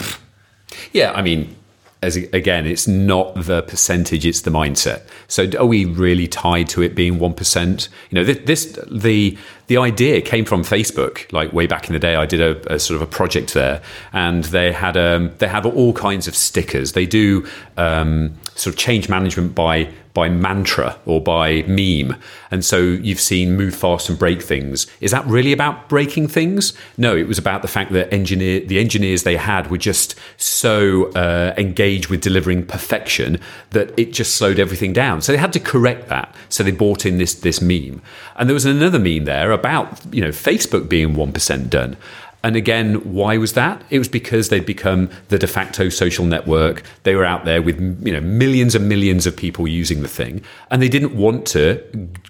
yeah. 0.92 1.12
I 1.12 1.22
mean, 1.22 1.56
as 2.02 2.16
again, 2.16 2.66
it's 2.66 2.86
not 2.86 3.34
the 3.34 3.62
percentage; 3.62 4.26
it's 4.26 4.42
the 4.42 4.50
mindset. 4.50 5.02
So, 5.28 5.48
are 5.58 5.66
we 5.66 5.86
really 5.86 6.28
tied 6.28 6.68
to 6.70 6.82
it 6.82 6.94
being 6.94 7.18
one 7.18 7.32
percent? 7.32 7.88
You 8.10 8.16
know, 8.16 8.24
this, 8.24 8.38
this 8.44 8.78
the 8.90 9.36
the 9.70 9.76
idea 9.76 10.20
came 10.20 10.44
from 10.44 10.64
Facebook. 10.64 11.32
Like 11.32 11.52
way 11.52 11.68
back 11.68 11.86
in 11.86 11.92
the 11.92 12.00
day, 12.00 12.16
I 12.16 12.26
did 12.26 12.40
a, 12.40 12.74
a 12.74 12.80
sort 12.80 12.96
of 12.96 13.02
a 13.02 13.06
project 13.06 13.54
there, 13.54 13.80
and 14.12 14.42
they 14.46 14.72
had 14.72 14.96
um, 14.96 15.30
they 15.38 15.46
have 15.46 15.64
all 15.64 15.92
kinds 15.92 16.26
of 16.26 16.34
stickers. 16.34 16.90
They 16.90 17.06
do 17.06 17.46
um, 17.76 18.34
sort 18.56 18.74
of 18.74 18.78
change 18.80 19.08
management 19.08 19.54
by 19.54 19.88
by 20.12 20.28
mantra 20.28 20.98
or 21.06 21.20
by 21.20 21.62
meme. 21.62 22.16
And 22.50 22.64
so 22.64 22.78
you've 22.78 23.20
seen 23.20 23.56
move 23.56 23.74
fast 23.74 24.08
and 24.08 24.18
break 24.18 24.42
things. 24.42 24.86
Is 25.00 25.12
that 25.12 25.24
really 25.26 25.52
about 25.52 25.88
breaking 25.88 26.28
things? 26.28 26.72
No, 26.98 27.16
it 27.16 27.28
was 27.28 27.38
about 27.38 27.62
the 27.62 27.68
fact 27.68 27.92
that 27.92 28.12
engineer 28.12 28.60
the 28.60 28.78
engineers 28.80 29.22
they 29.22 29.36
had 29.36 29.70
were 29.70 29.78
just 29.78 30.16
so 30.36 31.12
uh, 31.12 31.54
engaged 31.56 32.08
with 32.08 32.20
delivering 32.20 32.66
perfection 32.66 33.38
that 33.70 33.96
it 33.98 34.12
just 34.12 34.34
slowed 34.34 34.58
everything 34.58 34.92
down. 34.92 35.22
So 35.22 35.32
they 35.32 35.38
had 35.38 35.52
to 35.52 35.60
correct 35.60 36.08
that. 36.08 36.34
So 36.48 36.64
they 36.64 36.72
brought 36.72 37.06
in 37.06 37.18
this 37.18 37.34
this 37.34 37.60
meme. 37.60 38.02
And 38.36 38.48
there 38.48 38.54
was 38.54 38.64
another 38.64 38.98
meme 38.98 39.24
there 39.24 39.52
about, 39.60 40.00
you 40.12 40.20
know, 40.20 40.30
Facebook 40.30 40.88
being 40.88 41.14
1% 41.14 41.70
done. 41.70 41.96
And 42.42 42.56
again, 42.56 42.96
why 43.12 43.36
was 43.36 43.52
that? 43.52 43.82
It 43.90 43.98
was 43.98 44.08
because 44.08 44.48
they'd 44.48 44.64
become 44.64 45.10
the 45.28 45.38
de 45.38 45.46
facto 45.46 45.88
social 45.88 46.24
network. 46.24 46.82
They 47.02 47.14
were 47.14 47.24
out 47.24 47.44
there 47.44 47.60
with 47.60 47.80
you 48.04 48.12
know 48.12 48.20
millions 48.20 48.74
and 48.74 48.88
millions 48.88 49.26
of 49.26 49.36
people 49.36 49.68
using 49.68 50.02
the 50.02 50.08
thing, 50.08 50.42
and 50.70 50.80
they 50.80 50.88
didn't 50.88 51.14
want 51.14 51.46
to 51.48 51.82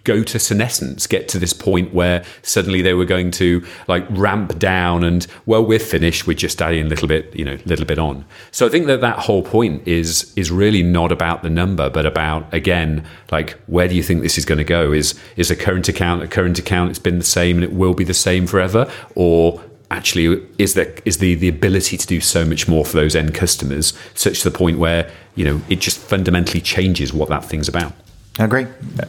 go 0.05 0.23
to 0.23 0.39
senescence, 0.39 1.07
get 1.07 1.29
to 1.29 1.39
this 1.39 1.53
point 1.53 1.95
where 1.95 2.25
suddenly 2.43 2.83
they 2.83 2.95
were 2.95 3.05
going 3.05 3.31
to 3.31 3.65
like 3.87 4.05
ramp 4.11 4.59
down 4.59 5.05
and 5.05 5.27
well, 5.47 5.65
we're 5.65 5.79
finished. 5.79 6.27
We're 6.27 6.35
just 6.35 6.61
adding 6.61 6.87
a 6.87 6.89
little 6.89 7.09
bit, 7.09 7.35
you 7.37 7.45
know, 7.45 7.59
little 7.65 7.87
bit 7.87 7.99
on. 7.99 8.25
So 8.51 8.67
I 8.67 8.69
think 8.69 8.87
that 8.87 9.01
that 9.03 9.19
whole 9.19 9.43
point 9.43 9.87
is 9.87 10.33
is 10.37 10.51
really 10.51 10.83
not 10.83 11.13
about 11.13 11.43
the 11.43 11.51
number, 11.51 11.89
but 11.89 12.05
about 12.05 12.53
again, 12.53 13.05
like 13.31 13.53
where 13.67 13.87
do 13.87 13.95
you 13.95 14.03
think 14.03 14.23
this 14.23 14.39
is 14.39 14.45
going 14.45 14.59
to 14.59 14.65
go? 14.65 14.93
Is 14.93 15.19
is 15.37 15.51
a 15.51 15.57
current 15.57 15.89
account 15.89 16.23
a 16.23 16.27
current 16.29 16.59
account? 16.59 16.91
It's 16.91 16.99
been 16.99 17.19
the 17.19 17.25
same 17.25 17.57
and 17.57 17.65
it 17.65 17.73
will 17.73 17.95
be 17.95 18.05
the 18.05 18.15
same 18.15 18.47
forever, 18.47 18.91
or 19.15 19.63
actually 19.91 20.41
is 20.59 20.75
there 20.75 20.95
is 21.05 21.19
the 21.19 21.35
the 21.35 21.49
ability 21.49 21.97
to 21.97 22.07
do 22.07 22.21
so 22.21 22.45
much 22.45 22.69
more 22.69 22.85
for 22.85 22.97
those 22.97 23.17
end 23.17 23.35
customers 23.35 23.93
such 24.15 24.43
to 24.43 24.51
the 24.51 24.57
point 24.57 24.79
where 24.79 25.11
you 25.35 25.45
know 25.45 25.61
it 25.69 25.81
just 25.81 25.99
fundamentally 25.99 26.61
changes 26.61 27.13
what 27.13 27.29
that 27.29 27.45
thing's 27.45 27.69
about 27.69 27.93
I 28.39 28.45
agree. 28.45 28.67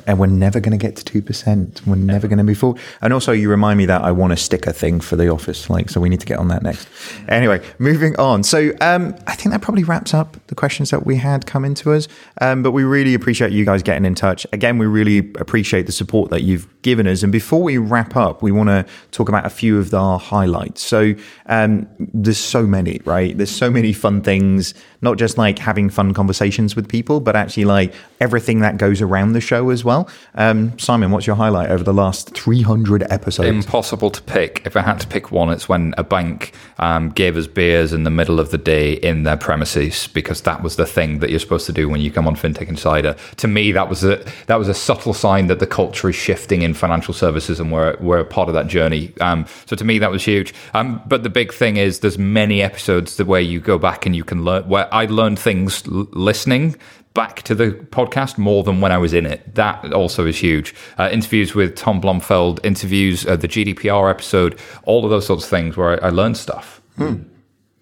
And 0.07 0.19
we're 0.19 0.27
never 0.27 0.59
going 0.59 0.77
to 0.77 0.83
get 0.83 0.97
to 0.97 1.21
2%. 1.21 1.85
We're 1.85 1.95
never 1.95 2.27
going 2.27 2.39
to 2.39 2.43
move 2.43 2.57
forward. 2.57 2.81
And 3.01 3.13
also, 3.13 3.31
you 3.31 3.49
remind 3.49 3.77
me 3.77 3.85
that 3.85 4.01
I 4.01 4.11
want 4.11 4.33
a 4.33 4.37
sticker 4.37 4.73
thing 4.73 4.99
for 4.99 5.15
the 5.15 5.29
office. 5.29 5.69
Like, 5.69 5.89
so 5.89 6.01
we 6.01 6.09
need 6.09 6.19
to 6.19 6.25
get 6.25 6.37
on 6.39 6.47
that 6.49 6.63
next. 6.63 6.87
Anyway, 7.29 7.61
moving 7.79 8.19
on. 8.19 8.43
So, 8.43 8.71
um, 8.81 9.15
I 9.27 9.35
think 9.35 9.51
that 9.51 9.61
probably 9.61 9.83
wraps 9.83 10.13
up 10.13 10.35
the 10.47 10.55
questions 10.55 10.89
that 10.89 11.05
we 11.05 11.15
had 11.17 11.45
come 11.45 11.63
into 11.63 11.93
us. 11.93 12.07
Um, 12.41 12.61
but 12.63 12.71
we 12.71 12.83
really 12.83 13.13
appreciate 13.13 13.53
you 13.53 13.63
guys 13.63 13.83
getting 13.83 14.05
in 14.05 14.15
touch. 14.15 14.45
Again, 14.51 14.77
we 14.77 14.85
really 14.85 15.19
appreciate 15.19 15.85
the 15.85 15.93
support 15.93 16.29
that 16.31 16.41
you've 16.41 16.67
given 16.81 17.07
us. 17.07 17.23
And 17.23 17.31
before 17.31 17.61
we 17.61 17.77
wrap 17.77 18.15
up, 18.15 18.41
we 18.41 18.51
want 18.51 18.69
to 18.69 18.85
talk 19.11 19.29
about 19.29 19.45
a 19.45 19.49
few 19.49 19.79
of 19.79 19.93
our 19.93 20.19
highlights. 20.19 20.81
So, 20.81 21.13
um, 21.47 21.87
there's 21.99 22.37
so 22.37 22.63
many, 22.63 23.01
right? 23.05 23.35
There's 23.35 23.51
so 23.51 23.69
many 23.69 23.93
fun 23.93 24.21
things, 24.21 24.73
not 25.01 25.17
just 25.17 25.37
like 25.37 25.59
having 25.59 25.89
fun 25.89 26.13
conversations 26.13 26.75
with 26.75 26.87
people, 26.87 27.19
but 27.19 27.35
actually 27.35 27.65
like 27.65 27.93
everything 28.19 28.59
that 28.59 28.77
goes 28.77 29.01
around 29.01 29.33
the 29.33 29.41
show 29.41 29.69
as 29.69 29.83
well. 29.83 30.09
Um, 30.35 30.77
Simon, 30.79 31.11
what's 31.11 31.27
your 31.27 31.35
highlight 31.35 31.69
over 31.69 31.83
the 31.83 31.93
last 31.93 32.35
300 32.35 33.03
episodes? 33.11 33.49
Impossible 33.49 34.11
to 34.11 34.21
pick. 34.21 34.61
If 34.65 34.75
I 34.75 34.81
had 34.81 34.99
to 34.99 35.07
pick 35.07 35.31
one, 35.31 35.49
it's 35.49 35.67
when 35.67 35.93
a 35.97 36.03
bank 36.03 36.53
um, 36.79 37.09
gave 37.09 37.37
us 37.37 37.47
beers 37.47 37.93
in 37.93 38.03
the 38.03 38.09
middle 38.09 38.39
of 38.39 38.51
the 38.51 38.57
day 38.57 38.93
in 38.93 39.23
their 39.23 39.37
premises 39.37 40.07
because 40.07 40.41
that 40.41 40.61
was 40.63 40.75
the 40.75 40.85
thing 40.85 41.19
that 41.19 41.29
you're 41.29 41.39
supposed 41.39 41.65
to 41.65 41.73
do 41.73 41.89
when 41.89 42.01
you 42.01 42.11
come 42.11 42.27
on 42.27 42.35
FinTech 42.35 42.67
Insider. 42.67 43.15
To 43.37 43.47
me, 43.47 43.71
that 43.71 43.89
was 43.89 44.03
a 44.03 44.23
that 44.47 44.57
was 44.57 44.67
a 44.67 44.73
subtle 44.73 45.13
sign 45.13 45.47
that 45.47 45.59
the 45.59 45.67
culture 45.67 46.09
is 46.09 46.15
shifting 46.15 46.61
in 46.61 46.70
financial 46.73 47.13
services, 47.13 47.59
and 47.59 47.71
we're 47.71 47.95
we're 47.99 48.19
a 48.19 48.25
part 48.25 48.47
of 48.49 48.55
that 48.55 48.67
journey. 48.67 49.13
Um, 49.21 49.45
so 49.65 49.75
to 49.75 49.83
me, 49.83 49.99
that 49.99 50.11
was 50.11 50.23
huge. 50.23 50.53
Um, 50.73 51.01
but 51.05 51.23
the 51.23 51.29
big 51.29 51.53
thing 51.53 51.77
is, 51.77 51.99
there's 51.99 52.17
many 52.17 52.61
episodes 52.61 53.17
that 53.17 53.27
where 53.27 53.41
you 53.41 53.59
go 53.59 53.77
back 53.77 54.05
and 54.05 54.15
you 54.15 54.23
can 54.23 54.43
learn. 54.43 54.67
Where 54.67 54.93
I 54.93 55.05
learned 55.05 55.39
things 55.39 55.87
l- 55.87 56.07
listening 56.11 56.75
back 57.13 57.41
to 57.43 57.53
the 57.53 57.71
podcast 57.71 58.37
more 58.37 58.63
than 58.63 58.79
when 58.81 58.91
I 58.91 58.97
was 58.97 59.13
in 59.13 59.25
it. 59.25 59.55
That 59.55 59.93
also 59.93 60.25
is 60.25 60.37
huge. 60.37 60.73
Uh, 60.97 61.09
interviews 61.11 61.53
with 61.53 61.75
Tom 61.75 61.99
Blomfeld, 62.01 62.59
interviews, 62.63 63.25
uh, 63.25 63.35
the 63.35 63.47
GDPR 63.47 64.09
episode, 64.09 64.57
all 64.83 65.03
of 65.03 65.09
those 65.09 65.25
sorts 65.25 65.43
of 65.43 65.49
things 65.49 65.75
where 65.75 66.01
I, 66.01 66.07
I 66.07 66.09
learned 66.09 66.37
stuff. 66.37 66.81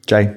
Jay? 0.08 0.36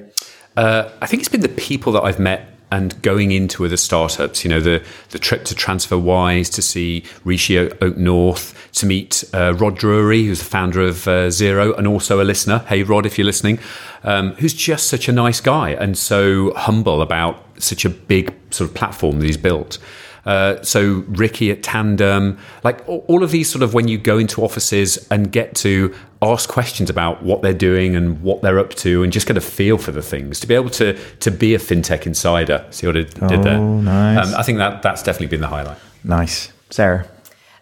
Uh, 0.55 0.91
I 1.01 1.07
think 1.07 1.21
it's 1.21 1.29
been 1.29 1.41
the 1.41 1.49
people 1.49 1.93
that 1.93 2.03
I've 2.03 2.19
met 2.19 2.52
and 2.73 2.99
going 3.03 3.31
into 3.31 3.63
other 3.65 3.77
startups, 3.77 4.43
you 4.43 4.49
know, 4.49 4.59
the, 4.59 4.83
the 5.11 5.19
trip 5.19 5.45
to 5.45 5.53
TransferWise 5.53 6.51
to 6.55 6.61
see 6.63 7.03
Rishi 7.23 7.59
Oak 7.59 7.97
North, 7.97 8.71
to 8.73 8.87
meet 8.87 9.23
uh, 9.31 9.53
Rod 9.53 9.77
Drury, 9.77 10.25
who's 10.25 10.39
the 10.39 10.45
founder 10.45 10.81
of 10.81 11.07
uh, 11.07 11.27
Xero 11.27 11.77
and 11.77 11.85
also 11.85 12.19
a 12.19 12.25
listener. 12.25 12.59
Hey, 12.67 12.81
Rod, 12.81 13.05
if 13.05 13.19
you're 13.19 13.25
listening, 13.25 13.59
um, 14.03 14.33
who's 14.33 14.55
just 14.55 14.87
such 14.87 15.07
a 15.07 15.11
nice 15.11 15.39
guy 15.39 15.69
and 15.73 15.95
so 15.95 16.51
humble 16.55 17.03
about 17.03 17.45
such 17.61 17.85
a 17.85 17.89
big 17.91 18.33
sort 18.49 18.71
of 18.71 18.75
platform 18.75 19.19
that 19.19 19.27
he's 19.27 19.37
built. 19.37 19.77
Uh, 20.25 20.59
so 20.63 21.03
Ricky 21.09 21.51
at 21.51 21.61
Tandem, 21.61 22.39
like 22.63 22.87
all 22.87 23.05
all 23.07 23.23
of 23.23 23.31
these 23.31 23.51
sort 23.51 23.61
of 23.61 23.73
when 23.73 23.87
you 23.87 23.99
go 23.99 24.17
into 24.17 24.41
offices 24.41 25.05
and 25.11 25.31
get 25.31 25.53
to 25.55 25.93
ask 26.23 26.49
questions 26.49 26.89
about 26.89 27.23
what 27.23 27.41
they're 27.41 27.53
doing 27.53 27.95
and 27.95 28.21
what 28.21 28.41
they're 28.41 28.59
up 28.59 28.73
to, 28.75 29.03
and 29.03 29.11
just 29.11 29.27
get 29.27 29.37
a 29.37 29.41
feel 29.41 29.77
for 29.77 29.91
the 29.91 30.01
things 30.01 30.39
to 30.41 30.47
be 30.47 30.55
able 30.55 30.69
to 30.71 30.97
to 31.19 31.31
be 31.31 31.55
a 31.55 31.59
fintech 31.59 32.05
insider. 32.05 32.65
See 32.71 32.87
what 32.87 32.97
I 32.97 33.01
did 33.01 33.43
there? 33.43 33.57
Oh, 33.57 33.79
nice. 33.81 34.27
Um, 34.27 34.39
I 34.39 34.43
think 34.43 34.57
that 34.57 34.81
that's 34.81 35.03
definitely 35.03 35.27
been 35.27 35.41
the 35.41 35.47
highlight. 35.47 35.77
Nice. 36.03 36.51
Sarah? 36.69 37.07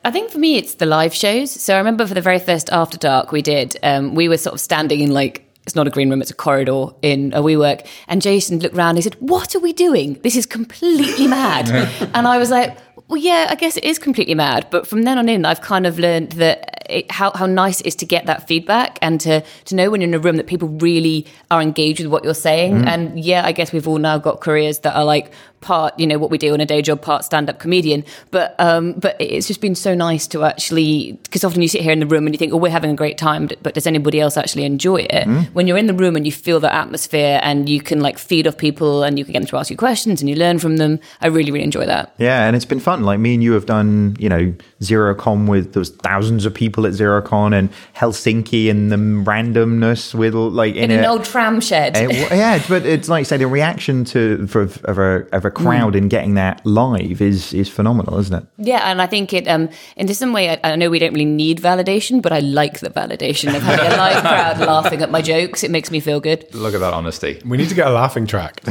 I 0.03 0.11
think 0.11 0.31
for 0.31 0.39
me, 0.39 0.57
it's 0.57 0.75
the 0.75 0.85
live 0.85 1.13
shows. 1.13 1.51
So 1.51 1.75
I 1.75 1.77
remember 1.77 2.07
for 2.07 2.13
the 2.13 2.21
very 2.21 2.39
first 2.39 2.71
After 2.71 2.97
Dark 2.97 3.31
we 3.31 3.41
did, 3.41 3.77
um, 3.83 4.15
we 4.15 4.27
were 4.27 4.37
sort 4.37 4.55
of 4.55 4.59
standing 4.59 4.99
in 5.01 5.11
like, 5.11 5.47
it's 5.63 5.75
not 5.75 5.85
a 5.85 5.91
green 5.91 6.09
room, 6.09 6.21
it's 6.21 6.31
a 6.31 6.35
corridor 6.35 6.87
in 7.03 7.33
a 7.33 7.41
WeWork. 7.41 7.85
And 8.07 8.19
Jason 8.19 8.59
looked 8.59 8.75
around 8.75 8.89
and 8.89 8.97
he 8.97 9.01
said, 9.03 9.15
What 9.19 9.55
are 9.55 9.59
we 9.59 9.73
doing? 9.73 10.13
This 10.23 10.35
is 10.35 10.47
completely 10.47 11.27
mad. 11.27 11.69
and 12.15 12.27
I 12.27 12.39
was 12.39 12.49
like, 12.49 12.75
Well, 13.11 13.19
yeah, 13.19 13.47
I 13.49 13.55
guess 13.55 13.75
it 13.75 13.83
is 13.83 13.99
completely 13.99 14.35
mad. 14.35 14.67
But 14.71 14.87
from 14.87 15.03
then 15.03 15.17
on 15.17 15.27
in, 15.27 15.43
I've 15.43 15.59
kind 15.59 15.85
of 15.85 15.99
learned 15.99 16.31
that 16.33 16.85
it, 16.89 17.11
how, 17.11 17.31
how 17.31 17.45
nice 17.45 17.81
it 17.81 17.87
is 17.87 17.95
to 17.97 18.05
get 18.05 18.25
that 18.27 18.47
feedback 18.47 18.97
and 19.01 19.19
to, 19.19 19.43
to 19.65 19.75
know 19.75 19.91
when 19.91 19.99
you're 19.99 20.07
in 20.07 20.13
a 20.13 20.19
room 20.19 20.37
that 20.37 20.47
people 20.47 20.69
really 20.69 21.27
are 21.51 21.61
engaged 21.61 21.99
with 21.99 22.07
what 22.07 22.23
you're 22.23 22.33
saying. 22.33 22.83
Mm. 22.83 22.87
And 22.87 23.19
yeah, 23.19 23.45
I 23.45 23.51
guess 23.51 23.73
we've 23.73 23.85
all 23.85 23.97
now 23.97 24.17
got 24.17 24.39
careers 24.39 24.79
that 24.79 24.95
are 24.95 25.03
like 25.03 25.33
part, 25.61 25.97
you 25.99 26.05
know, 26.05 26.17
what 26.17 26.29
we 26.29 26.37
do 26.37 26.53
in 26.53 26.61
a 26.61 26.65
day 26.65 26.81
job, 26.81 27.01
part 27.01 27.23
stand 27.23 27.49
up 27.49 27.59
comedian. 27.59 28.03
But 28.31 28.55
um, 28.59 28.93
but 28.93 29.15
it's 29.19 29.47
just 29.47 29.61
been 29.61 29.75
so 29.75 29.93
nice 29.95 30.27
to 30.27 30.43
actually, 30.43 31.13
because 31.23 31.43
often 31.43 31.61
you 31.61 31.67
sit 31.67 31.81
here 31.81 31.91
in 31.91 31.99
the 31.99 32.05
room 32.05 32.25
and 32.25 32.33
you 32.33 32.39
think, 32.39 32.53
oh, 32.53 32.57
we're 32.57 32.71
having 32.71 32.91
a 32.91 32.95
great 32.95 33.17
time, 33.17 33.49
but 33.61 33.73
does 33.73 33.87
anybody 33.87 34.19
else 34.19 34.37
actually 34.37 34.65
enjoy 34.65 34.97
it? 34.97 35.27
Mm. 35.27 35.53
When 35.53 35.67
you're 35.67 35.77
in 35.77 35.87
the 35.87 35.93
room 35.93 36.15
and 36.15 36.25
you 36.25 36.31
feel 36.31 36.59
that 36.59 36.73
atmosphere 36.73 37.39
and 37.43 37.69
you 37.69 37.81
can 37.81 38.01
like 38.01 38.17
feed 38.17 38.47
off 38.47 38.57
people 38.57 39.03
and 39.03 39.17
you 39.17 39.25
can 39.25 39.33
get 39.33 39.39
them 39.39 39.47
to 39.47 39.57
ask 39.57 39.69
you 39.69 39.77
questions 39.77 40.21
and 40.21 40.29
you 40.29 40.35
learn 40.35 40.59
from 40.59 40.77
them, 40.77 40.99
I 41.21 41.27
really, 41.27 41.51
really 41.51 41.63
enjoy 41.63 41.85
that. 41.85 42.13
Yeah, 42.17 42.47
and 42.47 42.55
it's 42.55 42.65
been 42.65 42.79
fun. 42.79 43.03
Like 43.03 43.19
me 43.19 43.35
and 43.35 43.43
you 43.43 43.53
have 43.53 43.65
done, 43.65 44.15
you 44.19 44.29
know, 44.29 44.53
Xerocon 44.81 45.47
with 45.47 45.75
was 45.75 45.91
thousands 45.91 46.45
of 46.45 46.53
people 46.53 46.85
at 46.87 46.93
Xerocon 46.93 47.57
and 47.57 47.69
Helsinki 47.95 48.69
and 48.69 48.91
the 48.91 48.97
randomness 48.97 50.13
with 50.13 50.33
like 50.33 50.75
in, 50.75 50.89
In, 50.89 50.99
an 50.99 51.05
a, 51.05 51.09
old 51.09 51.23
tram 51.23 51.61
shed. 51.61 51.93
W- 51.93 52.13
yeah, 52.13 52.63
but 52.67 52.85
it's 52.85 53.07
like 53.07 53.21
I 53.21 53.23
say 53.23 53.37
the 53.37 53.47
reaction 53.47 54.03
to 54.05 54.47
for, 54.47 54.61
of 54.61 54.97
a 54.97 55.27
of 55.31 55.45
a 55.45 55.50
a 55.51 55.63
crowd 55.63 55.95
and 55.95 56.09
getting 56.09 56.35
that 56.35 56.65
live 56.65 57.21
is 57.21 57.53
is 57.53 57.69
phenomenal, 57.69 58.17
isn't 58.19 58.35
it? 58.35 58.45
Yeah, 58.57 58.89
and 58.89 59.01
I 59.01 59.07
think 59.07 59.33
it, 59.33 59.47
um, 59.47 59.69
in 59.95 60.07
some 60.13 60.33
way, 60.33 60.49
I, 60.49 60.59
I 60.63 60.75
know 60.75 60.89
we 60.89 60.99
don't 60.99 61.13
really 61.13 61.25
need 61.25 61.61
validation, 61.61 62.21
but 62.21 62.31
I 62.31 62.39
like 62.39 62.79
the 62.79 62.89
validation 62.89 63.55
of 63.55 63.61
having 63.61 63.85
a 63.85 63.97
live 63.97 64.21
crowd 64.21 64.59
laughing 64.59 65.01
at 65.01 65.11
my 65.11 65.21
jokes. 65.21 65.63
It 65.63 65.71
makes 65.71 65.91
me 65.91 65.99
feel 65.99 66.19
good. 66.19 66.53
Look 66.53 66.73
at 66.73 66.79
that 66.79 66.93
honesty. 66.93 67.41
We 67.45 67.57
need 67.57 67.69
to 67.69 67.75
get 67.75 67.87
a 67.87 67.91
laughing 67.91 68.27
track. 68.27 68.61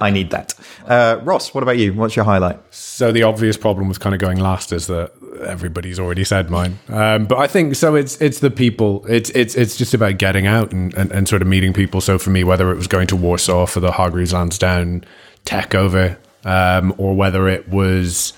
I 0.00 0.10
need 0.10 0.30
that. 0.30 0.54
Uh, 0.86 1.20
Ross, 1.22 1.52
what 1.52 1.62
about 1.62 1.76
you? 1.76 1.92
What's 1.92 2.14
your 2.16 2.24
highlight? 2.24 2.58
So 2.70 3.10
the 3.12 3.24
obvious 3.24 3.56
problem 3.56 3.88
with 3.88 4.00
kind 4.00 4.14
of 4.14 4.20
going 4.20 4.38
last 4.38 4.72
is 4.72 4.86
that 4.86 5.12
everybody's 5.42 5.98
already 5.98 6.24
said 6.24 6.50
mine. 6.50 6.78
Um, 6.88 7.26
but 7.26 7.38
I 7.38 7.46
think 7.46 7.74
so. 7.76 7.94
It's 7.94 8.20
it's 8.20 8.40
the 8.40 8.50
people. 8.50 9.04
It's 9.08 9.30
it's 9.30 9.54
it's 9.54 9.76
just 9.76 9.94
about 9.94 10.18
getting 10.18 10.46
out 10.46 10.72
and, 10.72 10.94
and, 10.94 11.10
and 11.12 11.28
sort 11.28 11.42
of 11.42 11.48
meeting 11.48 11.72
people. 11.72 12.00
So 12.00 12.18
for 12.18 12.30
me, 12.30 12.44
whether 12.44 12.70
it 12.70 12.76
was 12.76 12.86
going 12.86 13.06
to 13.08 13.16
Warsaw 13.16 13.66
for 13.66 13.80
the 13.80 13.92
Hargreaves 13.92 14.32
Lansdown 14.32 15.04
Tech 15.44 15.74
Over, 15.74 16.18
um, 16.44 16.94
or 16.98 17.14
whether 17.14 17.48
it 17.48 17.68
was 17.68 18.32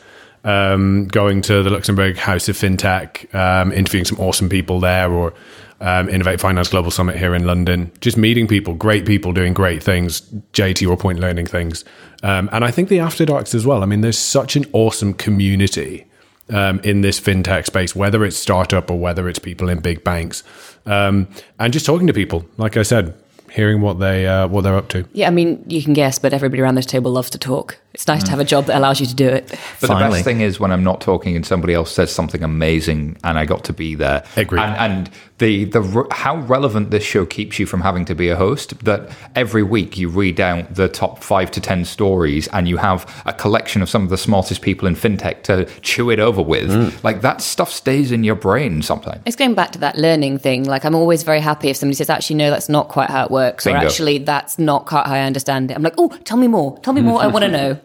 um, 0.44 1.06
going 1.08 1.42
to 1.42 1.62
the 1.62 1.70
Luxembourg 1.70 2.16
House 2.16 2.48
of 2.48 2.56
FinTech, 2.56 3.34
um, 3.34 3.72
interviewing 3.72 4.04
some 4.04 4.18
awesome 4.18 4.48
people 4.48 4.80
there, 4.80 5.12
or 5.12 5.34
um, 5.80 6.08
Innovate 6.08 6.40
Finance 6.40 6.68
Global 6.68 6.90
Summit 6.90 7.16
here 7.16 7.34
in 7.34 7.46
London. 7.46 7.90
Just 8.00 8.16
meeting 8.16 8.46
people, 8.46 8.74
great 8.74 9.06
people 9.06 9.32
doing 9.32 9.54
great 9.54 9.82
things, 9.82 10.20
JT 10.52 10.88
or 10.88 10.96
point 10.96 11.18
learning 11.18 11.46
things. 11.46 11.84
Um, 12.22 12.48
and 12.52 12.64
I 12.64 12.70
think 12.70 12.88
the 12.88 12.98
After 12.98 13.24
Darks 13.24 13.54
as 13.54 13.66
well. 13.66 13.82
I 13.82 13.86
mean, 13.86 14.02
there's 14.02 14.18
such 14.18 14.56
an 14.56 14.66
awesome 14.72 15.14
community 15.14 16.06
um, 16.50 16.80
in 16.80 17.00
this 17.00 17.20
fintech 17.20 17.66
space, 17.66 17.94
whether 17.94 18.24
it's 18.24 18.36
startup 18.36 18.90
or 18.90 18.98
whether 18.98 19.28
it's 19.28 19.38
people 19.38 19.68
in 19.68 19.80
big 19.80 20.04
banks. 20.04 20.42
Um, 20.86 21.28
and 21.58 21.72
just 21.72 21.86
talking 21.86 22.06
to 22.06 22.12
people, 22.12 22.46
like 22.56 22.76
I 22.76 22.82
said, 22.82 23.14
hearing 23.50 23.80
what 23.80 23.98
they 23.98 24.26
uh, 24.26 24.48
what 24.48 24.62
they're 24.62 24.76
up 24.76 24.88
to. 24.88 25.06
Yeah, 25.12 25.26
I 25.26 25.30
mean, 25.30 25.64
you 25.66 25.82
can 25.82 25.92
guess, 25.92 26.18
but 26.18 26.32
everybody 26.32 26.62
around 26.62 26.76
this 26.76 26.86
table 26.86 27.10
loves 27.12 27.30
to 27.30 27.38
talk. 27.38 27.78
It's 27.92 28.06
nice 28.06 28.22
to 28.24 28.30
have 28.30 28.38
a 28.38 28.44
job 28.44 28.66
that 28.66 28.78
allows 28.78 29.00
you 29.00 29.06
to 29.06 29.14
do 29.14 29.28
it. 29.28 29.48
But 29.80 29.88
the 29.88 29.94
best 29.94 30.24
thing 30.24 30.40
is 30.40 30.60
when 30.60 30.70
I'm 30.70 30.84
not 30.84 31.00
talking 31.00 31.34
and 31.34 31.44
somebody 31.44 31.74
else 31.74 31.90
says 31.90 32.12
something 32.12 32.42
amazing 32.42 33.16
and 33.24 33.38
I 33.38 33.44
got 33.46 33.64
to 33.64 33.72
be 33.72 33.96
there. 33.96 34.24
Agreed. 34.36 34.62
And, 34.62 34.76
and 34.76 35.10
the 35.38 35.64
the 35.64 36.06
how 36.12 36.36
relevant 36.36 36.90
this 36.90 37.02
show 37.02 37.26
keeps 37.26 37.58
you 37.58 37.66
from 37.66 37.80
having 37.80 38.04
to 38.04 38.14
be 38.14 38.28
a 38.28 38.36
host. 38.36 38.84
That 38.84 39.10
every 39.34 39.62
week 39.62 39.98
you 39.98 40.08
read 40.08 40.38
out 40.40 40.74
the 40.74 40.88
top 40.88 41.24
five 41.24 41.50
to 41.52 41.60
ten 41.60 41.84
stories 41.84 42.46
and 42.48 42.68
you 42.68 42.76
have 42.76 43.22
a 43.26 43.32
collection 43.32 43.82
of 43.82 43.88
some 43.88 44.04
of 44.04 44.10
the 44.10 44.18
smartest 44.18 44.62
people 44.62 44.86
in 44.86 44.94
fintech 44.94 45.42
to 45.44 45.64
chew 45.80 46.10
it 46.10 46.20
over 46.20 46.42
with. 46.42 46.70
Mm. 46.70 47.02
Like 47.02 47.22
that 47.22 47.40
stuff 47.40 47.72
stays 47.72 48.12
in 48.12 48.22
your 48.22 48.36
brain 48.36 48.82
sometimes. 48.82 49.22
It's 49.26 49.36
going 49.36 49.54
back 49.54 49.72
to 49.72 49.78
that 49.80 49.96
learning 49.96 50.38
thing. 50.38 50.64
Like, 50.64 50.84
I'm 50.84 50.94
always 50.94 51.22
very 51.22 51.40
happy 51.40 51.68
if 51.68 51.76
somebody 51.76 51.96
says, 51.96 52.10
actually, 52.10 52.36
no, 52.36 52.50
that's 52.50 52.68
not 52.68 52.88
quite 52.88 53.10
how 53.10 53.24
it 53.24 53.30
works, 53.30 53.64
Bingo. 53.64 53.80
or 53.80 53.84
actually, 53.84 54.18
that's 54.18 54.58
not 54.58 54.86
quite 54.86 55.06
how 55.06 55.14
I 55.14 55.20
understand 55.20 55.70
it. 55.70 55.74
I'm 55.74 55.82
like, 55.82 55.94
oh, 55.98 56.08
tell 56.24 56.36
me 56.36 56.46
more. 56.46 56.78
Tell 56.80 56.94
me 56.94 57.00
more. 57.00 57.20
I 57.20 57.24
mm-hmm. 57.24 57.32
want 57.32 57.44
to 57.44 57.50
know. 57.50 57.79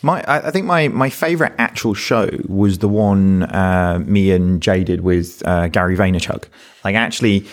My, 0.00 0.24
I 0.28 0.50
think 0.50 0.66
my, 0.66 0.88
my 0.88 1.10
favorite 1.10 1.54
actual 1.58 1.94
show 1.94 2.30
was 2.46 2.78
the 2.78 2.88
one 2.88 3.42
uh, 3.44 4.00
me 4.06 4.30
and 4.30 4.60
Jay 4.62 4.84
did 4.84 5.00
with 5.00 5.42
uh, 5.44 5.68
Gary 5.68 5.96
Vaynerchuk. 5.96 6.44
Like, 6.84 6.94
actually, 6.94 7.46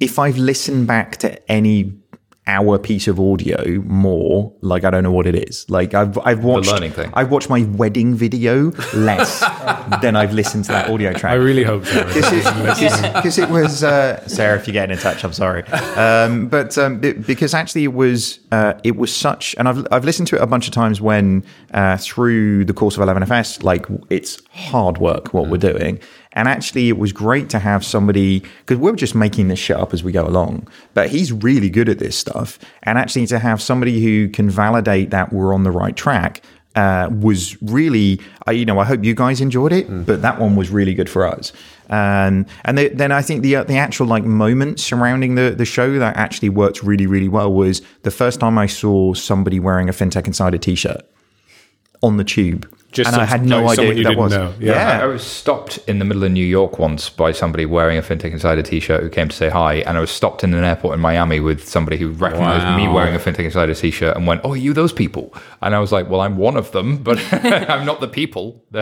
if 0.00 0.18
I've 0.18 0.36
listened 0.36 0.88
back 0.88 1.18
to 1.18 1.50
any 1.50 1.92
hour 2.46 2.76
piece 2.78 3.06
of 3.06 3.20
audio 3.20 3.80
more, 3.82 4.52
like 4.62 4.84
I 4.84 4.90
don't 4.90 5.04
know 5.04 5.12
what 5.12 5.26
it 5.26 5.48
is. 5.48 5.68
Like 5.70 5.94
I've 5.94 6.18
I've 6.18 6.42
watched 6.42 6.70
learning 6.70 6.92
thing. 6.92 7.10
I've 7.14 7.30
watched 7.30 7.48
my 7.48 7.62
wedding 7.62 8.14
video 8.14 8.72
less 8.94 9.40
than 10.02 10.16
I've 10.16 10.32
listened 10.32 10.64
to 10.64 10.72
that 10.72 10.90
audio 10.90 11.12
track. 11.12 11.32
I 11.32 11.36
really 11.36 11.62
hope 11.62 11.84
so. 11.86 12.04
because 12.04 13.38
it 13.38 13.48
was 13.48 13.84
uh, 13.84 14.26
Sarah. 14.26 14.58
If 14.58 14.66
you're 14.66 14.72
getting 14.72 14.96
in 14.96 15.00
touch, 15.00 15.24
I'm 15.24 15.32
sorry, 15.32 15.62
um, 15.96 16.48
but 16.48 16.76
um, 16.78 16.98
be- 16.98 17.12
because 17.12 17.54
actually 17.54 17.84
it 17.84 17.92
was 17.92 18.40
uh, 18.50 18.74
it 18.82 18.96
was 18.96 19.14
such, 19.14 19.54
and 19.58 19.68
I've 19.68 19.86
I've 19.92 20.04
listened 20.04 20.28
to 20.28 20.36
it 20.36 20.42
a 20.42 20.46
bunch 20.46 20.66
of 20.66 20.74
times 20.74 21.00
when 21.00 21.44
uh, 21.72 21.96
through 21.96 22.64
the 22.64 22.74
course 22.74 22.96
of 22.96 23.06
11FS, 23.06 23.62
like 23.62 23.86
it's 24.10 24.42
hard 24.50 24.98
work 24.98 25.32
what 25.32 25.48
we're 25.48 25.58
doing, 25.58 26.00
and 26.34 26.48
actually 26.48 26.88
it 26.88 26.98
was 26.98 27.12
great 27.12 27.48
to 27.50 27.58
have 27.58 27.84
somebody 27.84 28.40
because 28.60 28.78
we're 28.78 28.96
just 28.96 29.14
making 29.14 29.48
this 29.48 29.58
shit 29.58 29.76
up 29.76 29.92
as 29.92 30.02
we 30.02 30.12
go 30.12 30.26
along, 30.26 30.68
but 30.94 31.10
he's 31.10 31.32
really 31.32 31.70
good 31.70 31.88
at 31.88 31.98
this 31.98 32.16
stuff, 32.16 32.58
and 32.82 32.98
actually 32.98 33.26
to 33.26 33.38
have 33.38 33.60
somebody 33.60 34.02
who 34.02 34.28
can 34.28 34.50
validate 34.50 35.10
that 35.10 35.32
we're 35.32 35.54
on 35.54 35.62
the 35.62 35.70
right 35.70 35.96
track 35.96 36.42
uh, 36.74 37.08
was 37.12 37.60
really, 37.62 38.20
I 38.46 38.52
you 38.52 38.64
know, 38.64 38.78
I 38.78 38.84
hope 38.84 39.04
you 39.04 39.14
guys 39.14 39.40
enjoyed 39.40 39.72
it, 39.72 40.06
but 40.06 40.22
that 40.22 40.38
one 40.40 40.56
was 40.56 40.70
really 40.70 40.94
good 40.94 41.10
for 41.10 41.26
us. 41.26 41.52
Um, 41.90 42.46
and 42.64 42.78
the, 42.78 42.88
then 42.88 43.12
I 43.12 43.20
think 43.20 43.42
the 43.42 43.56
uh, 43.56 43.64
the 43.64 43.76
actual 43.76 44.06
like 44.06 44.24
moment 44.24 44.80
surrounding 44.80 45.34
the 45.34 45.50
the 45.50 45.66
show 45.66 45.98
that 45.98 46.16
actually 46.16 46.48
worked 46.48 46.82
really 46.82 47.06
really 47.06 47.28
well 47.28 47.52
was 47.52 47.82
the 48.02 48.10
first 48.10 48.40
time 48.40 48.56
I 48.56 48.66
saw 48.66 49.12
somebody 49.12 49.60
wearing 49.60 49.90
a 49.90 49.92
FinTech 49.92 50.26
Insider 50.26 50.56
T-shirt 50.56 51.02
on 52.02 52.16
the 52.16 52.24
tube, 52.24 52.66
Just 52.92 53.10
and 53.10 53.22
I 53.22 53.24
had 53.24 53.44
no 53.44 53.62
like 53.62 53.78
idea 53.78 53.88
someone 53.88 53.96
who 53.96 54.02
that 54.04 54.16
was. 54.18 54.32
know. 54.32 54.54
Yeah. 54.60 55.00
I 55.02 55.06
was 55.06 55.22
stopped 55.24 55.78
in 55.88 55.98
the 55.98 56.04
middle 56.04 56.24
of 56.24 56.30
New 56.30 56.44
York 56.44 56.78
once 56.78 57.08
by 57.08 57.32
somebody 57.32 57.64
wearing 57.64 57.96
a 57.96 58.02
FinTech 58.02 58.32
Insider 58.32 58.62
t-shirt 58.62 59.02
who 59.02 59.08
came 59.08 59.28
to 59.28 59.34
say 59.34 59.48
hi, 59.48 59.76
and 59.76 59.96
I 59.96 60.00
was 60.00 60.10
stopped 60.10 60.44
in 60.44 60.52
an 60.52 60.62
airport 60.62 60.94
in 60.94 61.00
Miami 61.00 61.40
with 61.40 61.66
somebody 61.66 61.96
who 61.96 62.10
recognized 62.10 62.76
me 62.76 62.88
wearing 62.88 63.14
a 63.14 63.18
FinTech 63.18 63.46
Insider 63.46 63.74
t-shirt 63.74 64.14
and 64.14 64.26
went, 64.26 64.42
"Oh, 64.44 64.52
are 64.52 64.56
you 64.58 64.74
those 64.74 64.92
people?" 64.92 65.32
And 65.62 65.74
I 65.74 65.78
was 65.78 65.90
like, 65.90 66.10
"Well, 66.10 66.20
I'm 66.20 66.36
one 66.36 66.56
of 66.58 66.72
them, 66.72 66.98
but 66.98 67.18
I'm 67.32 67.86
not 67.86 68.00
the 68.00 68.08
people." 68.08 68.62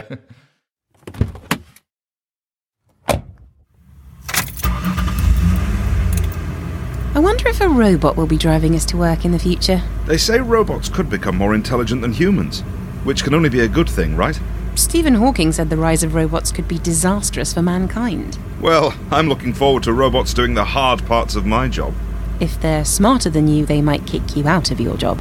I 7.12 7.18
wonder 7.18 7.48
if 7.48 7.60
a 7.60 7.68
robot 7.68 8.16
will 8.16 8.26
be 8.26 8.38
driving 8.38 8.74
us 8.74 8.84
to 8.86 8.96
work 8.96 9.24
in 9.24 9.30
the 9.30 9.38
future. 9.38 9.82
They 10.06 10.16
say 10.16 10.40
robots 10.40 10.88
could 10.88 11.10
become 11.10 11.36
more 11.36 11.54
intelligent 11.54 12.02
than 12.02 12.12
humans, 12.12 12.64
which 13.04 13.24
can 13.24 13.34
only 13.34 13.48
be 13.48 13.60
a 13.60 13.68
good 13.68 13.88
thing, 13.88 14.16
right? 14.16 14.38
Stephen 14.74 15.14
Hawking 15.14 15.52
said 15.52 15.68
the 15.68 15.76
rise 15.76 16.02
of 16.02 16.14
robots 16.14 16.52
could 16.52 16.68
be 16.68 16.78
disastrous 16.78 17.52
for 17.52 17.62
mankind. 17.62 18.38
Well, 18.60 18.94
I'm 19.10 19.28
looking 19.28 19.52
forward 19.52 19.82
to 19.84 19.92
robots 19.92 20.32
doing 20.32 20.54
the 20.54 20.64
hard 20.64 21.04
parts 21.06 21.34
of 21.34 21.44
my 21.44 21.68
job. 21.68 21.94
If 22.40 22.60
they're 22.60 22.84
smarter 22.84 23.28
than 23.28 23.48
you, 23.48 23.66
they 23.66 23.82
might 23.82 24.06
kick 24.06 24.36
you 24.36 24.48
out 24.48 24.70
of 24.70 24.80
your 24.80 24.96
job. 24.96 25.20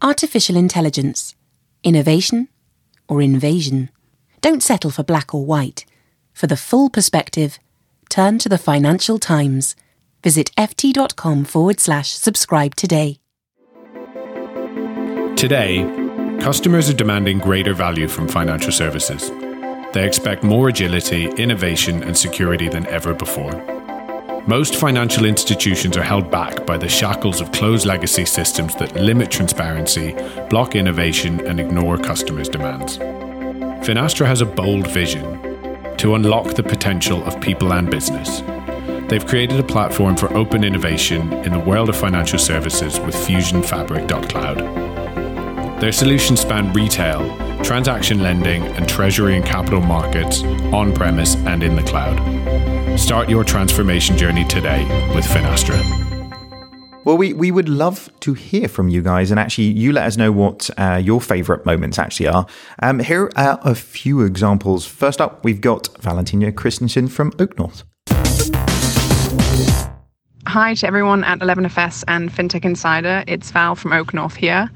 Artificial 0.00 0.56
intelligence. 0.56 1.34
Innovation 1.82 2.48
or 3.08 3.20
invasion. 3.20 3.90
Don't 4.40 4.62
settle 4.62 4.90
for 4.90 5.02
black 5.02 5.34
or 5.34 5.44
white. 5.44 5.84
For 6.32 6.46
the 6.46 6.56
full 6.56 6.90
perspective, 6.90 7.58
turn 8.08 8.38
to 8.38 8.48
the 8.48 8.58
Financial 8.58 9.18
Times. 9.18 9.74
Visit 10.22 10.50
ft.com 10.56 11.44
forward 11.44 11.80
slash 11.80 12.10
subscribe 12.10 12.74
today. 12.76 13.18
Today, 15.36 16.01
customers 16.42 16.90
are 16.90 16.94
demanding 16.94 17.38
greater 17.38 17.72
value 17.72 18.08
from 18.08 18.26
financial 18.26 18.72
services. 18.72 19.30
They 19.92 20.04
expect 20.04 20.42
more 20.42 20.70
agility, 20.70 21.26
innovation, 21.36 22.02
and 22.02 22.18
security 22.18 22.68
than 22.68 22.84
ever 22.88 23.14
before. 23.14 23.52
Most 24.48 24.74
financial 24.74 25.24
institutions 25.24 25.96
are 25.96 26.02
held 26.02 26.32
back 26.32 26.66
by 26.66 26.76
the 26.78 26.88
shackles 26.88 27.40
of 27.40 27.52
closed 27.52 27.86
legacy 27.86 28.24
systems 28.24 28.74
that 28.76 28.96
limit 28.96 29.30
transparency, 29.30 30.16
block 30.50 30.74
innovation, 30.74 31.46
and 31.46 31.60
ignore 31.60 31.96
customers' 31.96 32.48
demands. 32.48 32.98
Finastra 33.86 34.26
has 34.26 34.40
a 34.40 34.46
bold 34.46 34.88
vision 34.88 35.96
to 35.96 36.16
unlock 36.16 36.54
the 36.54 36.62
potential 36.64 37.22
of 37.22 37.40
people 37.40 37.72
and 37.72 37.88
business. 37.88 38.40
They've 39.08 39.24
created 39.24 39.60
a 39.60 39.64
platform 39.74 40.16
for 40.16 40.36
open 40.36 40.64
innovation 40.64 41.32
in 41.44 41.52
the 41.52 41.60
world 41.60 41.88
of 41.88 41.96
financial 41.96 42.40
services 42.40 42.98
with 42.98 43.14
fusion 43.14 43.62
fusionfabric.cloud. 43.62 45.01
Their 45.82 45.90
solutions 45.90 46.38
span 46.38 46.72
retail, 46.72 47.28
transaction 47.64 48.22
lending, 48.22 48.62
and 48.62 48.88
treasury 48.88 49.34
and 49.34 49.44
capital 49.44 49.80
markets 49.80 50.44
on 50.72 50.94
premise 50.94 51.34
and 51.34 51.60
in 51.64 51.74
the 51.74 51.82
cloud. 51.82 52.96
Start 52.96 53.28
your 53.28 53.42
transformation 53.42 54.16
journey 54.16 54.44
today 54.44 54.84
with 55.12 55.24
Finastra. 55.24 55.82
Well, 57.04 57.16
we, 57.16 57.32
we 57.32 57.50
would 57.50 57.68
love 57.68 58.08
to 58.20 58.32
hear 58.32 58.68
from 58.68 58.90
you 58.90 59.02
guys, 59.02 59.32
and 59.32 59.40
actually, 59.40 59.72
you 59.72 59.90
let 59.90 60.06
us 60.06 60.16
know 60.16 60.30
what 60.30 60.70
uh, 60.78 61.00
your 61.02 61.20
favourite 61.20 61.66
moments 61.66 61.98
actually 61.98 62.28
are. 62.28 62.46
Um, 62.80 63.00
here 63.00 63.28
are 63.34 63.58
a 63.64 63.74
few 63.74 64.20
examples. 64.20 64.86
First 64.86 65.20
up, 65.20 65.44
we've 65.44 65.60
got 65.60 65.88
Valentina 66.00 66.52
Christensen 66.52 67.08
from 67.08 67.32
Oak 67.40 67.58
North. 67.58 67.82
Hi 70.46 70.74
to 70.74 70.86
everyone 70.86 71.24
at 71.24 71.38
11FS 71.38 72.04
and 72.08 72.30
FinTech 72.30 72.64
Insider. 72.64 73.24
It's 73.26 73.50
Val 73.52 73.74
from 73.74 73.92
Oak 73.92 74.12
North 74.12 74.34
here. 74.34 74.70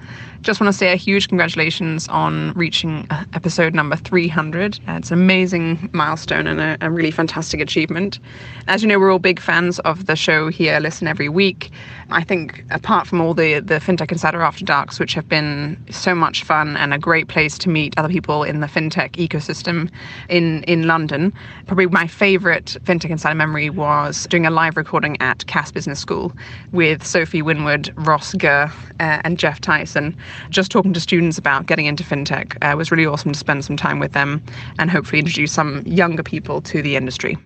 Just 0.47 0.61
want 0.61 0.73
to 0.73 0.79
say 0.79 0.93
a 0.93 0.97
huge 0.97 1.27
congratulations 1.27 2.07
on 2.07 2.53
reaching 2.53 3.05
uh, 3.11 3.25
episode 3.33 3.75
number 3.75 3.97
300. 3.97 4.79
Uh, 4.87 4.93
it's 4.93 5.11
an 5.11 5.21
amazing 5.21 5.91
milestone 5.93 6.47
and 6.47 6.61
a, 6.61 6.79
a, 6.87 6.89
really 6.89 7.11
fantastic 7.11 7.59
achievement. 7.59 8.21
As 8.69 8.81
you 8.81 8.87
know, 8.87 9.01
we're 9.01 9.11
all 9.11 9.19
big 9.19 9.41
fans 9.41 9.81
of 9.81 10.07
the 10.07 10.15
show 10.15 10.47
here, 10.47 10.79
listen 10.79 11.09
every 11.09 11.29
week. 11.29 11.73
I 12.11 12.23
think, 12.23 12.65
apart 12.71 13.09
from 13.09 13.21
all 13.21 13.35
the, 13.35 13.59
the 13.59 13.81
FinTech 13.81 14.13
Insider 14.13 14.41
After 14.41 14.65
Darks, 14.65 15.01
which 15.01 15.15
have 15.15 15.29
been 15.29 15.77
so 15.91 16.15
much 16.15 16.45
fun 16.45 16.77
and 16.77 16.95
a 16.95 16.99
great 16.99 17.27
place 17.27 17.59
to 17.59 17.69
meet 17.69 17.99
other 17.99 18.09
people 18.09 18.45
in 18.45 18.61
the 18.61 18.69
FinTech 18.69 19.15
ecosystem 19.15 19.91
in, 20.29 20.63
in 20.65 20.87
London, 20.87 21.35
probably 21.67 21.87
my 21.87 22.07
favorite 22.07 22.77
FinTech 22.85 23.11
Insider 23.11 23.35
memory 23.35 23.69
was 23.69 24.29
doing 24.31 24.47
a 24.47 24.51
live 24.51 24.77
recording 24.77 25.21
at 25.21 25.45
Cass 25.49 25.73
Business 25.73 25.99
School 25.99 26.33
with 26.71 27.05
Sophie 27.05 27.43
Winwood, 27.43 27.93
Ross 27.97 28.35
Gurr, 28.35 28.71
uh, 29.01 29.21
and 29.25 29.37
Jeff 29.37 29.61
Tyson 29.61 30.17
just 30.51 30.71
talking 30.71 30.93
to 30.93 31.01
students 31.01 31.39
about 31.39 31.67
getting 31.67 31.87
into 31.87 32.05
fintech 32.05 32.57
uh, 32.63 32.77
was 32.77 32.91
really 32.91 33.07
awesome 33.07 33.33
to 33.33 33.39
spend 33.39 33.65
some 33.65 33.77
time 33.77 33.99
with 33.99 34.13
them 34.13 34.43
and 34.79 34.91
hopefully 34.91 35.19
introduce 35.19 35.53
some 35.53 35.83
younger 35.87 36.23
people 36.23 36.61
to 36.63 36.83
the 36.83 36.97
industry. 36.97 37.37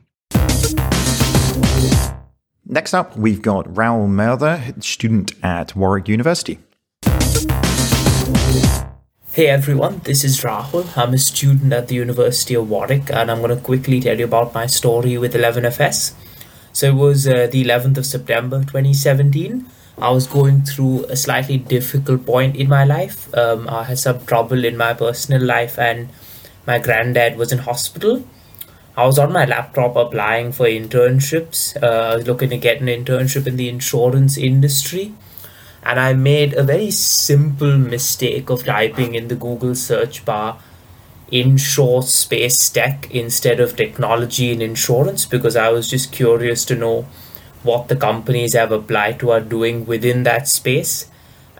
Next 2.67 2.95
up, 2.95 3.17
we've 3.17 3.43
got 3.43 3.67
Rahul 3.67 4.09
Merther, 4.09 4.62
student 4.81 5.33
at 5.43 5.75
Warwick 5.75 6.09
University. 6.09 6.61
Hey 9.33 9.47
everyone, 9.47 10.01
this 10.05 10.25
is 10.25 10.41
Rahul. 10.41 10.97
I'm 10.97 11.15
a 11.15 11.19
student 11.19 11.73
at 11.73 11.89
the 11.89 11.95
University 11.95 12.55
of 12.55 12.69
Warwick 12.69 13.11
and 13.12 13.31
I'm 13.31 13.39
going 13.39 13.57
to 13.57 13.62
quickly 13.62 14.01
tell 14.01 14.19
you 14.19 14.25
about 14.25 14.55
my 14.55 14.67
story 14.67 15.17
with 15.19 15.35
11FS. 15.35 16.15
So 16.73 16.89
it 16.89 16.95
was 16.95 17.27
uh, 17.27 17.49
the 17.51 17.65
11th 17.65 17.99
of 17.99 18.07
September 18.07 18.61
2017 18.61 19.67
I 19.99 20.11
was 20.11 20.27
going 20.27 20.62
through 20.62 21.05
a 21.07 21.17
slightly 21.17 21.59
difficult 21.59 22.25
point 22.25 22.57
in 22.57 22.69
my 22.69 22.85
life. 22.85 23.33
Um, 23.35 23.69
I 23.69 23.85
had 23.85 23.99
some 23.99 24.25
trouble 24.25 24.65
in 24.65 24.77
my 24.77 24.95
personal 24.95 25.43
life, 25.43 25.79
and 25.79 26.09
my 26.67 26.79
granddad 26.79 27.37
was 27.37 27.53
in 27.53 27.59
hospital. 27.59 28.25
I 28.97 29.07
was 29.07 29.19
on 29.19 29.33
my 29.33 29.45
laptop 29.45 29.97
applying 29.97 30.53
for 30.53 30.67
internships. 30.67 31.81
Uh, 31.83 32.12
I 32.12 32.17
was 32.17 32.27
looking 32.27 32.51
to 32.51 32.59
get 32.59 32.81
an 32.81 32.89
internship 32.89 33.47
in 33.47 33.57
the 33.57 33.69
insurance 33.69 34.37
industry. 34.37 35.15
And 35.83 35.99
I 35.99 36.12
made 36.12 36.53
a 36.55 36.62
very 36.62 36.91
simple 36.91 37.79
mistake 37.79 38.51
of 38.51 38.65
typing 38.65 39.15
in 39.15 39.29
the 39.29 39.37
Google 39.37 39.75
search 39.75 40.25
bar 40.25 40.59
insure 41.31 42.03
space 42.03 42.69
tech 42.69 43.09
instead 43.11 43.61
of 43.61 43.77
technology 43.77 44.53
and 44.53 44.61
insurance 44.61 45.25
because 45.25 45.57
I 45.57 45.69
was 45.71 45.89
just 45.89 46.12
curious 46.12 46.65
to 46.67 46.75
know 46.75 47.07
what 47.62 47.89
the 47.89 47.97
companies 47.97 48.57
I've 48.57 48.73
applied 48.73 49.20
to 49.20 49.31
are 49.31 49.41
doing 49.41 49.87
within 49.87 50.23
that 50.24 50.49
space. 50.49 51.11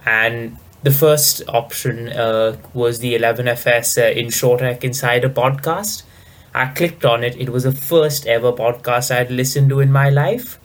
And 0.06 0.56
the 0.82 0.90
first 0.90 1.43
option 1.48 2.09
uh, 2.09 2.56
was 2.72 3.01
the 3.01 3.14
11FS 3.14 3.98
uh, 3.98 4.14
InsurTech 4.14 4.82
Insider 4.82 5.28
podcast. 5.28 6.05
I 6.55 6.66
clicked 6.66 7.05
on 7.05 7.22
it. 7.22 7.36
It 7.36 7.51
was 7.51 7.64
the 7.64 7.72
first 7.72 8.27
ever 8.27 8.52
podcast 8.52 9.14
I'd 9.14 9.31
listened 9.31 9.68
to 9.70 9.81
in 9.81 9.93
my 9.93 10.09
life. 10.09 10.59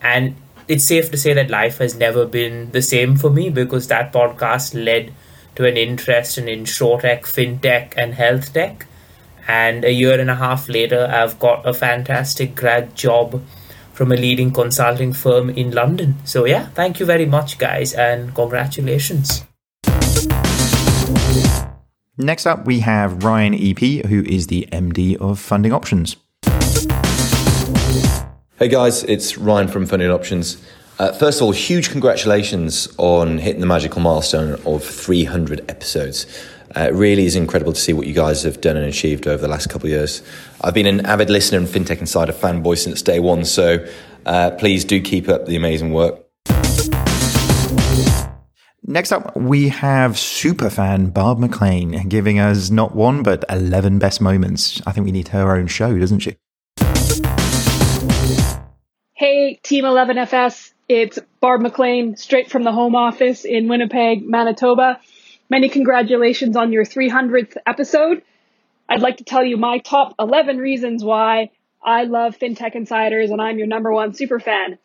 And 0.00 0.36
it's 0.68 0.84
safe 0.84 1.10
to 1.10 1.16
say 1.16 1.34
that 1.34 1.50
life 1.50 1.78
has 1.78 1.96
never 1.96 2.24
been 2.24 2.70
the 2.70 2.82
same 2.82 3.16
for 3.16 3.30
me 3.30 3.50
because 3.50 3.88
that 3.88 4.12
podcast 4.12 4.74
led 4.74 5.12
to 5.56 5.66
an 5.66 5.76
interest 5.76 6.38
in 6.38 6.48
in 6.48 6.64
short 6.64 7.02
InsurTech, 7.02 7.22
FinTech, 7.22 7.94
and 7.96 8.14
Health 8.14 8.52
Tech. 8.54 8.86
And 9.48 9.84
a 9.84 9.92
year 9.92 10.20
and 10.20 10.30
a 10.30 10.36
half 10.36 10.68
later, 10.68 11.10
I've 11.12 11.38
got 11.40 11.66
a 11.66 11.74
fantastic 11.74 12.54
grad 12.54 12.94
job 12.94 13.42
from 13.92 14.12
a 14.12 14.16
leading 14.16 14.50
consulting 14.50 15.12
firm 15.12 15.50
in 15.50 15.70
London. 15.70 16.16
So, 16.24 16.44
yeah, 16.44 16.66
thank 16.74 17.00
you 17.00 17.06
very 17.06 17.26
much, 17.26 17.58
guys, 17.58 17.92
and 17.94 18.34
congratulations. 18.34 19.44
Next 22.18 22.46
up, 22.46 22.66
we 22.66 22.80
have 22.80 23.24
Ryan 23.24 23.54
EP, 23.54 24.04
who 24.06 24.22
is 24.22 24.48
the 24.48 24.68
MD 24.70 25.16
of 25.16 25.38
Funding 25.38 25.72
Options. 25.72 26.16
Hey 28.58 28.68
guys, 28.68 29.02
it's 29.04 29.36
Ryan 29.36 29.66
from 29.66 29.86
Funding 29.86 30.10
Options. 30.10 30.62
Uh, 30.98 31.10
first 31.10 31.40
of 31.40 31.46
all, 31.46 31.52
huge 31.52 31.90
congratulations 31.90 32.86
on 32.96 33.38
hitting 33.38 33.60
the 33.60 33.66
magical 33.66 34.00
milestone 34.00 34.60
of 34.64 34.84
300 34.84 35.68
episodes. 35.68 36.26
Uh, 36.74 36.84
it 36.84 36.94
really 36.94 37.26
is 37.26 37.36
incredible 37.36 37.72
to 37.72 37.80
see 37.80 37.92
what 37.92 38.06
you 38.06 38.14
guys 38.14 38.42
have 38.44 38.60
done 38.60 38.76
and 38.76 38.86
achieved 38.86 39.26
over 39.26 39.42
the 39.42 39.48
last 39.48 39.68
couple 39.68 39.86
of 39.86 39.90
years. 39.90 40.22
I've 40.62 40.72
been 40.72 40.86
an 40.86 41.04
avid 41.04 41.28
listener 41.28 41.58
and 41.58 41.66
FinTech 41.68 42.00
Insider 42.00 42.32
fanboy 42.32 42.78
since 42.78 43.02
day 43.02 43.20
one, 43.20 43.44
so 43.44 43.86
uh, 44.24 44.52
please 44.52 44.84
do 44.84 45.00
keep 45.00 45.28
up 45.28 45.44
the 45.44 45.56
amazing 45.56 45.92
work. 45.92 46.24
Next 48.84 49.12
up, 49.12 49.36
we 49.36 49.68
have 49.68 50.12
superfan 50.12 51.12
Barb 51.12 51.38
McLean 51.38 52.08
giving 52.08 52.38
us 52.38 52.70
not 52.70 52.94
one 52.94 53.22
but 53.22 53.44
11 53.50 53.98
best 53.98 54.20
moments. 54.20 54.80
I 54.86 54.92
think 54.92 55.04
we 55.04 55.12
need 55.12 55.28
her 55.28 55.54
own 55.54 55.66
show, 55.66 55.98
doesn't 55.98 56.20
she? 56.20 56.36
Hey, 59.12 59.60
Team 59.62 59.84
11FS. 59.84 60.72
It's 60.88 61.18
Barb 61.40 61.60
McLean, 61.60 62.16
straight 62.16 62.50
from 62.50 62.64
the 62.64 62.72
home 62.72 62.96
office 62.96 63.44
in 63.44 63.68
Winnipeg, 63.68 64.28
Manitoba. 64.28 65.00
Many 65.52 65.68
congratulations 65.68 66.56
on 66.56 66.72
your 66.72 66.82
300th 66.82 67.58
episode. 67.66 68.22
I'd 68.88 69.02
like 69.02 69.18
to 69.18 69.24
tell 69.24 69.44
you 69.44 69.58
my 69.58 69.80
top 69.80 70.14
11 70.18 70.56
reasons 70.56 71.04
why 71.04 71.50
I 71.84 72.04
love 72.04 72.38
FinTech 72.38 72.74
Insiders 72.74 73.30
and 73.30 73.38
I'm 73.38 73.58
your 73.58 73.66
number 73.66 73.92
one 73.92 74.14
super 74.14 74.40
fan. 74.40 74.78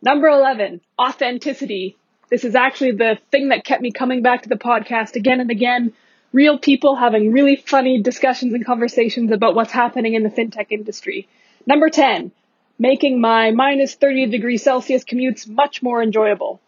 Number 0.00 0.28
11, 0.28 0.80
authenticity. 0.98 1.98
This 2.30 2.44
is 2.44 2.54
actually 2.54 2.92
the 2.92 3.18
thing 3.30 3.50
that 3.50 3.66
kept 3.66 3.82
me 3.82 3.92
coming 3.92 4.22
back 4.22 4.44
to 4.44 4.48
the 4.48 4.56
podcast 4.56 5.14
again 5.14 5.40
and 5.40 5.50
again. 5.50 5.92
Real 6.32 6.58
people 6.58 6.96
having 6.96 7.30
really 7.30 7.56
funny 7.56 8.00
discussions 8.00 8.54
and 8.54 8.64
conversations 8.64 9.30
about 9.30 9.54
what's 9.54 9.72
happening 9.72 10.14
in 10.14 10.22
the 10.22 10.30
FinTech 10.30 10.68
industry. 10.70 11.28
Number 11.66 11.90
10, 11.90 12.32
making 12.78 13.20
my 13.20 13.50
minus 13.50 13.94
30 13.94 14.28
degrees 14.28 14.62
Celsius 14.62 15.04
commutes 15.04 15.46
much 15.46 15.82
more 15.82 16.02
enjoyable. 16.02 16.62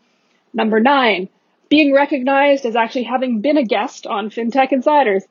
Number 0.53 0.79
9, 0.79 1.31
being 1.69 1.93
recognized 1.93 2.65
as 2.65 2.77
actually 2.77 3.05
having 3.05 3.41
been 3.41 3.57
a 3.57 3.65
guest 3.65 4.07
on 4.07 4.31
FinTech 4.31 4.73
Insiders. 4.73 5.25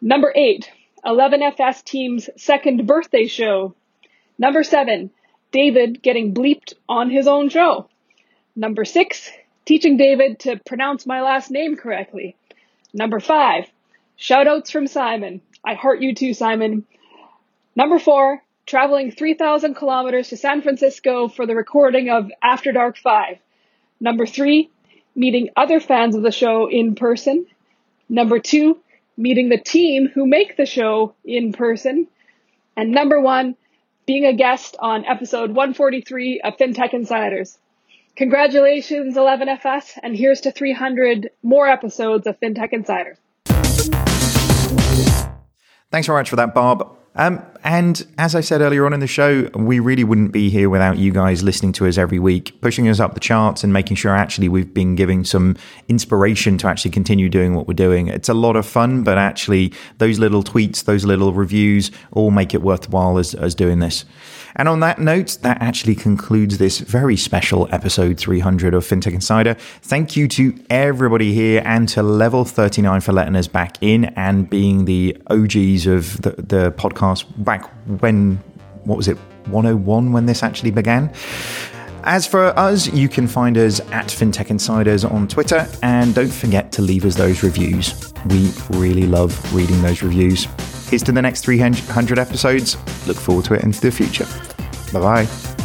Number 0.00 0.32
eight, 0.34 0.70
11FS 1.04 1.84
team's 1.84 2.28
second 2.36 2.86
birthday 2.86 3.26
show. 3.26 3.74
Number 4.38 4.62
seven, 4.62 5.10
David 5.52 6.02
getting 6.02 6.34
bleeped 6.34 6.74
on 6.88 7.10
his 7.10 7.26
own 7.26 7.48
show. 7.48 7.88
Number 8.54 8.84
six, 8.84 9.30
teaching 9.64 9.96
David 9.96 10.40
to 10.40 10.58
pronounce 10.66 11.06
my 11.06 11.22
last 11.22 11.50
name 11.50 11.76
correctly. 11.76 12.36
Number 12.92 13.20
five, 13.20 13.66
shoutouts 14.18 14.70
from 14.70 14.86
Simon. 14.86 15.40
I 15.64 15.74
heart 15.74 16.00
you 16.00 16.14
too, 16.14 16.34
Simon. 16.34 16.84
Number 17.76 17.98
four, 17.98 18.42
traveling 18.66 19.10
3,000 19.10 19.74
kilometers 19.74 20.28
to 20.28 20.36
San 20.36 20.62
Francisco 20.62 21.28
for 21.28 21.46
the 21.46 21.54
recording 21.54 22.10
of 22.10 22.30
After 22.42 22.72
Dark 22.72 22.96
5. 22.96 23.38
Number 24.00 24.26
three, 24.26 24.70
meeting 25.18 25.50
other 25.56 25.80
fans 25.80 26.14
of 26.14 26.22
the 26.22 26.30
show 26.30 26.70
in 26.70 26.94
person. 26.94 27.44
Number 28.08 28.38
two, 28.38 28.78
meeting 29.16 29.48
the 29.48 29.58
team 29.58 30.08
who 30.14 30.26
make 30.26 30.56
the 30.56 30.64
show 30.64 31.14
in 31.24 31.52
person. 31.52 32.06
And 32.76 32.92
number 32.92 33.20
one, 33.20 33.56
being 34.06 34.24
a 34.24 34.32
guest 34.32 34.76
on 34.78 35.04
episode 35.04 35.50
143 35.50 36.40
of 36.42 36.56
FinTech 36.56 36.94
Insiders. 36.94 37.58
Congratulations, 38.14 39.16
11FS, 39.16 39.98
and 40.02 40.16
here's 40.16 40.40
to 40.42 40.52
300 40.52 41.30
more 41.42 41.68
episodes 41.68 42.26
of 42.26 42.38
FinTech 42.40 42.72
Insiders. 42.72 43.18
Thanks 45.90 46.06
very 46.06 46.20
much 46.20 46.30
for 46.30 46.36
that, 46.36 46.54
Barb. 46.54 46.97
Um, 47.14 47.42
and 47.64 48.06
as 48.16 48.34
I 48.34 48.40
said 48.40 48.60
earlier 48.60 48.86
on 48.86 48.92
in 48.92 49.00
the 49.00 49.08
show, 49.08 49.50
we 49.54 49.80
really 49.80 50.04
wouldn't 50.04 50.30
be 50.30 50.50
here 50.50 50.70
without 50.70 50.98
you 50.98 51.12
guys 51.12 51.42
listening 51.42 51.72
to 51.72 51.86
us 51.86 51.98
every 51.98 52.20
week, 52.20 52.60
pushing 52.60 52.88
us 52.88 53.00
up 53.00 53.14
the 53.14 53.20
charts 53.20 53.64
and 53.64 53.72
making 53.72 53.96
sure 53.96 54.14
actually 54.14 54.48
we've 54.48 54.72
been 54.72 54.94
giving 54.94 55.24
some 55.24 55.56
inspiration 55.88 56.58
to 56.58 56.68
actually 56.68 56.92
continue 56.92 57.28
doing 57.28 57.54
what 57.54 57.66
we're 57.66 57.74
doing. 57.74 58.06
It's 58.06 58.28
a 58.28 58.34
lot 58.34 58.54
of 58.54 58.64
fun, 58.64 59.02
but 59.02 59.18
actually 59.18 59.72
those 59.98 60.20
little 60.20 60.44
tweets, 60.44 60.84
those 60.84 61.04
little 61.04 61.32
reviews 61.32 61.90
all 62.12 62.30
make 62.30 62.54
it 62.54 62.62
worthwhile 62.62 63.18
as, 63.18 63.34
as 63.34 63.54
doing 63.54 63.80
this. 63.80 64.04
And 64.58 64.68
on 64.68 64.80
that 64.80 64.98
note, 64.98 65.38
that 65.42 65.62
actually 65.62 65.94
concludes 65.94 66.58
this 66.58 66.80
very 66.80 67.16
special 67.16 67.68
episode 67.70 68.18
300 68.18 68.74
of 68.74 68.84
FinTech 68.84 69.14
Insider. 69.14 69.54
Thank 69.54 70.16
you 70.16 70.26
to 70.28 70.52
everybody 70.68 71.32
here 71.32 71.62
and 71.64 71.88
to 71.90 72.02
Level 72.02 72.44
39 72.44 73.00
for 73.00 73.12
letting 73.12 73.36
us 73.36 73.46
back 73.46 73.80
in 73.80 74.06
and 74.16 74.50
being 74.50 74.84
the 74.84 75.16
OGs 75.28 75.86
of 75.86 76.20
the, 76.22 76.30
the 76.30 76.74
podcast 76.76 77.24
back 77.44 77.70
when, 78.00 78.42
what 78.82 78.96
was 78.96 79.06
it, 79.06 79.16
101 79.46 80.12
when 80.12 80.26
this 80.26 80.42
actually 80.42 80.72
began. 80.72 81.12
As 82.02 82.26
for 82.26 82.46
us, 82.58 82.88
you 82.92 83.08
can 83.08 83.28
find 83.28 83.56
us 83.56 83.78
at 83.92 84.06
FinTech 84.06 84.50
Insiders 84.50 85.04
on 85.04 85.28
Twitter, 85.28 85.68
and 85.82 86.14
don't 86.14 86.32
forget 86.32 86.72
to 86.72 86.82
leave 86.82 87.04
us 87.04 87.14
those 87.14 87.42
reviews. 87.42 88.12
We 88.26 88.50
really 88.70 89.06
love 89.06 89.54
reading 89.54 89.82
those 89.82 90.02
reviews. 90.02 90.48
Here's 90.88 91.02
to 91.04 91.12
the 91.12 91.22
next 91.22 91.42
300 91.42 92.18
episodes. 92.18 92.76
Look 93.06 93.16
forward 93.16 93.44
to 93.46 93.54
it 93.54 93.62
into 93.62 93.80
the 93.80 93.90
future. 93.90 94.26
Bye 94.92 95.26
bye. 95.26 95.57